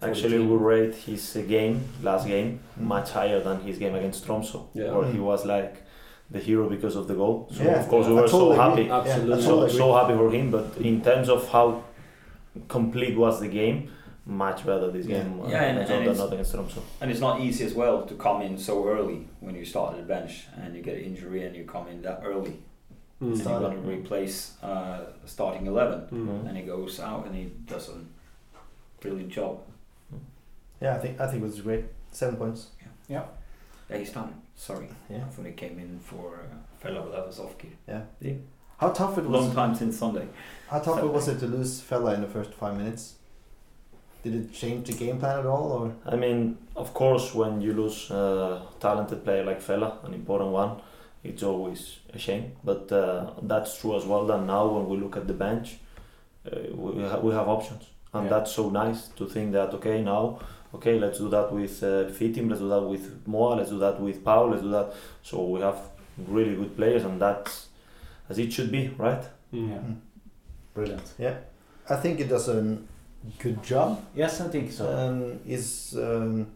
Actually, 0.00 0.38
we 0.38 0.56
rate 0.56 0.94
his 0.94 1.36
uh, 1.36 1.40
game, 1.40 1.82
last 2.02 2.26
game, 2.28 2.60
much 2.76 3.10
higher 3.10 3.40
than 3.40 3.60
his 3.62 3.78
game 3.78 3.94
against 3.94 4.24
Tromso, 4.24 4.68
Yeah. 4.74 4.92
where 4.92 5.10
he 5.10 5.18
was 5.18 5.44
like 5.44 5.82
the 6.32 6.38
hero 6.38 6.68
because 6.68 6.96
of 6.96 7.06
the 7.08 7.14
goal. 7.14 7.48
So 7.52 7.62
Yeah, 7.62 7.80
of 7.82 7.88
course 7.88 8.06
we 8.08 8.14
were 8.14 8.26
totally 8.28 8.56
so 8.56 8.62
agree. 8.70 8.84
happy, 8.88 8.90
Absolutely. 9.10 9.34
I 9.34 9.46
so, 9.46 9.68
so 9.68 9.94
happy 9.94 10.14
for 10.14 10.30
him. 10.30 10.50
But 10.50 10.66
in 10.78 11.02
terms 11.02 11.28
of 11.28 11.48
how 11.54 11.82
complete 12.68 13.16
was 13.16 13.40
the 13.40 13.48
game, 13.48 13.90
much 14.24 14.64
better 14.64 14.90
this 14.90 15.06
Yeah. 15.06 15.22
game 15.24 15.40
uh, 15.40 15.48
Yeah, 15.48 15.62
and- 15.64 15.78
against 15.78 15.92
and 15.92 16.02
it's- 16.02 16.18
not 16.18 16.32
against 16.32 16.52
Tromso. 16.54 16.80
And 17.00 17.10
it's 17.10 17.20
not 17.20 17.40
easy 17.40 17.64
as 17.64 17.74
well 17.74 18.02
to 18.10 18.14
come 18.14 18.40
in 18.42 18.56
so 18.56 18.86
early 18.88 19.28
when 19.40 19.54
you 19.54 19.64
start 19.64 19.92
at 19.94 19.98
the 19.98 20.06
bench 20.14 20.46
and 20.56 20.74
you 20.76 20.82
get 20.82 20.96
an 20.96 21.04
injury 21.04 21.44
and 21.46 21.54
you 21.56 21.64
come 21.64 21.86
in 21.88 22.02
that 22.02 22.22
early. 22.24 22.56
Mm. 23.20 23.26
And 23.32 23.38
Start- 23.38 23.60
you're 23.62 23.70
going 23.70 23.82
to 23.82 23.88
replace 23.88 24.36
uh, 24.62 25.00
starting 25.26 25.66
11 25.66 26.00
Mm. 26.10 26.48
and 26.48 26.56
he 26.56 26.62
goes 26.64 26.98
out 27.00 27.26
and 27.26 27.34
he 27.34 27.44
does 27.66 27.88
a 27.88 27.94
brilliant 29.00 29.30
job. 29.30 29.58
Yeah, 30.80 30.96
I 30.96 30.98
think 30.98 31.20
I 31.20 31.26
think 31.28 31.42
it 31.42 31.46
was 31.46 31.60
great. 31.60 31.84
Seven 32.10 32.36
points. 32.36 32.68
yeah 33.08 33.22
Yeah, 33.90 33.96
he's 33.98 34.12
done. 34.12 34.32
Sorry. 34.62 34.88
Yeah. 35.10 35.24
I 35.26 35.28
thought 35.32 35.46
he 35.46 35.52
came 35.52 35.76
in 35.80 35.98
for 35.98 36.36
uh, 36.36 36.54
Fella, 36.78 37.00
but 37.02 37.12
that 37.16 37.26
was 37.26 37.38
Ofkir. 37.40 37.72
Yeah. 37.88 38.02
Yeah. 38.20 38.34
How 38.78 38.90
tough 38.90 39.18
it 39.18 39.24
was? 39.24 39.40
Long 39.46 39.52
time 39.54 39.74
since 39.74 39.98
Sunday. 39.98 40.28
How 40.70 40.78
tough 40.78 41.00
it 41.02 41.12
was 41.16 41.26
it 41.26 41.40
to 41.40 41.46
lose 41.46 41.80
Fella 41.80 42.14
in 42.14 42.20
the 42.20 42.28
first 42.28 42.54
five 42.54 42.76
minutes? 42.76 43.14
Did 44.22 44.34
it 44.36 44.52
change 44.54 44.86
the 44.86 44.92
game 44.92 45.18
plan 45.18 45.40
at 45.40 45.46
all, 45.46 45.72
or 45.72 45.92
I 46.06 46.14
mean, 46.14 46.58
of 46.76 46.94
course, 46.94 47.34
when 47.34 47.60
you 47.60 47.72
lose 47.72 48.08
a 48.12 48.62
talented 48.78 49.24
player 49.24 49.42
like 49.44 49.60
Fella, 49.60 49.98
an 50.04 50.14
important 50.14 50.50
one, 50.52 50.80
it's 51.24 51.42
always 51.42 51.98
a 52.14 52.18
shame. 52.18 52.52
But 52.62 52.92
uh, 52.92 53.32
that's 53.42 53.80
true 53.80 53.96
as 53.96 54.04
well. 54.04 54.26
That 54.26 54.42
now, 54.44 54.68
when 54.68 54.88
we 54.88 54.96
look 54.96 55.16
at 55.16 55.26
the 55.26 55.34
bench, 55.34 55.78
uh, 56.46 56.56
we, 56.72 57.02
ha- 57.02 57.18
we 57.18 57.32
have 57.34 57.48
options, 57.48 57.84
and 58.14 58.24
Yeah. 58.24 58.30
that's 58.30 58.52
so 58.52 58.70
nice 58.70 59.08
to 59.18 59.26
think 59.26 59.50
that 59.54 59.74
okay, 59.74 60.02
now, 60.02 60.38
okay, 60.74 60.98
let's 60.98 61.18
do 61.18 61.28
that 61.30 61.52
with 61.52 61.82
uh, 61.82 62.04
Fitim, 62.10 62.48
let's 62.48 62.60
do 62.60 62.68
that 62.68 62.82
with 62.82 63.26
Moa, 63.26 63.54
let's 63.56 63.70
do 63.70 63.78
that 63.78 64.00
with 64.00 64.24
Pau, 64.24 64.46
let's 64.46 64.62
do 64.62 64.70
that. 64.70 64.92
So 65.22 65.44
we 65.44 65.60
have 65.60 65.78
really 66.26 66.54
good 66.56 66.76
players, 66.76 67.04
and 67.04 67.20
that's 67.20 67.68
as 68.28 68.38
it 68.38 68.52
should 68.52 68.70
be, 68.72 68.88
right? 68.98 69.22
Yeah. 69.50 69.80
Brilliant. 70.74 71.12
Yeah. 71.18 71.36
I 71.88 71.96
think 71.96 72.20
it 72.20 72.28
does 72.28 72.48
a 72.48 72.78
good 73.38 73.62
job. 73.62 74.02
Yes, 74.14 74.40
I 74.40 74.48
think 74.48 74.72
so. 74.72 74.90
Um, 74.90 75.40
he's 75.44 75.94
um, 75.96 76.46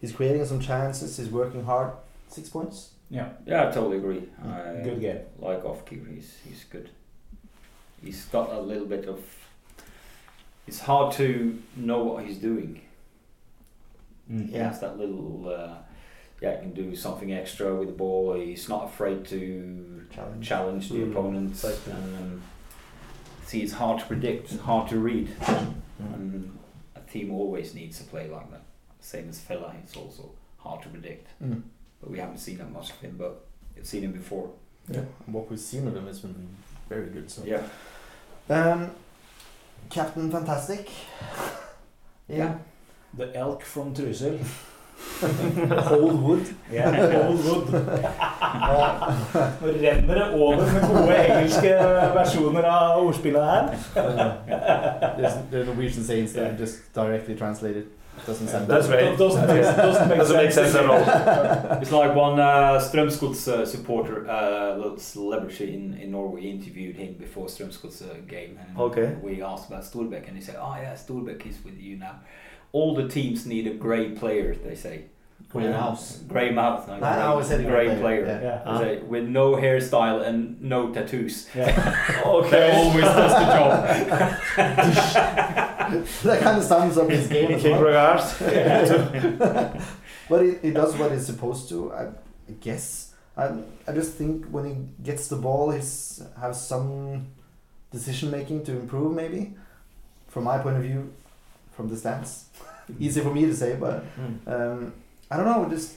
he's 0.00 0.12
creating 0.12 0.44
some 0.46 0.60
chances. 0.60 1.16
He's 1.16 1.28
working 1.28 1.64
hard. 1.64 1.92
Six 2.28 2.48
points. 2.48 2.90
yeah. 3.08 3.28
Yeah, 3.46 3.68
I 3.68 3.70
totally 3.70 3.98
agree. 3.98 4.24
I 4.44 4.80
Good 4.82 5.00
game. 5.00 5.20
like 5.38 5.62
Ofkir. 5.62 6.12
He's 6.12 6.36
he's 6.44 6.64
good. 6.64 6.90
He's 8.02 8.24
got 8.26 8.50
a 8.50 8.60
little 8.60 8.86
bit 8.86 9.06
of. 9.06 9.20
It's 10.66 10.80
hard 10.80 11.12
to 11.14 11.62
know 11.76 12.02
what 12.02 12.24
he's 12.24 12.38
doing. 12.38 12.80
Mm. 14.30 14.48
He 14.50 14.56
has 14.56 14.80
that 14.80 14.98
little. 14.98 15.48
Uh, 15.48 15.76
yeah, 16.40 16.56
he 16.56 16.60
can 16.60 16.72
do 16.74 16.94
something 16.94 17.32
extra 17.32 17.74
with 17.74 17.88
the 17.88 17.94
ball. 17.94 18.34
He's 18.34 18.68
not 18.68 18.84
afraid 18.84 19.24
to 19.26 20.06
Challenge. 20.14 20.46
challenge 20.46 20.88
the 20.90 20.96
Mm, 20.98 21.10
opponent. 21.10 21.50
exactly. 21.50 21.92
Um, 21.92 22.42
see, 23.46 23.62
it's 23.62 23.72
hard 23.72 24.00
to 24.00 24.06
predict, 24.06 24.50
and 24.52 24.60
hard 24.60 24.88
to 24.90 24.98
read, 24.98 25.28
Mm. 25.40 25.74
and 26.14 26.58
a 26.94 27.00
team 27.10 27.32
always 27.32 27.74
needs 27.74 28.00
a 28.00 28.04
play 28.04 28.28
like 28.28 28.50
that. 28.50 28.62
Same 29.00 29.28
as 29.30 29.38
Fella, 29.40 29.74
it's 29.82 29.96
also 29.96 30.30
hard 30.58 30.82
to 30.82 30.88
predict. 30.90 31.28
Mm. 31.42 31.62
But 32.00 32.10
we 32.10 32.18
haven't 32.18 32.38
seen 32.38 32.58
that 32.58 32.70
much 32.70 32.90
of 32.90 33.00
him, 33.00 33.14
but 33.16 33.46
we've 33.74 33.86
seen 33.86 34.02
him 34.02 34.12
before. 34.12 34.50
Yeah. 34.88 35.04
What 35.26 35.48
we've 35.48 35.58
seen 35.58 35.86
of 35.86 35.96
him 35.96 36.06
has 36.06 36.18
been 36.20 36.48
very 36.88 37.06
good. 37.08 37.30
So. 37.30 37.44
Yeah. 37.44 37.62
Um, 38.50 38.90
Captain 39.88 40.30
Fantastic. 40.30 40.88
Yeah. 42.28 42.58
The 43.16 43.34
elk 43.34 43.62
from 43.62 43.94
Trysil. 43.94 44.38
Hold 45.88 46.22
wood. 46.22 46.46
Ja, 46.72 47.28
Old 47.28 47.44
Wood. 47.44 47.66
Nå 49.60 49.66
renner 49.66 50.14
det 50.14 50.26
over 50.34 50.56
med 50.72 50.88
gode 50.88 51.16
engelske 51.16 51.74
versjoner 52.14 52.62
av 52.70 53.02
ordspillet 53.04 53.44
her. 53.44 53.76
There's 55.16 55.36
the 55.50 55.64
Norwegian 55.64 56.04
sayings 56.04 56.32
that 56.32 56.50
are 56.52 56.56
just 56.58 56.92
directly 56.94 57.36
translated. 57.36 57.84
Doesn't 58.26 58.48
sound 58.48 58.66
That's 58.66 58.88
right. 58.88 59.18
Doesn't, 59.18 59.46
doesn't 59.46 60.08
make 60.08 60.18
Doesn't 60.18 60.36
make 60.36 60.52
sense 60.52 60.74
at 60.74 60.86
all. 60.86 61.04
It's 61.82 61.92
like 61.92 62.14
one 62.14 62.40
uh, 62.40 62.80
Strømsgods 62.80 63.46
uh, 63.48 63.66
supporter, 63.66 64.26
uh, 64.28 64.96
celebrity 64.96 65.74
in, 65.74 65.94
in 66.00 66.10
Norway, 66.12 66.42
interviewed 66.50 66.96
him 66.96 67.14
before 67.18 67.46
Strømsgods 67.48 68.02
uh, 68.02 68.14
game. 68.26 68.58
And 68.58 68.78
Okay. 68.78 69.14
we 69.22 69.42
asked 69.42 69.68
about 69.68 69.84
Storbekk, 69.84 70.28
and 70.28 70.36
he 70.36 70.42
said, 70.42 70.56
Oh, 70.58 70.74
yeah, 70.80 70.94
Storbekk 70.94 71.46
is 71.46 71.62
with 71.64 71.78
you 71.78 71.98
now. 71.98 72.20
All 72.76 72.90
the 73.00 73.08
teams 73.16 73.38
need 73.52 73.66
a 73.66 73.74
grey 73.84 74.06
player, 74.20 74.48
they 74.66 74.74
say. 74.86 74.96
Grey 75.52 75.68
mouse. 75.70 76.04
Grey 76.32 76.50
mouse. 76.50 76.86
no, 76.88 76.98
No, 76.98 77.06
I 77.06 77.22
always 77.30 77.46
said 77.50 77.60
a 77.60 77.64
grey 77.64 77.86
grey 77.86 78.00
player, 78.02 78.22
player. 78.24 78.40
yeah. 78.42 78.56
Yeah. 78.66 78.78
They 78.78 78.84
say, 78.84 78.96
uh-huh. 78.96 79.06
with 79.12 79.26
no 79.40 79.46
hairstyle 79.64 80.18
and 80.28 80.60
no 80.60 80.92
tattoos. 80.94 81.34
Yeah. 81.54 81.70
They 82.50 82.64
always 82.78 83.04
does 83.04 83.32
the 83.40 83.46
job. 83.56 83.72
that 86.24 86.38
kind 86.42 86.58
of 86.58 86.64
sums 86.64 86.98
up 86.98 87.08
his 87.08 87.26
game 87.28 87.50
as 87.52 87.62
King 87.62 87.72
well. 87.72 87.84
regards. 87.84 88.26
But 90.28 90.38
he, 90.44 90.50
he 90.66 90.70
does 90.72 90.92
what 90.96 91.12
he's 91.12 91.26
supposed 91.32 91.68
to, 91.68 91.92
I 91.92 92.08
guess. 92.66 93.14
I, 93.36 93.44
I 93.88 93.92
just 93.92 94.12
think 94.14 94.46
when 94.54 94.64
he 94.70 94.74
gets 95.08 95.28
the 95.28 95.36
ball, 95.36 95.70
he's 95.70 96.20
has 96.40 96.56
some 96.66 97.28
decision 97.92 98.30
making 98.32 98.64
to 98.64 98.72
improve, 98.72 99.12
maybe. 99.14 99.54
From 100.26 100.42
my 100.44 100.58
point 100.58 100.76
of 100.78 100.82
view, 100.82 101.12
from 101.76 101.88
the 101.88 101.96
stands, 101.96 102.46
easy 102.98 103.20
for 103.20 103.32
me 103.32 103.42
to 103.46 103.54
say, 103.54 103.76
but 103.76 104.04
Mm. 104.18 104.38
um, 104.48 104.92
I 105.30 105.36
don't 105.36 105.46
know. 105.46 105.68
Just 105.68 105.94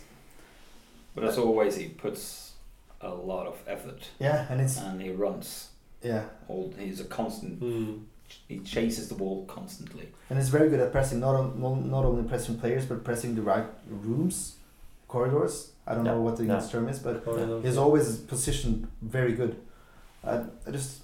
But 1.15 1.23
as 1.23 1.37
always, 1.37 1.75
he 1.77 1.87
puts 1.89 2.51
a 3.01 3.09
lot 3.09 3.47
of 3.47 3.55
effort 3.67 4.09
yeah, 4.19 4.45
and 4.49 4.59
it's 4.61 4.77
and 4.77 5.01
he 5.01 5.09
runs. 5.11 5.69
yeah, 6.03 6.23
All, 6.47 6.73
he's 6.77 6.99
a 6.99 7.05
constant, 7.05 7.59
Mm. 7.61 8.03
he 8.47 8.59
chases 8.59 9.07
the 9.09 9.15
ball 9.15 9.45
constantly. 9.45 10.07
and 10.29 10.37
it's 10.39 10.49
very 10.49 10.69
good 10.69 10.79
at 10.81 10.91
pressing. 10.91 11.19
Not 11.19 11.35
on, 11.35 11.61
not, 11.61 11.85
not 11.85 12.05
only 12.05 12.23
pressing 12.27 12.59
players, 12.59 12.85
but 12.85 13.03
pressing 13.03 13.35
the 13.35 13.41
right 13.41 13.67
rooms, 13.89 14.55
corridors. 15.07 15.71
I 15.87 15.95
don't 15.95 16.03
know 16.03 16.21
what 16.21 16.35
the 16.37 16.43
yeah. 16.45 16.53
English 16.55 16.71
term 16.71 16.87
is, 16.89 16.99
but 16.99 17.23
Corridor. 17.25 17.61
He's 17.61 17.77
always 17.77 18.17
positioned 18.17 18.87
very 19.01 19.33
good. 19.33 19.55
I, 20.23 20.43
I 20.67 20.71
just 20.71 21.01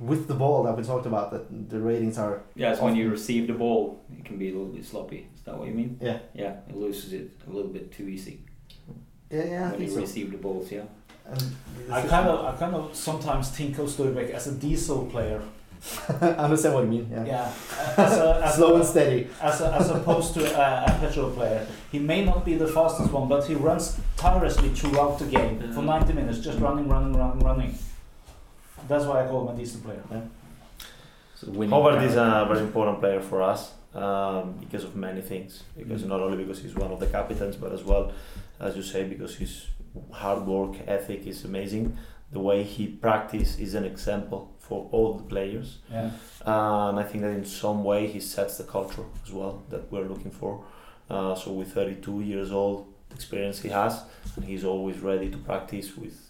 with 0.00 0.26
the 0.28 0.34
ball 0.34 0.62
that 0.64 0.76
we 0.76 0.82
talked 0.82 1.06
about 1.06 1.30
that 1.32 1.70
the 1.70 1.80
ratings 1.80 2.18
are 2.18 2.42
Yeah, 2.54 2.72
it's 2.72 2.80
when 2.80 2.96
you 2.96 3.10
receive 3.10 3.46
the 3.46 3.52
ball, 3.54 4.02
it 4.18 4.24
can 4.24 4.38
be 4.38 4.48
a 4.48 4.52
little 4.52 4.72
bit 4.72 4.84
sloppy. 4.84 5.28
Is 5.36 5.42
that 5.44 5.56
what 5.58 5.68
you 5.68 5.74
mean? 5.74 5.98
yeah 6.00 6.18
Yeah, 6.34 6.56
it 6.68 6.76
loses 6.76 7.12
it 7.12 7.30
a 7.48 7.50
little 7.50 7.70
bit 7.72 7.92
too 7.92 8.08
easy 8.08 8.40
yeah 9.30 9.44
yeah 9.44 9.66
I 9.66 9.70
when 9.70 9.78
think 9.78 9.90
you 9.90 9.94
so. 9.94 10.00
receive 10.00 10.30
the 10.32 10.38
balls. 10.38 10.70
Yeah. 10.70 10.82
And 11.26 11.42
I 11.90 12.02
kind 12.06 12.28
of, 12.28 12.44
I 12.44 12.56
kind 12.58 12.74
of 12.74 12.94
sometimes 12.94 13.48
think 13.50 13.78
of 13.78 13.86
Storbekk 13.88 14.30
as 14.30 14.46
a 14.46 14.52
diesel 14.52 15.06
player. 15.06 15.40
I 16.08 16.26
understand 16.46 16.74
what 16.74 16.84
you 16.84 16.90
mean. 16.90 17.08
Yeah, 17.10 17.24
Yeah, 17.26 17.52
as 17.96 18.12
a, 18.18 18.42
as 18.44 18.54
slow 18.56 18.72
a, 18.72 18.76
and 18.76 18.84
steady. 18.84 19.28
as, 19.40 19.60
a, 19.60 19.72
as 19.74 19.90
opposed 19.90 20.34
to 20.34 20.40
a, 20.54 20.84
a 20.84 20.98
petrol 21.00 21.30
player. 21.30 21.66
He 21.92 21.98
may 21.98 22.24
not 22.24 22.44
be 22.44 22.54
the 22.56 22.66
fastest 22.68 23.10
one, 23.10 23.28
but 23.28 23.44
he 23.46 23.54
runs 23.54 23.98
tirelessly 24.16 24.68
throughout 24.70 25.18
the 25.18 25.26
game 25.26 25.72
for 25.72 25.82
90 25.82 26.12
minutes, 26.12 26.38
just 26.40 26.58
running, 26.58 26.88
running, 26.88 27.14
running, 27.14 27.40
running. 27.44 27.78
That's 28.88 29.04
why 29.04 29.24
I 29.24 29.28
call 29.28 29.48
him 29.48 29.54
a 29.54 29.58
diesel 29.58 29.80
player. 29.80 30.02
Yeah. 30.10 30.20
Howard 31.70 32.02
is 32.02 32.16
a 32.16 32.46
very 32.48 32.60
important 32.60 33.00
player 33.00 33.20
for 33.20 33.42
us 33.42 33.72
um, 33.94 34.54
because 34.60 34.84
of 34.84 34.96
many 34.96 35.20
things. 35.20 35.62
Because 35.76 36.02
Mm. 36.02 36.08
not 36.08 36.20
only 36.20 36.38
because 36.38 36.60
he's 36.62 36.74
one 36.74 36.90
of 36.90 37.00
the 37.00 37.06
captains, 37.06 37.56
but 37.56 37.72
as 37.72 37.82
well, 37.84 38.12
as 38.60 38.76
you 38.76 38.82
say, 38.82 39.04
because 39.04 39.36
his 39.36 39.66
hard 40.12 40.46
work 40.46 40.76
ethic 40.86 41.26
is 41.26 41.44
amazing. 41.44 41.96
The 42.32 42.40
way 42.40 42.62
he 42.62 42.86
practices 42.88 43.58
is 43.58 43.74
an 43.74 43.84
example 43.84 44.50
for 44.58 44.88
all 44.92 45.14
the 45.14 45.22
players. 45.24 45.78
Yeah. 45.90 46.10
Uh, 46.46 46.88
and 46.88 46.98
I 46.98 47.02
think 47.04 47.22
that 47.22 47.30
in 47.30 47.44
some 47.44 47.84
way 47.84 48.06
he 48.06 48.20
sets 48.20 48.56
the 48.58 48.64
culture 48.64 49.04
as 49.24 49.30
well 49.32 49.62
that 49.70 49.92
we're 49.92 50.08
looking 50.08 50.30
for. 50.30 50.64
Uh, 51.10 51.34
so 51.34 51.52
with 51.52 51.72
32 51.72 52.22
years 52.22 52.50
old 52.50 52.86
experience 53.14 53.60
he 53.60 53.68
has, 53.68 54.02
and 54.36 54.44
he's 54.44 54.64
always 54.64 54.98
ready 55.00 55.28
to 55.30 55.36
practice 55.36 55.96
with 55.96 56.23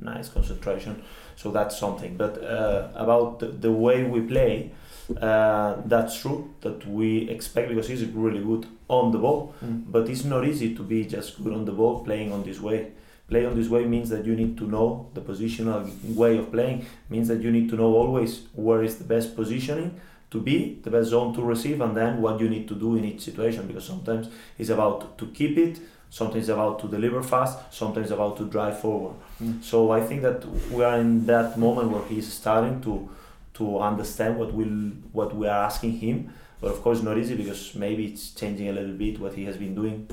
nice 0.00 0.28
concentration. 0.28 1.02
So 1.36 1.50
that's 1.50 1.78
something. 1.78 2.16
But 2.16 2.42
uh, 2.42 2.88
about 2.94 3.40
the, 3.40 3.46
the 3.46 3.72
way 3.72 4.04
we 4.04 4.20
play, 4.20 4.72
uh, 5.20 5.76
that's 5.86 6.20
true 6.20 6.54
that 6.60 6.86
we 6.86 7.28
expect 7.30 7.68
because 7.68 7.88
he's 7.88 8.04
really 8.04 8.42
good 8.42 8.66
on 8.88 9.12
the 9.12 9.18
ball. 9.18 9.54
Mm. 9.64 9.84
But 9.90 10.08
it's 10.08 10.24
not 10.24 10.46
easy 10.46 10.74
to 10.74 10.82
be 10.82 11.04
just 11.04 11.42
good 11.42 11.52
on 11.52 11.64
the 11.64 11.72
ball 11.72 12.04
playing 12.04 12.32
on 12.32 12.42
this 12.44 12.60
way. 12.60 12.92
Play 13.28 13.46
on 13.46 13.54
this 13.54 13.68
way 13.68 13.84
means 13.84 14.08
that 14.10 14.24
you 14.24 14.34
need 14.34 14.58
to 14.58 14.64
know 14.64 15.08
the 15.14 15.20
positional 15.20 15.88
way 16.14 16.36
of 16.36 16.50
playing, 16.50 16.84
means 17.08 17.28
that 17.28 17.40
you 17.40 17.52
need 17.52 17.68
to 17.70 17.76
know 17.76 17.94
always 17.94 18.42
where 18.54 18.82
is 18.82 18.98
the 18.98 19.04
best 19.04 19.36
positioning 19.36 20.00
to 20.32 20.40
be, 20.40 20.80
the 20.82 20.90
best 20.90 21.10
zone 21.10 21.32
to 21.34 21.42
receive, 21.42 21.80
and 21.80 21.96
then 21.96 22.20
what 22.20 22.40
you 22.40 22.48
need 22.48 22.66
to 22.68 22.74
do 22.74 22.96
in 22.96 23.04
each 23.04 23.20
situation. 23.20 23.66
Because 23.68 23.84
sometimes 23.84 24.28
it's 24.58 24.70
about 24.70 25.16
to 25.18 25.26
keep 25.28 25.56
it, 25.56 25.78
sometimes 26.10 26.48
about 26.48 26.78
to 26.80 26.88
deliver 26.88 27.22
fast, 27.22 27.58
sometimes 27.72 28.10
about 28.10 28.36
to 28.36 28.44
drive 28.44 28.78
forward. 28.80 29.14
Mm. 29.42 29.62
So 29.62 29.90
I 29.92 30.00
think 30.00 30.22
that 30.22 30.44
we 30.70 30.82
are 30.84 30.98
in 30.98 31.26
that 31.26 31.56
moment 31.58 31.90
where 31.90 32.04
he's 32.04 32.32
starting 32.32 32.80
to 32.82 33.08
to 33.54 33.78
understand 33.80 34.38
what 34.38 34.52
will 34.52 34.92
what 35.12 35.34
we 35.34 35.46
are 35.46 35.64
asking 35.64 35.92
him. 35.98 36.32
But 36.60 36.72
of 36.72 36.82
course, 36.82 37.02
not 37.02 37.16
easy 37.16 37.36
because 37.36 37.74
maybe 37.74 38.04
it's 38.06 38.32
changing 38.32 38.68
a 38.68 38.72
little 38.72 38.92
bit 39.04 39.18
what 39.18 39.32
he 39.34 39.44
has 39.46 39.56
been 39.56 39.74
doing 39.74 40.08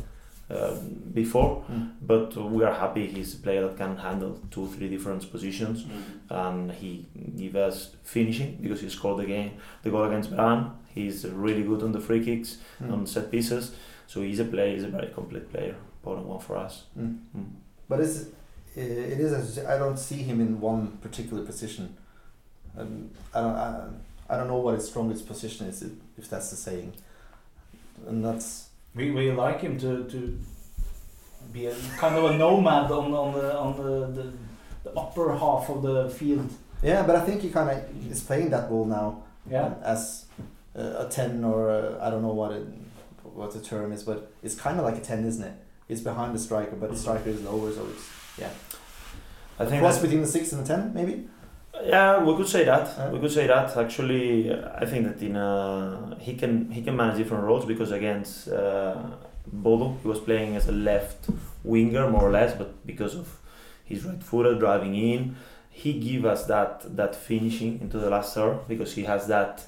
uh, 0.50 0.76
before. 1.14 1.66
Mm. 1.70 1.92
But 2.02 2.36
we 2.38 2.64
are 2.64 2.74
happy 2.74 3.08
he's 3.08 3.34
a 3.34 3.38
player 3.38 3.62
that 3.68 3.76
can 3.78 3.98
handle 3.98 4.40
two, 4.52 4.68
three 4.68 4.88
different 4.90 5.30
positions, 5.32 5.86
and 6.30 6.72
he 6.72 7.06
give 7.36 7.56
us 7.56 7.96
finishing 8.04 8.58
because 8.62 8.80
he 8.82 8.90
scored 8.90 9.18
the 9.20 9.26
game, 9.26 9.52
the 9.84 9.90
goal 9.90 10.06
against 10.06 10.34
Brann. 10.36 10.72
He's 10.96 11.26
really 11.28 11.64
good 11.64 11.84
on 11.84 11.92
the 11.92 12.00
free 12.00 12.24
kicks, 12.24 12.58
Mm. 12.82 12.94
on 12.94 13.08
set 13.08 13.30
pieces. 13.32 13.72
So 14.08 14.22
he's 14.22 14.40
a 14.40 14.46
player. 14.46 14.74
He's 14.74 14.84
a 14.84 14.88
very 14.88 15.08
complete 15.14 15.52
player. 15.52 15.76
Important 16.08 16.28
one 16.28 16.40
for 16.40 16.58
us. 16.58 16.84
Mm. 16.98 17.20
Mm. 17.36 17.50
But 17.90 18.00
it's, 18.00 18.28
it 18.76 19.20
is 19.20 19.34
as 19.34 19.48
you 19.58 19.62
say, 19.64 19.68
I 19.68 19.78
don't 19.78 19.98
see 19.98 20.16
him 20.24 20.40
in 20.40 20.62
one 20.62 20.98
particular 21.02 21.44
position. 21.44 21.96
Um, 22.78 23.10
I 23.34 23.42
don't 23.42 23.56
I, 23.56 23.88
I 24.30 24.38
don't 24.38 24.48
know 24.48 24.58
what 24.58 24.76
his 24.76 24.88
strongest 24.88 25.28
position 25.28 25.68
is 25.68 25.82
if, 25.82 25.92
if 26.18 26.30
that's 26.30 26.50
the 26.50 26.56
saying. 26.56 26.94
And 28.08 28.24
that's 28.24 28.70
We, 28.96 29.12
we 29.12 29.32
like 29.32 29.60
him 29.62 29.78
to, 29.80 30.04
to 30.06 30.40
be 31.52 31.66
a 31.66 31.76
kind 31.98 32.16
of 32.16 32.24
a 32.32 32.38
nomad 32.38 32.90
on 32.92 33.14
on 33.14 33.34
the 33.34 33.58
on 33.58 33.76
the, 33.78 34.22
the, 34.22 34.34
the 34.84 34.92
upper 35.00 35.34
half 35.36 35.70
of 35.70 35.82
the 35.82 36.10
field. 36.10 36.50
Yeah, 36.84 37.04
but 37.08 37.16
I 37.16 37.22
think 37.26 37.42
he 37.42 37.50
kind 37.50 37.70
of 37.70 38.12
is 38.12 38.22
playing 38.22 38.50
that 38.52 38.70
role 38.72 38.86
now 38.86 39.24
Yeah. 39.50 39.74
as 39.84 40.26
uh, 40.78 41.06
a 41.06 41.10
ten 41.10 41.44
or 41.44 41.70
I 41.72 42.08
I 42.08 42.10
don't 42.12 42.22
know 42.22 42.34
what 42.42 42.52
it, 42.52 42.66
what 43.24 43.52
the 43.52 43.60
term 43.60 43.92
is, 43.92 44.04
but 44.04 44.32
it's 44.44 44.56
kind 44.56 44.80
of 44.80 44.86
like 44.86 44.98
a 44.98 45.02
ten, 45.12 45.26
isn't 45.26 45.44
it? 45.44 45.54
It's 45.90 46.02
behind 46.02 46.36
the 46.36 46.40
striker, 46.40 46.76
but 46.76 46.90
the 46.92 46.98
striker 46.98 47.30
is 47.30 47.42
lower, 47.44 47.72
so 47.72 47.88
it's 47.88 48.10
yeah. 48.38 48.50
I 49.60 49.66
think 49.66 49.82
cross 49.82 50.00
between 50.00 50.22
the 50.22 50.28
six 50.28 50.52
and 50.52 50.64
the 50.64 50.68
ten, 50.68 50.94
maybe. 50.94 51.28
Yeah, 51.84 52.24
we 52.24 52.36
could 52.36 52.48
say 52.48 52.66
that. 52.66 53.12
We 53.12 53.20
could 53.20 53.32
say 53.32 53.48
that. 53.48 53.76
Actually, 53.78 54.54
I 54.54 54.86
think 54.86 55.08
that 55.08 55.22
in 55.26 55.36
uh, 55.36 56.18
he 56.20 56.36
can 56.36 56.72
he 56.72 56.82
can 56.82 56.96
manage 56.96 57.18
different 57.18 57.44
roles 57.44 57.66
because 57.66 57.92
against 57.92 58.50
uh, 58.50 58.96
Bodo 59.46 59.98
he 60.02 60.08
was 60.08 60.20
playing 60.20 60.56
as 60.56 60.68
a 60.68 60.72
left 60.72 61.30
winger 61.64 62.10
more 62.10 62.24
or 62.24 62.32
less, 62.32 62.54
but 62.56 62.86
because 62.86 63.16
of 63.16 63.40
his 63.84 64.04
right 64.04 64.22
footer 64.22 64.56
driving 64.56 64.96
in, 64.96 65.36
he 65.70 65.94
give 65.94 66.26
us 66.26 66.46
that 66.46 66.96
that 66.96 67.16
finishing 67.16 67.80
into 67.80 67.98
the 67.98 68.10
last 68.10 68.34
third 68.36 68.68
because 68.68 68.96
he 68.96 69.04
has 69.04 69.28
that. 69.28 69.66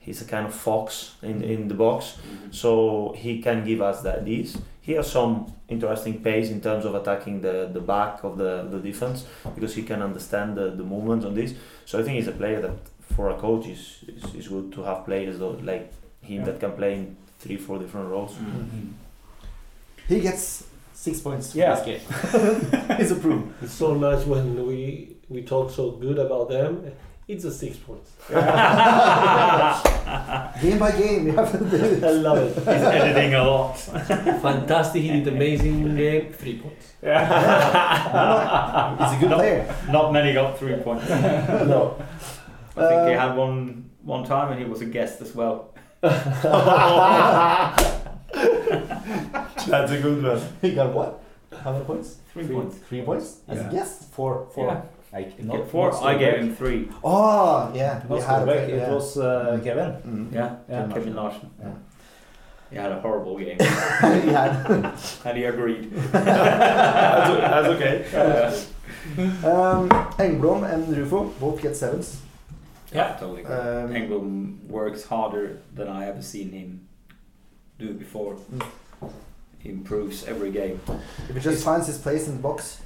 He's 0.00 0.22
a 0.22 0.24
kind 0.24 0.46
of 0.46 0.54
fox 0.54 1.14
in 1.22 1.42
in 1.42 1.68
the 1.68 1.74
box, 1.74 2.16
so 2.50 3.14
he 3.16 3.40
can 3.42 3.64
give 3.64 3.80
us 3.82 4.00
that 4.02 4.24
this. 4.24 4.56
He 4.82 4.92
has 4.96 5.10
some 5.12 5.52
interesting 5.68 6.22
pace 6.22 6.50
in 6.50 6.60
terms 6.60 6.84
of 6.84 6.94
attacking 6.94 7.42
the, 7.42 7.68
the 7.72 7.80
back 7.80 8.24
of 8.24 8.38
the, 8.38 8.66
the 8.70 8.78
defense 8.80 9.24
because 9.54 9.74
he 9.74 9.82
can 9.82 10.02
understand 10.02 10.56
the, 10.56 10.70
the 10.70 10.82
movements 10.82 11.24
on 11.26 11.34
this. 11.34 11.54
So 11.84 12.00
I 12.00 12.02
think 12.02 12.16
he's 12.16 12.28
a 12.28 12.32
player 12.32 12.60
that 12.62 12.72
for 13.14 13.28
a 13.30 13.34
coach 13.38 13.66
is, 13.66 14.04
is, 14.08 14.34
is 14.34 14.48
good 14.48 14.72
to 14.72 14.82
have 14.82 15.04
players 15.04 15.38
though, 15.38 15.50
like 15.62 15.92
him 16.22 16.38
Yeah. 16.40 16.44
that 16.46 16.60
can 16.60 16.72
play 16.72 16.94
in 16.94 17.16
three, 17.38 17.56
four 17.56 17.78
different 17.78 18.08
roles. 18.10 18.32
Mm-hmm. 18.32 18.88
He 20.08 20.20
gets 20.20 20.64
six 20.94 21.20
points. 21.20 21.52
for 21.52 21.58
Yeah. 21.58 21.74
this 21.74 21.84
game. 21.84 22.96
He's 22.98 23.10
approved. 23.10 23.52
It's 23.62 23.72
so 23.74 23.94
nice 23.94 24.24
when 24.24 24.66
we 24.66 25.16
we 25.28 25.42
talk 25.42 25.70
so 25.70 25.92
good 25.92 26.18
about 26.18 26.48
them. 26.48 26.90
It's 27.32 27.44
a 27.44 27.52
six 27.52 27.76
points. 27.76 28.10
Game 30.62 30.78
by 30.80 30.90
game, 30.98 31.26
you 31.28 31.32
have 31.36 31.52
to 31.52 31.58
do 31.58 31.76
it. 31.76 32.02
I 32.02 32.10
love 32.10 32.38
it. 32.38 32.54
He's 32.56 32.66
editing 32.66 33.34
a 33.34 33.44
lot. 33.44 33.78
Fantastic. 34.42 35.02
He 35.02 35.08
did 35.10 35.28
amazing 35.28 35.94
game. 35.96 36.32
Three 36.32 36.58
points. 36.58 36.86
Yeah. 37.02 38.96
He's 38.98 39.12
a 39.16 39.20
good 39.20 39.30
No. 39.30 39.36
player. 39.36 39.74
Not 39.90 40.12
many 40.12 40.32
got 40.34 40.58
three 40.58 40.74
points. 40.76 41.08
no. 41.08 41.96
I 42.76 42.80
think 42.88 43.08
he 43.08 43.14
Uh, 43.14 43.20
had 43.28 43.36
one 43.36 43.90
one 44.02 44.24
time, 44.24 44.50
and 44.52 44.58
he 44.60 44.66
was 44.68 44.80
a 44.80 44.86
guest 44.86 45.20
as 45.22 45.32
well. 45.34 45.72
That's 46.02 46.44
a 49.92 50.00
good 50.02 50.22
one. 50.22 50.42
He 50.62 50.74
got 50.74 50.92
what? 50.92 51.22
How 51.62 51.72
many 51.72 51.84
points? 51.84 52.16
Three 52.32 52.46
points. 52.48 52.76
Three 52.88 53.02
points? 53.02 53.28
As 53.48 53.58
Yeah. 53.58 53.68
a 53.68 53.72
guest? 53.72 54.04
Four. 54.12 54.46
Four. 54.54 54.66
Yeah. 54.66 54.80
Like, 55.12 55.42
Not 55.42 55.68
four. 55.70 55.92
I 56.04 56.16
gave 56.16 56.34
him 56.34 56.54
three. 56.54 56.88
Oh, 57.02 57.72
yeah. 57.74 58.02
Not 58.08 58.10
we 58.10 58.20
had 58.20 58.42
a 58.42 58.42
Skolbeck, 58.42 58.44
play- 58.66 58.72
it 58.72 58.76
yeah. 58.78 58.94
was 58.94 59.16
uh, 59.18 59.60
Kevin. 59.64 59.90
Mm. 60.06 60.32
Yeah, 60.32 60.56
Yeah. 60.68 60.88
Kevin 60.92 61.16
Larson. 61.16 61.50
Yeah. 61.60 61.72
He 62.70 62.76
had 62.76 62.92
a 62.92 63.00
horrible 63.00 63.36
game, 63.36 63.58
he 63.58 64.30
had. 64.30 64.94
and 65.24 65.36
he 65.36 65.44
agreed. 65.44 65.90
that's, 66.12 67.30
o- 67.30 67.40
that's 67.40 67.68
okay. 67.74 68.64
Um, 69.44 69.88
Engblom 70.18 70.72
and 70.72 70.96
Rufo 70.96 71.24
both 71.40 71.60
get 71.60 71.74
sevens. 71.74 72.20
Yeah, 72.94 73.14
totally. 73.18 73.42
agree. 73.42 73.54
Um, 73.56 73.88
Engblom 73.92 74.64
works 74.68 75.04
harder 75.04 75.58
than 75.74 75.88
I 75.88 76.06
ever 76.08 76.22
seen 76.22 76.52
him 76.52 76.86
do 77.80 77.92
before. 77.94 78.36
Mm. 78.36 79.10
He 79.58 79.68
improves 79.70 80.24
every 80.24 80.52
game. 80.52 80.80
If 81.28 81.34
he 81.34 81.40
just 81.40 81.64
finds 81.64 81.86
his 81.88 81.98
place 81.98 82.28
in 82.28 82.34
the 82.36 82.40
box. 82.42 82.80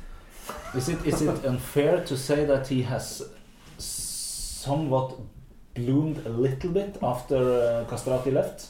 Is 0.74 0.88
it 0.88 1.06
is 1.06 1.22
it 1.22 1.44
unfair 1.44 2.04
to 2.04 2.16
say 2.16 2.44
that 2.44 2.66
he 2.68 2.82
has 2.82 3.22
somewhat 3.78 5.14
bloomed 5.74 6.24
a 6.26 6.28
little 6.30 6.70
bit 6.70 6.98
after 7.02 7.36
uh, 7.36 7.84
Kastrati 7.90 8.32
left? 8.32 8.66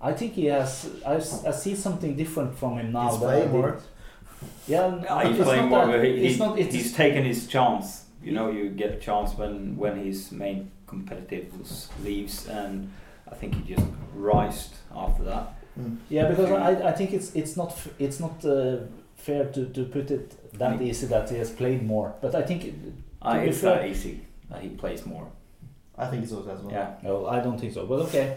I 0.00 0.12
think 0.12 0.34
he 0.34 0.46
has. 0.46 0.88
I, 1.06 1.14
I 1.16 1.52
see 1.52 1.74
something 1.74 2.16
different 2.16 2.58
from 2.58 2.78
him 2.78 2.92
now. 2.92 3.10
He's 3.10 3.18
playing 3.18 3.50
more. 3.52 3.78
Yeah, 4.66 5.00
Yeah, 5.02 5.28
he's 5.28 5.36
it's 5.38 5.44
playing 5.48 5.70
not 5.70 5.86
more. 5.86 5.96
that- 5.96 6.04
he, 6.04 6.26
it's 6.26 6.38
not. 6.38 6.58
It's 6.58 6.74
he's 6.74 6.92
taken 6.92 7.24
his 7.24 7.46
chance. 7.46 8.04
You 8.22 8.32
know, 8.32 8.50
you 8.50 8.70
get 8.70 8.90
a 8.92 8.96
chance 8.96 9.34
when 9.38 9.76
when 9.76 9.96
his 10.04 10.32
main 10.32 10.70
competitiveness 10.86 11.88
leaves, 12.02 12.46
and 12.48 12.90
I 13.30 13.34
think 13.34 13.54
he 13.54 13.74
just 13.74 13.86
rised 14.14 14.74
after 14.94 15.24
that. 15.24 15.54
Mm. 15.78 15.96
Yeah, 16.08 16.28
because 16.28 16.50
I, 16.50 16.88
I 16.90 16.92
think 16.92 17.12
it's 17.12 17.34
it's 17.34 17.56
not 17.56 17.74
it's 17.98 18.20
not 18.20 18.44
uh, 18.44 18.76
fair 19.16 19.44
to, 19.52 19.66
to 19.66 19.84
put 19.84 20.10
it 20.10 20.34
that 20.58 20.80
easy 20.82 21.06
that 21.06 21.30
he 21.30 21.36
has 21.38 21.50
played 21.50 21.82
more. 21.82 22.14
But 22.20 22.34
I 22.34 22.42
think 22.42 22.64
it- 22.64 22.74
Uh, 23.22 23.38
it's 23.48 23.60
fair- 23.60 23.76
that 23.78 23.88
easy 23.88 24.20
that 24.50 24.60
he 24.62 24.68
plays 24.68 25.04
more. 25.06 25.26
I 25.96 26.06
think 26.10 26.26
so 26.26 26.38
as 26.40 26.60
well. 26.62 26.72
Yeah. 26.72 26.88
no, 27.02 27.26
I 27.26 27.40
don't 27.40 27.58
think 27.60 27.72
so. 27.72 27.86
But 27.86 28.00
okay. 28.06 28.36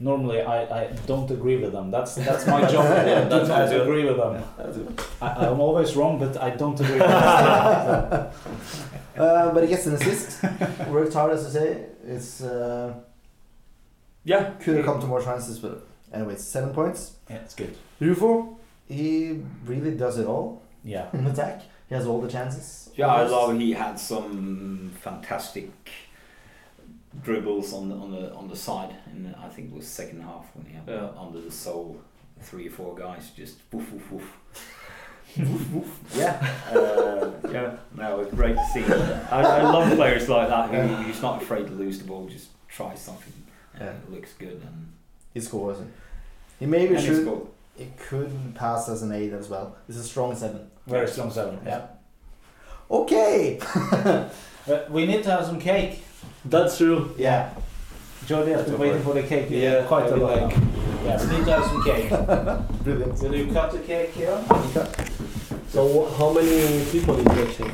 Normally, 0.00 0.40
I, 0.42 0.58
I 0.82 0.86
don't 1.06 1.30
agree 1.30 1.56
with 1.56 1.72
them. 1.72 1.90
That's 1.90 2.14
that's 2.14 2.46
my 2.46 2.60
job. 2.72 2.84
Yeah, 3.06 3.20
I 3.20 3.24
do 3.24 3.30
that's 3.30 3.48
not 3.48 3.68
good. 3.68 3.80
agree 3.82 4.04
with 4.04 4.16
them. 4.16 4.34
I, 5.22 5.28
I'm 5.46 5.60
always 5.60 5.94
wrong, 5.96 6.18
but 6.18 6.36
I 6.42 6.50
don't 6.56 6.78
agree 6.80 6.98
with 7.00 7.08
them. 7.10 8.26
Uh, 9.16 9.52
but 9.54 9.62
he 9.62 9.68
gets 9.68 9.86
an 9.86 9.94
assist. 9.94 10.42
Worked 10.88 11.14
hard, 11.14 11.30
as 11.32 11.46
I 11.46 11.50
say. 11.60 11.86
It's 12.04 12.42
uh, 12.42 12.92
Yeah. 14.24 14.50
could 14.60 14.76
have 14.76 14.84
come 14.84 15.00
to 15.00 15.06
more 15.06 15.22
chances, 15.22 15.58
but 15.60 15.86
anyway, 16.12 16.34
seven 16.36 16.70
points. 16.74 17.12
yeah, 17.30 17.36
it's 17.44 17.54
good. 17.54 17.76
Rufo, 18.00 18.56
he 18.88 19.40
really 19.64 19.92
does 19.96 20.18
it 20.18 20.26
all 20.26 20.62
Yeah. 20.84 21.08
in 21.12 21.26
attack. 21.26 21.62
He 21.88 21.94
has 21.94 22.06
all 22.06 22.20
the 22.20 22.28
chances. 22.28 22.90
Yeah, 22.96 23.06
I 23.08 23.22
Almost. 23.24 23.32
love 23.32 23.58
he 23.60 23.72
had 23.72 23.98
some 23.98 24.92
fantastic 25.00 25.70
dribbles 27.22 27.72
on 27.72 27.88
the 27.88 27.94
on 27.96 28.10
the 28.10 28.32
on 28.34 28.48
the 28.48 28.56
side, 28.56 28.94
and 29.06 29.34
I 29.42 29.48
think 29.48 29.68
it 29.70 29.74
was 29.76 29.86
second 29.86 30.22
half 30.22 30.46
when 30.54 30.66
he 30.66 30.74
had 30.74 30.84
Yeah. 30.88 31.08
under 31.18 31.40
the 31.40 31.50
sole 31.50 31.96
three 32.40 32.66
or 32.68 32.70
four 32.70 32.94
guys 32.94 33.30
just 33.36 33.56
woof 33.72 33.92
woof 33.92 34.12
woof. 34.12 34.36
yeah, 36.14 36.36
uh, 36.72 37.30
yeah, 37.50 37.76
no, 37.96 38.20
it's 38.20 38.34
great 38.34 38.54
to 38.56 38.64
see. 38.72 38.84
I, 38.84 39.40
I 39.60 39.62
love 39.62 39.94
players 39.96 40.28
like 40.28 40.48
that 40.48 40.70
who 40.70 40.94
who's 41.04 41.22
not 41.22 41.42
afraid 41.42 41.66
to 41.66 41.72
lose 41.72 41.98
the 41.98 42.04
ball, 42.06 42.26
just 42.28 42.48
try 42.68 42.94
something, 42.94 43.32
and 43.74 43.82
Yeah. 43.84 43.90
it 43.92 44.10
looks 44.12 44.32
good. 44.34 44.60
And, 44.66 44.92
He 45.32 45.40
scores. 45.40 45.78
He 46.60 46.66
maybe 46.66 46.94
and 46.94 46.98
he 47.02 47.06
should. 47.06 47.22
scored. 47.22 47.46
It 47.78 47.96
could 47.98 48.30
pass 48.54 48.88
as 48.88 49.02
an 49.02 49.12
eight 49.12 49.32
as 49.32 49.48
well. 49.48 49.76
It's 49.88 49.98
a 49.98 50.02
strong 50.04 50.34
seven. 50.36 50.70
Very 50.86 51.08
strong 51.08 51.30
seven. 51.30 51.58
Yeah. 51.66 51.86
Okay. 52.90 53.58
But 54.66 54.90
we 54.90 55.04
need 55.04 55.22
to 55.24 55.30
have 55.30 55.44
some 55.44 55.60
cake. 55.60 56.02
That's 56.46 56.78
true. 56.78 57.14
Yeah. 57.18 57.52
Jordi 58.24 58.52
has 58.56 58.64
been 58.64 58.78
waiting 58.78 59.02
for 59.02 59.12
the 59.12 59.22
cake 59.22 59.48
Yeah, 59.50 59.84
quite 59.84 60.10
a 60.10 60.16
lot. 60.16 60.42
like- 60.44 60.56
Yeah, 61.04 61.20
we 61.30 61.36
need 61.36 61.44
to 61.44 61.52
have 61.52 61.64
some 61.66 61.84
cake. 61.84 62.08
Brilliant. 62.84 63.20
Will 63.20 63.34
you 63.34 63.52
cut 63.52 63.72
the 63.72 63.80
cake 63.80 64.12
here? 64.12 64.38
So 65.68 65.84
wh- 65.92 66.18
how 66.18 66.32
many 66.32 66.82
people 66.90 67.18
is 67.18 67.26
watching? 67.26 67.72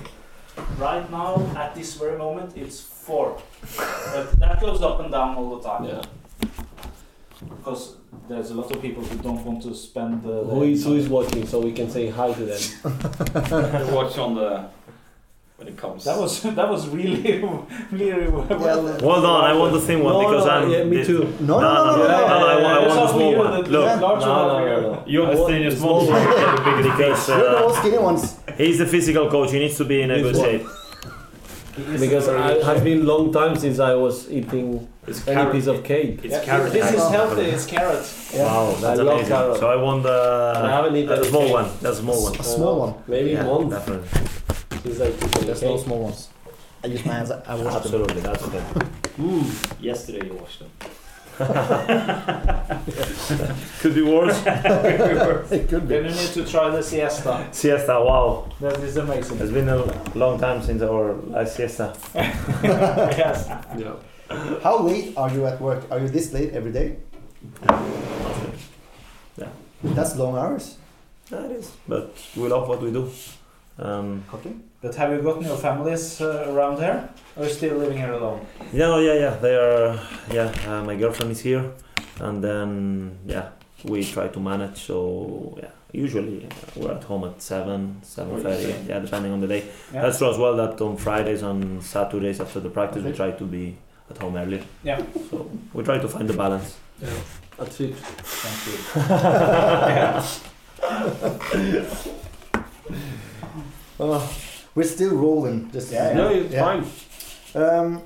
Right 0.78 1.08
now, 1.12 1.36
at 1.56 1.76
this 1.76 1.94
very 1.94 2.18
moment, 2.18 2.56
it's 2.56 2.80
four. 2.80 3.40
But 3.76 4.32
that 4.40 4.60
goes 4.60 4.82
up 4.82 4.98
and 4.98 5.12
down 5.12 5.36
all 5.36 5.56
the 5.58 5.62
time. 5.68 5.84
Yeah. 5.84 6.02
Because 7.48 7.96
there's 8.28 8.50
a 8.50 8.54
lot 8.54 8.70
of 8.70 8.82
people 8.82 9.02
who 9.02 9.16
don't 9.22 9.42
want 9.44 9.62
to 9.62 9.74
spend 9.74 10.22
the. 10.22 10.44
Who 10.44 10.62
is 10.64 10.84
who 10.84 10.94
is 10.96 11.08
watching 11.08 11.46
so 11.46 11.60
we 11.60 11.72
can 11.72 11.88
say 11.90 12.08
hi 12.10 12.32
to 12.32 12.44
them? 12.44 13.94
Watch 13.94 14.18
on 14.18 14.34
the 14.34 14.68
when 15.56 15.68
it 15.68 15.76
comes. 15.76 16.04
That 16.04 16.18
was 16.18 16.42
that 16.42 16.68
was 16.68 16.88
really 16.88 17.38
really 17.90 18.28
well. 18.28 18.46
Well 18.48 19.22
done. 19.22 19.44
I 19.44 19.54
want 19.54 19.72
the 19.72 19.80
thin 19.80 20.02
one 20.04 20.14
no, 20.14 20.20
because 20.28 20.44
no, 20.46 20.50
I'm. 20.52 20.70
yeah, 20.70 20.84
me 20.84 21.02
too. 21.04 21.32
No, 21.40 21.60
no, 21.60 21.60
No, 21.60 21.96
no, 21.96 21.96
no, 21.96 21.96
no, 21.96 22.08
no. 22.08 22.28
no, 22.28 22.40
no, 22.40 22.46
I 22.46 22.62
want- 22.62 22.66
I 22.66 22.86
want 22.86 23.00
the 23.00 23.08
small 23.08 23.36
one. 23.36 23.56
you, 23.58 23.62
the- 23.64 23.70
Look. 23.70 23.84
the 23.88 23.96
No, 24.00 24.06
one 24.12 24.20
no, 24.20 24.58
no, 24.58 24.92
no. 24.92 25.04
You're 25.06 25.34
the 25.34 25.40
want 25.40 25.72
small 25.78 26.06
one. 26.06 26.06
one. 26.08 26.82
because 26.82 27.28
You're 27.28 27.38
the 27.38 27.66
uh, 27.66 27.72
skinny 27.80 27.98
ones. 27.98 28.36
he's 28.58 28.78
the 28.78 28.86
physical 28.86 29.30
coach. 29.30 29.50
He 29.52 29.58
needs 29.58 29.76
to 29.78 29.84
be 29.84 30.02
in 30.02 30.10
a 30.10 30.20
good 30.20 30.36
shape. 30.36 30.66
Because 31.76 32.28
it 32.28 32.62
has 32.64 32.82
been 32.82 33.00
a 33.02 33.04
long 33.04 33.32
time 33.32 33.56
since 33.56 33.78
I 33.78 33.94
was 33.94 34.30
eating 34.30 34.88
It's 35.06 35.26
any 35.26 35.36
carrot- 35.36 35.52
piece 35.54 35.66
of 35.66 35.82
cake. 35.84 36.20
It's 36.24 36.32
Yeah, 36.34 36.44
carrot. 36.44 36.72
This 36.72 36.92
is 36.92 37.08
healthy. 37.08 37.42
It's 37.42 37.66
carrot. 37.66 38.04
Wow, 38.34 38.70
that's 38.80 38.84
I 38.84 39.02
love 39.02 39.06
amazing. 39.16 39.28
carrot. 39.32 39.58
So 39.58 39.70
I 39.70 39.76
want 39.76 40.04
And 40.06 40.66
I 40.66 40.70
haven't 40.70 40.92
the 40.94 41.00
eaten 41.02 41.18
a 41.18 41.24
small 41.24 41.42
cake. 41.42 41.52
one. 41.52 41.68
That's 41.80 41.98
a 41.98 42.00
small 42.02 42.22
one. 42.22 42.34
A 42.36 42.42
small 42.42 42.78
one. 42.80 42.94
Maybe 43.06 43.30
Yeah, 43.30 43.42
a 43.42 43.44
month 43.44 43.70
definitely. 43.70 44.08
since 44.82 45.00
I 45.00 45.10
took 45.12 45.36
any 45.36 45.46
There's 45.46 45.62
no 45.62 45.76
small 45.76 46.00
ones. 46.08 46.28
I 46.82 46.86
use 46.88 47.04
my 47.04 47.12
hands. 47.14 47.30
I 47.30 47.54
wash 47.54 47.64
them. 47.64 47.66
Absolutely, 47.76 48.20
that's 48.20 48.42
okay. 48.44 48.62
Mm. 49.20 49.82
Yesterday 49.82 50.26
you 50.28 50.32
washed 50.34 50.60
them. 50.60 50.70
Could 53.80 53.94
be 53.94 54.02
worse. 54.02 54.40
It 55.50 55.68
could 55.68 55.88
Then 55.88 56.02
be. 56.04 56.08
you 56.10 56.14
need 56.14 56.32
to 56.34 56.44
try 56.44 56.70
the 56.70 56.82
siesta. 56.82 57.46
siesta. 57.52 58.00
Wow, 58.00 58.46
That 58.60 58.78
is 58.80 58.96
amazing. 58.96 59.38
it's 59.40 59.50
been 59.52 59.68
a 59.68 59.82
long 60.14 60.38
time 60.38 60.62
since 60.62 60.82
our 60.82 61.14
last 61.28 61.56
siesta. 61.56 61.94
yes. 62.14 63.48
Yeah. 63.78 63.94
How 64.62 64.78
late 64.82 65.14
are 65.16 65.30
you 65.32 65.46
at 65.46 65.60
work? 65.60 65.84
Are 65.90 65.98
you 65.98 66.08
this 66.08 66.32
late 66.32 66.52
every 66.52 66.72
day? 66.72 66.96
Yeah. 69.36 69.48
That's 69.82 70.16
long 70.16 70.36
hours. 70.36 70.76
Yeah, 71.30 71.44
it 71.46 71.52
is. 71.52 71.72
But 71.88 72.14
we 72.36 72.48
love 72.48 72.68
what 72.68 72.80
we 72.82 72.90
do. 72.92 73.10
Um, 73.78 74.24
But 74.82 74.94
have 74.94 75.12
you 75.12 75.20
gotten 75.20 75.42
your 75.42 75.58
families 75.58 76.20
uh, 76.22 76.46
around 76.48 76.78
here? 76.78 77.08
Or 77.36 77.42
are 77.42 77.46
you 77.46 77.52
still 77.52 77.76
living 77.76 77.98
here 77.98 78.12
alone? 78.12 78.46
yeah, 78.72 78.86
no, 78.86 78.98
yeah, 78.98 79.12
yeah. 79.14 79.36
They 79.36 79.54
are. 79.54 80.00
Yeah, 80.32 80.50
uh, 80.66 80.82
my 80.84 80.96
girlfriend 80.96 81.32
is 81.32 81.40
here, 81.40 81.70
and 82.20 82.42
then 82.42 83.18
yeah, 83.26 83.50
we 83.84 84.02
try 84.04 84.28
to 84.28 84.40
manage. 84.40 84.78
So 84.86 85.58
yeah, 85.62 85.70
usually 85.92 86.46
uh, 86.46 86.48
we're 86.76 86.92
at 86.92 87.04
home 87.04 87.24
at 87.24 87.42
seven, 87.42 88.00
seven 88.02 88.40
thirty. 88.42 88.74
Yeah, 88.88 89.00
depending 89.00 89.32
on 89.32 89.40
the 89.40 89.48
day. 89.48 89.64
Yeah. 89.92 90.00
That's 90.02 90.16
true 90.16 90.30
as 90.30 90.38
well. 90.38 90.56
That 90.56 90.80
on 90.80 90.96
Fridays, 90.96 91.42
on 91.42 91.82
Saturdays 91.82 92.40
after 92.40 92.60
the 92.60 92.70
practice, 92.70 93.04
we 93.04 93.12
try 93.12 93.32
to 93.32 93.44
be 93.44 93.76
at 94.08 94.16
home 94.16 94.36
earlier. 94.36 94.64
Yeah. 94.82 95.02
So 95.30 95.50
we 95.74 95.84
try 95.84 95.98
to 95.98 96.08
find 96.08 96.26
the 96.26 96.32
balance. 96.34 96.78
Yeah, 97.02 97.10
that's 97.58 97.80
it. 97.80 97.94
Thank 97.96 98.66
you. 98.66 98.80
Uh, 104.00 104.26
we're 104.74 104.84
still 104.96 105.14
rolling. 105.16 105.70
Just 105.72 105.92
Yeah, 105.92 106.12
No, 106.14 106.28
it's 106.30 106.52
Yeah. 106.54 106.64
fine. 106.64 106.84
Um, 107.54 108.02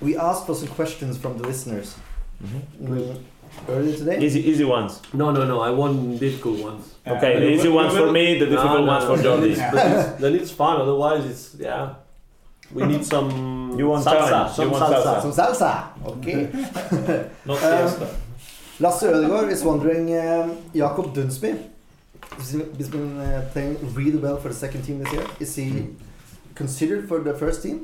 we 0.00 0.16
asked 0.16 0.46
for 0.46 0.54
some 0.54 0.68
questions 0.68 1.16
from 1.18 1.38
the 1.38 1.44
listeners 1.46 1.94
mm, 2.42 3.16
earlier 3.68 3.96
today. 3.96 4.18
Easy, 4.26 4.40
easy 4.50 4.64
ones. 4.64 5.00
No, 5.12 5.30
no, 5.32 5.44
no. 5.44 5.60
I 5.60 5.70
want 5.70 6.20
difficult 6.20 6.58
ones. 6.62 6.84
Yeah. 7.06 7.14
Okay, 7.14 7.32
But 7.34 7.40
the 7.40 7.50
easy 7.50 7.68
ones 7.68 7.94
for 7.96 8.12
me, 8.12 8.38
the 8.38 8.46
difficult 8.46 8.80
no, 8.80 8.92
ones 8.92 9.04
for 9.04 9.16
no, 9.16 9.22
Jordi. 9.22 9.54
Then 9.56 9.92
it's, 9.96 10.08
but 10.10 10.18
then 10.20 10.34
it's 10.34 10.50
fun. 10.50 10.80
Otherwise, 10.80 11.24
it's 11.32 11.54
yeah. 11.58 11.94
We 12.74 12.84
need 12.84 13.04
some 13.04 13.74
You 13.78 13.88
want 13.88 14.04
salsa. 14.04 14.28
challenge, 14.28 14.52
Some 14.56 14.64
you 14.66 14.70
want 14.72 14.84
salsa. 14.92 15.22
Some 15.22 15.32
salsa. 15.32 15.72
Okay. 16.06 16.40
Not 17.46 17.62
Um, 17.62 17.88
fiesta. 17.88 18.06
Lasse 18.80 19.02
Ødegaard 19.08 19.50
is 19.50 19.64
wondering, 19.64 20.04
um, 20.18 20.50
Jakob 20.74 21.12
Dunsby 21.14 21.56
has 22.36 22.52
been- 22.52 22.74
has 22.76 22.88
been 22.88 23.18
uh, 23.18 23.48
playing 23.52 23.76
really 23.94 24.18
well 24.18 24.36
for 24.36 24.48
the 24.48 24.54
second 24.54 24.82
team 24.82 24.98
this 25.02 25.12
year. 25.12 25.26
Is 25.40 25.54
he 25.56 25.68
considered 26.54 27.08
for 27.08 27.18
the 27.20 27.34
first 27.34 27.62
team? 27.62 27.78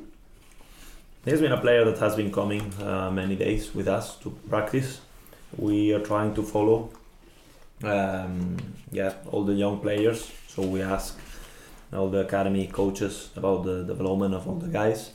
He's 1.25 1.41
been 1.41 1.53
a 1.53 1.61
player 1.61 1.85
that 1.85 1.99
has 1.99 2.15
been 2.17 2.31
coming 2.31 2.73
uh, 2.83 3.11
many 3.11 3.35
days 3.37 3.75
with 3.75 3.89
us 3.89 4.17
to 4.23 4.31
practice. 4.49 5.01
We 5.57 5.93
are 5.95 6.01
trying 6.01 6.35
to 6.35 6.43
follow, 6.43 6.91
um, 7.83 8.57
yeah, 8.93 9.15
all 9.31 9.45
the 9.45 9.55
young 9.55 9.81
players. 9.81 10.31
So 10.49 10.63
we 10.63 10.83
ask 10.83 11.19
all 11.93 12.09
the 12.11 12.21
academy 12.21 12.67
coaches 12.67 13.31
about 13.37 13.65
the 13.65 13.85
development 13.85 14.35
of 14.35 14.47
all 14.49 14.57
the 14.57 14.69
guys, 14.69 15.11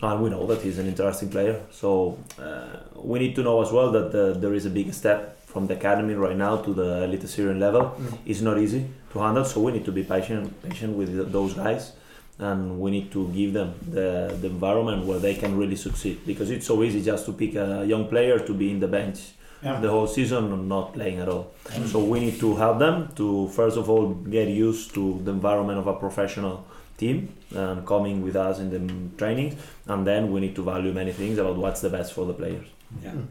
and 0.00 0.22
we 0.22 0.30
know 0.30 0.46
that 0.46 0.60
he's 0.62 0.78
an 0.78 0.86
interesting 0.86 1.28
player. 1.30 1.60
So 1.70 2.18
uh, 2.38 2.76
we 2.94 3.18
need 3.18 3.34
to 3.36 3.42
know 3.42 3.62
as 3.62 3.72
well 3.72 3.90
that 3.92 4.12
the, 4.12 4.34
there 4.38 4.54
is 4.54 4.66
a 4.66 4.70
big 4.70 4.92
step 4.94 5.36
from 5.52 5.66
the 5.66 5.74
academy 5.74 6.14
right 6.14 6.36
now 6.36 6.56
to 6.56 6.72
the 6.74 7.06
Eliteserien 7.06 7.58
level. 7.58 7.82
Mm. 7.82 8.18
It's 8.26 8.40
not 8.40 8.58
easy 8.58 8.82
to 9.12 9.18
handle, 9.18 9.44
so 9.44 9.60
we 9.60 9.72
need 9.72 9.84
to 9.84 9.92
be 9.92 10.02
patient, 10.02 10.62
patient 10.62 10.96
with 10.96 11.30
those 11.32 11.54
guys 11.54 11.92
and 12.38 12.80
we 12.80 12.90
need 12.90 13.12
to 13.12 13.28
give 13.28 13.52
them 13.52 13.74
the, 13.90 14.36
the 14.40 14.46
environment 14.48 15.04
where 15.06 15.18
they 15.18 15.34
can 15.34 15.56
really 15.56 15.76
succeed 15.76 16.18
because 16.26 16.50
it's 16.50 16.66
so 16.66 16.82
easy 16.82 17.02
just 17.02 17.26
to 17.26 17.32
pick 17.32 17.54
a 17.54 17.84
young 17.86 18.08
player 18.08 18.38
to 18.38 18.54
be 18.54 18.70
in 18.70 18.80
the 18.80 18.88
bench 18.88 19.18
Yeah. 19.62 19.78
the 19.84 19.90
whole 19.94 20.08
season 20.08 20.42
and 20.54 20.68
not 20.68 20.86
playing 20.96 21.18
at 21.24 21.28
all 21.28 21.44
mm. 21.66 21.86
so 21.92 21.98
we 22.12 22.18
need 22.24 22.38
to 22.40 22.48
help 22.62 22.78
them 22.84 22.96
to 23.20 23.26
first 23.58 23.76
of 23.82 23.84
all 23.92 24.06
get 24.36 24.48
used 24.48 24.86
to 24.96 25.02
the 25.26 25.30
environment 25.38 25.78
of 25.82 25.86
a 25.86 25.94
professional 26.04 26.56
team 27.00 27.16
and 27.54 27.86
coming 27.92 28.16
with 28.26 28.34
us 28.46 28.58
in 28.62 28.68
the 28.74 28.80
training 29.20 29.50
and 29.92 30.00
then 30.10 30.32
we 30.32 30.40
need 30.44 30.54
to 30.60 30.64
value 30.72 30.92
many 30.92 31.12
things 31.20 31.36
about 31.38 31.56
what's 31.64 31.80
the 31.86 31.92
best 31.96 32.10
for 32.16 32.24
the 32.30 32.36
players 32.40 32.66
Yeah. 33.04 33.12
Mm. 33.18 33.26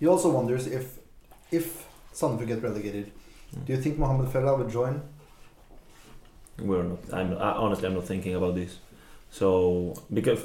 He 0.00 0.06
also 0.06 0.30
wonders 0.30 0.66
if 0.66 0.98
if 1.50 1.86
Sandefjord 2.14 2.46
get 2.48 2.62
relegated, 2.62 3.10
do 3.64 3.72
you 3.72 3.80
think 3.82 3.98
Mohamed 3.98 4.30
Fella 4.32 4.56
would 4.56 4.70
join? 4.70 5.00
we're 6.60 6.82
not 6.82 6.98
i'm 7.12 7.32
I, 7.38 7.52
honestly 7.52 7.86
i'm 7.86 7.94
not 7.94 8.04
thinking 8.04 8.34
about 8.34 8.54
this 8.56 8.78
so 9.30 9.94
because 10.12 10.40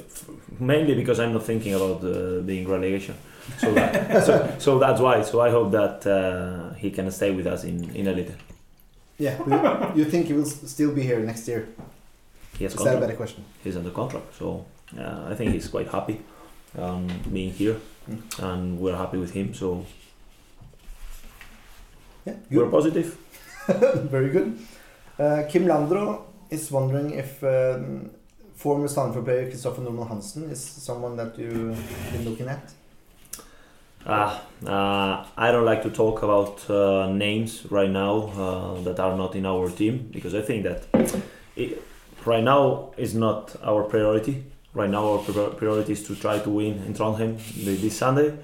mainly 0.60 0.94
because 0.94 1.18
i'm 1.18 1.32
not 1.32 1.42
thinking 1.42 1.74
about 1.74 2.04
uh, 2.04 2.40
being 2.42 2.68
relegation 2.68 3.16
so, 3.58 3.74
that, 3.74 4.24
so 4.24 4.54
so 4.58 4.78
that's 4.78 5.00
why 5.00 5.22
so 5.22 5.40
i 5.40 5.50
hope 5.50 5.72
that 5.72 6.06
uh, 6.06 6.72
he 6.74 6.90
can 6.90 7.10
stay 7.10 7.30
with 7.32 7.46
us 7.46 7.64
in 7.64 7.90
in 7.96 8.06
elite 8.06 8.30
Yeah. 9.18 9.36
you- 9.46 10.02
you 10.02 10.04
think 10.10 10.26
he 10.26 10.32
will 10.34 10.46
still 10.46 10.92
be 10.94 11.02
here 11.02 11.20
next 11.20 11.48
year? 11.48 11.62
he 12.58 12.64
has 12.64 12.74
Is 12.74 12.84
that 12.84 12.96
a 12.96 13.00
better 13.00 13.16
question? 13.16 13.44
he's 13.64 13.76
under 13.76 13.90
contract 13.90 14.26
so 14.38 14.64
uh, 14.96 15.30
i 15.32 15.34
think 15.34 15.52
he's 15.52 15.68
quite 15.68 15.88
happy 15.88 16.16
um, 16.78 17.06
being 17.32 17.52
here 17.52 17.76
Mm. 18.08 18.20
and 18.50 18.78
we're 18.80 18.96
happy 18.96 19.16
with 19.18 19.32
him 19.32 19.54
so 19.54 19.86
Yeah. 22.26 22.34
we're 22.50 22.70
positive 22.70 23.16
Very 24.10 24.28
good. 24.30 24.58
Uh, 25.18 25.44
Kim 25.48 25.64
Landro 25.64 26.22
is 26.50 26.70
wondering 26.70 27.12
if 27.12 27.42
um, 27.42 28.10
former 28.54 28.88
Sandefjord 28.88 29.24
player 29.24 29.50
Kristoffer 29.50 29.78
Normann 29.82 30.06
Hansen 30.06 30.50
is 30.50 30.60
someone 30.62 31.16
that 31.16 31.38
you've 31.38 31.78
been 32.12 32.24
looking 32.28 32.48
at. 32.48 32.72
Ah, 34.06 34.42
uh, 34.66 35.24
I 35.34 35.50
don't 35.50 35.64
like 35.64 35.82
to 35.84 35.90
talk 35.90 36.22
about 36.22 36.68
uh, 36.68 37.08
names 37.10 37.64
right 37.70 37.88
now 37.88 38.14
uh, 38.36 38.82
that 38.82 39.00
are 39.00 39.16
not 39.16 39.34
in 39.34 39.46
our 39.46 39.70
team 39.70 40.10
because 40.12 40.34
I 40.34 40.42
think 40.42 40.64
that 40.64 40.84
it, 41.56 41.80
right 42.26 42.44
now 42.44 42.92
is 42.98 43.14
not 43.14 43.56
our 43.62 43.84
priority. 43.84 44.44
Right 44.74 44.90
now, 44.90 45.04
our 45.12 45.50
priority 45.50 45.92
is 45.92 46.02
to 46.08 46.16
try 46.16 46.38
to 46.40 46.50
win 46.50 46.82
in 46.86 46.94
Trondheim 46.94 47.38
th- 47.64 47.80
this 47.80 47.96
Sunday. 47.96 48.34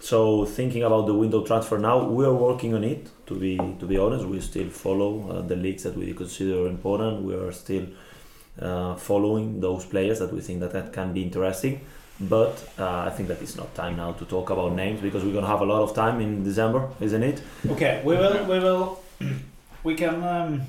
So, 0.00 0.46
thinking 0.46 0.82
about 0.82 1.06
the 1.06 1.14
window 1.14 1.44
transfer 1.44 1.78
now, 1.78 2.02
we 2.08 2.24
are 2.24 2.32
working 2.32 2.74
on 2.74 2.84
it. 2.84 3.08
To 3.26 3.34
be 3.34 3.56
to 3.80 3.86
be 3.86 3.98
honest, 3.98 4.24
we 4.24 4.40
still 4.40 4.70
follow 4.70 5.30
uh, 5.30 5.42
the 5.42 5.56
leagues 5.56 5.82
that 5.82 5.96
we 5.96 6.14
consider 6.14 6.66
important. 6.66 7.22
We 7.22 7.34
are 7.34 7.52
still 7.52 7.86
uh, 8.60 8.94
following 8.94 9.60
those 9.60 9.84
players 9.84 10.18
that 10.20 10.32
we 10.32 10.40
think 10.40 10.60
that, 10.60 10.72
that 10.72 10.92
can 10.92 11.12
be 11.12 11.22
interesting 11.22 11.80
but 12.20 12.62
uh, 12.78 13.04
I 13.06 13.10
think 13.10 13.28
that 13.28 13.40
it's 13.40 13.56
not 13.56 13.74
time 13.74 13.96
now 13.96 14.12
to 14.12 14.24
talk 14.26 14.50
about 14.50 14.72
names 14.74 15.00
because 15.00 15.24
we're 15.24 15.32
gonna 15.32 15.46
have 15.46 15.62
a 15.62 15.64
lot 15.64 15.82
of 15.82 15.94
time 15.94 16.20
in 16.20 16.44
December, 16.44 16.88
isn't 17.00 17.22
it? 17.22 17.42
Okay, 17.66 18.02
we 18.04 18.14
will. 18.16 18.44
We 18.44 18.58
will. 18.58 19.00
We 19.82 19.94
can. 19.94 20.22
Um, 20.22 20.60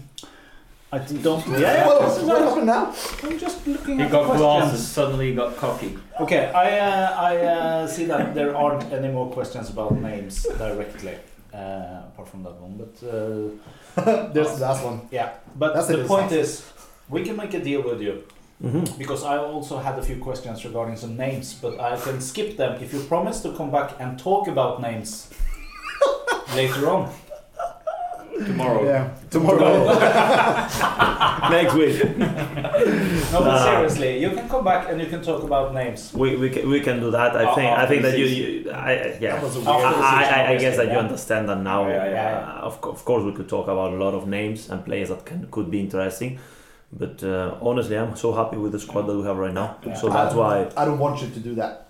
I 0.94 0.98
don't. 1.00 1.48
Yeah, 1.48 1.60
yeah. 1.60 1.88
Well, 1.88 2.02
this 2.10 2.18
is 2.18 2.24
what 2.26 2.40
nice. 2.42 2.50
happened 2.50 2.68
now? 2.68 2.94
I'm 3.24 3.40
just 3.40 3.66
looking 3.66 3.98
He 3.98 4.04
at 4.04 4.12
the 4.12 4.18
got 4.18 4.26
questions. 4.26 4.42
glasses, 4.42 4.88
suddenly 4.88 5.30
he 5.30 5.36
got 5.36 5.56
cocky. 5.56 5.98
Okay, 6.20 6.52
I 6.52 6.80
uh, 6.80 7.16
I 7.32 7.38
uh, 7.38 7.88
see 7.88 8.06
that 8.06 8.36
there 8.36 8.56
aren't 8.56 8.92
any 8.92 9.08
more 9.08 9.32
questions 9.32 9.70
about 9.70 9.94
names 9.96 10.44
directly, 10.58 11.16
uh, 11.54 12.08
apart 12.10 12.28
from 12.28 12.44
that 12.44 12.56
one. 12.62 12.74
But 12.78 12.94
uh, 13.08 14.28
There's 14.34 14.56
the 14.56 14.62
last 14.68 14.84
one. 14.84 15.08
yeah, 15.12 15.30
but 15.56 15.74
That's 15.74 15.88
the 15.88 16.02
it, 16.02 16.08
point 16.08 16.32
it's 16.34 16.60
is, 16.60 16.74
we 17.10 17.24
can 17.24 17.36
make 17.38 17.54
a 17.54 17.64
deal 17.64 17.82
with 17.84 18.02
you 18.02 18.24
Mm-hmm. 18.64 18.96
because 19.00 19.24
I 19.24 19.38
also 19.40 19.80
had 19.80 19.98
a 19.98 20.04
few 20.04 20.18
questions 20.18 20.64
regarding 20.64 20.96
some 20.96 21.18
names, 21.18 21.56
but 21.56 21.80
I 21.80 21.98
can 22.00 22.22
skip 22.22 22.58
them 22.58 22.80
if 22.84 22.94
you 22.94 23.00
promise 23.00 23.42
to 23.42 23.54
come 23.54 23.72
back 23.72 23.96
and 24.00 24.20
talk 24.20 24.48
about 24.48 24.80
names 24.84 25.30
later 26.56 26.88
on. 26.90 27.10
Tomorrow. 28.38 28.86
Yeah. 28.86 29.10
Tomorrow. 29.30 29.86
Next 31.52 31.74
week, 31.76 32.18
No, 32.18 33.40
but 33.40 33.46
Nah. 33.46 33.66
seriously, 33.66 34.20
you 34.22 34.30
can 34.32 34.48
come 34.50 34.64
back 34.64 34.90
and 34.90 35.00
you 35.02 35.08
can 35.08 35.22
talk 35.22 35.44
about 35.44 35.74
names. 35.74 36.14
we, 36.14 36.36
we, 36.38 36.50
can, 36.50 36.70
we 36.70 36.80
can 36.80 37.00
do 37.00 37.12
that. 37.12 37.36
I 37.36 37.44
Uh, 37.46 37.56
think 37.56 37.78
I 37.78 37.86
think 37.88 38.02
that 38.04 38.18
you, 38.18 38.28
six. 38.28 38.40
you 38.66 38.72
I, 38.72 39.18
yeah. 39.20 39.36
That 39.36 39.44
was 39.44 39.56
a 39.58 39.60
I, 39.70 39.76
weird 39.78 39.86
I, 39.96 40.24
I, 40.24 40.52
I 40.52 40.58
guess 40.58 40.78
that 40.78 40.86
you 40.88 40.94
Yeah. 40.94 41.00
understand 41.00 41.50
that 41.50 41.60
now. 41.62 41.88
Yeah, 41.88 42.06
yeah, 42.06 42.12
yeah. 42.12 42.60
Uh, 42.62 42.68
of, 42.68 42.82
co- 42.82 42.92
of 42.92 43.04
course, 43.06 43.24
we 43.24 43.34
could 43.34 43.50
talk 43.50 43.68
about 43.68 43.94
a 43.94 43.98
lot 43.98 44.14
of 44.14 44.28
names 44.28 44.70
and 44.70 44.84
players 44.86 45.10
that 45.10 45.26
can 45.26 45.48
could 45.52 45.70
be 45.70 45.80
interesting. 45.80 46.40
But 46.94 47.24
uh, 47.24 47.56
honestly, 47.62 47.98
I'm 47.98 48.16
so 48.16 48.34
happy 48.34 48.58
with 48.58 48.72
the 48.74 48.80
squad 48.80 49.04
that 49.08 49.16
we 49.16 49.24
have 49.24 49.38
right 49.38 49.54
now. 49.54 49.78
Yeah. 49.86 49.94
So 49.96 50.10
that's 50.10 50.36
why. 50.36 50.68
I 50.76 50.84
don't 50.86 51.00
want 51.00 51.22
you 51.22 51.30
to 51.30 51.40
do 51.40 51.56
that. 51.56 51.88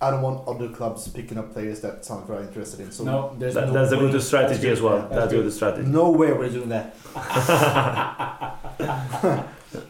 I 0.00 0.10
don't 0.10 0.20
want 0.22 0.46
other 0.46 0.68
clubs 0.68 1.08
picking 1.08 1.38
up 1.38 1.52
players 1.54 1.80
that 1.80 2.02
Sandefjord 2.02 2.30
are 2.30 2.42
interested 2.42 2.80
in. 2.80 2.92
So 2.92 3.04
No, 3.04 3.34
there's 3.38 3.54
That, 3.54 3.68
no 3.68 3.72
that's 3.72 3.92
a 3.92 3.96
good 3.96 4.22
strategy 4.22 4.68
as 4.68 4.80
well. 4.82 4.98
That's 4.98 5.14
That's 5.14 5.32
a 5.32 5.36
good. 5.36 5.44
good 5.44 5.52
strategy. 5.52 5.88
no 5.88 6.10
way 6.10 6.32
we're 6.32 6.50
doing 6.50 6.68
that. 6.68 6.94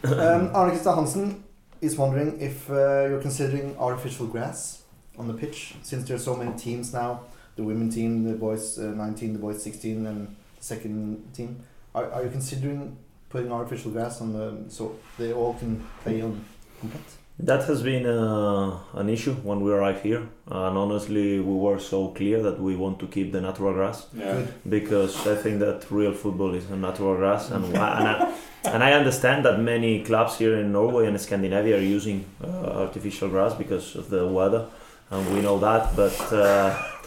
um, 0.03 0.51
Arne 0.53 0.71
Kristian 0.71 0.95
Hansen 0.95 1.43
is 1.81 1.95
wondering 1.97 2.39
if 2.39 2.69
uh, 2.69 3.05
you're 3.09 3.21
considering 3.21 3.75
artificial 3.77 4.27
grass 4.27 4.83
on 5.17 5.27
the 5.27 5.33
pitch 5.33 5.75
since 5.83 6.07
there's 6.07 6.23
so 6.23 6.35
many 6.35 6.57
teams 6.57 6.93
now. 6.93 7.21
The 7.55 7.63
women 7.63 7.89
team, 7.89 8.23
the 8.23 8.33
boys 8.35 8.77
uh, 8.77 8.83
19, 8.83 9.33
the 9.33 9.39
boys 9.39 9.61
16, 9.63 10.05
and 10.05 10.27
the 10.27 10.63
second 10.63 11.33
team. 11.33 11.59
Are, 11.95 12.11
are 12.11 12.23
you 12.23 12.29
considering 12.29 12.97
putting 13.29 13.51
artificial 13.51 13.91
grass 13.91 14.21
on 14.21 14.33
the 14.33 14.69
so 14.69 14.95
they 15.17 15.33
all 15.33 15.53
can 15.55 15.83
play 16.03 16.21
on 16.21 16.43
compete? 16.79 17.01
That 17.39 17.65
has 17.65 17.83
been 17.83 18.07
uh, 18.07 18.79
an 18.93 19.09
issue 19.09 19.33
when 19.35 19.61
we 19.61 19.71
arrived 19.71 20.01
here, 20.01 20.27
and 20.47 20.77
honestly, 20.77 21.39
we 21.39 21.53
were 21.53 21.77
so 21.77 22.07
clear 22.07 22.41
that 22.41 22.59
we 22.59 22.75
want 22.75 22.99
to 22.99 23.07
keep 23.07 23.31
the 23.31 23.41
natural 23.41 23.73
grass. 23.73 24.07
Yeah. 24.15 24.41
because 24.67 25.27
I 25.27 25.35
think 25.35 25.59
that 25.59 25.85
real 25.91 26.13
football 26.13 26.55
is 26.55 26.69
a 26.71 26.75
natural 26.75 27.15
grass, 27.15 27.51
and 27.51 27.77
I, 27.77 27.99
and, 27.99 28.07
I, 28.07 28.33
and 28.73 28.83
I 28.83 28.93
understand 28.93 29.45
that 29.45 29.59
many 29.59 30.03
clubs 30.03 30.39
here 30.39 30.57
in 30.57 30.71
Norway 30.71 31.05
and 31.05 31.21
Scandinavia 31.21 31.77
are 31.77 31.81
using 31.97 32.25
uh, 32.43 32.47
artificial 32.85 33.29
grass 33.29 33.53
because 33.53 33.95
of 33.95 34.09
the 34.09 34.25
weather, 34.25 34.65
and 35.11 35.31
we 35.31 35.41
know 35.41 35.59
that. 35.59 35.95
But 35.95 36.19
uh, 36.33 36.75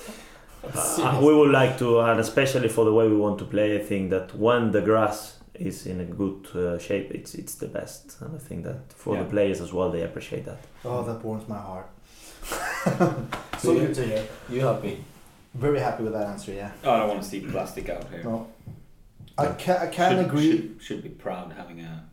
Uh, 0.62 1.20
we 1.22 1.35
would 1.35 1.51
like 1.51 1.78
to, 1.78 2.01
and 2.01 2.20
especially 2.20 2.68
for 2.68 2.85
the 2.85 2.93
way 2.93 3.09
we 3.09 3.16
want 3.16 3.39
to 3.39 3.45
play, 3.45 3.81
I 3.81 3.83
think 3.83 4.11
that 4.11 4.37
when 4.37 4.72
the 4.72 4.83
grass 4.83 5.39
is 5.61 5.86
in 5.86 6.00
a 6.00 6.04
good 6.04 6.46
uh, 6.54 6.78
shape, 6.78 7.11
it's 7.14 7.34
it's 7.34 7.54
the 7.56 7.68
best, 7.68 8.20
and 8.20 8.34
I 8.34 8.38
think 8.38 8.64
that 8.64 8.92
for 8.92 9.14
Yeah. 9.14 9.22
the 9.24 9.30
players 9.30 9.61
as 9.61 9.72
well, 9.72 9.90
they 9.90 10.02
appreciate 10.02 10.44
that. 10.44 10.58
Oh, 10.84 11.02
that 11.04 11.24
warms 11.24 11.46
my 11.48 11.58
heart. 11.58 11.86
so 12.44 13.26
So 13.58 13.72
you- 13.72 13.80
good 13.86 13.94
to 13.94 14.04
hear. 14.06 14.24
You 14.48 14.61
happy? 14.66 15.04
Very 15.54 15.80
happy 15.80 16.02
with 16.04 16.12
that 16.12 16.26
answer. 16.28 16.52
Yeah. 16.52 16.70
Oh, 16.84 16.90
I 16.92 16.98
don't 16.98 17.08
want 17.08 17.22
to 17.22 17.28
see 17.28 17.40
plastic 17.40 17.88
out 17.88 18.04
here. 18.11 18.22
No. 18.24 18.46
I 19.36 19.46
can 19.62 19.76
I 19.76 19.86
can 19.88 20.11
should, 20.16 20.26
agree. 20.26 20.50
Should, 20.52 20.82
should 20.82 21.02
be 21.02 21.08
proud 21.11 21.52
having 21.52 21.80
a 21.80 22.04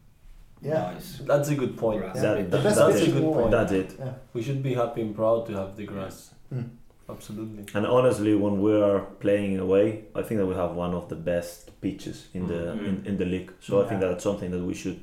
Yeah. 0.62 0.92
nice. 0.94 1.20
That's 1.26 1.50
a 1.50 1.56
good 1.56 1.78
point. 1.78 2.02
grass. 2.02 2.16
Yeah. 2.16 2.22
That- 2.34 2.52
The 2.52 2.58
best 2.66 2.78
that's 2.78 3.02
a 3.02 3.12
good 3.12 3.24
point. 3.38 3.52
That's 3.52 3.72
it. 3.72 3.90
Yeah. 4.00 4.14
We 4.34 4.42
should 4.42 4.62
be 4.64 4.74
happy 4.74 5.02
and 5.02 5.16
proud 5.16 5.46
to 5.48 5.54
have 5.54 5.76
the 5.78 5.86
grass. 5.86 6.32
Mm. 6.54 6.70
Absolutely. 7.10 7.64
And 7.74 7.86
honestly, 7.88 8.36
when 8.36 8.62
we 8.62 8.74
are 8.82 9.00
playing 9.20 9.60
away, 9.60 10.04
I 10.14 10.22
think 10.24 10.40
that 10.40 10.46
we 10.46 10.56
have 10.56 10.72
one 10.76 10.94
of 10.94 11.08
the 11.10 11.16
best 11.16 11.80
pitches 11.82 12.28
in 12.34 12.48
the 12.48 12.54
Mm. 12.76 12.88
in, 12.88 13.06
in 13.06 13.18
the 13.18 13.26
league. 13.26 13.52
So 13.62 13.82
I 13.82 13.88
think 13.88 14.02
Yeah. 14.02 14.10
that's 14.10 14.24
something 14.24 14.52
that 14.52 14.64
we 14.64 14.74
should 14.74 15.00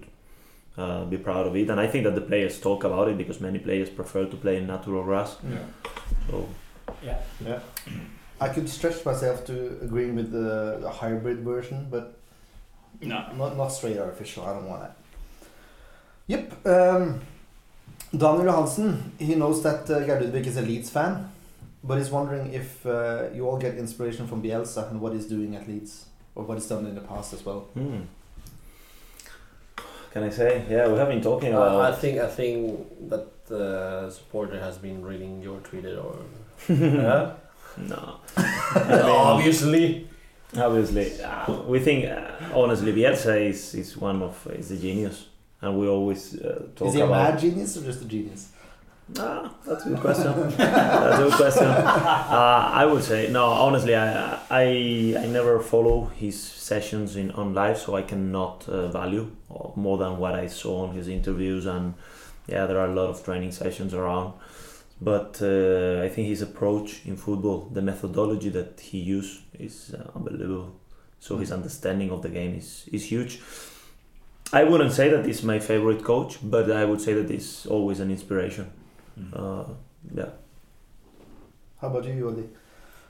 uh, 0.77 1.05
be 1.05 1.17
proud 1.17 1.47
of 1.47 1.55
it. 1.57 1.71
And 1.71 1.81
I 1.81 1.87
think 1.87 2.05
that 2.05 2.15
the 2.15 2.21
players 2.21 2.61
talk 2.61 2.85
about 2.85 3.09
it 3.09 3.17
because 3.17 3.41
many 3.41 3.59
players 3.61 3.89
prefer 3.91 4.25
to 4.27 4.37
play 4.37 4.57
in 4.57 4.67
natural 4.67 5.03
grass. 5.05 5.37
Yeah. 5.49 5.59
So 6.31 6.47
Yeah. 7.03 7.19
Yeah. 7.47 7.61
I 8.41 8.49
could 8.49 8.69
stretch 8.69 9.05
myself 9.07 9.45
to 9.47 9.53
agreeing 9.83 10.17
with 10.17 10.31
the, 10.33 10.79
the 10.81 10.91
hybrid 10.91 11.39
version, 11.45 11.87
but 11.91 12.05
No. 13.01 13.19
not 13.39 13.57
not 13.57 13.69
straight 13.73 13.99
artificial. 13.99 14.43
I 14.45 14.53
don't 14.55 14.69
want 14.69 14.83
that. 14.83 14.95
Yep. 16.27 16.67
Um, 16.67 17.21
Daniel 18.17 18.45
Johansen, 18.47 19.13
he 19.19 19.35
knows 19.35 19.63
that 19.63 19.89
uh, 19.91 20.01
Gerd 20.07 20.23
Ludvig 20.23 20.47
is 20.47 20.57
a 20.57 20.63
Leeds 20.63 20.91
fan, 20.91 21.31
but 21.87 21.99
he's 21.99 22.11
wondering 22.11 22.53
if 22.53 22.85
uh, 22.87 23.25
you 23.35 23.47
all 23.49 23.59
get 23.59 23.77
inspiration 23.77 24.27
from 24.27 24.43
Bielsa 24.43 24.91
and 24.91 25.01
what 25.01 25.13
he's 25.13 25.27
doing 25.27 25.55
at 25.55 25.69
Leeds, 25.69 26.07
or 26.35 26.45
what 26.45 26.55
he's 26.55 26.67
done 26.67 26.87
in 26.87 26.95
the 26.95 27.03
past 27.03 27.33
as 27.35 27.45
well. 27.45 27.61
hmm. 27.75 28.01
can 30.13 30.23
I 30.25 30.31
say? 30.31 30.65
Yeah, 30.69 30.89
we 30.89 30.99
have 30.99 31.09
been 31.09 31.23
talking 31.23 31.55
Uh, 31.55 31.79
I 31.79 31.93
think 31.93 32.19
I 32.19 32.29
think 32.29 33.09
that 33.11 33.47
the 33.47 34.11
supporter 34.11 34.59
has 34.59 34.79
been 34.79 35.05
reading 35.05 35.43
your 35.43 35.59
Twitter 35.61 35.99
or 35.99 36.17
yeah? 36.69 37.35
no. 37.77 38.21
obviously. 38.77 40.09
Obviously, 40.57 41.21
uh, 41.21 41.63
we 41.63 41.81
think 41.81 42.05
uh, 42.05 42.31
honestly, 42.55 42.93
Bielsa 42.93 43.49
is, 43.51 43.75
is 43.75 43.97
one 43.97 44.23
of 44.23 44.47
is 44.53 44.71
a 44.71 44.77
genius, 44.77 45.27
and 45.61 45.77
we 45.77 45.89
always 45.89 46.41
uh, 46.41 46.69
talk 46.77 46.89
Is 46.89 46.95
he 46.95 47.01
a 47.01 47.07
mad 47.09 47.41
genius 47.41 47.77
or 47.77 47.83
just 47.83 48.03
a 48.03 48.05
genius? 48.05 48.53
Ah, 49.19 49.53
that's 49.67 49.85
a 49.85 49.91
good 49.91 50.01
question. 50.01 50.33
that's 50.57 51.19
a 51.19 51.23
good 51.25 51.33
question. 51.35 51.65
Uh, 51.67 52.71
I 52.73 52.87
would 52.87 53.03
say 53.05 53.31
no. 53.31 53.45
Honestly, 53.45 53.95
I, 53.95 54.39
I 54.51 54.65
I 55.25 55.27
never 55.27 55.61
follow 55.61 56.07
his 56.17 56.41
sessions 56.43 57.17
in 57.17 57.31
on 57.33 57.53
live, 57.55 57.77
so 57.79 57.97
I 57.97 58.03
cannot 58.03 58.67
uh, 58.69 58.89
value 58.89 59.31
more 59.77 59.99
than 59.99 60.19
what 60.19 60.35
I 60.35 60.47
saw 60.47 60.87
on 60.87 60.95
his 60.95 61.09
interviews. 61.09 61.67
And 61.67 61.95
yeah, 62.47 62.67
there 62.67 62.79
are 62.79 62.87
a 62.87 62.95
lot 62.95 63.09
of 63.11 63.23
training 63.23 63.53
sessions 63.53 63.93
around. 63.93 64.33
But 65.01 65.39
uh, 65.43 66.03
I 66.03 66.09
think 66.09 66.29
his 66.29 66.41
approach 66.41 67.05
in 67.05 67.17
football, 67.17 67.69
the 67.73 67.83
methodology 67.83 68.49
that 68.51 68.81
he 68.81 68.99
used, 68.99 69.43
is 69.59 69.95
uh, 69.95 70.11
unbelievable. 70.17 70.73
So 71.21 71.37
his 71.39 71.53
understanding 71.53 72.11
of 72.11 72.23
the 72.23 72.31
game 72.31 72.55
is 72.57 72.89
is 72.91 73.05
huge. 73.05 73.41
I 74.53 74.65
wouldn't 74.65 74.93
say 74.93 75.09
that 75.11 75.27
he's 75.27 75.43
my 75.43 75.59
favorite 75.59 76.03
coach, 76.05 76.39
but 76.43 76.71
I 76.71 76.85
would 76.87 77.01
say 77.03 77.13
that 77.15 77.29
he's 77.29 77.67
always 77.67 78.01
an 78.01 78.11
inspiration. 78.11 78.71
Uh, 79.33 79.65
yeah. 80.15 80.31
How 81.81 81.89
about 81.89 82.05
you, 82.05 82.15
Jordi? 82.15 82.49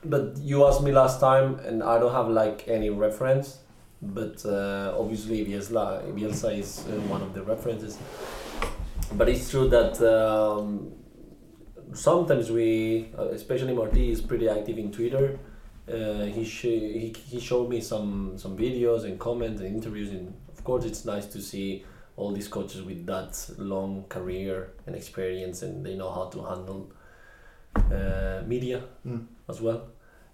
But 0.03 0.37
you 0.37 0.65
asked 0.65 0.83
me 0.83 0.91
last 0.91 1.19
time, 1.19 1.59
and 1.59 1.81
I 1.83 1.99
don't 1.99 2.13
have 2.13 2.29
like 2.29 2.67
any 2.67 2.89
reference. 2.89 3.59
But 4.01 4.45
uh, 4.45 4.95
obviously, 4.97 5.43
Bielsa, 5.45 6.03
Bielsa 6.13 6.57
is 6.59 6.85
uh, 6.87 6.91
one 7.09 7.21
of 7.21 7.33
the 7.33 7.41
references. 7.43 7.97
But 9.13 9.29
it's 9.29 9.49
true 9.49 9.67
that 9.69 10.01
um, 10.01 10.91
sometimes 11.93 12.51
we, 12.51 13.09
uh, 13.17 13.29
especially 13.29 13.73
Marti, 13.73 14.11
is 14.11 14.21
pretty 14.21 14.49
active 14.49 14.77
in 14.77 14.91
Twitter. 14.91 15.39
Uh, 15.87 16.25
he, 16.25 16.43
sh- 16.43 16.61
he 16.63 17.15
he 17.27 17.39
showed 17.39 17.69
me 17.69 17.79
some 17.79 18.37
some 18.37 18.57
videos 18.57 19.03
and 19.05 19.19
comments 19.19 19.61
and 19.61 19.75
interviews, 19.75 20.09
and 20.09 20.33
of 20.51 20.63
course, 20.63 20.83
it's 20.85 21.05
nice 21.05 21.27
to 21.27 21.41
see 21.41 21.85
all 22.17 22.31
these 22.31 22.47
coaches 22.47 22.81
with 22.81 23.05
that 23.07 23.49
long 23.57 24.05
career 24.09 24.71
and 24.85 24.95
experience, 24.95 25.61
and 25.61 25.85
they 25.85 25.95
know 25.95 26.11
how 26.11 26.25
to 26.29 26.43
handle 26.43 26.91
uh, 27.75 28.41
media 28.47 28.83
Mm. 29.05 29.25
as 29.49 29.59
well 29.61 29.81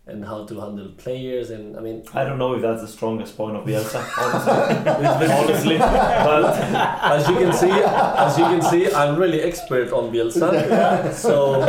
and 0.08 0.26
how 0.26 0.44
to 0.46 0.60
handle 0.60 0.90
players 0.98 1.52
and 1.52 1.78
I 1.78 1.80
mean 1.80 2.04
I 2.14 2.24
don't 2.24 2.40
know 2.40 2.54
if 2.56 2.62
that's 2.64 2.82
the 2.82 2.88
strongest 2.88 3.38
point 3.38 3.56
of 3.56 3.64
Bielsa, 3.66 4.02
honestly. 4.18 5.30
honestly, 5.32 5.78
but 5.78 6.56
as 7.16 7.28
you 7.30 7.36
can 7.36 7.54
see 7.54 7.70
as 7.72 8.38
you 8.38 8.46
can 8.46 8.62
see 8.64 8.92
I'm 8.94 9.16
really 9.16 9.42
expert 9.42 9.92
on 9.92 10.12
Bielsa 10.12 11.14
so 11.26 11.66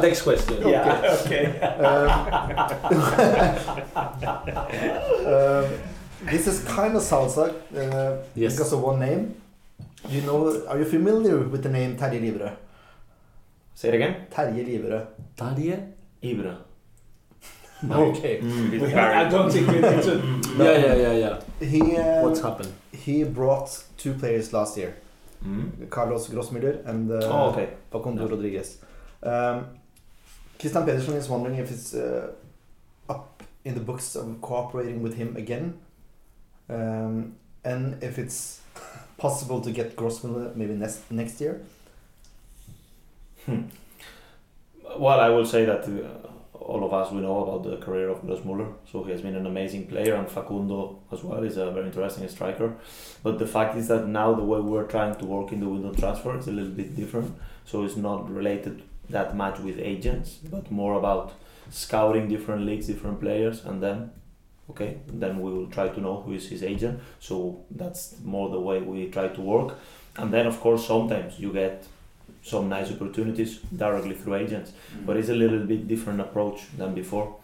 next 0.00 0.22
question 0.22 0.68
yeah, 0.68 1.16
okay. 1.24 1.44
Um, 5.26 5.93
this 6.30 6.46
is 6.46 6.64
kind 6.64 6.96
of 6.96 7.02
salsa 7.02 7.48
uh, 7.76 8.22
Yes. 8.34 8.52
because 8.56 8.72
of 8.72 8.80
one 8.82 8.98
name. 9.00 9.34
You 10.08 10.20
know, 10.22 10.64
are 10.68 10.78
you 10.78 10.84
familiar 10.84 11.38
with 11.38 11.62
the 11.62 11.68
name 11.70 11.96
Terje 11.96 12.20
Liverød? 12.20 12.52
Say 13.74 13.88
it 13.88 13.94
again. 13.94 14.14
Terje 14.30 14.64
Liverød. 14.64 15.06
Tadje 15.36 15.78
Ibra. 16.22 16.54
Okay. 17.90 18.38
It's 18.38 18.70
We- 18.72 18.78
very- 18.78 19.26
I 19.26 19.28
don't 19.30 19.50
think 19.52 19.66
we 19.68 19.80
need 19.80 20.02
to. 20.02 20.14
yeah 20.64 20.78
yeah 20.86 20.94
yeah 20.94 21.12
yeah 21.24 21.40
He 21.60 21.80
uh, 21.96 22.22
what's 22.24 22.40
happened 22.40 22.72
he 22.92 23.24
brought 23.24 23.68
two 23.98 24.14
players 24.14 24.52
last 24.52 24.76
year, 24.78 24.94
Mm. 25.46 25.90
Carlos 25.90 26.28
Grossmüller 26.28 26.74
and 26.86 27.10
uh, 27.10 27.18
Oh, 27.30 27.50
okay. 27.50 27.68
Facundo 27.92 28.22
Yeah. 28.22 28.30
Rodriguez. 28.30 28.78
Um, 29.22 29.64
Christian 30.58 30.84
Pedersen 30.86 31.14
is 31.16 31.28
wondering 31.28 31.56
if 31.58 31.70
it's 31.70 31.92
uh, 31.94 32.32
up 33.10 33.42
in 33.64 33.74
the 33.74 33.80
books 33.80 34.16
of 34.16 34.24
cooperating 34.40 35.02
with 35.02 35.14
him 35.18 35.36
again, 35.36 35.74
um, 36.68 37.34
and 37.64 38.02
if 38.02 38.18
it's 38.18 38.60
possible 39.18 39.60
to 39.60 39.70
get 39.70 39.96
Grossmüller 39.96 40.54
maybe 40.56 40.74
next 40.74 41.10
next 41.10 41.40
year. 41.40 41.60
Well, 44.98 45.20
I 45.20 45.28
will 45.28 45.44
say 45.46 45.64
that 45.64 45.84
uh, 45.84 46.28
all 46.64 46.84
of 46.84 46.92
us 46.94 47.10
we 47.10 47.20
know 47.20 47.42
about 47.44 47.64
the 47.68 47.76
career 47.78 48.08
of 48.08 48.22
Grossmüller, 48.22 48.72
so 48.90 49.02
he 49.02 49.10
has 49.10 49.22
been 49.22 49.34
an 49.34 49.46
amazing 49.46 49.86
player, 49.86 50.14
and 50.14 50.28
Facundo 50.28 51.00
as 51.12 51.22
well 51.24 51.42
is 51.42 51.56
a 51.56 51.70
very 51.70 51.86
interesting 51.86 52.28
striker. 52.28 52.74
But 53.22 53.38
the 53.38 53.46
fact 53.46 53.76
is 53.76 53.88
that 53.88 54.06
now 54.06 54.34
the 54.34 54.44
way 54.44 54.60
we're 54.60 54.86
trying 54.86 55.16
to 55.16 55.26
work 55.26 55.52
in 55.52 55.60
the 55.60 55.68
window 55.68 55.92
transfer 55.92 56.38
is 56.38 56.46
a 56.46 56.52
little 56.52 56.70
bit 56.70 56.94
different, 56.94 57.34
so 57.64 57.84
it's 57.84 57.96
not 57.96 58.30
related 58.30 58.82
that 59.10 59.36
much 59.36 59.58
with 59.58 59.78
agents, 59.78 60.38
but 60.50 60.70
more 60.70 60.94
about 60.98 61.32
scouting 61.70 62.28
different 62.28 62.64
leagues, 62.64 62.86
different 62.86 63.20
players, 63.20 63.64
and 63.64 63.82
then 63.82 64.10
okay, 64.70 64.98
then 65.08 65.40
we 65.40 65.52
will 65.52 65.66
try 65.66 65.88
to 65.88 66.00
know 66.00 66.22
who 66.22 66.32
is 66.32 66.48
his 66.48 66.62
agent. 66.62 67.00
So 67.20 67.64
that's 67.70 68.16
more 68.24 68.48
the 68.50 68.60
way 68.60 68.80
we 68.80 69.08
try 69.08 69.28
to 69.28 69.40
work, 69.40 69.78
and 70.16 70.32
then 70.32 70.46
of 70.46 70.60
course 70.60 70.86
sometimes 70.86 71.38
you 71.38 71.52
get 71.52 71.86
some 72.42 72.68
nice 72.68 72.92
opportunities 72.92 73.58
directly 73.74 74.14
through 74.14 74.34
agents 74.34 74.72
but 75.06 75.16
it's 75.16 75.30
a 75.30 75.34
little 75.34 75.60
bit 75.60 75.88
different 75.88 76.20
approach 76.20 76.60
than 76.76 76.94
before. 76.94 77.36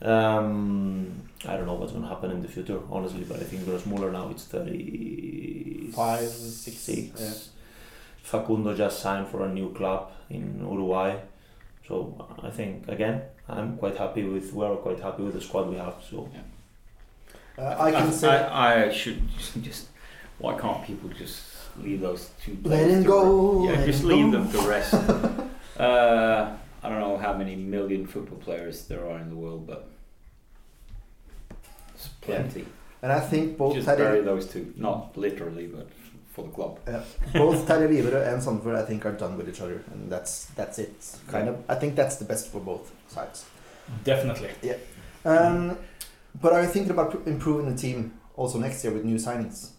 Um, 0.00 1.28
I 1.46 1.56
don't 1.56 1.66
know 1.66 1.74
what's 1.74 1.92
going 1.92 2.04
to 2.04 2.08
happen 2.08 2.30
in 2.30 2.40
the 2.40 2.48
future, 2.48 2.80
honestly, 2.90 3.24
but 3.24 3.38
I 3.38 3.44
think 3.44 3.62
Grossmüller 3.64 4.10
now 4.12 4.30
it's 4.30 4.44
36. 4.44 5.94
Five, 5.94 6.28
six, 6.28 7.20
yeah. 7.20 7.32
Facundo 8.22 8.74
just 8.74 9.00
signed 9.00 9.28
for 9.28 9.44
a 9.44 9.48
new 9.52 9.72
club 9.72 10.10
in 10.30 10.58
Uruguay. 10.60 11.16
So 11.86 12.26
I 12.42 12.50
think, 12.50 12.88
again, 12.88 13.22
I'm 13.48 13.76
quite 13.76 13.96
happy 13.96 14.24
with, 14.24 14.52
we're 14.52 14.74
quite 14.76 15.00
happy 15.00 15.22
with 15.22 15.34
the 15.34 15.40
squad 15.40 15.68
we 15.68 15.76
have. 15.76 15.94
So 16.10 16.28
Uh, 17.58 17.74
I 17.78 17.90
can 17.92 18.12
say 18.12 18.28
I, 18.28 18.86
I 18.86 18.92
should 18.92 19.20
just, 19.38 19.62
just. 19.68 19.86
Why 20.38 20.58
can't 20.58 20.84
people 20.84 21.08
just 21.10 21.42
leave 21.82 22.00
those 22.02 22.30
two? 22.44 22.58
Let 22.62 22.62
players 22.84 22.92
him 22.92 23.02
to 23.04 23.08
go, 23.08 23.66
re- 23.66 23.72
Yeah, 23.74 23.86
just 23.86 24.04
leave 24.04 24.30
go. 24.32 24.38
them 24.42 24.52
to 24.52 24.58
rest. 24.68 24.94
uh, 25.80 26.54
I 26.82 26.88
don't 26.90 27.00
know 27.00 27.16
how 27.16 27.32
many 27.32 27.56
million 27.56 28.06
football 28.06 28.38
players 28.38 28.84
there 28.86 29.08
are 29.10 29.18
in 29.18 29.30
the 29.30 29.36
world, 29.36 29.66
but 29.66 29.88
it's 31.94 32.08
plenty. 32.20 32.66
and 33.02 33.10
I 33.12 33.20
think 33.20 33.56
both 33.56 33.74
Just 33.74 33.86
bury 33.86 34.20
those 34.20 34.46
two, 34.46 34.72
not 34.76 35.16
literally, 35.16 35.66
but 35.66 35.88
for 36.32 36.44
the 36.44 36.50
club. 36.50 36.78
Yeah. 36.86 37.02
both 37.32 37.66
Terje 37.68 37.88
Liverød 37.88 38.28
and 38.32 38.42
Sandefjord 38.42 38.76
I 38.76 38.84
think 38.84 39.06
are 39.06 39.12
done 39.12 39.38
with 39.38 39.48
each 39.48 39.62
other, 39.62 39.82
and 39.92 40.10
that's 40.12 40.46
that's 40.54 40.78
it. 40.78 40.94
Kind 41.28 41.48
of. 41.48 41.56
I 41.68 41.76
think 41.76 41.96
that's 41.96 42.16
the 42.16 42.26
best 42.26 42.52
for 42.52 42.60
both 42.60 42.92
sides. 43.08 43.46
Definitely. 44.04 44.50
Um, 45.24 45.78
but 46.40 46.52
are 46.52 46.62
you 46.62 46.68
thinking 46.68 46.90
about 46.92 47.14
improving 47.26 47.66
the 47.72 47.76
team 47.80 48.12
also 48.36 48.58
next 48.58 48.82
year 48.84 48.92
with 48.92 49.04
new 49.04 49.16
signings? 49.16 49.70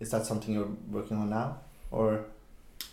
Is 0.00 0.10
that 0.10 0.26
something 0.26 0.52
you're 0.54 0.68
working 0.90 1.16
on 1.16 1.30
now, 1.30 1.58
or 1.90 2.24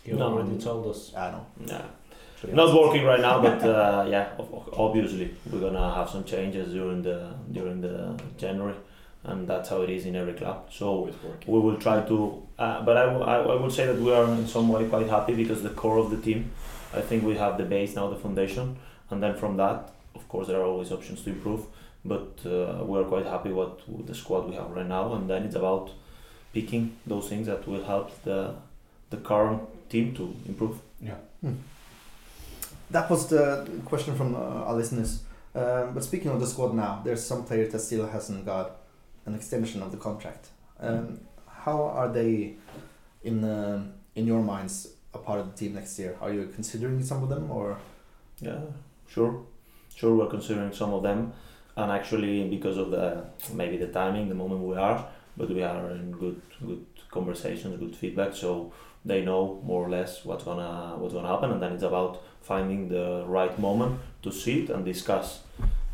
you 0.04 0.14
No. 0.16 0.26
already 0.32 0.58
told 0.58 0.86
us 0.86 1.12
I 1.16 1.30
don't 1.30 1.66
know? 1.66 1.74
yeah, 1.74 2.54
Not 2.54 2.74
working 2.74 3.04
right 3.04 3.20
now, 3.20 3.40
but 3.42 3.62
uh, 3.76 4.06
yeah, 4.08 4.26
of- 4.38 4.52
of- 4.54 4.68
obviously 4.76 5.34
we're 5.50 5.60
gonna 5.60 5.94
have 5.94 6.08
some 6.10 6.24
changes 6.24 6.72
during 6.72 7.02
the 7.02 7.18
during 7.52 7.80
the 7.80 7.96
January, 8.38 8.74
and 9.24 9.46
that's 9.48 9.68
how 9.68 9.82
it 9.82 9.90
is 9.90 10.06
in 10.06 10.16
every 10.16 10.34
club. 10.34 10.56
So 10.70 11.08
we 11.46 11.58
will 11.64 11.76
try 11.76 12.00
to. 12.10 12.42
Uh, 12.58 12.82
but 12.84 12.96
I 12.96 13.54
would 13.62 13.72
say 13.72 13.86
that 13.86 13.98
we 14.00 14.12
are 14.12 14.24
in 14.34 14.46
some 14.46 14.68
way 14.68 14.88
quite 14.88 15.08
happy 15.08 15.34
because 15.34 15.62
the 15.62 15.70
core 15.82 15.98
of 15.98 16.10
the 16.10 16.16
team, 16.28 16.50
I 16.94 17.00
think 17.00 17.24
we 17.24 17.34
have 17.36 17.58
the 17.58 17.64
base 17.64 17.94
now, 17.96 18.08
the 18.08 18.16
foundation, 18.16 18.76
and 19.10 19.22
then 19.22 19.34
from 19.34 19.56
that, 19.56 19.78
of 20.14 20.28
course, 20.28 20.46
there 20.48 20.60
are 20.60 20.64
always 20.72 20.90
options 20.92 21.22
to 21.24 21.30
improve. 21.30 21.62
But 22.04 22.40
uh, 22.44 22.84
we 22.84 22.98
are 22.98 23.04
quite 23.04 23.26
happy 23.26 23.52
what 23.52 23.88
with 23.88 24.06
the 24.06 24.14
squad 24.14 24.48
we 24.48 24.56
have 24.56 24.70
right 24.70 24.86
now, 24.86 25.12
and 25.14 25.30
then 25.30 25.44
it's 25.44 25.54
about 25.54 25.90
picking 26.52 26.96
those 27.06 27.28
things 27.28 27.46
that 27.46 27.66
will 27.66 27.84
help 27.84 28.22
the 28.24 28.54
the 29.10 29.18
current 29.18 29.62
team 29.88 30.14
to 30.14 30.34
improve. 30.46 30.78
Yeah. 31.00 31.16
That 32.90 33.10
was 33.10 33.28
the 33.28 33.68
question 33.84 34.16
from 34.16 34.34
uh, 34.34 34.38
our 34.38 34.74
listeners. 34.74 35.22
Um, 35.54 35.94
but 35.94 36.02
speaking 36.02 36.30
of 36.30 36.40
the 36.40 36.46
squad 36.46 36.74
now, 36.74 37.02
there's 37.04 37.24
some 37.24 37.44
players 37.44 37.72
that 37.72 37.80
still 37.80 38.06
hasn't 38.06 38.44
got 38.46 38.76
an 39.26 39.34
extension 39.34 39.82
of 39.82 39.90
the 39.90 39.98
contract. 39.98 40.48
Um, 40.80 41.20
how 41.46 41.82
are 41.84 42.08
they 42.08 42.54
in 43.22 43.44
uh, 43.44 43.84
in 44.14 44.26
your 44.26 44.42
minds 44.42 44.88
a 45.14 45.18
part 45.18 45.40
of 45.40 45.52
the 45.52 45.56
team 45.56 45.74
next 45.74 45.98
year? 45.98 46.16
Are 46.20 46.32
you 46.32 46.50
considering 46.54 47.02
some 47.02 47.22
of 47.22 47.28
them 47.28 47.50
or? 47.50 47.78
Yeah, 48.40 48.60
sure, 49.08 49.44
sure. 49.94 50.14
We're 50.14 50.28
considering 50.28 50.72
some 50.72 50.92
of 50.92 51.02
them, 51.02 51.32
and 51.76 51.90
actually 51.90 52.48
because 52.48 52.76
of 52.76 52.90
the 52.90 53.24
maybe 53.52 53.76
the 53.76 53.88
timing, 53.88 54.28
the 54.28 54.34
moment 54.34 54.60
we 54.62 54.76
are, 54.76 55.06
but 55.36 55.48
we 55.48 55.62
are 55.62 55.90
in 55.90 56.12
good 56.12 56.40
good 56.64 56.84
conversations, 57.10 57.78
good 57.78 57.96
feedback. 57.96 58.34
So 58.34 58.72
they 59.04 59.22
know 59.22 59.60
more 59.64 59.84
or 59.84 59.90
less 59.90 60.24
what's 60.24 60.44
gonna 60.44 60.96
what's 60.98 61.14
gonna 61.14 61.28
happen, 61.28 61.50
and 61.52 61.62
then 61.62 61.72
it's 61.72 61.82
about 61.82 62.22
finding 62.42 62.88
the 62.88 63.24
right 63.26 63.56
moment 63.58 64.00
to 64.22 64.30
sit 64.30 64.70
and 64.70 64.84
discuss, 64.84 65.40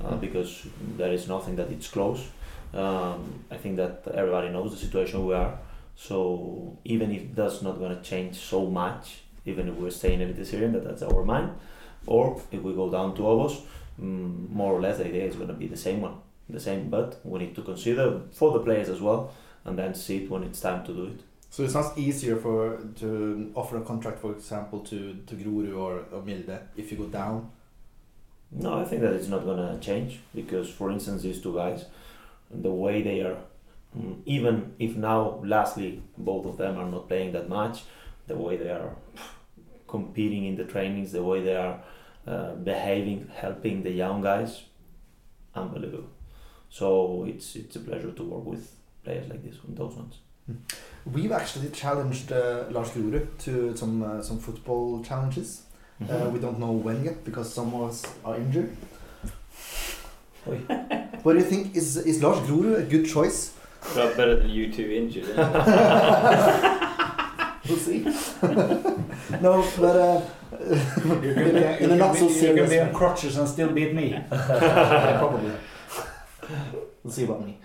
uh, 0.05 0.17
because 0.17 0.67
there 0.97 1.13
is 1.13 1.29
nothing 1.29 1.57
that 1.57 1.71
it's 1.71 1.89
close. 1.89 2.29
Um, 2.75 3.45
I 3.51 3.57
think 3.57 3.77
that 3.77 4.03
everybody 4.15 4.49
knows 4.51 4.73
the 4.73 4.79
situation 4.79 5.27
we 5.27 5.35
are. 5.35 5.59
So 5.97 6.79
even 6.85 7.11
if 7.13 7.35
that's 7.35 7.63
not 7.63 7.79
gonna 7.79 8.01
change 8.03 8.37
so 8.37 8.67
much, 8.67 9.23
even 9.47 9.69
if 9.69 9.75
we're 9.75 9.91
staying 9.91 10.21
in 10.21 10.35
the 10.37 10.45
Syrian, 10.45 10.73
that 10.73 10.85
that's 10.85 11.03
our 11.03 11.25
mind 11.25 11.51
or 12.09 12.41
if 12.51 12.63
we 12.63 12.73
go 12.75 12.91
down 12.91 13.15
to 13.17 13.23
OBOS, 13.23 13.63
mm, 14.01 14.51
more 14.51 14.75
or 14.75 14.81
less 14.81 14.99
the 14.99 15.07
idea 15.07 15.25
is 15.25 15.37
going 15.37 15.49
to 15.49 15.55
be 15.55 15.67
the 15.67 15.77
same 15.77 16.01
one, 16.01 16.17
the 16.49 16.61
same. 16.61 16.89
But 16.91 17.21
we 17.25 17.39
need 17.41 17.55
to 17.57 17.63
consider 17.63 18.23
for 18.33 18.53
the 18.53 18.61
players 18.61 18.89
as 18.89 19.01
well, 19.01 19.33
and 19.65 19.79
then 19.79 19.95
see 19.95 20.25
it 20.25 20.31
when 20.31 20.43
it's 20.45 20.61
time 20.61 20.85
to 20.87 20.93
do 20.93 21.05
it. 21.07 21.21
So 21.51 21.63
it's 21.63 21.75
not 21.75 21.97
easier 21.97 22.37
for 22.37 22.79
to 22.97 23.53
offer 23.55 23.79
a 23.79 23.83
contract, 23.83 24.21
for 24.21 24.33
example, 24.33 24.81
to 24.81 25.15
to 25.27 25.35
Grorud 25.35 25.77
or, 25.77 26.05
or 26.13 26.23
Mjelde 26.23 26.61
if 26.77 26.91
you 26.91 26.99
go 26.99 27.07
down. 27.07 27.51
No, 28.51 28.81
I 28.81 28.85
think 28.85 29.03
that 29.03 29.13
it's 29.13 29.29
not 29.29 29.45
going 29.45 29.59
to 29.59 29.79
change 29.85 30.21
because, 30.35 30.71
for 30.71 30.91
instance, 30.91 31.23
these 31.23 31.43
two 31.43 31.55
guys, 31.55 31.85
the 32.51 32.71
way 32.71 33.03
they 33.03 33.21
are, 33.21 33.37
mm, 33.97 34.23
even 34.25 34.75
if 34.79 34.97
now, 34.97 35.41
lastly, 35.45 36.03
both 36.17 36.47
of 36.47 36.57
them 36.57 36.79
are 36.79 36.91
not 36.91 37.09
playing 37.09 37.33
that 37.33 37.49
much, 37.49 37.83
the 38.27 38.37
way 38.37 38.57
they 38.57 38.71
are 38.71 38.97
competing 39.87 40.47
in 40.47 40.57
the 40.57 40.65
trainings, 40.65 41.13
the 41.13 41.23
way 41.23 41.43
they 41.43 41.57
are 41.57 41.83
uh, 42.29 42.55
behaving, 42.57 43.31
helping 43.35 43.83
the 43.83 43.91
young 43.91 44.21
guys, 44.21 44.63
unbelievable. 45.55 46.11
So 46.69 47.25
it's 47.27 47.57
it's 47.57 47.77
a 47.77 47.81
pleasure 47.81 48.13
to 48.13 48.23
work 48.23 48.45
with 48.45 48.71
players 49.03 49.29
like 49.31 49.43
this, 49.43 49.57
with 49.63 49.77
those 49.77 49.95
ones. 49.95 50.17
We've 51.07 51.33
actually 51.33 51.71
challenged 51.71 52.33
uh, 52.33 52.65
Lars 52.71 52.91
Grorud 52.91 53.39
to 53.45 53.77
some 53.77 54.03
uh, 54.03 54.23
some 54.23 54.39
football 54.39 55.03
challenges. 55.03 55.63
Uh, 56.01 56.31
we 56.33 56.39
don't 56.39 56.59
know 56.59 56.73
when 56.73 57.05
yet 57.05 57.25
because 57.25 57.53
some 57.53 57.75
of 57.75 57.91
us 57.91 58.05
are 58.25 58.37
injured. 58.37 58.77
What 61.23 61.33
do 61.33 61.39
you 61.39 61.45
think? 61.45 61.77
Is 61.77 61.97
is 61.97 62.23
Lars 62.23 62.39
Grorud 62.47 62.79
a 62.79 62.83
good 62.83 63.07
choice? 63.07 63.53
Got 63.95 64.17
better 64.17 64.37
than 64.37 64.51
you 64.51 64.73
two 64.73 64.91
injured. 64.91 65.29
We'll 67.69 67.79
see. 67.79 67.99
no, 69.41 69.65
but 69.79 69.97
uh, 69.97 70.21
You 70.61 71.35
can 71.35 71.47
in, 71.49 71.55
be, 71.55 71.59
a, 71.59 71.77
in 71.79 71.91
a 71.91 71.95
you 71.95 71.99
not 71.99 72.15
so 72.17 72.27
be, 72.29 72.33
you 72.33 72.39
serious 72.41 72.71
can 72.71 72.79
be 72.79 72.89
on 72.91 72.95
crutches 72.95 73.37
and 73.37 73.49
still 73.49 73.69
beat 73.71 73.95
me. 73.95 74.11
Yeah, 74.11 75.17
probably. 75.19 75.53
We'll 77.03 77.13
see 77.13 77.25
about 77.25 77.45
me. 77.45 77.59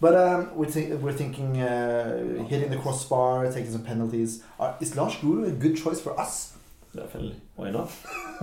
But 0.00 0.14
um, 0.14 0.56
we're, 0.56 0.66
thi- 0.66 0.92
we're 0.94 1.12
thinking 1.12 1.60
uh, 1.60 2.44
hitting 2.48 2.70
the 2.70 2.76
crossbar, 2.76 3.50
taking 3.50 3.70
some 3.72 3.82
penalties. 3.82 4.42
Uh, 4.60 4.74
is 4.80 4.94
Lars 4.96 5.14
Grorud 5.14 5.48
a 5.48 5.50
good 5.52 5.76
choice 5.76 6.00
for 6.00 6.18
us? 6.20 6.54
Definitely, 6.94 7.36
why 7.56 7.70
not? 7.70 7.90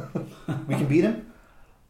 We 0.68 0.76
can 0.76 0.86
beat 0.88 1.04
him. 1.04 1.32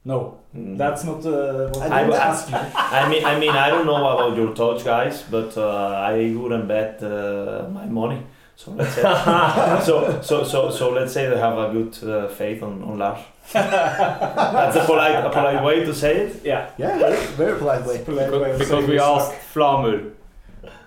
No, 0.05 0.39
Mm. 0.55 0.77
that's 0.77 1.03
not 1.03 1.25
uh, 1.25 1.69
what 1.73 1.91
I 1.91 2.03
didn't 2.03 2.19
ask 2.21 2.47
you. 2.49 2.55
I 2.55 3.09
mean, 3.09 3.25
I 3.25 3.39
mean, 3.39 3.49
I 3.51 3.69
don't 3.69 3.87
know 3.87 3.95
about 3.95 4.37
your 4.37 4.53
touch, 4.53 4.83
guys, 4.85 5.23
but 5.23 5.57
uh, 5.57 5.95
I 6.11 6.31
wouldn't 6.37 6.67
bet 6.67 7.01
uh, 7.01 7.67
my 7.73 7.85
money. 7.87 8.21
So 8.55 8.71
let's 8.71 8.93
say, 8.93 9.01
so, 9.85 10.21
so, 10.21 10.43
so, 10.43 10.69
so 10.71 10.91
let's 10.91 11.11
say 11.13 11.27
they 11.29 11.37
have 11.37 11.57
a 11.57 11.71
good 11.73 12.03
uh, 12.07 12.27
faith 12.29 12.61
on, 12.63 12.83
on 12.83 12.97
Lars. 12.99 13.19
That's 13.53 14.75
a 14.77 14.85
polite, 14.85 15.25
a 15.25 15.29
polite 15.29 15.63
way 15.63 15.83
to 15.83 15.93
say 15.93 16.17
it. 16.17 16.41
Yeah. 16.45 16.69
Yeah, 16.77 16.97
very, 16.97 17.25
very 17.35 17.57
polite 17.59 17.85
way. 17.85 17.97
because 18.05 18.59
because 18.59 18.87
we 18.87 18.99
asked 18.99 19.33
Flamur 19.53 20.11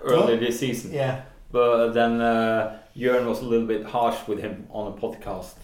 earlier 0.02 0.38
this 0.38 0.60
season, 0.60 0.92
Yeah. 0.92 1.22
but 1.52 1.92
then 1.92 2.20
uh, 2.20 2.78
Jörn 2.96 3.26
was 3.26 3.40
a 3.40 3.44
little 3.44 3.66
bit 3.66 3.84
harsh 3.84 4.26
with 4.28 4.38
him 4.40 4.66
on 4.70 4.92
a 4.92 4.96
podcast. 4.96 5.54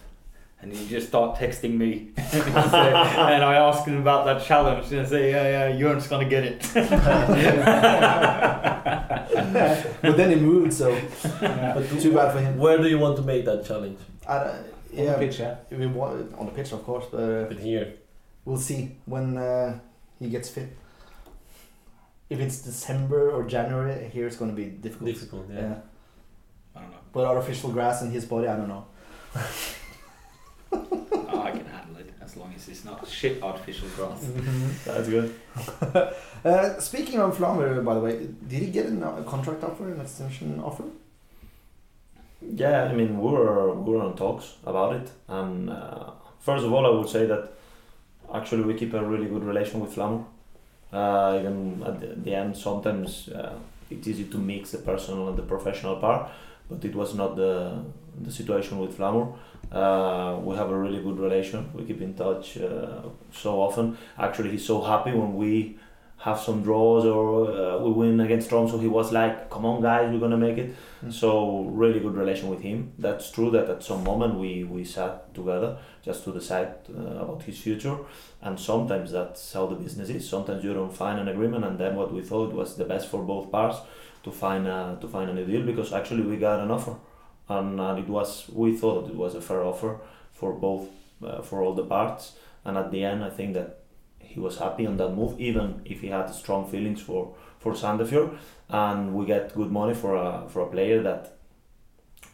And 0.63 0.71
he 0.73 0.87
just 0.87 1.07
started 1.09 1.35
texting 1.45 1.73
me, 1.77 2.11
and, 2.17 3.43
I 3.43 3.55
asked 3.55 3.85
him 3.85 3.97
about 3.97 4.23
that 4.25 4.45
challenge, 4.45 4.89
and 4.93 5.01
I 5.01 5.05
say, 5.05 5.31
"Yeah, 5.31 5.67
yeah, 5.69 5.79
Jörn's 5.81 6.07
gonna 6.07 6.23
get 6.29 6.45
it." 6.45 6.61
but 10.01 10.17
then 10.17 10.29
he 10.29 10.35
moved, 10.37 10.71
so 10.73 10.89
Yeah. 11.41 11.73
but 11.75 11.89
too 11.99 12.13
bad 12.13 12.31
for 12.31 12.39
him. 12.39 12.57
Where 12.57 12.77
do 12.77 12.87
you 12.87 12.97
want 12.97 13.17
to 13.17 13.23
make 13.23 13.43
that 13.45 13.65
challenge? 13.65 13.99
I 14.27 14.39
don't- 14.43 14.99
On 14.99 15.05
the 15.05 15.13
pitch, 15.25 15.39
yeah. 15.39 15.55
we 15.71 15.87
want 15.87 16.33
on 16.39 16.45
the 16.45 16.51
pitch, 16.53 16.71
of 16.71 16.83
course, 16.85 17.05
but 17.11 17.19
uh, 17.19 17.43
But 17.49 17.59
here, 17.59 17.93
we'll 18.45 18.57
see 18.69 18.81
when 19.05 19.37
uh, 19.37 19.79
he 20.19 20.29
gets 20.29 20.49
fit. 20.49 20.69
If 22.29 22.39
it's 22.39 22.59
December 22.59 23.31
or 23.31 23.43
January, 23.43 24.09
here 24.13 24.27
it's 24.27 24.37
going 24.37 24.51
to 24.55 24.55
be 24.55 24.67
difficult. 24.69 25.07
difficult. 25.13 25.45
Yeah. 25.51 25.59
Yeah. 25.61 25.75
I 26.75 26.79
don't 26.81 26.91
know. 26.91 26.97
But 27.11 27.25
artificial 27.25 27.71
grass 27.71 28.01
in 28.01 28.11
his 28.11 28.23
body, 28.25 28.47
I 28.47 28.55
don't 28.55 28.69
know. 28.69 28.85
Oh, 30.75 31.41
I 31.43 31.51
can 31.51 31.65
handle 31.67 31.97
it 31.97 32.11
as 32.33 32.39
long 32.39 32.53
as 32.55 32.67
it's 32.67 32.85
not 32.85 33.07
shit 33.07 33.41
artificial 33.43 33.87
grass. 33.95 34.27
That's 34.85 35.09
good. 35.09 35.33
Uh, 36.45 36.77
speaking 36.77 37.21
of 37.21 37.37
Flamur, 37.37 37.81
by 37.85 37.93
the 37.93 38.01
way, 38.01 38.27
did 38.49 38.61
he 38.63 38.69
get 38.69 38.87
a 38.87 39.07
a 39.15 39.23
contract 39.23 39.63
offer, 39.63 39.93
an 39.93 40.01
extension 40.01 40.59
offer? 40.59 40.83
Yeah, 42.41 42.83
I 42.83 42.93
mean, 42.93 43.17
we 43.17 43.31
were 43.31 43.73
we 43.73 43.93
were 43.93 44.01
on 44.01 44.13
talks 44.17 44.55
about 44.65 44.93
it, 44.97 45.09
and 45.29 45.69
uh, 45.69 46.11
first 46.41 46.65
of 46.65 46.73
all, 46.73 46.85
I 46.85 46.89
would 46.89 47.07
say 47.07 47.25
that 47.27 47.53
actually 48.33 48.63
we 48.63 48.73
keep 48.73 48.93
a 48.93 49.01
really 49.01 49.27
good 49.27 49.45
relation 49.45 49.79
with 49.79 49.95
Flamur. 49.95 50.25
Uh, 50.91 51.37
even 51.39 51.81
at 51.87 52.01
the, 52.01 52.07
the 52.07 52.35
end, 52.35 52.57
sometimes 52.57 53.29
uh, 53.29 53.55
it's 53.89 54.05
easy 54.05 54.25
to 54.25 54.37
mix 54.37 54.71
the 54.71 54.79
personal 54.79 55.29
and 55.29 55.37
the 55.37 55.43
professional 55.43 55.95
part, 55.95 56.29
but 56.69 56.83
it 56.83 56.93
was 56.93 57.15
not 57.15 57.37
the 57.37 57.85
the 58.21 58.31
situation 58.31 58.79
with 58.79 58.97
Flamur. 58.97 59.33
Uh, 59.71 60.37
we 60.41 60.55
have 60.55 60.69
a 60.69 60.77
really 60.77 61.01
good 61.01 61.17
relation. 61.19 61.69
We 61.73 61.83
keep 61.85 62.01
in 62.01 62.13
touch 62.13 62.57
uh, 62.57 63.01
so 63.31 63.61
often. 63.61 63.97
Actually, 64.17 64.51
he's 64.51 64.65
so 64.65 64.81
happy 64.81 65.11
when 65.11 65.35
we 65.35 65.77
have 66.17 66.39
some 66.39 66.63
draws 66.63 67.05
or 67.05 67.51
uh, 67.51 67.77
we 67.79 67.91
win 67.91 68.19
against 68.21 68.49
Tromsø. 68.49 68.79
He 68.79 68.87
was 68.87 69.11
like, 69.11 69.49
"Come 69.49 69.65
on, 69.65 69.81
guys, 69.81 70.09
we're 70.11 70.19
gonna 70.19 70.37
make 70.37 70.57
it." 70.57 70.75
So 71.09 71.63
really 71.65 71.99
good 71.99 72.15
relation 72.15 72.49
with 72.49 72.61
him. 72.61 72.93
That's 72.97 73.29
true 73.31 73.49
that 73.51 73.69
at 73.69 73.83
some 73.83 74.03
moment 74.03 74.35
we, 74.35 74.63
we 74.63 74.85
sat 74.85 75.33
together 75.33 75.77
just 76.01 76.23
to 76.23 76.31
decide 76.31 76.75
uh, 76.89 77.23
about 77.23 77.43
his 77.43 77.59
future, 77.59 77.97
and 78.41 78.57
sometimes 78.59 79.11
that's 79.11 79.51
how 79.51 79.65
the 79.67 79.75
business 79.75 80.09
is. 80.09 80.29
Sometimes 80.29 80.63
you 80.63 80.73
don't 80.73 80.95
find 80.95 81.19
an 81.19 81.27
agreement, 81.27 81.65
and 81.65 81.77
then 81.77 81.95
what 81.95 82.13
we 82.13 82.21
thought 82.21 82.53
was 82.53 82.77
the 82.77 82.85
best 82.85 83.09
for 83.09 83.21
both 83.23 83.51
parts 83.51 83.79
to 84.23 84.31
find 84.31 84.65
a, 84.67 84.97
to 85.01 85.07
find 85.07 85.29
a 85.29 85.33
new 85.33 85.45
deal 85.45 85.65
because 85.65 85.91
actually 85.91 86.23
we 86.23 86.37
got 86.37 86.61
an 86.61 86.71
offer, 86.71 86.95
and, 87.49 87.79
and 87.79 87.99
it 87.99 88.07
was 88.07 88.49
we 88.51 88.75
thought 88.75 89.09
it 89.09 89.15
was 89.15 89.35
a 89.35 89.41
fair 89.41 89.63
offer 89.63 89.99
for 90.31 90.53
both 90.53 90.87
uh, 91.25 91.41
for 91.41 91.61
all 91.61 91.73
the 91.73 91.85
parts, 91.85 92.33
and 92.65 92.77
at 92.77 92.91
the 92.91 93.03
end 93.03 93.23
I 93.23 93.29
think 93.29 93.53
that 93.53 93.79
he 94.19 94.39
was 94.39 94.57
happy 94.57 94.87
on 94.87 94.97
that 94.97 95.09
move, 95.09 95.39
even 95.39 95.81
if 95.85 96.01
he 96.01 96.07
had 96.07 96.27
strong 96.33 96.67
feelings 96.69 97.01
for 97.01 97.35
for 97.59 97.73
Sandefjord 97.73 98.37
and 98.69 99.13
we 99.13 99.25
get 99.25 99.53
good 99.55 99.71
money 99.71 99.93
for 99.93 100.15
a 100.15 100.47
for 100.49 100.61
a 100.61 100.67
player 100.67 101.01
that 101.03 101.37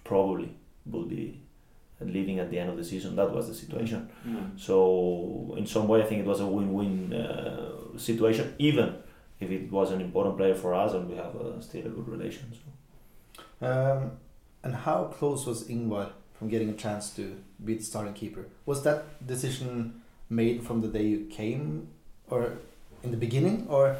probably 0.03 0.49
will 0.86 1.06
be 1.06 1.41
leaving 2.02 2.40
at 2.40 2.49
the 2.49 2.57
end 2.57 2.69
of 2.69 2.77
the 2.77 2.84
season. 2.84 3.15
That 3.15 3.31
was 3.31 3.48
the 3.49 3.53
situation. 3.53 4.10
So 4.57 5.53
in 5.57 5.65
some 5.68 5.88
way, 5.88 6.02
I 6.02 6.06
think 6.06 6.22
it 6.22 6.26
was 6.26 6.40
a 6.40 6.48
win-win 6.48 7.14
uh, 7.14 7.98
situation, 7.98 8.56
even 8.57 8.95
if 9.40 9.52
it 9.52 9.69
was 9.72 9.91
an 9.91 10.02
important 10.02 10.38
player 10.38 10.56
for 10.56 10.73
us, 10.73 10.94
and 10.94 11.10
we 11.10 11.15
have 11.18 11.36
uh, 11.36 11.60
still 11.61 11.86
a 11.86 11.90
good 11.90 12.07
relation. 12.07 12.52
So. 12.60 13.68
Um, 13.68 14.11
and 14.64 14.76
how 14.76 15.06
close 15.06 15.45
was 15.45 15.68
Ingvar 15.68 16.10
from 16.34 16.49
getting 16.49 16.69
a 16.69 16.73
chance 16.73 17.10
to 17.15 17.36
be 17.64 17.76
the 17.76 17.84
starting 17.84 18.14
keeper. 18.14 18.45
Was 18.65 18.84
that 18.84 19.26
decision 19.26 20.02
made 20.30 20.64
from 20.64 20.81
the 20.81 20.88
day 20.88 21.03
you 21.03 21.26
came, 21.26 21.88
or 22.30 22.53
in 23.03 23.11
the 23.11 23.18
beginning, 23.18 23.65
or 23.69 23.98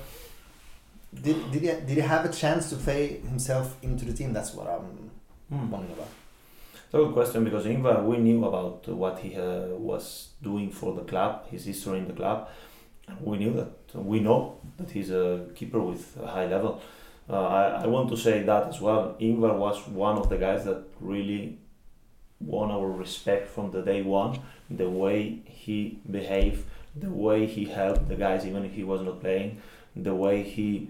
did 1.14 1.52
did 1.52 1.62
he 1.62 1.68
did 1.68 1.90
he 1.90 2.02
have 2.02 2.26
a 2.26 2.30
chance 2.32 2.70
to 2.70 2.76
play 2.76 3.20
himself 3.20 3.76
into 3.82 4.06
the 4.06 4.14
team? 4.14 4.34
That's 4.34 4.54
what 4.54 4.68
I'm 4.68 5.10
Hmm. 5.50 5.72
wondering 5.72 5.94
about. 5.94 6.08
It's 6.86 6.94
a 6.94 6.98
good 6.98 7.14
question 7.14 7.44
because 7.44 7.66
Ingvar, 7.66 8.04
we 8.06 8.18
knew 8.18 8.46
about 8.46 8.88
what 8.88 9.20
he 9.20 9.36
uh, 9.36 9.68
was 9.92 10.30
doing 10.42 10.72
for 10.72 10.94
the 10.94 11.02
club, 11.02 11.48
his 11.50 11.66
history 11.66 11.98
in 12.00 12.08
the 12.08 12.14
club. 12.14 12.48
We 13.22 13.38
knew 13.38 13.54
that, 13.54 13.72
we 13.96 14.20
know 14.20 14.58
that 14.78 14.92
he's 14.92 15.10
a 15.10 15.48
keeper 15.56 15.80
with 15.80 16.16
a 16.22 16.28
high 16.28 16.46
level. 16.46 16.82
Uh, 17.30 17.46
I, 17.46 17.84
I 17.84 17.88
want 17.88 18.10
to 18.10 18.18
say 18.18 18.42
that 18.44 18.68
as 18.68 18.82
well. 18.82 19.16
Ingvar 19.20 19.56
was 19.56 19.88
one 19.88 20.18
of 20.18 20.30
the 20.30 20.38
guys 20.38 20.66
that 20.66 20.84
really 21.00 21.60
won 22.40 22.72
our 22.72 22.90
respect 22.90 23.48
from 23.50 23.72
the 23.72 23.82
day 23.82 24.02
one. 24.02 24.40
The 24.70 24.90
way 24.90 25.42
he 25.46 26.00
behaved, 26.10 26.66
the 26.96 27.10
way 27.10 27.46
he 27.46 27.66
helped 27.66 28.08
the 28.08 28.16
guys 28.16 28.46
even 28.46 28.66
if 28.66 28.74
he 28.74 28.84
was 28.84 29.02
not 29.02 29.22
playing, 29.22 29.62
the 29.96 30.16
way 30.16 30.44
he 30.44 30.90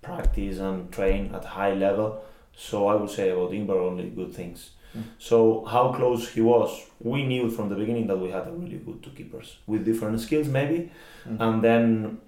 practiced 0.00 0.60
and 0.60 0.90
trained 0.92 1.34
at 1.34 1.44
high 1.44 1.74
level. 1.74 2.24
So 2.56 2.86
I 2.88 2.94
would 2.94 3.10
say 3.10 3.30
about 3.30 3.50
Ingvar 3.50 3.76
only 3.76 4.08
good 4.10 4.32
things. 4.32 4.70
Mm. 4.96 5.02
So 5.18 5.64
how 5.64 5.92
close 5.92 6.32
he 6.32 6.40
was, 6.40 6.86
we 7.00 7.26
knew 7.26 7.50
from 7.50 7.68
the 7.68 7.74
beginning 7.74 8.06
that 8.06 8.16
we 8.16 8.30
had 8.30 8.46
a 8.46 8.52
really 8.52 8.76
good 8.76 9.02
two 9.02 9.10
keepers 9.10 9.56
with 9.66 9.84
different 9.84 10.20
skills 10.20 10.48
maybe. 10.48 10.90
Mm. 11.28 11.40
And 11.40 11.62
then 11.62 12.18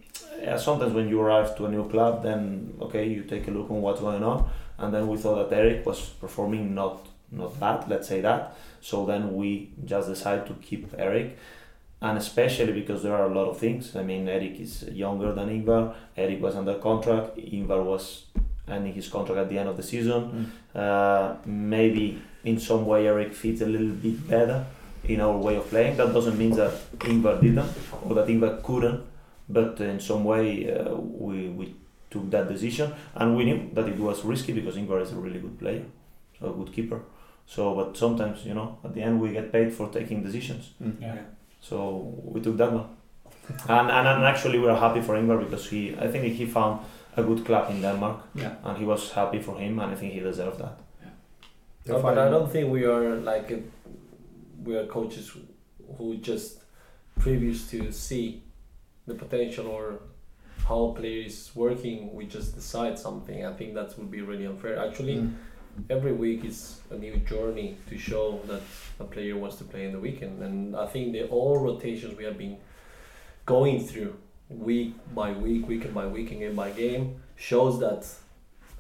yeah, 0.41 0.57
sometimes 0.57 0.93
when 0.93 1.09
you 1.09 1.21
arrive 1.21 1.57
to 1.57 1.67
a 1.67 1.69
new 1.69 1.89
club, 1.89 2.23
then 2.23 2.75
okay, 2.81 3.07
you 3.09 3.23
take 3.25 3.49
a 3.49 3.51
look 3.51 3.71
on 3.71 3.83
what's 3.83 4.01
going 4.01 4.23
on. 4.23 4.49
And 4.79 4.93
then 4.93 5.09
we 5.09 5.17
thought 5.17 5.49
that 5.49 5.57
Eric 5.57 5.87
was 5.87 6.01
performing 6.21 6.75
not 6.75 7.07
not 7.31 7.59
bad, 7.59 7.89
let's 7.89 8.09
say 8.09 8.21
that. 8.21 8.57
So 8.81 9.05
then 9.05 9.35
we 9.35 9.71
just 9.85 10.09
decided 10.09 10.47
to 10.47 10.55
keep 10.55 10.93
Eric. 10.99 11.37
And 12.01 12.19
especially 12.19 12.73
because 12.73 13.03
there 13.03 13.15
are 13.15 13.25
a 13.25 13.35
lot 13.35 13.49
of 13.49 13.59
things. 13.59 13.97
I 13.97 14.03
mean, 14.03 14.29
Eric 14.29 14.61
is 14.61 14.83
younger 14.85 15.33
than 15.33 15.49
Ingvar. 15.49 15.95
Eric 16.17 16.43
was 16.43 16.55
under 16.55 16.75
contract. 16.75 17.37
Ingvar 17.39 17.83
was 17.83 18.27
ending 18.69 18.93
his 18.93 19.09
contract 19.09 19.41
at 19.41 19.49
the 19.49 19.59
end 19.59 19.69
of 19.69 19.77
the 19.77 19.83
season. 19.83 20.53
Uh, 20.75 21.37
maybe 21.47 22.21
in 22.45 22.61
some 22.61 22.85
way 22.87 23.07
Eric 23.07 23.35
fits 23.35 23.61
a 23.63 23.67
little 23.67 23.89
bit 23.89 24.29
better 24.29 24.67
in 25.05 25.21
our 25.21 25.37
way 25.37 25.57
of 25.57 25.69
playing. 25.69 25.97
That 25.97 26.13
doesn't 26.13 26.39
mean 26.39 26.55
that 26.57 26.73
Ingvar 26.99 27.41
didn't 27.41 27.71
or 28.05 28.15
that 28.15 28.27
Ingvar 28.27 28.63
couldn't, 28.63 29.03
but 29.49 29.81
in 29.81 30.01
some 30.01 30.25
way 30.25 30.71
uh, 30.73 30.95
we, 30.95 31.49
we 31.49 31.75
took 32.11 32.31
that 32.31 32.49
decision 32.49 32.93
and 33.15 33.37
we 33.37 33.45
knew 33.45 33.71
that 33.75 33.89
it 33.89 33.99
was 33.99 34.25
risky 34.25 34.53
because 34.53 34.77
Ingvar 34.77 35.03
is 35.03 35.13
a 35.13 35.17
really 35.17 35.41
good 35.41 35.59
player, 35.59 35.85
so 36.39 36.51
a 36.51 36.53
good 36.53 36.73
keeper. 36.73 37.01
So, 37.47 37.75
but 37.75 37.97
sometimes 37.97 38.45
you 38.45 38.55
know, 38.55 38.79
at 38.85 38.95
the 38.95 39.03
end 39.03 39.21
we 39.21 39.31
get 39.33 39.53
paid 39.53 39.73
for 39.73 39.89
taking 39.89 40.23
decisions. 40.23 40.71
Mm. 40.83 41.01
Yeah. 41.01 41.17
So 41.61 42.13
we 42.25 42.41
took 42.41 42.57
that 42.57 42.73
one, 42.73 42.87
and, 43.69 43.91
and 43.91 44.09
and 44.09 44.25
actually 44.25 44.59
we 44.59 44.69
are 44.69 44.77
happy 44.77 45.01
for 45.01 45.15
Ingvar 45.17 45.39
because 45.45 45.69
he, 45.71 45.97
I 45.97 46.09
think 46.09 46.25
he 46.35 46.47
found 46.47 46.81
a 47.17 47.23
good 47.23 47.45
club 47.45 47.71
in 47.71 47.81
Denmark, 47.81 48.17
Yeah. 48.35 48.55
and 48.65 48.77
he 48.79 48.85
was 48.85 49.11
happy 49.13 49.41
for 49.41 49.57
him, 49.59 49.79
and 49.79 49.93
I 49.93 49.95
think 49.95 50.13
he 50.13 50.21
deserved 50.21 50.59
that. 50.59 50.79
They're 51.85 51.97
No, 51.97 52.03
but 52.03 52.19
I 52.19 52.29
don't 52.31 52.51
think 52.53 52.71
we 52.73 52.85
are 52.85 53.15
like 53.17 53.51
a, 53.53 53.59
we 54.65 54.77
are 54.77 54.87
coaches 54.87 55.33
who 55.99 56.17
just 56.17 56.59
previous 57.21 57.71
to 57.71 57.93
see 57.93 58.43
the 59.07 59.15
potential 59.15 59.67
or 59.69 60.01
how 60.69 60.85
a 60.87 60.95
player 60.95 61.25
is 61.27 61.51
working. 61.55 62.13
We 62.15 62.27
just 62.27 62.55
decide 62.55 62.99
something. 62.99 63.45
I 63.47 63.53
think 63.53 63.75
that 63.75 63.97
would 63.99 64.11
be 64.11 64.21
really 64.23 64.47
unfair. 64.47 64.79
Actually, 64.79 65.17
Mm. 65.17 65.33
every 65.91 66.13
week 66.13 66.45
is 66.45 66.81
a 66.91 66.97
new 66.97 67.17
journey 67.19 67.77
to 67.89 67.97
show 67.99 68.41
that 68.49 68.63
a 68.99 69.05
player 69.05 69.37
wants 69.37 69.57
to 69.59 69.65
play 69.65 69.85
in 69.85 69.93
the 69.93 70.01
weekend. 70.01 70.43
And 70.43 70.75
I 70.75 70.87
think 70.87 71.13
the 71.13 71.25
all 71.29 71.59
rotations 71.59 72.17
we 72.17 72.25
have 72.25 72.39
been 72.39 72.57
going 73.45 73.81
through 73.87 74.15
week 74.49 74.95
by 75.15 75.33
week, 75.33 75.69
weekend 75.69 75.95
by 75.95 76.07
weekend, 76.07 76.41
game 76.41 76.57
by 76.57 76.71
game 76.71 77.21
shows 77.37 77.79
that 77.81 78.03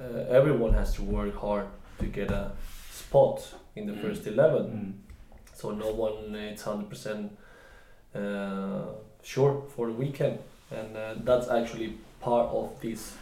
uh, 0.01 0.05
everyone 0.39 0.73
has 0.75 0.95
to 0.95 1.03
work 1.03 1.35
hard 1.37 1.67
to 1.99 2.07
get 2.07 2.31
a 2.31 2.53
spot 2.91 3.55
in 3.77 3.87
the 3.87 3.93
Mm. 3.93 4.03
first 4.03 4.27
11. 4.27 5.03
So 5.55 5.71
no 5.71 5.91
one 5.93 6.35
is 6.35 6.63
100% 6.63 7.31
uh, 8.15 8.87
sure 9.27 9.63
for 9.75 9.87
the 9.89 9.93
weekend. 9.93 10.39
And 10.71 10.97
uh, 10.97 11.15
that's 11.25 11.49
actually 11.49 11.95
part 12.21 12.49
of 12.51 12.81
this 12.81 13.15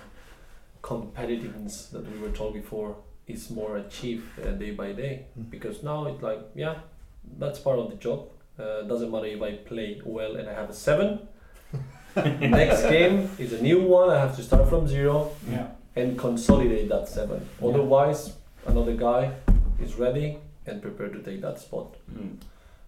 competitiveness 0.82 1.90
that 1.90 2.04
we 2.10 2.18
were 2.18 2.34
told 2.34 2.54
before 2.54 2.96
is 3.26 3.50
more 3.50 3.78
achieved 3.78 4.24
uh, 4.38 4.50
day 4.52 4.70
by 4.70 4.92
day. 4.92 5.26
Mm. 5.38 5.50
Because 5.50 5.82
now 5.82 6.06
it's 6.06 6.22
like, 6.22 6.40
yeah, 6.54 6.76
that's 7.38 7.58
part 7.58 7.78
of 7.78 7.90
the 7.90 7.96
job. 7.96 8.28
Uh, 8.58 8.82
doesn't 8.82 9.10
matter 9.10 9.26
if 9.26 9.42
I 9.42 9.52
play 9.56 10.00
well 10.04 10.36
and 10.36 10.48
I 10.48 10.54
have 10.54 10.70
a 10.70 10.74
7. 10.74 11.26
Next 12.16 12.82
game 12.82 13.28
is 13.38 13.52
a 13.52 13.60
new 13.62 13.80
one. 13.82 14.10
I 14.10 14.18
have 14.20 14.36
to 14.36 14.42
start 14.42 14.68
from 14.68 14.86
zero 14.86 15.32
Yeah. 15.50 15.68
and 15.96 16.18
consolidate 16.18 16.88
that 16.90 17.08
7. 17.08 17.48
Yeah. 17.60 17.68
Otherwise, 17.68 18.34
another 18.66 18.94
guy 18.94 19.32
is 19.82 19.94
ready 19.96 20.38
and 20.66 20.80
prepared 20.80 21.12
to 21.14 21.22
take 21.22 21.40
that 21.40 21.58
spot. 21.58 21.96
Mm. 22.12 22.36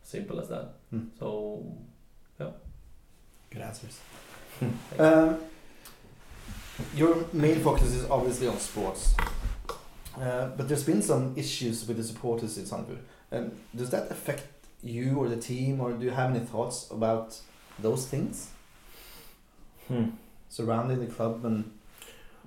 Simple 0.05 0.38
as 0.38 0.48
that. 0.48 0.74
Mm. 0.94 1.09
So 1.18 1.64
Good 3.56 3.64
answers. 3.64 3.98
um, 4.98 5.38
your 6.94 7.24
main 7.32 7.58
focus 7.60 7.94
is 7.94 8.04
obviously 8.10 8.48
on 8.48 8.58
sports, 8.58 9.14
uh, 10.20 10.48
but 10.48 10.68
there's 10.68 10.84
been 10.84 11.00
some 11.00 11.32
issues 11.36 11.88
with 11.88 11.96
the 11.96 12.04
supporters 12.04 12.58
in 12.58 12.64
Sandefjord. 12.64 12.98
Um, 13.32 13.52
does 13.74 13.88
that 13.90 14.10
affect 14.10 14.44
you 14.84 15.16
or 15.16 15.30
the 15.30 15.38
team, 15.38 15.80
or 15.80 15.92
do 15.92 16.04
you 16.04 16.10
have 16.10 16.36
any 16.36 16.44
thoughts 16.44 16.90
about 16.90 17.40
those 17.78 18.06
things 18.06 18.50
Hmm. 19.88 20.08
surrounding 20.50 21.00
the 21.00 21.06
club 21.06 21.42
and 21.46 21.70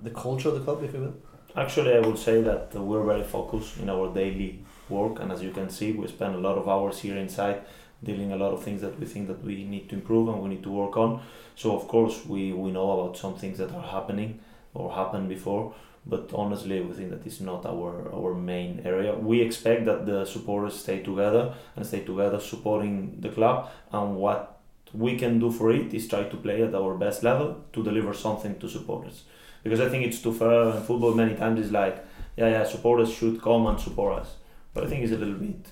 the 0.00 0.10
culture 0.10 0.50
of 0.50 0.54
the 0.54 0.60
club, 0.60 0.84
if 0.84 0.94
you 0.94 1.00
will? 1.00 1.14
Actually, 1.56 1.94
I 1.96 2.00
would 2.00 2.18
say 2.18 2.40
that 2.42 2.72
we're 2.74 3.02
very 3.04 3.24
focused 3.24 3.78
in 3.78 3.90
our 3.90 4.14
daily 4.14 4.60
work, 4.88 5.18
and 5.18 5.32
as 5.32 5.42
you 5.42 5.50
can 5.50 5.70
see, 5.70 5.90
we 5.90 6.06
spend 6.06 6.36
a 6.36 6.38
lot 6.38 6.56
of 6.56 6.68
hours 6.68 7.00
here 7.00 7.16
inside 7.16 7.62
dealing 8.02 8.32
a 8.32 8.36
lot 8.36 8.52
of 8.52 8.62
things 8.62 8.80
that 8.80 8.98
we 8.98 9.06
think 9.06 9.28
that 9.28 9.42
we 9.44 9.64
need 9.64 9.88
to 9.90 9.94
improve 9.94 10.28
and 10.28 10.42
we 10.42 10.48
need 10.48 10.62
to 10.62 10.70
work 10.70 10.96
on. 10.96 11.20
So 11.56 11.76
of 11.76 11.86
course, 11.88 12.24
we 12.26 12.52
we 12.52 12.70
know 12.70 12.90
about 12.92 13.16
some 13.16 13.34
things 13.34 13.58
that 13.58 13.72
are 13.72 13.82
happening 13.82 14.40
or 14.74 14.92
happened 14.92 15.28
before, 15.28 15.74
but 16.06 16.30
honestly, 16.34 16.80
we 16.80 16.92
think 16.94 17.10
that 17.10 17.26
is 17.26 17.40
not 17.40 17.66
our 17.66 18.12
our 18.14 18.34
main 18.34 18.82
area. 18.84 19.14
We 19.14 19.40
expect 19.40 19.84
that 19.86 20.06
the 20.06 20.24
supporters 20.24 20.78
stay 20.78 21.02
together 21.02 21.54
and 21.76 21.86
stay 21.86 22.00
together 22.00 22.40
supporting 22.40 23.20
the 23.20 23.28
club, 23.28 23.68
and 23.92 24.16
what 24.16 24.60
we 24.92 25.16
can 25.16 25.38
do 25.38 25.50
for 25.50 25.70
it 25.70 25.94
is 25.94 26.08
try 26.08 26.24
to 26.24 26.36
play 26.36 26.62
at 26.62 26.74
our 26.74 26.94
best 26.94 27.22
level 27.22 27.56
to 27.72 27.82
deliver 27.82 28.12
something 28.12 28.58
to 28.58 28.68
supporters 28.68 29.22
because 29.62 29.80
I 29.80 29.88
think 29.88 30.06
it's 30.06 30.20
too 30.20 30.32
fair 30.32 30.62
in 30.70 30.82
football 30.82 31.14
many 31.14 31.34
times 31.34 31.60
is 31.60 31.72
like 31.72 32.04
yeah 32.36 32.48
yeah 32.48 32.64
supporters 32.64 33.12
should 33.12 33.40
come 33.40 33.66
and 33.66 33.78
support 33.78 34.20
us 34.20 34.34
but 34.74 34.84
I 34.84 34.86
think 34.88 35.04
it's 35.04 35.12
a 35.12 35.16
little 35.16 35.34
bit 35.34 35.66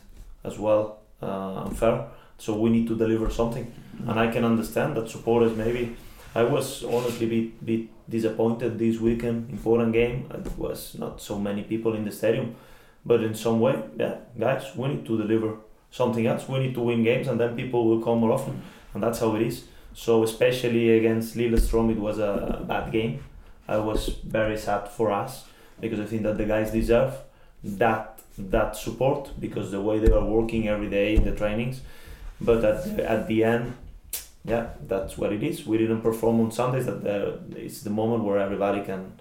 as 0.45 0.59
well 0.59 1.01
uh, 1.23 1.65
unfair 1.65 2.07
so 2.39 2.56
we 2.56 2.70
need 2.70 2.86
to 2.86 2.97
deliver 2.97 3.28
something. 3.31 3.70
And 4.06 4.19
I 4.19 4.28
can 4.31 4.44
understand 4.44 4.97
that 4.97 5.10
supporters 5.10 5.56
maybe 5.56 5.97
I 6.35 6.44
was 6.44 6.85
honestly 6.85 7.27
bit, 7.27 7.66
bit 7.66 7.89
disappointed 8.09 8.78
this 8.78 8.98
weekend 9.01 9.48
in 9.48 9.56
important 9.56 9.93
game. 9.93 10.31
It 10.32 10.56
was 10.56 10.94
not 10.97 11.20
so 11.20 11.39
many 11.39 11.62
people 11.62 11.94
in 11.94 12.05
the 12.05 12.12
stadium. 12.12 12.55
But 13.05 13.23
in 13.23 13.35
some 13.35 13.60
way 13.60 13.82
yeah 13.98 14.16
guys 14.39 14.65
we 14.77 14.89
need 14.89 15.06
to 15.06 15.19
deliver 15.19 15.56
something 15.90 16.27
else. 16.27 16.48
We 16.48 16.60
need 16.60 16.74
to 16.74 16.81
win 16.81 17.02
games 17.02 17.27
and 17.28 17.40
then 17.40 17.56
people 17.56 17.86
will 17.89 18.01
come 18.01 18.20
more 18.20 18.32
often. 18.32 18.62
And 18.94 19.02
that's 19.02 19.19
how 19.19 19.35
it 19.36 19.43
is. 19.43 19.65
So 19.94 20.23
especially 20.23 20.97
against 20.97 21.36
Lillestrøm 21.36 21.90
it 21.90 21.98
was 21.98 22.19
a 22.19 22.65
bad 22.66 22.93
game. 22.93 23.24
I 23.66 23.78
was 23.78 24.09
very 24.24 24.56
sad 24.56 24.89
for 24.89 25.10
us 25.10 25.44
because 25.81 26.01
I 26.01 26.05
think 26.05 26.23
that 26.23 26.39
the 26.39 26.44
guys 26.44 26.70
deserve 26.70 27.15
that 27.65 28.20
that 28.39 28.77
support 28.77 29.32
because 29.40 29.73
the 29.73 29.81
way 29.81 29.98
they 29.98 30.12
are 30.12 30.24
working 30.24 30.69
every 30.69 30.89
day 30.89 31.16
in 31.16 31.24
the 31.24 31.35
trainings. 31.35 31.81
But 32.40 32.65
at 32.65 32.97
the, 32.97 33.10
at 33.10 33.27
the 33.27 33.44
end, 33.44 33.74
yeah, 34.44 34.69
that's 34.86 35.19
what 35.19 35.32
it 35.32 35.43
is. 35.43 35.66
We 35.66 35.78
didn't 35.78 36.02
perform 36.02 36.40
on 36.40 36.51
Sundays. 36.51 36.86
That 36.86 37.02
the, 37.02 37.40
it's 37.56 37.82
the 37.82 37.90
moment 37.90 38.24
where 38.24 38.39
everybody 38.39 38.82
can 38.82 39.12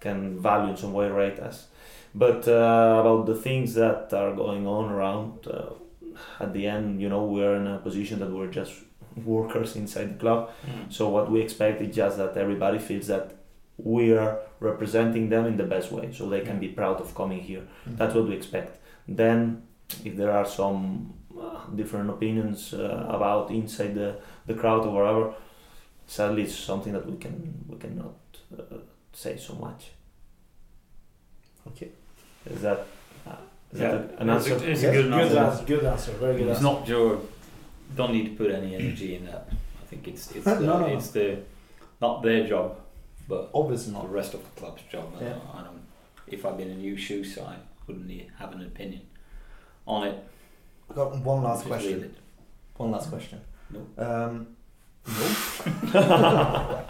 can 0.00 0.38
value 0.40 0.70
in 0.70 0.76
some 0.76 0.92
way 0.92 1.08
rate 1.08 1.38
us. 1.38 1.66
But 2.14 2.48
uh, 2.48 3.00
about 3.00 3.26
the 3.26 3.34
things 3.34 3.74
that 3.74 4.12
are 4.12 4.34
going 4.34 4.66
on 4.66 4.90
around, 4.90 5.46
uh, 5.46 5.70
at 6.40 6.52
the 6.52 6.66
end, 6.66 7.00
you 7.00 7.08
know, 7.08 7.24
we're 7.24 7.56
in 7.56 7.66
a 7.66 7.78
position 7.78 8.18
that 8.20 8.30
we're 8.30 8.50
just 8.50 8.72
workers 9.24 9.76
inside 9.76 10.14
the 10.14 10.20
club. 10.20 10.50
So 10.90 11.08
what 11.08 11.30
we 11.30 11.40
expect 11.40 11.80
is 11.82 11.94
just 11.94 12.16
that 12.18 12.36
everybody 12.36 12.78
feels 12.78 13.06
that 13.06 13.36
we 13.78 14.16
are 14.16 14.38
representing 14.60 15.28
them 15.28 15.46
in 15.46 15.56
the 15.56 15.64
best 15.64 15.92
way, 15.92 16.10
so 16.12 16.28
they 16.28 16.40
can 16.40 16.58
be 16.58 16.68
proud 16.68 17.00
of 17.00 17.14
coming 17.14 17.40
here. 17.40 17.62
That's 17.86 18.14
what 18.14 18.28
we 18.28 18.34
expect. 18.34 18.78
Then, 19.06 19.62
if 20.04 20.16
there 20.16 20.32
are 20.32 20.46
some 20.46 21.12
different 21.74 22.10
opinions 22.10 22.72
uh, 22.74 23.06
about 23.08 23.50
inside 23.50 23.94
the, 23.94 24.16
the 24.46 24.54
crowd 24.54 24.84
or 24.86 24.92
whatever, 24.94 25.34
sadly, 26.06 26.42
it's 26.42 26.54
something 26.54 26.92
that 26.92 27.06
we 27.06 27.16
can 27.16 27.64
we 27.68 27.76
cannot 27.78 28.14
uh, 28.58 28.62
say 29.12 29.36
so 29.36 29.54
much. 29.54 29.90
Okay. 31.68 31.90
Is 32.50 32.60
that 32.62 32.86
uh, 33.26 33.32
Is 33.72 33.80
Yeah. 33.80 33.90
that 33.92 34.20
an 34.20 34.30
It's 34.30 34.46
a- 34.46 34.52
answer? 34.54 34.70
it's 34.70 34.82
a 34.82 34.92
good 34.92 35.04
Good 35.10 35.12
answer. 35.12 35.38
answer. 35.38 35.64
Good 35.64 35.84
answer. 35.84 36.12
Very 36.12 36.36
good 36.38 36.48
It's 36.48 36.58
answer. 36.60 36.72
not 36.78 36.88
your. 36.88 37.20
Don't 37.96 38.12
need 38.12 38.26
to 38.30 38.34
put 38.36 38.50
any 38.50 38.74
energy 38.74 39.16
in 39.16 39.26
that. 39.26 39.48
I 39.82 39.84
think 39.86 40.08
it's 40.08 40.30
it's 40.32 40.46
No, 40.50 40.54
the, 40.54 40.66
no, 40.66 40.78
no. 40.80 40.86
it's 40.86 41.10
the 41.10 41.38
not 42.00 42.22
their 42.22 42.46
job, 42.46 42.76
but 43.28 43.50
Obviously 43.54 43.92
not 43.92 44.02
the 44.08 44.14
rest 44.14 44.34
of 44.34 44.40
the 44.44 44.60
club's 44.60 44.82
job. 44.92 45.12
I 45.18 45.22
Yeah. 45.24 45.28
don't- 45.30 45.54
I 45.56 45.62
don't. 45.64 45.82
If 46.28 46.44
I'd 46.44 46.56
been 46.56 46.70
in 46.70 46.80
your 46.80 46.98
shoes, 46.98 47.38
I 47.38 47.56
wouldn't 47.86 48.10
have 48.38 48.52
an 48.52 48.62
opinion 48.62 49.02
on 49.86 50.06
it. 50.08 50.16
Got 50.94 51.16
one 51.18 51.42
last 51.42 51.60
Just 51.60 51.68
question. 51.68 52.14
One 52.76 52.90
last 52.90 53.10
question. 53.10 53.40
No. 53.70 53.86
Um, 53.98 54.46
no. 55.92 56.84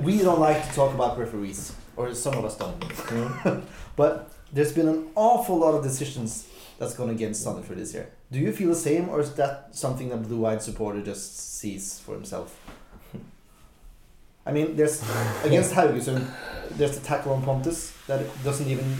we 0.02 0.18
don't 0.18 0.40
like 0.40 0.66
to 0.68 0.74
talk 0.74 0.94
about 0.94 1.18
referees, 1.18 1.74
or 1.96 2.14
some 2.14 2.34
of 2.34 2.44
us 2.44 2.56
don't. 2.56 3.64
but 3.96 4.32
there's 4.52 4.72
been 4.72 4.88
an 4.88 5.08
awful 5.14 5.58
lot 5.58 5.74
of 5.74 5.82
decisions 5.82 6.46
that's 6.78 6.94
gone 6.94 7.10
against 7.10 7.46
Sandefjord 7.46 7.76
this 7.76 7.94
year. 7.94 8.10
Do 8.32 8.38
you 8.38 8.52
feel 8.52 8.68
the 8.68 8.74
same, 8.74 9.08
or 9.08 9.20
is 9.20 9.34
that 9.34 9.74
something 9.74 10.08
that 10.10 10.18
blue-eyed 10.28 10.62
supporter 10.62 11.02
just 11.02 11.58
sees 11.58 11.98
for 12.00 12.14
himself? 12.14 12.58
I 14.46 14.52
mean, 14.52 14.76
there's 14.76 15.02
against 15.44 15.72
Haugesund, 15.74 16.26
there's 16.70 16.98
the 16.98 17.04
tackle 17.04 17.32
on 17.32 17.42
Pontus 17.42 17.92
that 18.06 18.24
doesn't 18.42 18.68
even 18.68 18.96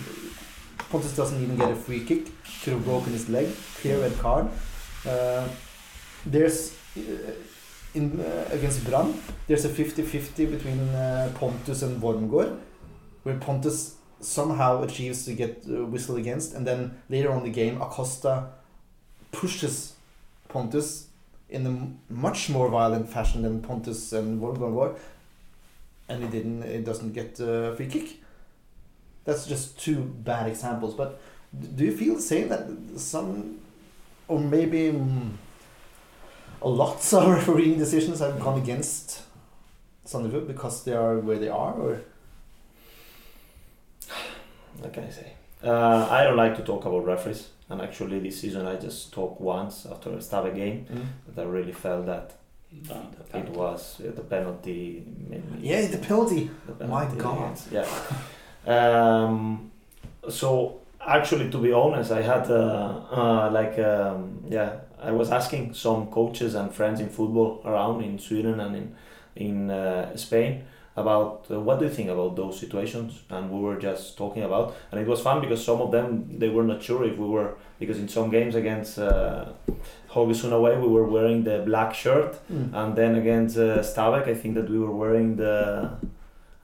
Pontus 0.90 1.14
doesn't 1.16 1.42
even 1.42 1.56
get 1.56 1.70
a 1.70 1.76
free 1.76 2.04
kick. 2.04 2.28
Could 2.62 2.74
have 2.74 2.84
broken 2.84 3.12
his 3.12 3.28
leg. 3.28 3.48
Clear 3.80 4.00
red 4.00 4.18
card. 4.18 4.48
Uh, 5.06 5.48
there's 6.26 6.76
uh, 6.96 7.00
in 7.94 8.20
uh, 8.20 8.48
against 8.52 8.84
Brann. 8.84 9.14
There's 9.46 9.64
a 9.64 9.68
50-50 9.68 10.50
between 10.50 10.80
uh, 10.90 11.32
Pontus 11.34 11.82
and 11.82 12.00
Wormgård, 12.00 12.58
where 13.22 13.36
Pontus 13.38 13.96
somehow 14.20 14.82
achieves 14.82 15.24
to 15.24 15.32
get 15.32 15.64
uh, 15.68 15.84
whistle 15.86 16.16
against, 16.16 16.54
and 16.54 16.66
then 16.66 17.00
later 17.08 17.32
on 17.32 17.42
the 17.42 17.50
game, 17.50 17.80
Acosta 17.80 18.50
pushes 19.32 19.94
Pontus 20.48 21.06
in 21.48 21.66
a 21.66 22.12
much 22.12 22.48
more 22.48 22.68
violent 22.68 23.08
fashion 23.08 23.42
than 23.42 23.60
Pontus 23.60 24.12
and 24.12 24.40
Wormgård 24.40 24.72
were, 24.72 24.94
and 26.08 26.22
it 26.22 26.30
didn't. 26.30 26.62
It 26.62 26.84
doesn't 26.84 27.12
get 27.12 27.40
a 27.40 27.74
free 27.76 27.86
kick. 27.86 28.20
That's 29.24 29.46
just 29.46 29.78
two 29.78 30.00
bad 30.00 30.48
examples. 30.48 30.94
But 30.94 31.20
do 31.76 31.84
you 31.84 31.96
feel 31.96 32.14
the 32.16 32.22
same 32.22 32.48
that 32.48 32.68
some, 32.96 33.58
or 34.28 34.38
maybe 34.38 34.92
mm, 34.92 35.30
a 36.62 36.68
lot 36.68 36.96
of 37.12 37.28
refereeing 37.28 37.78
decisions 37.78 38.20
have 38.20 38.38
gone 38.40 38.58
against 38.58 39.22
Sandefjord 40.06 40.46
because 40.46 40.84
they 40.84 40.92
are 40.94 41.18
where 41.18 41.38
they 41.38 41.48
are, 41.48 41.74
or 41.74 42.00
What 44.80 44.92
can 44.92 45.04
I 45.04 45.10
say? 45.10 45.32
Uh, 45.62 46.06
I 46.10 46.24
don't 46.24 46.36
like 46.36 46.56
to 46.56 46.62
talk 46.62 46.84
about 46.86 47.04
referees, 47.04 47.48
and 47.68 47.82
actually 47.82 48.18
this 48.20 48.40
season 48.40 48.66
I 48.66 48.76
just 48.76 49.12
talked 49.12 49.40
once 49.40 49.86
after 49.86 50.10
a 50.10 50.16
Stabæk 50.16 50.54
game 50.54 50.86
that 51.34 51.42
I 51.42 51.44
really 51.48 51.72
felt 51.72 52.06
that 52.06 52.32
No, 52.88 53.06
the 53.32 53.38
it 53.38 53.48
was 53.50 54.00
uh, 54.00 54.12
the 54.14 54.22
penalty. 54.22 55.04
made 55.28 55.42
yeah, 55.60 55.86
the 55.86 55.98
penalty. 55.98 56.50
the 56.78 56.86
My 56.86 57.04
God. 57.16 57.36
against- 57.38 57.72
Yeah. 57.72 57.86
Um, 58.66 59.70
so 60.28 60.79
actually, 61.06 61.50
to 61.50 61.58
be 61.58 61.72
honest, 61.72 62.10
I 62.10 62.22
had 62.22 62.50
uh, 62.50 63.02
uh, 63.10 63.50
like 63.52 63.78
um, 63.78 64.44
yeah, 64.48 64.76
I 65.02 65.12
was 65.12 65.30
asking 65.30 65.74
some 65.74 66.06
coaches 66.08 66.54
and 66.54 66.72
friends 66.74 67.00
in 67.00 67.08
football 67.08 67.62
around 67.64 68.02
in 68.02 68.18
Sweden 68.18 68.60
and 68.60 68.76
in 68.76 68.94
in 69.36 69.70
uh, 69.70 70.16
Spain 70.16 70.64
about 70.96 71.46
uh, 71.50 71.60
what 71.60 71.78
do 71.78 71.84
you 71.86 71.90
think 71.90 72.10
about 72.10 72.36
those 72.36 72.58
situations, 72.58 73.22
and 73.30 73.50
we 73.50 73.60
were 73.60 73.76
just 73.76 74.18
talking 74.18 74.42
about, 74.42 74.74
and 74.90 75.00
it 75.00 75.06
was 75.06 75.20
fun 75.20 75.40
because 75.40 75.64
some 75.64 75.80
of 75.80 75.90
them 75.92 76.38
they 76.38 76.48
were 76.48 76.64
not 76.64 76.82
sure 76.82 77.04
if 77.04 77.16
we 77.16 77.26
were 77.28 77.54
because 77.78 77.98
in 77.98 78.08
some 78.08 78.30
games 78.30 78.54
against. 78.54 78.98
Uh, 78.98 79.52
Haugesund 80.10 80.52
away, 80.52 80.76
we 80.76 80.88
were 80.88 81.04
wearing 81.04 81.44
the 81.44 81.62
black 81.64 81.94
shirt, 81.94 82.36
and 82.74 82.96
then 82.96 83.14
against 83.14 83.56
uh, 83.56 83.78
Stabæk, 83.78 84.26
I 84.26 84.34
think 84.34 84.56
that 84.56 84.68
we 84.68 84.76
were 84.76 84.90
wearing 84.90 85.36
the. 85.36 85.88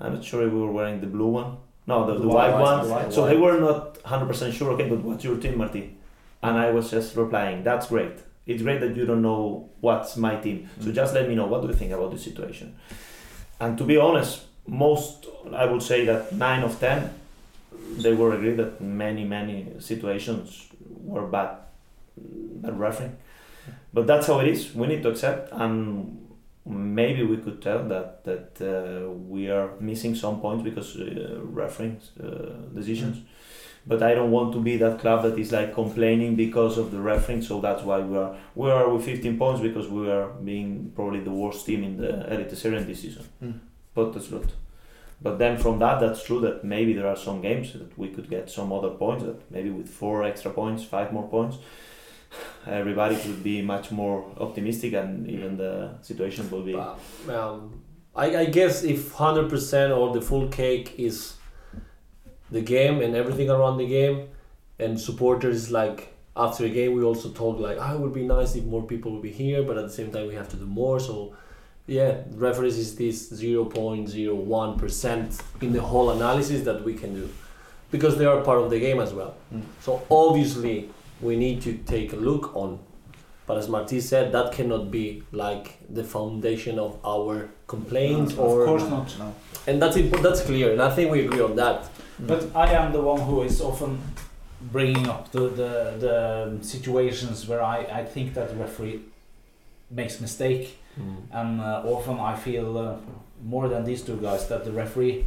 I'm 0.00 0.14
not 0.14 0.24
sure 0.24 0.44
if 0.44 0.52
we 0.52 0.58
were 0.60 0.72
wearing 0.72 1.00
the 1.00 1.06
blue 1.06 1.28
one. 1.28 1.56
No, 1.86 2.06
the, 2.06 2.14
the, 2.14 2.20
The 2.20 2.28
white, 2.28 2.52
white, 2.52 2.60
one. 2.60 2.86
the 2.86 2.92
white 2.92 3.12
so 3.12 3.22
one. 3.22 3.30
they 3.30 3.36
were 3.36 3.58
not 3.60 3.94
100% 4.02 4.52
sure. 4.52 4.72
Okay, 4.72 4.88
but 4.88 5.00
what's 5.02 5.22
your 5.24 5.36
team, 5.36 5.58
Martin? 5.58 5.96
And 6.42 6.56
I 6.58 6.70
was 6.70 6.90
just 6.90 7.16
replying, 7.16 7.62
"That's 7.64 7.86
great. 7.88 8.12
It's 8.46 8.62
great 8.62 8.80
that 8.80 8.96
you 8.96 9.06
don't 9.06 9.22
know 9.22 9.68
what's 9.80 10.16
my 10.16 10.36
team. 10.36 10.68
So 10.80 10.88
Mm. 10.90 10.94
just 10.94 11.14
let 11.14 11.28
me 11.28 11.34
know 11.34 11.46
what 11.46 11.62
do 11.62 11.68
you 11.68 11.74
think 11.74 11.92
about 11.92 12.10
the 12.12 12.18
situation." 12.18 12.74
And 13.60 13.78
to 13.78 13.84
be 13.84 13.96
honest, 13.96 14.42
most 14.66 15.26
I 15.54 15.64
would 15.66 15.82
say 15.82 16.04
that 16.06 16.32
nine 16.32 16.62
of 16.64 16.78
ten, 16.80 17.10
they 18.04 18.12
were 18.14 18.32
agreed 18.34 18.56
that 18.58 18.80
many 18.80 19.24
many 19.24 19.56
situations 19.78 20.66
were 21.04 21.26
bad, 21.26 21.50
bad 22.16 22.78
refereeing. 22.78 23.16
But 23.94 24.06
that's 24.06 24.26
how 24.26 24.40
it 24.40 24.48
is. 24.48 24.74
We 24.74 24.86
need 24.88 25.02
to 25.04 25.10
accept, 25.10 25.52
and 25.52 26.26
maybe 26.66 27.22
we 27.22 27.36
could 27.36 27.62
tell 27.62 27.84
that 27.88 28.24
that 28.24 28.60
uh, 28.60 29.10
we 29.10 29.48
are 29.51 29.70
missing 29.80 30.14
some 30.14 30.40
points 30.40 30.64
because 30.64 30.97
uh, 30.97 31.40
refereeing 31.43 32.01
uh, 32.22 32.74
decisions. 32.74 33.18
But 33.88 34.02
I 34.02 34.14
don't 34.14 34.32
want 34.32 34.52
to 34.55 34.60
be 34.60 34.76
that 34.78 34.98
club 34.98 35.22
that 35.22 35.38
is 35.38 35.52
like 35.52 35.72
complaining 35.72 36.34
because 36.34 36.76
of 36.76 36.90
the 36.90 37.01
refereeing. 37.01 37.40
So 37.40 37.60
that's 37.60 37.84
why 37.84 38.01
we 38.01 38.18
are 38.18 38.36
we 38.56 38.70
are 38.70 38.88
with 38.93 39.05
15 39.05 39.38
points 39.38 39.60
because 39.60 39.88
we 39.88 40.10
are 40.10 40.28
being 40.44 40.90
probably 40.94 41.20
the 41.20 41.30
worst 41.30 41.66
team 41.66 41.84
in 41.84 41.97
the 41.97 42.32
Elite 42.32 42.51
Eliteserien 42.51 42.86
this 42.86 43.02
season. 43.02 43.24
Mm. 43.43 43.60
But 43.94 44.12
that's 44.12 44.30
not. 44.30 44.47
But 45.22 45.38
then 45.38 45.56
from 45.56 45.78
that, 45.78 46.01
that's 46.01 46.24
true 46.24 46.40
that 46.40 46.64
maybe 46.64 46.93
there 46.93 47.06
are 47.06 47.16
some 47.16 47.40
games 47.40 47.72
that 47.72 47.97
we 47.97 48.09
could 48.09 48.28
get 48.28 48.51
some 48.51 48.72
other 48.72 48.90
points. 48.90 49.24
That 49.24 49.51
maybe 49.52 49.70
with 49.70 49.88
four 49.88 50.24
extra 50.24 50.51
points, 50.51 50.82
five 50.82 51.12
more 51.12 51.28
points, 51.28 51.59
everybody 52.66 53.16
could 53.16 53.42
be 53.42 53.62
much 53.62 53.90
more 53.90 54.24
optimistic, 54.38 54.92
and 54.94 55.28
even 55.28 55.56
the 55.56 55.94
situation 56.02 56.50
will 56.50 56.62
be. 56.62 56.74
Um, 56.74 57.82
I, 58.14 58.36
I 58.36 58.44
guess 58.46 58.82
if 58.82 59.14
100% 59.14 59.96
or 59.96 60.14
the 60.14 60.22
full 60.22 60.48
cake 60.48 60.98
is 60.98 61.34
the 62.50 62.62
game 62.62 63.02
and 63.02 63.14
everything 63.14 63.50
around 63.50 63.76
the 63.78 63.86
game, 63.86 64.28
and 64.78 65.00
supporters 65.00 65.70
like 65.70 66.12
after 66.36 66.66
a 66.66 66.68
game 66.68 66.94
we 66.94 67.02
also 67.02 67.30
talk 67.30 67.58
like 67.58 67.78
ah, 67.80 67.94
it 67.94 68.00
would 68.00 68.12
be 68.12 68.22
nice 68.22 68.54
if 68.56 68.64
more 68.64 68.82
people 68.82 69.12
would 69.12 69.22
be 69.22 69.32
here, 69.32 69.62
but 69.62 69.78
at 69.78 69.84
the 69.84 69.92
same 69.92 70.10
time 70.10 70.28
we 70.28 70.34
have 70.34 70.50
to 70.50 70.56
do 70.56 70.66
more. 70.66 71.00
So 71.00 71.34
yeah, 71.86 72.16
referees 72.32 72.76
is 72.78 72.96
this 72.96 73.32
0.01% 73.32 75.42
in 75.62 75.72
the 75.72 75.80
whole 75.80 76.10
analysis 76.10 76.62
that 76.64 76.84
we 76.84 76.92
can 76.94 77.14
do 77.14 77.30
because 77.90 78.18
they 78.18 78.26
are 78.26 78.40
part 78.40 78.58
of 78.58 78.70
the 78.70 78.80
game 78.80 78.98
as 79.00 79.14
well. 79.14 79.36
Mm. 79.54 79.62
So 79.80 80.02
obviously 80.10 80.90
we 81.20 81.36
need 81.36 81.62
to 81.62 81.72
take 81.74 82.12
a 82.12 82.16
look 82.16 82.55
on 82.56 82.78
but 83.47 83.59
as 83.59 83.68
Marti 83.68 84.01
said, 84.01 84.32
that 84.32 84.52
cannot 84.52 84.90
be 84.90 85.22
like 85.30 85.78
the 85.88 86.02
foundation 86.02 86.78
of 86.80 86.98
our 87.05 87.48
complaints 87.68 88.32
Of 88.32 88.40
or 88.40 88.64
course 88.66 88.82
not. 88.90 89.16
No. 89.18 89.34
and 89.68 89.80
that's 89.80 89.97
impo- 89.97 90.20
that's 90.20 90.40
clear 90.43 90.72
and 90.72 90.82
I 90.82 90.90
think 90.90 91.12
we 91.12 91.24
agree 91.24 91.40
on 91.40 91.55
that. 91.56 91.88
But 92.18 92.51
I 92.56 92.72
am 92.72 92.93
the 92.93 93.01
one 93.01 93.20
who 93.20 93.43
is 93.43 93.60
often 93.60 94.01
bringing 94.60 95.09
up 95.09 95.30
the, 95.30 95.40
the, 95.48 95.94
the 95.98 96.59
situations 96.64 97.47
where 97.47 97.62
I, 97.62 97.78
I 98.01 98.05
think 98.05 98.34
that 98.34 98.56
referee 98.56 99.01
makes 99.90 100.20
mistake 100.20 100.78
and 101.30 101.60
uh, 101.60 101.82
often 101.84 102.18
I 102.18 102.34
feel 102.34 102.78
uh, 102.78 102.97
more 103.44 103.68
than 103.68 103.84
these 103.84 104.01
two 104.02 104.16
guys 104.16 104.48
that 104.48 104.64
the 104.64 104.72
referee 104.72 105.26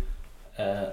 uh, 0.57 0.88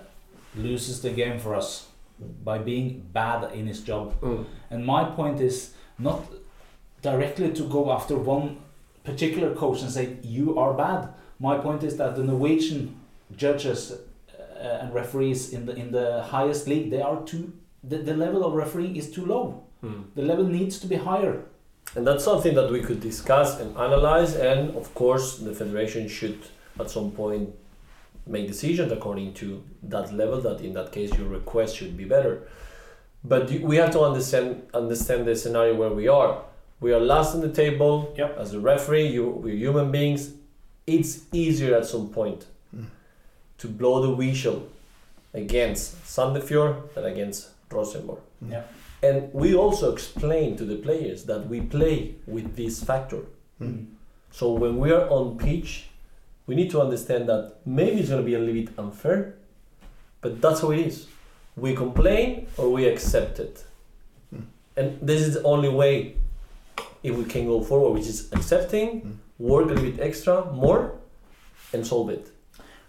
loses 0.54 1.00
the 1.00 1.10
game 1.10 1.38
for 1.40 1.54
us 1.54 1.86
by 2.18 2.58
being 2.58 3.06
bad 3.12 3.52
in 3.52 3.66
his 3.66 3.80
job. 3.80 4.20
Mm. 4.20 4.46
And 4.70 4.86
my 4.86 5.04
point 5.04 5.40
is 5.40 5.72
not 5.98 6.24
directly 7.02 7.52
to 7.52 7.62
go 7.68 7.92
after 7.92 8.16
one 8.16 8.58
particular 9.04 9.54
coach 9.54 9.82
and 9.82 9.90
say 9.90 10.16
you 10.22 10.58
are 10.58 10.74
bad. 10.74 11.08
My 11.38 11.58
point 11.58 11.82
is 11.82 11.96
that 11.98 12.16
the 12.16 12.24
Norwegian 12.24 12.98
judges 13.36 13.92
uh, 13.92 14.80
and 14.80 14.94
referees 14.94 15.52
in 15.52 15.66
the 15.66 15.74
in 15.74 15.90
the 15.92 16.22
highest 16.22 16.66
league 16.66 16.90
they 16.90 17.02
are 17.02 17.22
too 17.22 17.52
the, 17.84 17.98
the 17.98 18.16
level 18.16 18.44
of 18.44 18.54
refereeing 18.54 18.96
is 18.96 19.10
too 19.10 19.26
low. 19.26 19.62
Mm. 19.84 20.04
The 20.14 20.22
level 20.22 20.46
needs 20.46 20.78
to 20.80 20.86
be 20.86 20.96
higher. 20.96 21.44
And 21.94 22.06
that's 22.06 22.24
something 22.24 22.54
that 22.54 22.70
we 22.70 22.80
could 22.80 23.00
discuss 23.00 23.60
and 23.60 23.76
analyze 23.76 24.34
and 24.34 24.74
of 24.76 24.92
course 24.94 25.38
the 25.38 25.54
federation 25.54 26.08
should 26.08 26.38
at 26.80 26.90
some 26.90 27.10
point 27.12 27.54
make 28.26 28.46
decisions 28.46 28.90
according 28.92 29.32
to 29.34 29.62
that 29.84 30.12
level 30.12 30.40
that 30.40 30.60
in 30.60 30.72
that 30.74 30.92
case 30.92 31.10
your 31.16 31.28
request 31.28 31.76
should 31.76 31.96
be 31.96 32.04
better. 32.04 32.42
But 33.24 33.50
we 33.50 33.76
have 33.76 33.90
to 33.92 34.00
understand 34.00 34.62
understand 34.74 35.26
the 35.26 35.34
scenario 35.36 35.74
where 35.74 35.90
we 35.90 36.08
are. 36.08 36.42
We 36.80 36.92
are 36.92 37.00
last 37.00 37.34
on 37.34 37.40
the 37.40 37.52
table 37.52 38.12
Yep. 38.16 38.38
as 38.38 38.52
a 38.54 38.60
referee, 38.60 39.08
you 39.08 39.28
we're 39.28 39.54
human 39.56 39.90
beings. 39.90 40.32
It's 40.86 41.24
easier 41.32 41.74
at 41.76 41.86
some 41.86 42.08
point 42.10 42.46
Mm. 42.74 42.86
to 43.58 43.68
blow 43.68 44.02
the 44.02 44.10
whistle 44.14 44.62
against 45.34 45.96
Sandefjord 46.04 46.94
than 46.94 47.04
against 47.04 47.48
Rosenborg. 47.70 48.20
Yeah. 48.48 48.62
And 49.02 49.32
we 49.32 49.54
also 49.54 49.92
explain 49.92 50.56
to 50.56 50.64
the 50.64 50.76
players 50.76 51.24
that 51.24 51.48
we 51.48 51.60
play 51.60 52.14
with 52.26 52.56
this 52.56 52.82
factor. 52.82 53.22
Mm. 53.60 53.86
So 54.30 54.52
when 54.52 54.78
we 54.78 54.90
are 54.92 55.08
on 55.10 55.36
pitch, 55.38 55.88
we 56.46 56.54
need 56.54 56.70
to 56.70 56.80
understand 56.80 57.28
that 57.28 57.54
maybe 57.64 58.00
it's 58.00 58.08
going 58.10 58.22
to 58.22 58.26
be 58.26 58.34
a 58.34 58.38
little 58.38 58.54
bit 58.54 58.68
unfair, 58.78 59.34
but 60.20 60.40
that's 60.40 60.60
how 60.60 60.70
it 60.70 60.80
is. 60.80 61.06
We 61.56 61.74
complain 61.74 62.46
or 62.56 62.70
we 62.72 62.86
accept 62.86 63.38
it. 63.40 63.64
and 64.78 64.98
this 65.00 65.22
is 65.22 65.34
the 65.34 65.42
only 65.42 65.70
way 65.70 66.14
if 67.02 67.16
we 67.16 67.24
can 67.24 67.46
go 67.46 67.62
forward, 67.62 67.92
which 67.98 68.06
is 68.06 68.28
accepting, 68.32 68.88
Mm. 69.00 69.14
work 69.38 69.64
a 69.64 69.68
little 69.68 69.90
bit 69.90 70.00
extra, 70.00 70.44
more, 70.52 70.92
and 71.72 71.86
solve 71.86 72.10
it. 72.10 72.28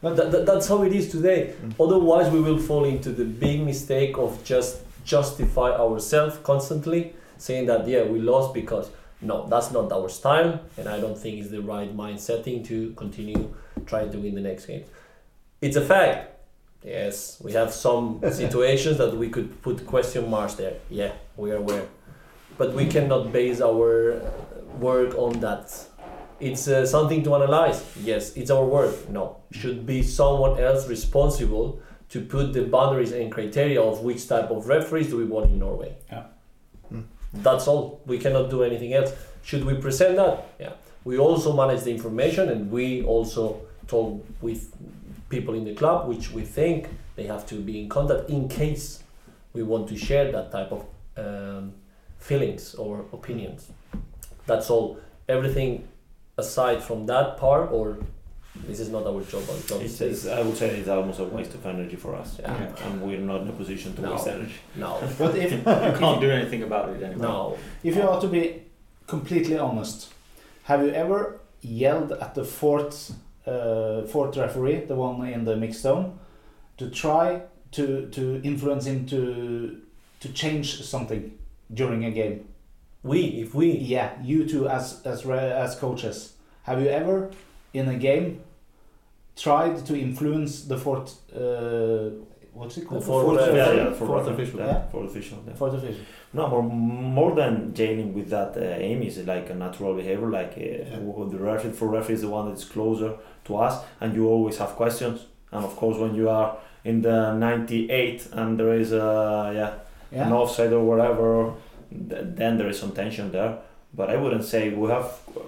But- 0.01 0.15
that, 0.17 0.31
that, 0.31 0.45
that's 0.45 0.67
how 0.67 0.83
it 0.83 0.91
is 0.93 1.09
today. 1.09 1.53
Mm. 1.63 1.73
Otherwise, 1.85 2.29
we 2.31 2.41
will 2.41 2.57
fall 2.59 2.83
into 2.83 3.09
the 3.11 3.23
big 3.23 3.61
mistake 3.61 4.17
of 4.17 4.43
just 4.43 4.79
justify 5.05 5.69
ourselves 5.71 6.35
constantly, 6.43 7.13
saying 7.37 7.65
that 7.67 7.87
yeah 7.87 8.03
we 8.03 8.19
lost 8.19 8.53
because 8.53 8.89
no, 9.21 9.47
that's 9.47 9.71
not 9.71 9.91
our 9.91 10.09
style, 10.09 10.61
and 10.77 10.87
I 10.87 10.99
don't 10.99 11.17
think 11.17 11.39
it's 11.39 11.49
the 11.49 11.61
right 11.61 11.93
mind 11.93 12.19
setting 12.19 12.63
to 12.63 12.91
continue 12.93 13.53
trying 13.85 14.11
to 14.11 14.17
win 14.17 14.35
the 14.35 14.41
next 14.41 14.65
game. 14.65 14.83
It's 15.61 15.75
a 15.75 15.81
fact. 15.81 16.33
Yes, 16.83 17.41
we 17.43 17.51
have 17.53 17.73
some 17.73 18.21
situations 18.31 18.97
that 18.99 19.17
we 19.17 19.29
could 19.29 19.61
put 19.61 19.85
question 19.87 20.29
marks 20.29 20.53
there. 20.53 20.75
Yeah, 20.89 21.13
we 21.35 21.51
are 21.51 21.55
aware, 21.57 21.87
but 22.57 22.73
we 22.73 22.85
cannot 22.85 23.31
base 23.31 23.59
our 23.59 24.13
uh, 24.13 24.61
work 24.79 25.15
on 25.15 25.39
that. 25.39 25.73
It's 26.39 26.67
uh, 26.67 26.85
something 26.85 27.23
to 27.23 27.33
analyze. 27.33 27.83
Yes, 27.99 28.37
it's 28.37 28.51
our 28.51 28.63
work. 28.63 29.09
No, 29.09 29.37
should 29.51 29.87
be 29.87 30.03
someone 30.03 30.59
else 30.59 30.87
responsible 30.87 31.81
to 32.09 32.21
put 32.21 32.53
the 32.53 32.63
boundaries 32.63 33.11
and 33.11 33.31
criteria 33.31 33.81
of 33.81 34.01
which 34.01 34.27
type 34.27 34.51
of 34.51 34.67
referees 34.67 35.09
do 35.09 35.17
we 35.17 35.25
want 35.25 35.49
in 35.49 35.57
Norway. 35.57 35.97
Yeah. 36.11 36.25
That's 37.33 37.67
all. 37.67 38.01
We 38.05 38.17
cannot 38.17 38.49
do 38.49 38.63
anything 38.63 38.93
else. 38.93 39.11
Should 39.43 39.63
we 39.65 39.75
present 39.75 40.15
that? 40.17 40.47
Yeah. 40.59 40.73
We 41.03 41.17
also 41.17 41.55
manage 41.55 41.83
the 41.83 41.91
information 41.91 42.49
and 42.49 42.71
we 42.71 43.03
also 43.03 43.61
talk 43.87 44.25
with 44.41 44.75
people 45.29 45.53
in 45.53 45.63
the 45.63 45.73
club 45.73 46.07
which 46.07 46.31
we 46.31 46.43
think 46.43 46.87
they 47.15 47.23
have 47.23 47.45
to 47.47 47.55
be 47.55 47.81
in 47.81 47.89
contact 47.89 48.29
in 48.29 48.47
case 48.47 49.03
we 49.53 49.63
want 49.63 49.87
to 49.89 49.97
share 49.97 50.31
that 50.31 50.51
type 50.51 50.71
of 50.71 50.85
um, 51.17 51.73
feelings 52.19 52.75
or 52.75 53.05
opinions. 53.13 53.71
That's 54.45 54.69
all. 54.69 54.99
Everything 55.27 55.87
aside 56.37 56.83
from 56.83 57.05
that 57.07 57.37
part 57.37 57.71
or 57.71 57.97
this 58.65 58.79
is 58.79 58.89
not 58.89 59.05
our 59.05 59.21
job. 59.21 59.43
Our 59.49 59.59
job 59.67 59.81
It's, 59.81 60.01
is 60.01 60.27
I 60.27 60.41
would 60.41 60.57
say 60.57 60.69
it's 60.79 60.87
almost 60.89 61.19
a 61.19 61.25
waste 61.25 61.53
of 61.53 61.65
energy 61.65 61.95
for 61.95 62.15
us. 62.15 62.37
Yeah. 62.39 62.75
And 62.85 63.01
we're 63.01 63.19
not 63.19 63.41
in 63.41 63.49
a 63.49 63.53
position 63.53 63.93
to 63.95 64.01
No. 64.01 64.11
waste 64.11 64.27
energy. 64.27 64.55
no, 64.75 64.99
But 65.17 65.35
if 65.35 65.51
You 65.51 65.59
can't 65.99 66.21
do 66.21 66.29
anything 66.31 66.63
about 66.63 66.89
it 66.89 67.03
anymore. 67.03 67.27
no. 67.27 67.57
if 67.83 67.95
you 67.95 68.01
are 68.03 68.19
to 68.21 68.27
be 68.27 68.63
completely 69.07 69.57
honest, 69.57 70.13
have 70.63 70.81
you 70.83 70.91
ever 70.91 71.39
yelled 71.61 72.11
at 72.11 72.35
the 72.35 72.43
fourth 72.43 73.13
uh, 73.45 74.01
fourth 74.03 74.35
referee, 74.37 74.85
the 74.87 74.95
one 74.95 75.25
in 75.27 75.45
the 75.45 75.55
mixed 75.55 75.81
zone, 75.81 76.19
to 76.77 76.89
try 76.89 77.41
to 77.71 78.07
to 78.11 78.41
influence 78.43 78.85
him 78.85 79.05
to 79.05 79.77
to 80.19 80.29
change 80.33 80.81
something 80.83 81.31
during 81.73 82.03
a 82.05 82.11
game? 82.11 82.45
We, 83.03 83.19
if 83.43 83.53
we, 83.55 83.71
Yeah, 83.71 84.09
you 84.21 84.45
two 84.45 84.67
as 84.67 85.01
as 85.05 85.25
as 85.25 85.75
coaches, 85.75 86.33
have 86.63 86.81
you 86.81 86.89
ever 86.89 87.29
in 87.73 87.87
a 87.87 87.95
game 87.95 88.41
tried 89.37 89.85
to 89.85 89.93
influence 89.99 90.63
the 90.65 90.77
fourth? 90.77 91.09
Uh, 91.33 92.09
what's 92.53 92.77
it 92.77 92.85
called? 92.87 93.01
The 93.01 93.05
fourth 93.05 93.37
referee? 93.37 93.57
Yeah, 93.57 93.71
yeah, 93.73 93.93
for 93.93 94.05
Fourth 94.07 94.27
referee, 94.27 94.43
official. 94.43 94.59
Yeah, 94.59 94.65
Yeah. 94.67 94.87
for 94.91 95.03
official. 95.05 95.37
Yeah. 95.47 95.53
Fourth 95.53 95.73
official. 95.75 96.01
No, 96.33 96.47
more, 96.49 96.63
more 96.63 97.35
than 97.35 97.73
jailing 97.73 98.13
with 98.13 98.29
that 98.29 98.57
uh, 98.57 98.61
aim 98.87 99.01
is 99.03 99.17
like 99.25 99.49
a 99.49 99.55
natural 99.55 99.93
behavior. 99.95 100.29
Like 100.29 100.53
uh, 100.57 100.95
who- 100.95 101.29
the 101.31 101.37
referee, 101.37 101.71
for 101.71 101.87
referee 101.87 102.15
is 102.15 102.21
the 102.21 102.29
one 102.29 102.49
that's 102.49 102.65
closer 102.65 103.13
to 103.45 103.57
us, 103.57 103.83
and 104.01 104.13
you 104.15 104.27
always 104.27 104.57
have 104.57 104.69
questions. 104.75 105.25
And 105.51 105.63
of 105.63 105.75
course, 105.75 105.97
when 105.97 106.13
you 106.15 106.29
are 106.29 106.57
in 106.83 107.01
the 107.01 107.33
98 107.33 108.27
and 108.33 108.59
there 108.59 108.73
is 108.73 108.91
a 108.91 109.51
yeah, 110.11 110.23
an 110.25 110.31
offside 110.33 110.73
or 110.73 110.83
whatever, 110.83 111.53
th- 112.09 112.25
then 112.35 112.57
there 112.57 112.67
is 112.69 112.79
some 112.79 112.91
tension 112.91 113.31
there. 113.31 113.57
But 113.93 114.09
I 114.09 114.17
wouldn't 114.17 114.43
say 114.43 114.69
we 114.69 114.89
have 114.89 115.05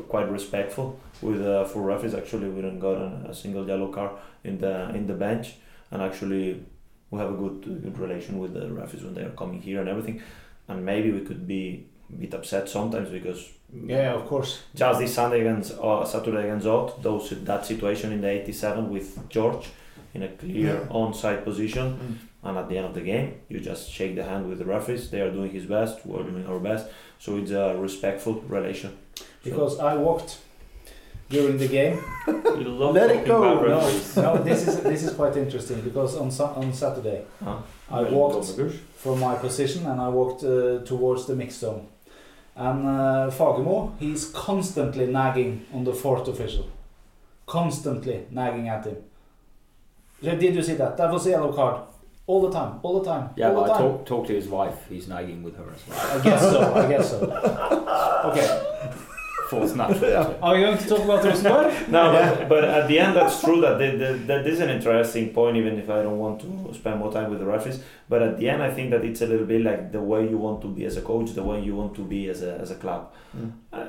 quite 0.08 0.30
respectful 0.32 0.98
with 1.22 1.42
uh, 1.46 1.66
for 1.66 1.82
referees. 1.82 2.14
Actually, 2.14 2.50
we 2.50 2.62
didn't 2.62 2.80
got 2.80 2.98
a, 2.98 3.30
a 3.30 3.34
single 3.34 3.68
yellow 3.68 3.88
card 3.92 4.12
in 4.44 4.58
the 4.60 4.90
in 4.96 5.08
the 5.08 5.14
bench, 5.14 5.56
and 5.92 6.02
actually 6.02 6.64
we 7.12 7.20
have 7.20 7.30
a 7.32 7.38
good 7.38 7.62
good 7.84 7.98
relation 7.98 8.40
with 8.40 8.54
the 8.54 8.72
referees 8.72 9.04
when 9.04 9.14
they 9.14 9.24
are 9.24 9.32
coming 9.32 9.62
here 9.62 9.80
and 9.80 9.90
everything. 9.90 10.22
And 10.68 10.86
maybe 10.86 11.12
we 11.12 11.22
could 11.22 11.48
be 11.48 11.86
a 12.14 12.18
bit 12.18 12.34
upset 12.34 12.70
sometimes 12.70 13.10
because 13.10 13.50
Yeah, 13.88 14.14
of 14.14 14.28
course. 14.28 14.62
just 14.76 15.00
this 15.00 15.14
Sunday 15.16 15.42
against 15.42 15.72
uh, 15.80 16.06
Saturday 16.06 16.44
against 16.44 16.68
Odd, 16.68 17.02
those 17.04 17.30
that 17.46 17.66
situation 17.66 18.12
in 18.12 18.22
the 18.22 18.30
87 18.30 18.90
with 18.90 19.28
George 19.30 19.68
in 20.14 20.24
a 20.24 20.28
clear 20.28 20.74
Yeah. 20.76 20.88
onside 21.02 21.44
position, 21.44 21.86
Mm. 21.98 22.16
and 22.50 22.58
at 22.58 22.70
the 22.70 22.78
end 22.78 22.86
of 22.86 22.94
the 22.94 23.02
game, 23.02 23.34
you 23.50 23.60
just 23.60 23.90
shake 23.92 24.16
the 24.16 24.24
hand 24.24 24.48
with 24.50 24.58
the 24.60 24.66
referees. 24.66 25.10
They 25.10 25.22
are 25.22 25.32
doing 25.32 25.52
his 25.52 25.66
best, 25.66 26.06
we're 26.06 26.24
doing 26.24 26.46
our 26.48 26.60
best. 26.60 26.86
So 27.20 27.38
it's 27.38 27.52
a 27.52 27.76
respectful 27.78 28.36
relation. 28.48 28.92
Because 29.44 29.80
I 29.80 29.96
walked 29.96 30.38
during 31.30 31.58
the 31.58 31.68
game. 31.68 32.04
You 32.28 32.70
love 32.82 32.96
Let 32.96 33.12
it 33.12 33.26
go. 33.26 33.42
No, 33.62 33.80
no, 34.22 34.44
this 34.44 34.68
is 34.68 34.82
this 34.82 35.04
is 35.04 35.14
quite 35.14 35.36
interesting 35.38 35.82
because 35.82 36.16
on 36.18 36.30
on 36.62 36.74
Saturday 36.74 37.24
Huh? 37.44 37.58
I 37.90 38.02
walked 38.04 38.46
from 38.98 39.20
my 39.20 39.36
position 39.36 39.86
and 39.86 40.00
I 40.02 40.10
walked 40.10 40.44
uh, 40.44 40.80
towards 40.86 41.26
the 41.26 41.36
mixed 41.36 41.60
zone. 41.60 41.88
And 42.56 42.86
uh, 42.86 43.32
Fagermo, 43.32 43.94
he's 44.00 44.26
constantly 44.32 45.08
nagging 45.08 45.66
on 45.74 45.84
the 45.86 45.94
fourth 45.94 46.28
official. 46.28 46.68
Constantly 47.46 48.26
nagging 48.32 48.68
at 48.68 48.86
him. 48.86 48.98
Did 50.22 50.56
you 50.56 50.62
see 50.62 50.74
that? 50.76 50.98
That 50.98 51.10
was 51.12 51.26
a 51.28 51.30
yellow 51.30 51.54
card. 51.54 51.82
All 52.28 52.42
the 52.48 52.52
time, 52.52 52.80
all 52.84 53.00
the 53.00 53.06
time. 53.10 53.30
Yeah, 53.36 53.50
all 53.50 53.56
but 53.56 53.68
the 53.68 53.74
I 53.74 53.78
talk, 53.78 54.06
talk 54.06 54.28
to 54.28 54.34
his 54.36 54.48
wife. 54.48 54.86
He's 54.88 55.08
nagging 55.08 55.42
with 55.42 55.56
her 55.58 55.66
as 55.74 55.88
well. 55.88 56.20
I 56.20 56.24
guess 56.24 56.42
so, 56.42 56.74
I 56.76 56.88
guess 56.88 57.10
so. 57.10 57.20
Okay, 58.30 58.79
Falls 59.50 59.76
natural. 59.76 60.38
are 60.44 60.54
we 60.56 60.62
going 60.62 60.78
to 60.78 60.88
talk 60.88 61.04
about 61.04 61.24
Rosenborg? 61.26 61.74
No, 61.90 62.12
but, 62.12 62.50
but 62.50 62.64
at 62.64 62.88
the 62.88 63.00
end, 63.00 63.16
that's 63.16 63.42
true. 63.44 63.60
That 63.62 63.80
the, 63.80 63.90
the, 63.98 64.14
that 64.28 64.46
is 64.48 64.60
an 64.60 64.70
interesting 64.70 65.30
point, 65.34 65.58
even 65.58 65.80
if 65.80 65.90
I 65.90 66.04
don't 66.04 66.20
want 66.20 66.42
to 66.42 66.74
spend 66.80 67.00
more 67.00 67.12
time 67.12 67.30
with 67.32 67.40
the 67.40 67.46
referees. 67.46 67.82
But 68.08 68.22
at 68.22 68.38
the 68.40 68.48
end, 68.48 68.62
I 68.62 68.72
think 68.72 68.92
that 68.92 69.04
it's 69.04 69.22
a 69.22 69.28
little 69.28 69.48
bit 69.48 69.62
like 69.64 69.92
the 69.92 70.02
way 70.02 70.22
you 70.30 70.38
want 70.38 70.62
to 70.62 70.68
be 70.68 70.86
as 70.86 70.98
a 70.98 71.02
coach, 71.02 71.32
the 71.32 71.44
way 71.44 71.62
you 71.62 71.76
want 71.76 71.96
to 71.96 72.02
be 72.04 72.30
as 72.30 72.44
a, 72.44 72.54
as 72.60 72.70
a 72.72 72.76
club. 72.76 73.12
Mm. 73.36 73.52
Uh, 73.74 73.86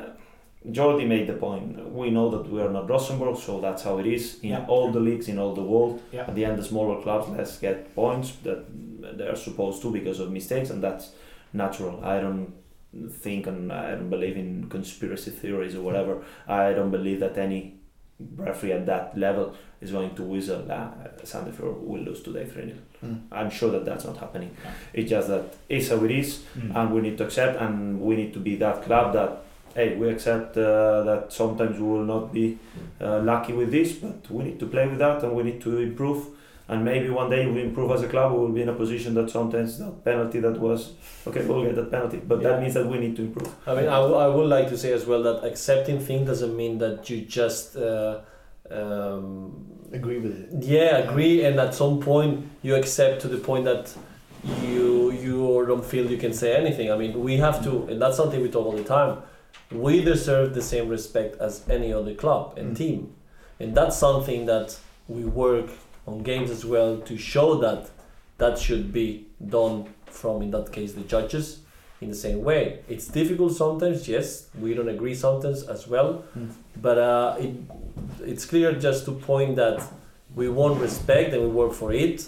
Jordi 0.69 1.07
made 1.07 1.27
the 1.27 1.35
point. 1.35 1.91
We 1.93 2.11
know 2.11 2.31
that 2.31 2.51
we 2.51 2.61
are 2.63 2.71
not 2.71 2.89
Rosenborg, 2.89 3.37
so 3.39 3.61
that's 3.61 3.83
how 3.83 3.99
it 3.99 4.07
is 4.07 4.41
in 4.43 4.51
Yeah. 4.51 4.65
all 4.69 4.91
the 4.93 5.01
leagues 5.01 5.29
in 5.29 5.39
all 5.39 5.55
the 5.55 5.63
world. 5.63 6.03
Yeah. 6.13 6.23
At 6.29 6.35
the 6.35 6.45
end, 6.45 6.59
the 6.59 6.65
smaller 6.65 7.01
clubs 7.03 7.29
let's 7.31 7.59
get 7.59 7.95
points 7.95 8.33
that 8.45 8.65
they 9.19 9.27
are 9.27 9.37
supposed 9.37 9.81
to 9.83 9.91
because 9.91 10.21
of 10.21 10.31
mistakes, 10.31 10.71
and 10.71 10.83
that's 10.83 11.13
natural. 11.53 12.05
I 12.05 12.21
don't 12.21 12.53
think 13.11 13.47
and 13.47 13.73
I 13.73 13.93
don't 13.93 14.11
believe 14.11 14.37
in 14.37 14.69
conspiracy 14.69 15.31
theories 15.31 15.75
or 15.75 15.83
whatever. 15.83 16.23
I 16.49 16.73
don't 16.73 16.91
believe 16.91 17.21
that 17.21 17.39
any 17.39 17.75
referee 18.37 18.73
at 18.73 18.87
that 18.87 19.17
level 19.17 19.55
is 19.81 19.93
going 19.93 20.15
to 20.15 20.23
whistle 20.23 20.71
uh, 20.71 20.89
Sandefjord 21.23 21.81
will 21.81 22.01
lose 22.03 22.23
today 22.23 22.45
3 22.45 22.65
0. 22.67 22.77
Mm. 23.05 23.21
I'm 23.33 23.49
sure 23.51 23.71
that 23.71 23.85
that's 23.87 24.05
not 24.05 24.19
happening. 24.19 24.55
Yeah. 24.63 24.73
It's 24.93 25.11
just 25.11 25.29
that 25.29 25.55
it's 25.69 25.89
how 25.89 26.05
it 26.05 26.11
is, 26.11 26.43
Mm. 26.59 26.77
and 26.77 26.95
we 26.95 27.01
need 27.01 27.17
to 27.19 27.25
accept, 27.25 27.59
and 27.61 28.01
we 28.01 28.17
need 28.17 28.33
to 28.35 28.41
be 28.41 28.57
that 28.57 28.83
club 28.83 29.15
that 29.15 29.43
hey, 29.75 29.97
we 29.97 30.09
accept 30.11 30.57
uh, 30.59 31.03
that 31.05 31.33
sometimes 31.33 31.79
we 31.79 31.87
will 31.87 32.05
not 32.05 32.33
be 32.33 32.59
uh, 33.01 33.21
lucky 33.21 33.53
with 33.53 33.71
this, 33.71 33.93
but 33.93 34.29
we 34.31 34.45
need 34.45 34.59
to 34.59 34.67
play 34.67 34.87
with 34.89 34.99
that, 34.99 35.23
and 35.23 35.33
we 35.35 35.43
need 35.45 35.61
to 35.63 35.79
improve. 35.79 36.27
And 36.71 36.85
maybe 36.85 37.09
one 37.11 37.29
day 37.35 37.43
we 37.55 37.63
improve 37.69 37.91
as 37.97 38.03
a 38.03 38.09
club, 38.15 38.33
we 38.33 38.39
will 38.39 38.55
be 38.61 38.63
in 38.63 38.69
a 38.69 38.79
position 38.83 39.11
that 39.15 39.29
sometimes 39.29 39.71
that 39.81 40.05
penalty 40.05 40.39
that 40.47 40.57
was 40.67 40.81
okay, 41.27 41.43
we'll 41.47 41.65
get 41.65 41.75
that 41.81 41.91
penalty, 41.97 42.19
but 42.31 42.37
Yeah. 42.41 42.49
that 42.51 42.57
means 42.63 42.75
that 42.79 42.87
we 42.93 42.97
need 43.05 43.15
to 43.17 43.23
improve. 43.29 43.51
I 43.67 43.75
mean, 43.77 43.89
I, 43.99 43.99
w- 44.07 44.15
I 44.27 44.29
would 44.35 44.49
like 44.57 44.69
to 44.69 44.79
say 44.79 44.93
as 44.99 45.05
well 45.11 45.23
that 45.29 45.39
accepting 45.51 45.99
things 46.09 46.25
doesn't 46.29 46.55
mean 46.63 46.79
that 46.79 47.11
you 47.11 47.19
just 47.41 47.77
uh, 47.77 48.21
um, 48.71 49.67
Agree 49.93 50.19
with 50.25 50.35
it. 50.41 50.49
yeah 50.79 50.99
agree 50.99 51.45
and 51.47 51.59
at 51.59 51.75
some 51.75 51.99
point 52.11 52.47
you 52.63 52.73
accept 52.77 53.21
to 53.23 53.29
the 53.29 53.39
point 53.49 53.65
that 53.65 53.93
you 54.63 55.11
you 55.25 55.65
don't 55.67 55.85
feel 55.93 56.05
you 56.15 56.17
can 56.27 56.33
say 56.33 56.51
anything. 56.63 56.87
I 56.93 56.97
mean, 56.97 57.13
we 57.29 57.37
have 57.47 57.63
to, 57.67 57.73
and 57.91 58.01
that's 58.03 58.17
something 58.17 58.41
we 58.41 58.49
talk 58.49 58.65
all 58.67 58.79
the 58.85 58.85
time. 58.99 59.13
We 59.87 59.95
deserve 60.13 60.55
the 60.55 60.63
same 60.63 60.89
respect 60.89 61.33
as 61.41 61.53
any 61.69 61.93
other 61.93 62.15
club 62.15 62.45
and 62.59 62.69
Mm. 62.73 62.77
team, 62.83 62.99
and 63.61 63.75
that's 63.79 63.97
something 64.07 64.47
that 64.47 64.69
we 65.09 65.25
work 65.25 65.69
on 66.07 66.23
games 66.23 66.51
as 66.51 66.65
well 66.65 66.99
to 66.99 67.17
show 67.17 67.57
that 67.61 67.91
that 68.39 68.59
should 68.59 68.93
be 68.93 69.27
done 69.49 69.87
from 70.07 70.43
in 70.43 70.51
that 70.51 70.73
case 70.73 70.93
the 70.93 71.03
judges 71.03 71.61
in 72.01 72.09
the 72.09 72.15
same 72.15 72.43
way. 72.43 72.81
It's 72.89 73.07
difficult 73.09 73.53
sometimes, 73.55 74.09
yes. 74.09 74.49
We 74.59 74.73
don't 74.75 74.89
agree 74.89 75.15
sometimes 75.15 75.63
as 75.65 75.87
well, 75.87 76.25
Mm. 76.37 76.51
but 76.81 76.97
uh, 76.99 77.37
it, 77.39 77.53
it's 78.25 78.47
clear 78.47 78.73
just 78.73 79.05
to 79.05 79.13
point 79.13 79.57
that 79.57 79.83
we 80.35 80.49
want 80.49 80.81
respect 80.81 81.35
and 81.35 81.43
we 81.43 81.49
work 81.49 81.73
for 81.75 81.93
it. 81.93 82.27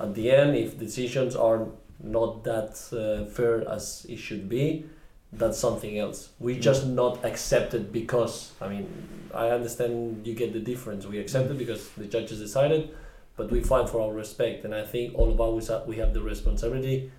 At 0.00 0.14
the 0.14 0.30
end, 0.30 0.56
if 0.56 0.78
decisions 0.78 1.34
are 1.34 1.66
not 2.02 2.44
that 2.44 2.70
uh, 2.92 3.28
fair 3.32 3.68
as 3.68 4.06
it 4.08 4.18
should 4.18 4.48
be, 4.48 4.84
that's 5.32 5.58
something 5.58 5.98
else. 5.98 6.30
We 6.38 6.58
just 6.58 6.86
not 6.86 7.24
accept 7.24 7.74
it 7.74 7.92
because 7.92 8.52
I 8.60 8.68
mean 8.68 8.86
I 9.34 9.48
understand 9.50 10.26
you 10.26 10.34
get 10.34 10.52
the 10.52 10.60
difference. 10.60 11.06
We 11.06 11.18
accept 11.18 11.50
it 11.50 11.58
because 11.58 11.88
the 11.90 12.06
judges 12.06 12.38
decided, 12.38 12.90
but 13.38 13.50
we 13.50 13.60
fight 13.62 13.88
for 13.88 14.00
our 14.02 14.12
respect, 14.12 14.64
and 14.66 14.74
I 14.74 14.84
think 14.92 15.14
all 15.18 15.30
of 15.32 15.40
us 15.40 15.68
have- 15.68 15.86
we 15.86 15.96
have 16.02 16.12
the 16.12 16.20
responsibility 16.32 17.10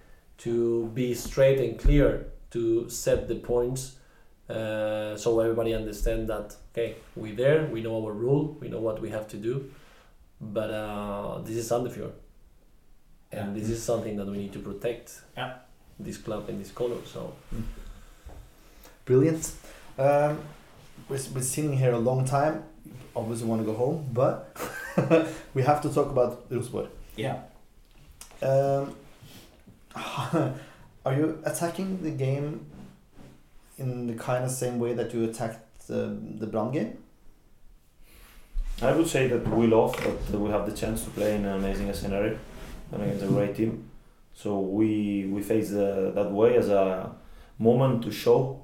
to 0.46 0.54
be 0.94 1.14
straight 1.16 1.60
and 1.66 1.80
clear 1.80 2.10
to 2.52 2.90
set 2.90 3.28
the 3.28 3.36
points 3.36 3.82
uh, 4.50 5.16
so 5.24 5.40
everybody 5.40 5.74
understand 5.76 6.28
that 6.28 6.56
okay 6.72 6.96
we're 7.16 7.36
there 7.36 7.66
we 7.76 7.80
know 7.86 7.96
our 8.06 8.14
rule 8.26 8.58
we 8.62 8.68
know 8.74 8.80
what 8.88 8.98
we 9.02 9.10
have 9.18 9.28
to 9.28 9.38
do 9.38 9.54
but 10.42 10.70
uh, 10.72 11.38
this 11.46 11.56
is 11.62 11.70
Sandefjord 11.70 12.14
and 13.32 13.48
Yeah. 13.48 13.60
this 13.62 13.70
is 13.70 13.80
something 13.84 14.16
that 14.18 14.28
we 14.28 14.38
need 14.44 14.54
to 14.54 14.60
protect 14.70 15.08
Yeah. 15.38 15.52
this 16.00 16.18
club 16.18 16.50
and 16.50 16.58
this 16.64 16.72
color 16.72 16.98
so 17.06 17.34
Brilliant. 19.06 19.52
Um, 19.98 20.40
we've 21.10 21.34
been 21.34 21.44
sitting 21.44 21.74
here 21.78 21.94
a 21.94 22.00
long 22.00 22.26
time. 22.26 22.64
Obviously, 23.16 23.48
want 23.48 23.62
to 23.62 23.66
go 23.66 23.74
home, 23.74 24.08
but 24.14 24.56
we 25.54 25.62
have 25.62 25.82
to 25.82 25.94
talk 25.94 26.10
about 26.12 26.46
Rosenborg. 26.50 26.90
Yeah. 27.16 27.42
Um, 28.42 28.96
are 29.96 31.14
you 31.14 31.40
attacking 31.46 32.02
the 32.02 32.12
game 32.12 32.66
in 33.78 34.08
the 34.08 34.14
kind 34.14 34.44
of 34.44 34.52
same 34.52 34.80
way 34.80 34.94
that 34.94 35.14
you 35.14 35.24
attacked 35.24 35.88
the, 35.88 36.18
the 36.38 36.48
Brann 36.48 36.72
game? 36.72 36.98
I 38.82 38.94
would 38.94 39.08
say 39.08 39.28
that 39.28 39.46
we 39.48 39.68
love 39.68 39.98
that 40.32 40.40
we 40.40 40.50
have 40.52 40.66
the 40.70 40.76
chance 40.76 41.04
to 41.04 41.10
play 41.10 41.36
in 41.36 41.46
an 41.46 41.58
amazing 41.58 41.92
scenario 41.94 42.38
and 42.92 43.04
against 43.04 43.26
a 43.26 43.28
great 43.28 43.56
team. 43.56 43.90
So 44.34 44.60
we 44.60 45.26
we 45.26 45.42
face 45.42 45.70
the, 45.72 46.14
that 46.16 46.32
way 46.32 46.56
as 46.56 46.70
a 46.70 47.14
moment 47.58 48.04
to 48.04 48.12
show. 48.12 48.62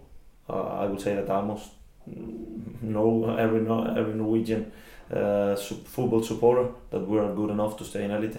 Uh, 0.50 0.84
I 0.84 0.86
would 0.86 1.02
say 1.02 1.16
that 1.16 1.30
almost 1.30 1.72
no 2.06 3.36
every 3.36 3.60
no, 3.60 3.84
every 3.84 4.14
Norwegian 4.14 4.72
uh, 5.12 5.56
football 5.56 6.24
supporter 6.24 6.70
that 6.92 7.08
we 7.08 7.18
are 7.20 7.34
good 7.34 7.50
enough 7.50 7.78
to 7.78 7.84
stay 7.84 8.04
in 8.04 8.12
elite. 8.12 8.38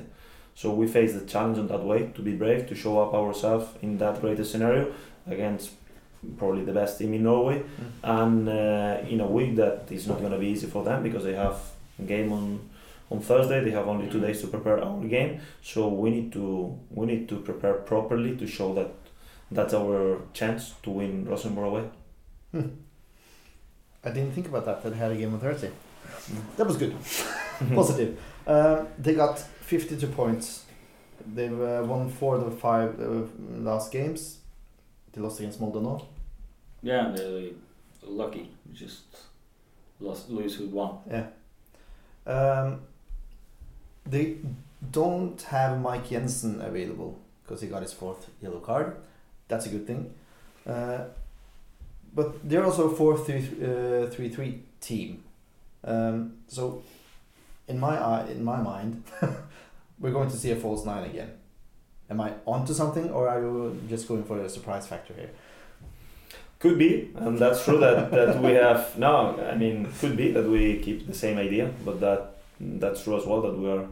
So 0.55 0.73
we 0.73 0.87
face 0.87 1.13
the 1.13 1.27
challenge 1.27 1.59
in 1.59 1.67
that 1.69 1.85
way 1.85 2.11
to 2.15 2.23
be 2.23 2.35
brave, 2.35 2.67
to 2.69 2.75
show 2.75 2.99
up 3.01 3.15
ourselves 3.15 3.67
in 3.83 3.99
that 3.99 4.21
greatest 4.21 4.53
scenario 4.53 4.93
against 5.27 5.71
probably 6.39 6.65
the 6.65 6.73
best 6.73 6.99
team 6.99 7.15
in 7.15 7.23
Norway 7.23 7.63
and 8.03 8.49
uh, 8.49 8.99
in 9.09 9.21
a 9.21 9.27
week 9.27 9.55
that 9.57 9.87
is 9.91 10.07
not 10.07 10.19
going 10.19 10.33
to 10.33 10.39
be 10.39 10.47
easy 10.49 10.67
for 10.67 10.83
them 10.83 11.03
because 11.03 11.25
they 11.25 11.35
have 11.35 11.61
a 11.99 12.03
game 12.03 12.33
on 12.33 12.61
on 13.11 13.21
Thursday. 13.21 13.63
They 13.63 13.71
have 13.71 13.87
only 13.87 14.09
two 14.11 14.21
days 14.21 14.41
to 14.41 14.49
prepare 14.49 14.83
our 14.83 15.05
game, 15.05 15.41
so 15.63 15.89
we 15.89 16.11
need 16.11 16.33
to 16.33 16.77
we 16.91 17.07
need 17.07 17.29
to 17.29 17.37
prepare 17.37 17.75
properly 17.75 18.37
to 18.37 18.47
show 18.47 18.75
that 18.75 18.91
that's 19.51 19.75
our 19.75 20.23
chance 20.33 20.75
to 20.83 20.91
win 20.91 21.25
Rosenborg 21.25 21.67
away. 21.67 21.85
I 24.05 24.11
didn't 24.11 24.33
think 24.33 24.49
about 24.49 24.65
that. 24.65 24.83
That 24.83 24.91
they 24.91 24.97
had 24.97 25.13
a 25.13 25.17
game 25.17 25.35
on 25.35 25.41
Thursday. 25.41 25.71
That 26.57 26.67
was 26.67 26.77
good. 26.77 26.95
Positive. 27.75 28.19
Um, 28.47 28.89
they 28.99 29.15
got 29.15 29.39
52 29.39 30.07
points. 30.09 30.65
They've 31.27 31.61
uh, 31.61 31.83
won 31.85 32.09
four 32.11 32.37
of 32.37 32.45
the 32.45 32.51
five 32.51 33.01
uh, 33.01 33.23
last 33.39 33.91
games. 33.91 34.39
They 35.13 35.21
lost 35.21 35.41
against 35.41 35.61
Molde 35.61 35.83
now. 35.83 36.07
Yeah, 36.83 37.13
they're 37.15 37.51
lucky. 38.03 38.51
Just 38.73 39.05
lost, 39.99 40.31
lose 40.31 40.55
who 40.57 40.67
won. 40.67 40.99
Yeah. 41.11 41.27
Um, 42.27 42.81
they 44.05 44.37
don't 44.91 45.41
have 45.43 45.81
Mike 45.81 46.11
Jensen 46.11 46.61
available 46.61 47.19
because 47.43 47.61
he 47.61 47.69
got 47.69 47.83
his 47.83 47.93
fourth 47.93 48.29
yellow 48.41 48.61
card. 48.61 48.97
That's 49.49 49.67
a 49.67 49.69
good 49.69 49.87
thing. 49.87 50.15
Uh, 50.67 51.05
but 52.15 52.49
they're 52.49 52.65
also 52.65 52.91
a 52.91 52.97
4 52.97 53.19
3 53.19 54.07
uh, 54.07 54.11
3 54.11 54.29
3 54.29 54.63
team. 54.81 55.23
Um, 55.87 56.39
so, 56.49 56.83
in 57.69 57.79
my 57.79 57.97
eye, 57.97 58.27
in 58.31 58.45
my 58.45 58.61
mind, 58.61 59.05
we're 60.01 60.13
going 60.13 60.29
to 60.31 60.37
see 60.37 60.51
a 60.51 60.57
false 60.57 60.85
nine 60.85 61.05
again. 61.05 61.31
Am 62.11 62.21
I 62.21 62.33
onto 62.45 62.75
something, 62.75 63.11
or 63.11 63.29
are 63.29 63.41
you 63.41 63.81
just 63.89 64.07
going 64.09 64.25
for 64.25 64.41
a 64.41 64.49
surprise 64.49 64.87
factor 64.87 65.15
here? 65.15 65.31
Could 66.59 66.79
be, 66.79 67.11
and 67.17 67.39
that's 67.39 67.65
true 67.65 67.79
that, 67.79 68.11
that 68.11 68.43
we 68.43 68.53
have 68.53 68.99
no. 68.99 69.39
I 69.51 69.57
mean, 69.57 69.93
could 70.01 70.17
be 70.17 70.33
that 70.33 70.49
we 70.49 70.79
keep 70.79 71.07
the 71.07 71.15
same 71.15 71.39
idea, 71.39 71.71
but 71.85 72.01
that 72.01 72.39
that's 72.61 73.05
true 73.05 73.17
as 73.17 73.27
well 73.27 73.43
that 73.43 73.59
we 73.59 73.69
are 73.69 73.87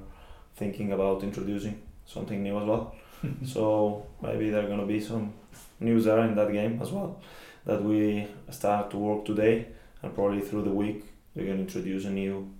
thinking 0.56 0.92
about 0.92 1.22
introducing 1.22 1.82
something 2.06 2.42
new 2.42 2.58
as 2.58 2.64
well. 2.64 2.94
so 3.44 4.06
maybe 4.22 4.50
there 4.50 4.64
are 4.64 4.68
gonna 4.68 4.86
be 4.86 5.00
some 5.00 5.34
news 5.80 6.04
there 6.04 6.20
in 6.20 6.34
that 6.36 6.52
game 6.52 6.80
as 6.80 6.90
well 6.90 7.20
that 7.66 7.82
we 7.82 8.26
start 8.50 8.90
to 8.90 8.96
work 8.96 9.24
today, 9.24 9.66
and 10.02 10.14
probably 10.14 10.40
through 10.40 10.62
the 10.62 10.70
week 10.70 11.04
we're 11.34 11.46
gonna 11.46 11.60
introduce 11.60 12.04
a 12.04 12.10
new 12.10 12.50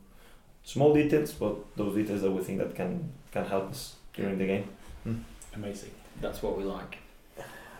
small 0.62 0.94
details, 0.94 1.32
but 1.32 1.54
those 1.76 1.94
details 1.94 2.22
that 2.22 2.30
we 2.30 2.42
think 2.42 2.58
that 2.58 2.74
can 2.74 3.12
can 3.32 3.44
help 3.44 3.70
us 3.70 3.96
during 4.14 4.38
the 4.38 4.46
game. 4.46 4.68
Amazing. 5.54 5.90
That's 6.20 6.42
what 6.42 6.56
we 6.58 6.64
like. 6.64 6.98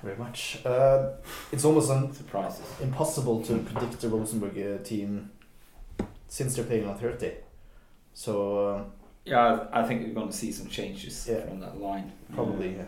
Very 0.02 0.16
much. 0.18 0.58
Uh, 0.66 1.12
it's 1.50 1.64
almost 1.64 1.90
un- 1.90 2.12
Surprises. 2.12 2.66
impossible 2.82 3.42
to 3.42 3.58
predict 3.58 4.00
the 4.00 4.08
Rosenborg 4.08 4.56
uh, 4.58 4.82
team 4.84 5.30
since 6.28 6.54
they're 6.54 6.64
playing 6.64 6.86
on 6.86 6.98
Thursday. 6.98 7.38
So 8.12 8.74
um, 8.76 8.84
Yeah, 9.24 9.66
I 9.72 9.80
I 9.80 9.86
think 9.88 10.02
we're 10.06 10.12
going 10.14 10.28
to 10.30 10.36
see 10.36 10.52
some 10.52 10.68
changes 10.68 11.26
Yeah. 11.28 11.46
from 11.46 11.60
that 11.60 11.80
line. 11.80 12.12
probably. 12.34 12.76
Yeah. 12.76 12.84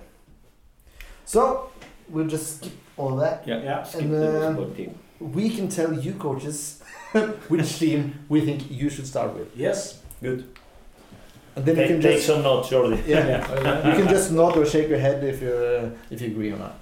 So 1.24 1.70
we'll 2.10 2.26
just 2.28 2.58
skip 2.58 2.72
all 2.96 3.16
that. 3.16 3.46
Yeah. 3.48 3.62
Yeah. 3.62 3.82
Skip 3.82 4.02
And, 4.02 4.12
the 4.12 4.30
Rosenborg 4.32 4.76
team. 4.76 4.94
We 5.20 5.50
can 5.50 5.68
tell 5.68 5.92
you 5.92 6.12
coaches 6.14 6.82
which 7.48 7.78
team 7.78 8.14
we 8.28 8.40
think 8.42 8.70
you 8.70 8.90
should 8.90 9.06
start 9.06 9.34
with, 9.34 9.48
Yes. 9.56 10.00
Good. 10.22 10.44
and 11.56 11.64
then 11.64 11.76
you 11.76 11.82
Take, 11.82 11.88
can 11.90 12.00
take 12.02 12.14
just 12.16 12.26
some 12.26 12.42
notes, 12.42 12.68
Jordi. 12.70 13.06
yeah. 13.06 13.88
you 13.88 13.94
can 14.02 14.08
just 14.08 14.30
nod 14.32 14.56
or 14.56 14.66
shake 14.66 14.88
your 14.88 14.98
head 14.98 15.22
if 15.24 15.40
you 15.42 15.48
uh, 15.52 15.90
if 16.10 16.20
you 16.20 16.28
agree 16.28 16.52
or 16.52 16.58
not. 16.58 16.74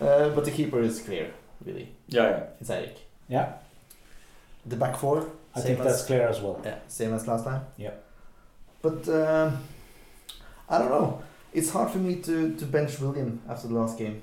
Uh, 0.00 0.28
but 0.34 0.44
the 0.44 0.50
keeper 0.50 0.80
is 0.82 1.00
clear, 1.00 1.32
really. 1.64 1.88
Yeah, 2.08 2.28
yeah. 2.30 2.42
It's 2.60 2.70
Eric. 2.70 2.96
Yeah. 3.28 3.52
The 4.66 4.76
back 4.76 4.96
four. 4.96 5.18
I 5.54 5.60
same 5.60 5.66
think 5.76 5.78
as- 5.80 5.84
that's 5.86 6.04
clear 6.06 6.26
as 6.28 6.40
well. 6.40 6.60
Yeah, 6.64 6.78
same 6.88 7.12
as 7.14 7.26
last 7.26 7.44
time. 7.44 7.62
Yep. 7.76 8.04
But 8.82 9.08
um, 9.08 9.58
I 10.68 10.78
don't 10.78 10.90
know. 10.90 11.22
It's 11.52 11.70
hard 11.70 11.90
for 11.90 11.98
me 11.98 12.16
to, 12.16 12.54
to 12.56 12.64
bench 12.66 12.98
William 13.00 13.40
after 13.48 13.68
the 13.68 13.74
last 13.74 13.98
game. 13.98 14.22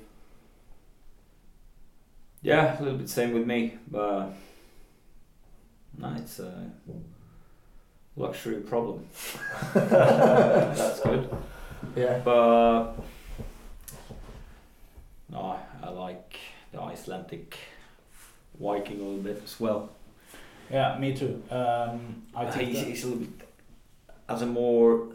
Yeah, 2.42 2.78
a 2.78 2.82
little 2.82 2.98
bit 2.98 3.08
same 3.08 3.32
with 3.34 3.46
me, 3.46 3.74
but 3.90 4.30
no, 5.98 6.14
it's 6.16 6.38
a 6.40 6.70
luxury 8.16 8.60
problem. 8.60 9.06
That's 9.74 11.00
good. 11.00 11.28
Yeah. 11.96 12.18
But 12.24 12.94
no, 15.30 15.58
I 15.82 15.90
like 15.90 16.38
the 16.72 16.80
Icelandic 16.80 17.58
Viking 18.58 19.00
a 19.00 19.02
little 19.04 19.22
bit 19.22 19.42
as 19.44 19.58
well. 19.60 19.90
Yeah, 20.70 20.96
me 20.98 21.14
too. 21.14 21.42
Um, 21.50 22.22
I 22.34 22.44
Uh, 22.46 22.52
think 22.52 22.68
he's, 22.70 22.80
he's 22.86 23.04
a 23.04 23.08
little 23.08 23.24
bit 23.24 23.48
as 24.28 24.42
a 24.42 24.46
more 24.46 25.08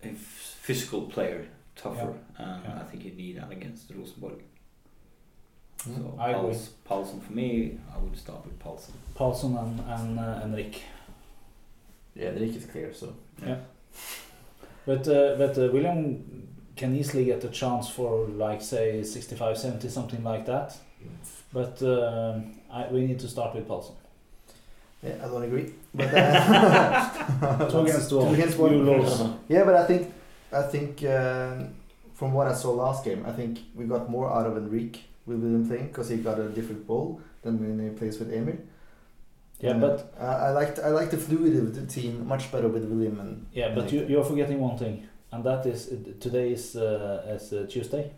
physical 0.00 1.02
player, 1.02 1.46
tougher. 1.76 2.14
Uh, 2.38 2.58
Yeah. 2.64 2.80
I 2.80 2.84
think 2.84 3.04
you 3.04 3.12
need 3.12 3.38
that 3.38 3.50
against 3.50 3.88
the 3.88 3.94
Rosenborg. 3.94 4.42
Mm. 5.88 5.96
So 5.96 6.18
I 6.18 6.30
agree. 6.30 6.40
Pauls, 6.42 6.70
Pálsson 6.88 7.22
for 7.22 7.32
me, 7.32 7.78
I 7.94 7.98
would 7.98 8.16
start 8.16 8.44
with 8.44 8.58
Pálsson. 8.58 8.92
Pálsson 9.16 9.56
and 9.62 9.80
and 9.80 10.18
uh, 10.18 10.40
Enrik. 10.44 10.76
Yeah, 12.14 12.30
the 12.32 12.40
league 12.40 12.56
is 12.56 12.66
clear, 12.66 12.92
so. 12.92 13.14
yeah. 13.44 13.56
But 14.86 15.06
uh, 15.08 15.36
but 15.38 15.56
uh, 15.58 15.68
William 15.72 16.48
can 16.76 16.94
easily 16.96 17.24
get 17.24 17.44
a 17.44 17.48
chance 17.48 17.88
for 17.88 18.26
like 18.28 18.62
say 18.62 19.02
65, 19.02 19.56
70, 19.58 19.88
something 19.88 20.22
like 20.24 20.46
that. 20.46 20.76
But 21.52 21.82
um 21.82 22.60
I, 22.70 22.86
we 22.90 23.06
need 23.06 23.18
to 23.20 23.28
start 23.28 23.54
with 23.54 23.68
Pálsson. 23.68 23.94
Yeah, 25.02 25.16
I 25.22 25.26
don't 25.28 25.42
agree. 25.42 25.72
But 25.94 26.14
uh, 26.14 27.68
Two 27.70 27.80
against 27.80 28.12
one. 28.18 28.28
Two 28.28 28.34
against 28.34 28.58
one. 28.58 28.72
You 28.72 28.82
lose. 28.82 29.20
Yeah, 29.48 29.64
but 29.64 29.74
I 29.74 29.84
think 29.86 30.12
I 30.52 30.62
think 30.62 31.02
um, 31.04 31.74
from 32.14 32.32
what 32.32 32.46
I 32.46 32.54
saw 32.54 32.70
last 32.70 33.04
game, 33.04 33.24
I 33.26 33.32
think 33.32 33.58
we 33.74 33.84
got 33.84 34.08
more 34.08 34.30
out 34.32 34.46
of 34.46 34.56
Enrique 34.56 35.00
with 35.26 35.38
William 35.38 35.66
playing 35.66 35.88
because 35.88 36.08
he 36.08 36.16
got 36.16 36.38
a 36.38 36.48
different 36.48 36.86
ball 36.86 37.20
than 37.42 37.58
when 37.60 37.78
he 37.90 37.94
plays 37.96 38.18
with 38.18 38.32
Emil. 38.32 38.56
Yeah, 39.60 39.76
Uh, 39.76 39.78
but 39.80 40.14
I, 40.20 40.48
I 40.48 40.50
liked 40.50 40.78
I 40.78 40.88
liked 40.88 41.10
the 41.12 41.18
fluidity 41.18 41.58
of 41.58 41.74
the 41.74 41.86
team 41.86 42.26
much 42.26 42.50
better 42.52 42.68
with 42.68 42.84
William 42.84 43.20
and 43.20 43.46
yeah, 43.52 43.74
but 43.74 43.92
you, 43.92 44.04
you're 44.08 44.24
forgetting 44.24 44.58
one 44.60 44.76
thing, 44.76 45.06
and 45.30 45.44
that 45.44 45.64
is 45.66 45.88
uh, 45.92 45.96
today 46.20 46.52
is 46.52 46.74
uh, 46.76 47.34
is 47.36 47.52
uh, 47.52 47.66
Tuesday, 47.68 48.10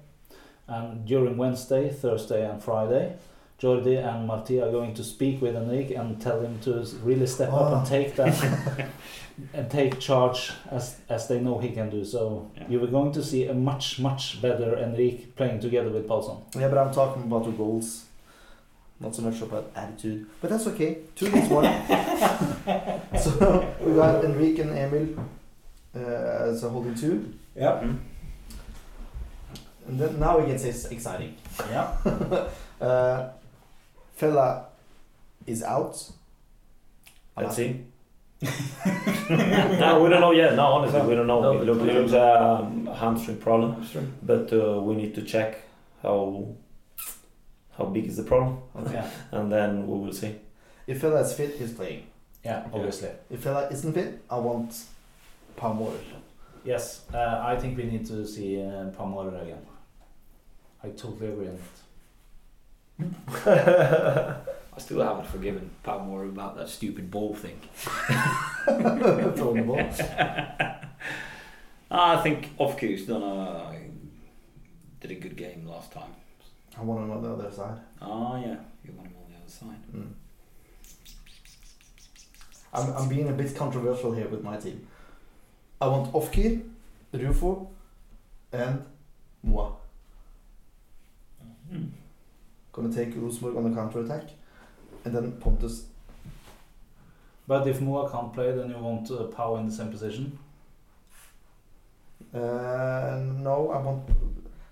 and 0.69 1.05
during 1.07 1.37
Wednesday, 1.37 1.91
Thursday, 1.91 2.49
and 2.51 2.63
Friday. 2.63 3.17
Jordi 3.61 3.97
and 4.05 4.27
Marti 4.27 4.61
are 4.61 4.71
going 4.71 4.95
to 4.95 5.05
speak 5.05 5.41
with 5.41 5.55
Enrique 5.55 5.95
and 5.95 6.21
tell 6.21 6.41
him 6.41 6.59
to 6.63 6.85
really 7.05 7.27
step 7.27 7.53
up 7.53 7.71
Oh. 7.71 7.77
and 7.79 7.87
take 7.87 8.17
that 8.17 8.35
and 9.53 9.71
take 9.71 9.99
charge 10.01 10.53
as 10.71 10.97
as 11.09 11.27
they 11.29 11.41
know 11.41 11.59
he 11.59 11.71
can 11.71 11.91
do. 11.91 12.05
So 12.05 12.51
Yeah. 12.57 12.69
you 12.69 12.81
were 12.81 12.87
going 12.91 13.13
to 13.13 13.23
see 13.23 13.49
a 13.49 13.55
much 13.55 13.99
much 14.01 14.41
better 14.43 14.77
Enrique 14.79 15.25
playing 15.37 15.61
together 15.61 15.91
with 15.91 16.07
Pálsson. 16.09 16.37
Yeah, 16.55 16.69
but 16.69 16.79
I'm 16.79 16.93
talking 16.93 17.23
about 17.25 17.45
the 17.45 17.51
goals, 17.53 18.05
not 19.01 19.15
so 19.15 19.23
much 19.23 19.41
about 19.43 19.71
attitude. 19.75 20.27
But 20.41 20.51
that's 20.51 20.67
okay. 20.69 20.99
Two 21.17 21.27
against 21.27 21.51
one. 21.51 21.65
so 23.25 23.75
we 23.81 23.95
got 23.95 24.25
Enrique 24.25 24.63
and 24.63 24.71
Emil 24.79 25.07
uh, 25.97 26.51
as 26.51 26.63
a 26.65 26.69
holding 26.69 26.95
two. 26.95 27.33
Yeah. 27.57 27.79
Hmm? 27.81 27.97
And 29.87 30.01
then 30.01 30.19
now 30.19 30.39
it 30.39 30.47
gets 30.47 30.65
ex- 30.65 30.87
exciting. 30.87 31.37
Yeah. 31.71 31.97
Uh, 32.81 33.31
Fella 34.17 34.67
is 35.47 35.63
out. 35.63 35.97
Let's 37.37 37.57
see. 37.57 37.85
No, 39.31 40.03
we 40.03 40.11
don't 40.11 40.21
know 40.21 40.33
yet. 40.33 40.55
No, 40.55 40.67
honestly, 40.67 41.01
we 41.03 41.15
don't 41.15 41.27
know. 41.27 41.41
No, 41.41 41.61
it 41.61 41.65
looks 41.65 41.81
we 41.81 41.91
it 41.91 41.93
don't 41.95 42.03
looks 42.03 42.15
um, 42.15 42.89
a 42.89 42.95
hamstring 42.95 43.39
problem, 43.39 43.87
but 44.23 44.53
uh, 44.53 44.81
we 44.81 44.95
need 44.95 45.15
to 45.15 45.23
check 45.23 45.63
how 46.03 46.47
how 47.77 47.85
big 47.87 48.07
is 48.07 48.17
the 48.17 48.23
problem, 48.23 48.59
Yeah. 48.93 49.09
and 49.33 49.51
then 49.51 49.87
we 49.87 49.99
will 49.99 50.13
see. 50.13 50.37
If 50.87 51.01
Fella 51.01 51.21
is 51.23 51.33
fit, 51.33 51.57
he's 51.57 51.73
playing. 51.73 52.07
Yeah. 52.45 52.67
Obviously. 52.73 53.09
If 53.31 53.41
Fella 53.41 53.69
isn't 53.71 53.95
fit, 53.95 54.23
I 54.31 54.39
want 54.39 54.85
Palmore. 55.57 55.97
Yes. 56.65 57.03
Uh, 57.13 57.43
I 57.43 57.57
think 57.57 57.77
we 57.77 57.85
need 57.85 58.07
to 58.07 58.27
see 58.27 58.61
uh, 58.61 58.91
Palmore 58.91 59.43
again. 59.43 59.67
I 60.83 60.89
totally 60.91 61.29
agree 61.29 61.49
on 61.49 61.59
it. 63.01 64.39
I 64.77 64.81
still 64.81 65.01
haven't 65.01 65.27
forgiven 65.27 65.71
Palmore 65.85 66.29
about 66.29 66.57
that 66.57 66.69
stupid 66.69 67.11
ball 67.11 67.35
thing. 67.35 67.61
Throwing 69.37 69.57
the 69.57 69.63
ball. 69.67 69.79
I 71.91 72.21
think 72.23 72.57
Ofkir's 72.59 73.07
done 73.07 73.23
a 73.23 73.75
did 75.01 75.11
a 75.11 75.21
good 75.21 75.37
game 75.37 75.67
last 75.67 75.93
time. 75.93 76.11
I 76.79 76.83
want 76.83 77.05
him 77.05 77.11
on 77.11 77.23
the 77.23 77.31
other 77.31 77.53
side. 77.53 77.79
Oh 78.01 78.37
yeah, 78.37 78.57
you 78.85 78.93
want 78.97 79.09
him 79.09 79.17
on 79.23 79.31
the 79.31 79.37
other 79.37 79.49
side. 79.49 79.83
Mm. 79.95 80.13
I'm, 82.73 82.97
I'm 82.97 83.09
being 83.09 83.29
a 83.29 83.33
bit 83.33 83.55
controversial 83.55 84.13
here 84.13 84.27
with 84.29 84.43
my 84.43 84.57
team. 84.57 84.87
I 85.81 85.87
want 85.89 86.13
Ofkir, 86.13 86.63
Rufo, 87.13 87.69
and 88.53 88.85
Moa. 89.43 89.73
Mm. 91.73 91.91
Gonna 92.73 92.93
take 92.93 93.15
Rosenborg 93.15 93.57
on 93.57 93.71
the 93.71 93.77
counter 93.77 94.01
attack, 94.01 94.31
and 95.05 95.15
then 95.15 95.33
Pontus. 95.33 95.87
But 97.47 97.67
if 97.67 97.81
Moa 97.81 98.11
can't 98.11 98.33
play, 98.33 98.53
then 98.53 98.71
you 98.71 98.79
want 98.79 99.11
uh, 99.11 99.25
Pau 99.25 99.57
in 99.57 99.67
the 99.67 99.73
same 99.73 99.91
position. 99.91 100.39
Uh, 102.33 103.21
no, 103.39 103.71
I 103.73 103.79
want. 103.81 104.09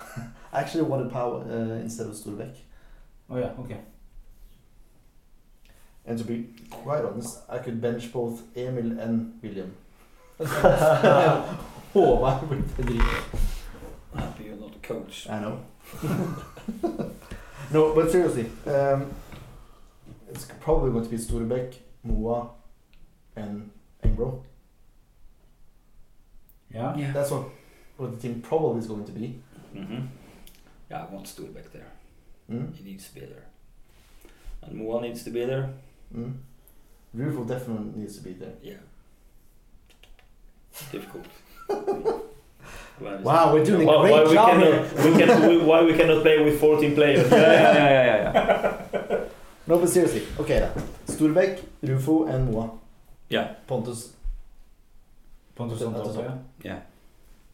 I 0.52 0.60
actually 0.60 0.84
wanted 0.84 1.12
Pau 1.12 1.42
uh, 1.48 1.80
instead 1.80 2.06
of 2.06 2.14
Storbæk. 2.14 2.54
Oh 3.30 3.36
yeah. 3.38 3.52
Okay. 3.60 3.78
And 6.04 6.18
to 6.18 6.24
be 6.24 6.48
quite 6.70 7.04
honest, 7.04 7.38
I 7.48 7.58
could 7.58 7.80
bench 7.80 8.12
both 8.12 8.42
Emil 8.56 8.98
and 8.98 9.38
William. 9.42 9.72
Håvard 11.94 12.48
with 12.48 12.76
Federico. 12.76 13.38
Happy 14.14 14.44
you're 14.44 14.56
not 14.56 14.74
a 14.74 14.78
coach. 14.78 15.28
I 15.28 15.40
know. 15.40 15.60
no, 17.72 17.94
but 17.94 18.10
seriously, 18.10 18.50
um, 18.66 19.14
it's 20.34 20.44
probably 20.60 20.90
going 20.90 21.04
to 21.04 21.10
be 21.10 21.16
Storbæk, 21.18 21.74
Moa, 22.04 22.50
and 23.36 23.70
Engro. 24.02 24.42
Yeah. 26.72 26.96
Yeah. 26.96 27.12
That's 27.12 27.30
what, 27.30 27.44
what 27.98 28.12
the 28.12 28.16
team 28.28 28.40
probably 28.40 28.78
is 28.80 28.86
going 28.86 29.04
to 29.04 29.12
be. 29.12 29.40
Mm-hmm. 29.76 30.06
Yeah, 30.90 31.02
I 31.02 31.14
want 31.14 31.26
Storbæk 31.26 31.70
there. 31.72 31.88
Mm? 32.50 32.74
He 32.74 32.84
needs 32.84 33.08
to 33.08 33.14
be 33.14 33.20
there. 33.20 33.44
And 34.62 34.74
Moa 34.76 35.02
needs 35.02 35.22
to 35.24 35.30
be 35.30 35.44
there. 35.44 35.70
Mm? 36.16 36.34
Rufo 37.14 37.44
definitely 37.44 38.00
needs 38.00 38.16
to 38.16 38.24
be 38.24 38.32
there. 38.32 38.54
Yeah. 38.62 38.80
Difficult. 40.90 41.26
Wow, 43.00 43.52
we're 43.52 43.64
doing 43.64 43.82
a 43.82 43.84
Why, 43.86 44.00
great 44.02 44.12
why 44.12 44.24
we 44.24 44.34
job 44.34 44.50
cannot 44.50 44.86
here. 44.86 45.12
we 45.12 45.18
can 45.18 45.48
we, 45.48 45.58
why 45.58 45.82
we 45.82 45.92
cannot 45.94 46.22
play 46.22 46.42
with 46.42 46.60
14 46.60 46.94
players? 46.94 47.30
yeah, 47.32 47.38
yeah, 47.38 47.72
yeah, 47.74 48.32
yeah, 48.32 48.82
yeah. 48.92 49.18
No, 49.72 49.78
but 49.78 49.88
seriously, 49.88 50.22
okay 50.38 50.58
then. 50.58 50.72
Storbæk, 51.06 51.58
Rufo, 51.82 52.26
and 52.26 52.52
Moa. 52.52 52.70
Yeah. 53.30 53.54
Pontus. 53.66 54.12
Pontus 55.54 55.80
At 55.80 55.86
on 55.86 55.92
the 55.94 56.04
top. 56.04 56.14
top. 56.14 56.24
Yeah. 56.62 56.70
Yeah. 56.70 56.80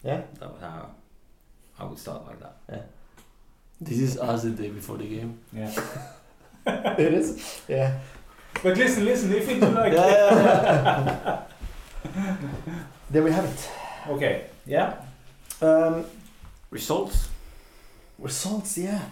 Yeah? 0.02 0.22
That 0.40 0.52
was 0.52 0.60
how 0.60 0.88
I 1.78 1.84
would 1.84 1.96
start 1.96 2.26
like 2.26 2.40
that. 2.40 2.56
Yeah. 2.68 2.82
This 3.80 3.98
is 4.00 4.18
us 4.18 4.42
the 4.42 4.50
day 4.50 4.70
before 4.70 4.98
the 4.98 5.06
game. 5.06 5.38
Yeah. 5.52 5.70
it 6.98 7.14
is? 7.14 7.60
Yeah. 7.68 8.00
But 8.64 8.76
listen, 8.76 9.04
listen. 9.04 9.32
If 9.32 9.48
you 9.48 9.60
like. 9.60 9.92
yeah, 9.92 10.06
yeah, 10.08 11.42
yeah. 12.04 12.32
There 13.10 13.22
we 13.22 13.30
have 13.30 13.44
it. 13.44 13.70
Okay. 14.08 14.46
Yeah. 14.66 14.94
Um, 15.62 16.04
Results? 16.72 17.28
results, 18.18 18.76
yeah. 18.78 19.02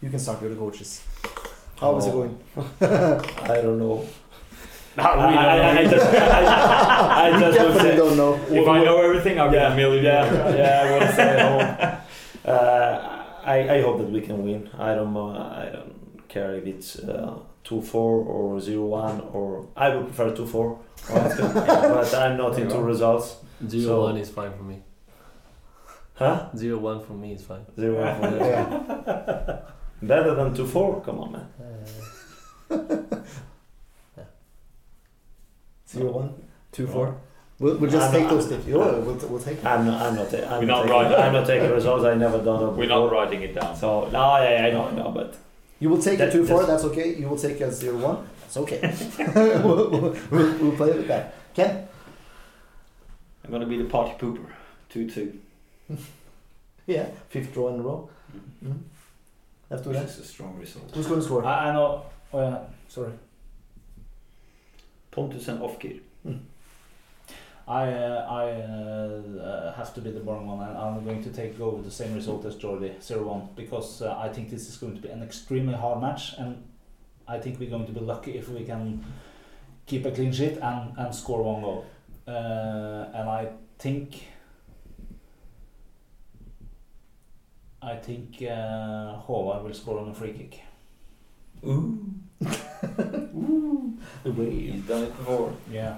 You 0.00 0.08
can 0.08 0.18
start 0.18 0.40
with 0.40 0.52
the 0.52 0.56
coaches. 0.56 1.02
How 1.80 1.96
is 1.96 2.06
it 2.06 2.10
Oh. 2.10 2.12
going? 2.12 2.38
I 2.80 3.60
don't 3.62 3.78
know. 3.78 4.04
No, 4.96 5.02
I, 5.04 5.28
we 5.28 5.34
don't 5.34 5.44
I, 5.44 5.58
I, 5.58 5.78
I 5.78 5.84
just 5.84 6.06
I, 6.14 7.26
I 7.26 7.30
just 7.40 7.42
would 7.44 7.54
definitely 7.54 7.80
say, 7.90 7.96
don't 7.96 8.16
know. 8.16 8.34
if 8.50 8.68
I 8.68 8.84
know 8.84 9.00
everything, 9.00 9.38
I'll 9.40 9.52
yeah, 9.52 9.60
get 9.68 9.72
a 9.72 9.76
million. 9.76 10.04
yeah, 10.04 10.56
yeah, 10.60 10.82
I 10.84 10.98
would 10.98 11.14
say 11.14 11.36
no. 12.44 12.52
Uh, 12.52 13.24
I, 13.44 13.76
I 13.76 13.82
hope 13.82 13.98
that 13.98 14.10
we 14.10 14.20
can 14.20 14.44
win. 14.44 14.68
I 14.78 14.94
don't 14.96 15.12
know. 15.14 15.28
I 15.30 15.70
don't 15.72 16.28
care 16.28 16.54
if 16.56 16.66
it's 16.66 16.98
uh, 16.98 17.38
two 17.62 17.80
four 17.80 18.24
or 18.24 18.60
zero 18.60 18.86
one 18.86 19.20
or 19.32 19.68
I 19.76 19.94
would 19.94 20.06
prefer 20.06 20.34
two 20.34 20.46
four. 20.46 20.80
but 21.08 22.14
I'm 22.14 22.36
not 22.36 22.58
into 22.58 22.74
go. 22.74 22.80
results. 22.80 23.36
Zero 23.68 23.84
So- 23.84 24.02
one 24.02 24.16
is 24.16 24.30
fine 24.30 24.52
for 24.56 24.64
me. 24.64 24.82
Huh? 26.14 26.48
Zero 26.56 26.78
one 26.78 27.00
for 27.04 27.12
me 27.12 27.34
is 27.34 27.42
fine. 27.42 27.64
Zero 27.78 28.00
one 28.04 28.20
for 28.20 28.30
me. 28.32 28.38
Yeah. 28.38 29.58
Better 30.02 30.34
than 30.34 30.54
two 30.54 30.66
four. 30.66 31.00
Come 31.02 31.18
on, 31.20 31.32
man. 31.32 31.48
Zero 35.90 36.12
one, 36.12 36.34
two 36.72 36.86
four. 36.86 37.16
We'll, 37.58 37.76
we'll 37.78 37.90
just 37.90 38.04
I'm- 38.04 38.12
take 38.12 38.26
I'm- 38.26 38.36
those. 38.36 38.50
Yeah, 38.66 38.76
we'll, 38.76 39.14
we'll 39.16 39.40
take 39.40 39.60
them. 39.62 39.66
I'm 39.80 39.86
not. 39.86 40.02
I'm 40.02 40.14
not. 40.14 40.32
I'm 40.34 40.60
We're 40.60 40.66
not, 40.66 40.66
not 40.66 40.82
taking, 40.82 40.92
right. 41.12 41.20
I'm 41.26 41.32
not 41.32 41.46
taking 41.46 41.70
results. 41.70 42.04
I 42.04 42.14
never 42.14 42.38
done 42.42 42.62
it. 42.62 42.72
We're 42.72 42.86
not 42.88 43.10
writing 43.10 43.42
it 43.42 43.54
down. 43.54 43.74
So 43.76 44.08
no, 44.10 44.36
yeah, 44.42 44.66
I 44.66 44.70
know, 44.70 44.84
I 44.86 44.92
know, 44.92 45.10
but 45.10 45.36
You 45.80 45.88
will 45.90 46.00
take 46.00 46.20
a 46.20 46.30
two 46.30 46.46
four. 46.46 46.60
that's- 46.60 46.82
That's 46.82 46.92
okay. 46.92 47.16
You 47.16 47.28
will 47.28 47.38
take 47.38 47.60
a 47.60 47.72
zero 47.72 47.96
one. 47.96 48.28
That's 48.42 48.56
okay. 48.58 48.80
we'll, 49.64 49.90
we'll, 49.90 50.16
we'll, 50.30 50.52
we'll 50.58 50.76
play 50.76 50.92
with 50.92 51.08
that. 51.08 51.34
Ken. 51.54 51.88
I'm 53.44 53.50
gonna 53.50 53.66
be 53.66 53.78
the 53.78 53.84
party 53.88 54.12
pooper. 54.18 54.46
Two 54.90 55.08
two. 55.10 55.38
Yeah. 56.86 57.06
Fifth 57.30 57.52
draw 57.54 57.68
in 57.74 57.80
a 57.80 57.82
row. 57.82 58.08
Mm. 58.64 58.68
Let's 58.70 58.76
do 59.76 59.90
Which 59.90 59.98
that. 59.98 60.08
is 60.08 60.18
a 60.18 60.24
strong 60.24 60.56
result. 60.56 60.90
Who's 60.94 61.06
going 61.06 61.20
to 61.20 61.26
score? 61.26 61.44
I, 61.44 61.68
I 61.68 61.72
know. 61.72 62.04
Oh 62.32 62.40
yeah. 62.40 62.60
Sorry. 62.88 63.12
Pontus 65.10 65.48
and 65.48 65.60
Ofkir. 65.60 66.00
I 67.68 67.92
uh, 67.92 68.26
I 68.30 68.50
uh, 68.50 69.42
uh, 69.42 69.74
have 69.74 69.92
to 69.94 70.00
be 70.00 70.10
the 70.10 70.20
boring 70.20 70.46
one, 70.46 70.66
and 70.66 70.76
I'm 70.76 71.04
going 71.04 71.22
to 71.22 71.30
take 71.30 71.58
go 71.58 71.68
with 71.68 71.84
the 71.84 71.90
same 71.90 72.14
result 72.14 72.46
as 72.46 72.56
Jordi, 72.56 72.96
0-1, 72.96 73.54
because 73.54 74.00
uh, 74.00 74.16
I 74.18 74.30
think 74.30 74.48
this 74.48 74.70
is 74.70 74.78
going 74.78 74.94
to 74.94 75.02
be 75.02 75.10
an 75.10 75.22
extremely 75.22 75.74
hard 75.74 76.00
match, 76.00 76.34
and 76.38 76.64
I 77.26 77.38
think 77.38 77.60
we're 77.60 77.68
going 77.68 77.84
to 77.84 77.92
be 77.92 78.00
lucky 78.00 78.38
if 78.38 78.48
we 78.48 78.64
can 78.64 79.04
keep 79.84 80.06
a 80.06 80.10
clean 80.10 80.32
sheet 80.32 80.56
and, 80.62 80.96
and 80.96 81.14
score 81.14 81.42
one 81.42 81.60
goal. 81.60 81.86
Uh, 82.26 83.10
and 83.14 83.28
I 83.28 83.48
think 83.78 84.22
I 87.80 87.96
think 87.96 88.36
uh, 88.42 89.20
Håvard 89.26 89.62
will 89.64 89.74
score 89.74 90.00
on 90.00 90.08
a 90.08 90.14
free 90.14 90.32
kick. 90.32 90.60
Ooh. 91.64 91.98
Ooh. 92.44 93.96
The 94.24 94.32
way. 94.32 94.50
He's 94.72 94.82
done 94.82 95.04
it 95.04 95.16
before. 95.16 95.52
Yeah. 95.70 95.96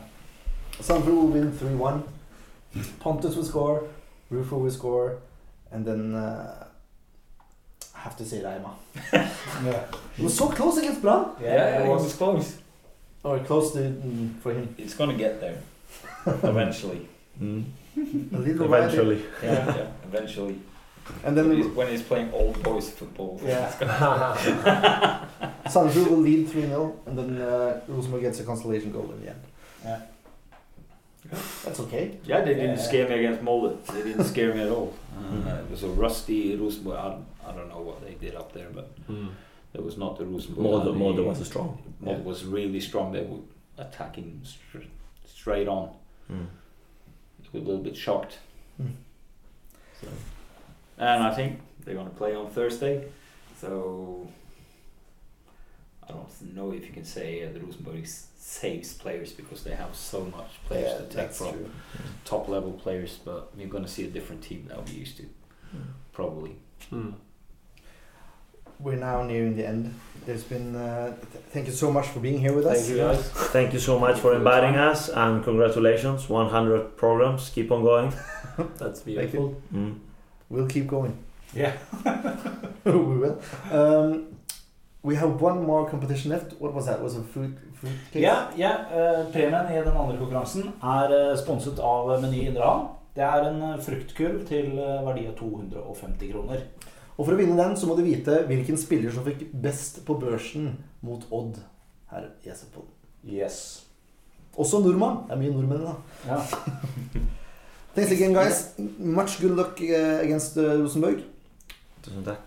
Sandro 0.81 1.15
will 1.15 1.29
win 1.29 1.53
3 1.53 1.75
1. 1.75 2.05
Pontus 3.01 3.37
will 3.37 3.45
score. 3.45 3.85
Rufo 4.31 4.59
will 4.59 4.71
score. 4.71 5.19
And 5.71 5.85
then. 5.85 6.15
Uh, 6.15 6.67
I 7.95 7.99
have 8.05 8.17
to 8.17 8.25
say 8.25 8.41
Raima. 8.43 8.71
Yeah. 9.65 9.85
It 10.19 10.23
was 10.23 10.37
so 10.37 10.49
close 10.49 10.79
against 10.79 11.03
Blanc. 11.03 11.37
Yeah, 11.43 11.83
it 11.83 11.89
was. 11.89 12.15
close. 12.17 12.57
Or 13.23 13.39
close 13.41 13.73
to, 13.73 13.81
mm, 13.81 14.39
for 14.41 14.55
him. 14.55 14.75
It's 14.79 14.95
gonna 14.95 15.15
get 15.15 15.41
there. 15.41 15.59
Eventually. 16.27 17.07
A 17.41 17.65
little 17.97 18.69
right 18.69 18.85
eventually. 18.85 19.23
Yeah, 19.43 19.77
yeah. 19.77 19.87
Eventually. 20.05 20.61
And 21.25 21.37
When 21.37 21.57
he's, 21.57 21.67
then 21.67 21.75
when 21.75 21.89
he's 21.89 22.03
playing 22.03 22.33
old 22.33 22.63
boys 22.63 22.91
football. 22.91 23.41
Yeah. 23.45 23.71
Sandro 25.69 26.05
will 26.11 26.19
lead 26.19 26.49
3 26.49 26.63
0. 26.63 27.01
And 27.07 27.19
then 27.19 27.41
uh, 27.41 27.81
Rosenborg 27.89 28.23
gets 28.23 28.41
a 28.41 28.45
consolation 28.45 28.91
goal 28.93 29.11
in 29.13 29.21
the 29.23 29.31
end. 29.31 29.43
Yeah. 29.85 30.01
That's 31.65 31.81
okay. 31.81 32.19
Yeah, 32.25 32.41
they 32.41 32.55
didn't 32.55 32.77
Yeah. 32.79 32.83
scare 32.89 33.09
me 33.09 33.15
against 33.19 33.43
Molde. 33.43 33.85
They 33.87 34.03
didn't 34.03 34.25
scare 34.25 34.55
me 34.55 34.63
at 34.63 34.71
all. 34.71 34.95
Mhm. 35.19 35.47
Uh, 35.47 35.61
it 35.63 35.71
was 35.71 35.83
a 35.83 35.89
rusty 35.89 36.57
Rosenborg. 36.57 36.97
I, 36.97 37.19
I 37.49 37.53
don't 37.53 37.69
know 37.69 37.81
what 37.81 38.01
they 38.05 38.15
did 38.15 38.35
up 38.35 38.53
there, 38.53 38.69
but 38.75 38.91
it 39.75 39.83
was 39.85 39.97
not 39.99 40.19
the 40.19 40.25
Rosenborg. 40.25 40.67
Molde, 40.67 40.87
army. 40.89 40.99
Molde 40.99 41.19
was 41.27 41.47
strong. 41.47 41.79
Molde 42.01 42.25
was 42.25 42.45
really 42.45 42.81
strong. 42.81 43.13
They 43.13 43.23
were 43.23 43.41
attacking 43.79 44.41
str- 44.45 44.89
straight 45.27 45.69
on. 45.69 45.91
Mm. 46.33 46.47
We 47.53 47.61
were 47.61 47.65
a 47.65 47.69
little 47.69 47.83
bit 47.85 47.97
shocked. 47.97 48.39
Hmm. 48.79 48.93
And 51.01 51.23
I 51.25 51.35
think 51.35 51.61
they're 51.85 51.95
going 51.95 52.11
to 52.11 52.15
play 52.15 52.35
on 52.35 52.51
Thursday. 52.51 53.05
So 53.61 54.29
I 56.07 56.13
don't 56.13 56.55
know 56.55 56.73
if 56.73 56.87
you 56.87 56.93
can 56.93 57.05
say 57.05 57.45
uh, 57.45 57.53
the 57.53 57.61
Rosenborg 57.61 58.07
saves 58.07 58.93
players 58.95 59.33
because 59.33 59.65
they 59.65 59.75
have 59.75 59.95
so 59.97 60.25
much 60.37 60.51
players 60.67 60.93
Yeah, 60.93 60.99
to 61.07 61.15
take 61.17 61.31
from 61.33 61.53
true. 61.53 61.71
top 62.25 62.49
level 62.49 62.73
players. 62.73 63.19
But 63.25 63.57
we're 63.57 63.69
going 63.69 63.85
to 63.85 63.91
see 63.91 64.05
a 64.05 64.09
different 64.11 64.43
team 64.43 64.67
that 64.69 64.77
we're 64.85 64.93
used 64.99 65.17
to, 65.19 65.25
probably. 66.13 66.57
Hmm. 66.91 67.11
We're 68.79 68.97
now 68.97 69.23
nearing 69.25 69.57
the 69.57 69.67
end. 69.69 69.95
There's 70.27 70.43
been. 70.45 70.75
Uh, 70.75 71.09
th- 71.33 71.45
thank 71.53 71.67
you 71.67 71.73
so 71.73 71.91
much 71.93 72.07
for 72.09 72.21
being 72.21 72.39
here 72.41 72.55
with 72.55 72.67
us. 72.67 72.79
Thank 72.79 72.91
you 72.91 72.97
guys. 72.97 73.23
Thank 73.53 73.73
you 73.75 73.79
so 73.79 73.99
much 73.99 74.17
you 74.17 74.23
for 74.23 74.33
for 74.33 74.37
inviting 74.37 74.75
time. 74.75 74.89
us 74.93 75.09
and 75.11 75.45
congratulations 75.45 76.29
100 76.31 76.97
programs 76.97 77.51
keep 77.51 77.71
on 77.71 77.83
going 77.83 78.13
That's 78.79 79.01
Thank 79.01 79.33
you. 79.35 79.57
beautiful. 79.73 80.01
We'll 80.51 80.67
keep 80.67 80.87
going. 80.89 81.17
Yeah. 81.55 81.73
we 82.85 82.93
will. 82.93 83.41
Um, 83.71 84.27
we 85.03 85.17
have 85.17 85.41
one 85.41 85.65
more 85.65 85.89
competition 85.89 86.31
left. 86.31 86.55
What 86.61 86.75
was 86.75 86.87
that? 86.87 87.03
Was 87.03 87.17
it 87.17 87.25
fruit 87.33 87.57
fruit 87.75 87.99
cake? 88.13 88.23
Yeah, 88.23 88.51
yeah. 88.57 88.77
Uh, 88.93 89.33
premien 89.33 89.71
i 89.73 89.79
den 89.85 89.97
andre 89.97 90.19
konkurransen 90.19 90.73
er 90.83 91.15
eh, 91.17 91.37
sponset 91.39 91.79
av 91.79 92.11
Meny 92.21 92.47
Indre 92.49 92.67
Havn. 92.67 92.89
Det 93.15 93.25
er 93.27 93.49
en 93.49 93.63
eh, 93.71 93.81
fruktkurv 93.83 94.45
til 94.49 94.77
eh, 94.79 95.01
verdi 95.07 95.27
av 95.31 95.37
250 95.39 96.33
kroner. 96.35 96.67
Og 97.17 97.25
for 97.25 97.35
å 97.35 97.41
vinne 97.41 97.59
den 97.59 97.77
så 97.77 97.89
må 97.89 97.97
du 97.97 98.05
vite 98.05 98.43
hvilken 98.49 98.79
spiller 98.81 99.15
som 99.15 99.27
fikk 99.27 99.47
best 99.53 100.03
på 100.07 100.17
børsen 100.21 100.73
mot 101.05 101.27
Odd 101.31 101.59
her 102.11 102.31
i. 102.45 102.55
Yes. 103.31 103.85
Også 104.57 104.81
nordmann. 104.83 105.25
Det 105.29 105.37
er 105.37 105.43
mye 105.43 105.55
nordmenn, 105.55 105.85
da. 105.87 105.95
Ja. 106.27 106.41
Thanks 107.95 108.11
again, 108.13 108.33
guys. 108.33 108.75
Much 108.99 109.41
good 109.41 109.57
luck 109.57 109.81
uh, 109.81 110.21
against 110.23 110.57
uh, 110.57 110.77
Rosenborg. 110.81 111.23
Tusen 112.03 112.25
takk. 112.25 112.39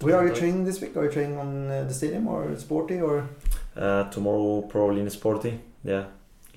Where 0.00 0.16
are 0.16 0.26
you 0.26 0.34
training 0.34 0.64
this 0.64 0.80
week? 0.80 0.96
Are 0.96 1.04
you 1.04 1.10
training 1.10 1.38
on 1.38 1.70
uh, 1.70 1.84
the 1.84 1.94
stadium 1.94 2.26
or 2.26 2.56
sporty 2.58 3.00
or? 3.00 3.28
Uh, 3.76 4.10
tomorrow 4.10 4.60
probably 4.62 5.00
in 5.00 5.08
sporty 5.08 5.58
yeah 5.82 6.04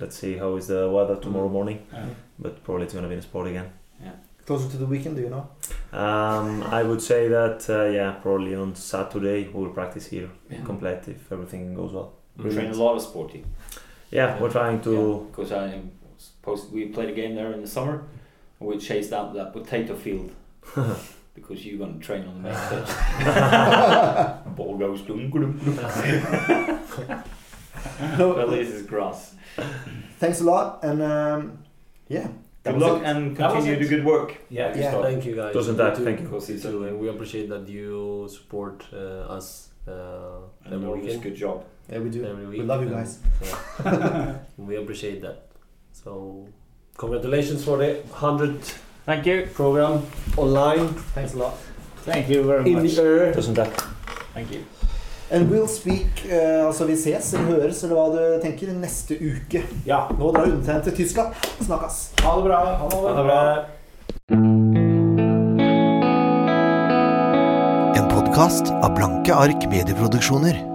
let's 0.01 0.17
see 0.17 0.35
how 0.37 0.57
is 0.57 0.67
the 0.67 0.89
weather 0.89 1.15
tomorrow 1.15 1.47
Mm. 1.47 1.51
morning 1.53 1.79
Ja. 1.93 1.99
but 2.37 2.61
probably 2.65 2.83
it's 2.83 2.93
gonna 2.93 3.07
be 3.07 3.15
in 3.15 3.21
sport 3.21 3.47
again 3.47 3.69
Closer 4.45 4.69
to 4.71 4.77
the 4.77 4.85
weekend, 4.85 5.15
do 5.15 5.21
you 5.21 5.29
know? 5.29 5.47
um, 5.97 6.61
I 6.63 6.83
would 6.83 7.01
say 7.01 7.29
that 7.29 7.65
uh, 7.69 7.85
yeah 7.97 8.11
probably 8.21 8.53
on 8.53 8.75
Saturday 8.75 9.47
we'll 9.53 9.69
practice 9.73 10.07
here 10.07 10.29
Yeah. 10.51 10.65
complete 10.65 11.07
if 11.07 11.31
everything 11.31 11.73
goes 11.73 11.93
well 11.93 12.11
We 12.37 12.49
train 12.53 12.71
a 12.71 12.75
lot 12.83 12.95
of 12.97 13.01
sporty. 13.01 13.45
yeah 14.11 14.37
we're 14.41 14.51
trying 14.51 14.81
to 14.81 15.27
because 15.31 15.53
I 15.53 15.67
am 15.77 15.91
supposed 16.45 16.71
we 16.71 16.85
played 16.85 17.09
a 17.09 17.13
game 17.13 17.35
there 17.35 17.51
in 17.53 17.61
the 17.61 17.67
summer. 17.67 18.03
and 18.59 18.69
We 18.69 18.77
chased 18.77 19.11
out 19.11 19.33
that 19.33 19.51
potato 19.51 19.95
field 19.95 20.31
because 21.35 21.65
you're 21.65 21.79
going 21.79 21.99
to 21.99 22.05
train 22.05 22.25
on 22.27 22.43
the 22.43 22.49
main 22.49 22.55
pitch. 22.69 24.55
Ball 24.55 24.77
goes 24.77 25.01
dum 25.01 25.29
dum 25.31 25.59
dum. 25.59 26.83
well, 28.19 28.47
this 28.47 28.69
is 28.69 28.83
grass. 28.83 29.35
Thanks 30.19 30.41
a 30.41 30.43
lot, 30.43 30.83
and 30.83 31.01
um, 31.01 31.57
yeah. 32.07 32.27
Good 32.63 32.77
luck 32.79 33.01
it. 33.01 33.05
and 33.05 33.35
continue 33.37 33.75
the 33.75 33.85
it. 33.85 33.89
good 33.89 34.05
work. 34.05 34.37
Yeah. 34.49 34.75
Yeah. 34.75 35.01
Thank 35.01 35.25
you 35.25 35.35
guys. 35.35 35.53
Tusen 35.55 35.73
You 35.73 35.77
tack, 35.77 35.95
too. 35.95 36.03
thank 36.03 36.19
you. 36.19 36.27
Because 36.27 36.61
too, 36.61 36.83
and 36.85 36.99
we 36.99 37.09
appreciate 37.09 37.47
that 37.49 37.67
you 37.67 38.27
support 38.27 38.83
uh, 38.91 39.37
us 39.37 39.69
uh, 39.87 39.91
and 40.63 40.73
every 40.73 40.87
always 40.87 41.03
weekend. 41.03 41.23
good 41.23 41.35
job. 41.35 41.63
Yeah, 41.91 41.99
we 41.99 42.09
do. 42.09 42.25
Every 42.25 42.47
week. 42.47 42.59
We 42.61 42.65
love 42.65 42.81
you 42.81 42.87
and, 42.87 42.95
guys. 42.97 43.19
yeah, 43.85 44.37
we 44.57 44.77
appreciate 44.77 45.21
that. 45.21 45.44
So, 46.03 46.45
congratulations 46.97 47.63
for 47.63 47.77
the 47.77 48.01
100th 48.11 48.77
Thank 49.05 49.25
you. 49.25 49.47
program 49.53 50.01
online 50.37 50.87
Thanks 51.15 51.33
a 51.33 51.37
lot. 51.37 51.53
Thank 52.05 52.29
you 52.29 52.43
very 52.43 52.69
in 52.69 52.83
much. 52.83 52.95
the 52.95 53.01
air. 53.01 53.33
Tusen 53.33 53.55
takk. 53.55 53.73
Thank 54.33 54.51
you. 54.51 54.59
And 55.31 55.49
we'll 55.49 55.67
speak 55.67 56.07
uh, 56.29 56.67
Altså, 56.67 56.85
vi 56.85 56.95
ses 56.95 57.33
eller 57.33 57.45
høres, 57.45 57.83
eller 57.83 57.95
hva 57.95 58.09
du 58.13 58.41
tenker, 58.43 58.73
neste 58.77 59.17
uke. 59.17 59.63
Ja. 59.87 60.03
Nå 60.19 60.29
drar 60.35 60.51
undertegnet 60.51 60.83
til 60.91 60.95
Tyskland. 60.99 61.33
Snakkes. 61.65 61.97
Ha 62.21 62.35
det 62.37 62.43
bra. 62.45 62.59
Ha 62.83 62.89
det 62.91 63.01
Ha 63.01 63.15
det 63.17 63.25
bra. 63.31 63.41
En 67.97 68.07
podkast 68.13 68.69
av 68.83 68.93
Blanke 68.99 69.33
ark 69.33 69.65
medieproduksjoner. 69.71 70.74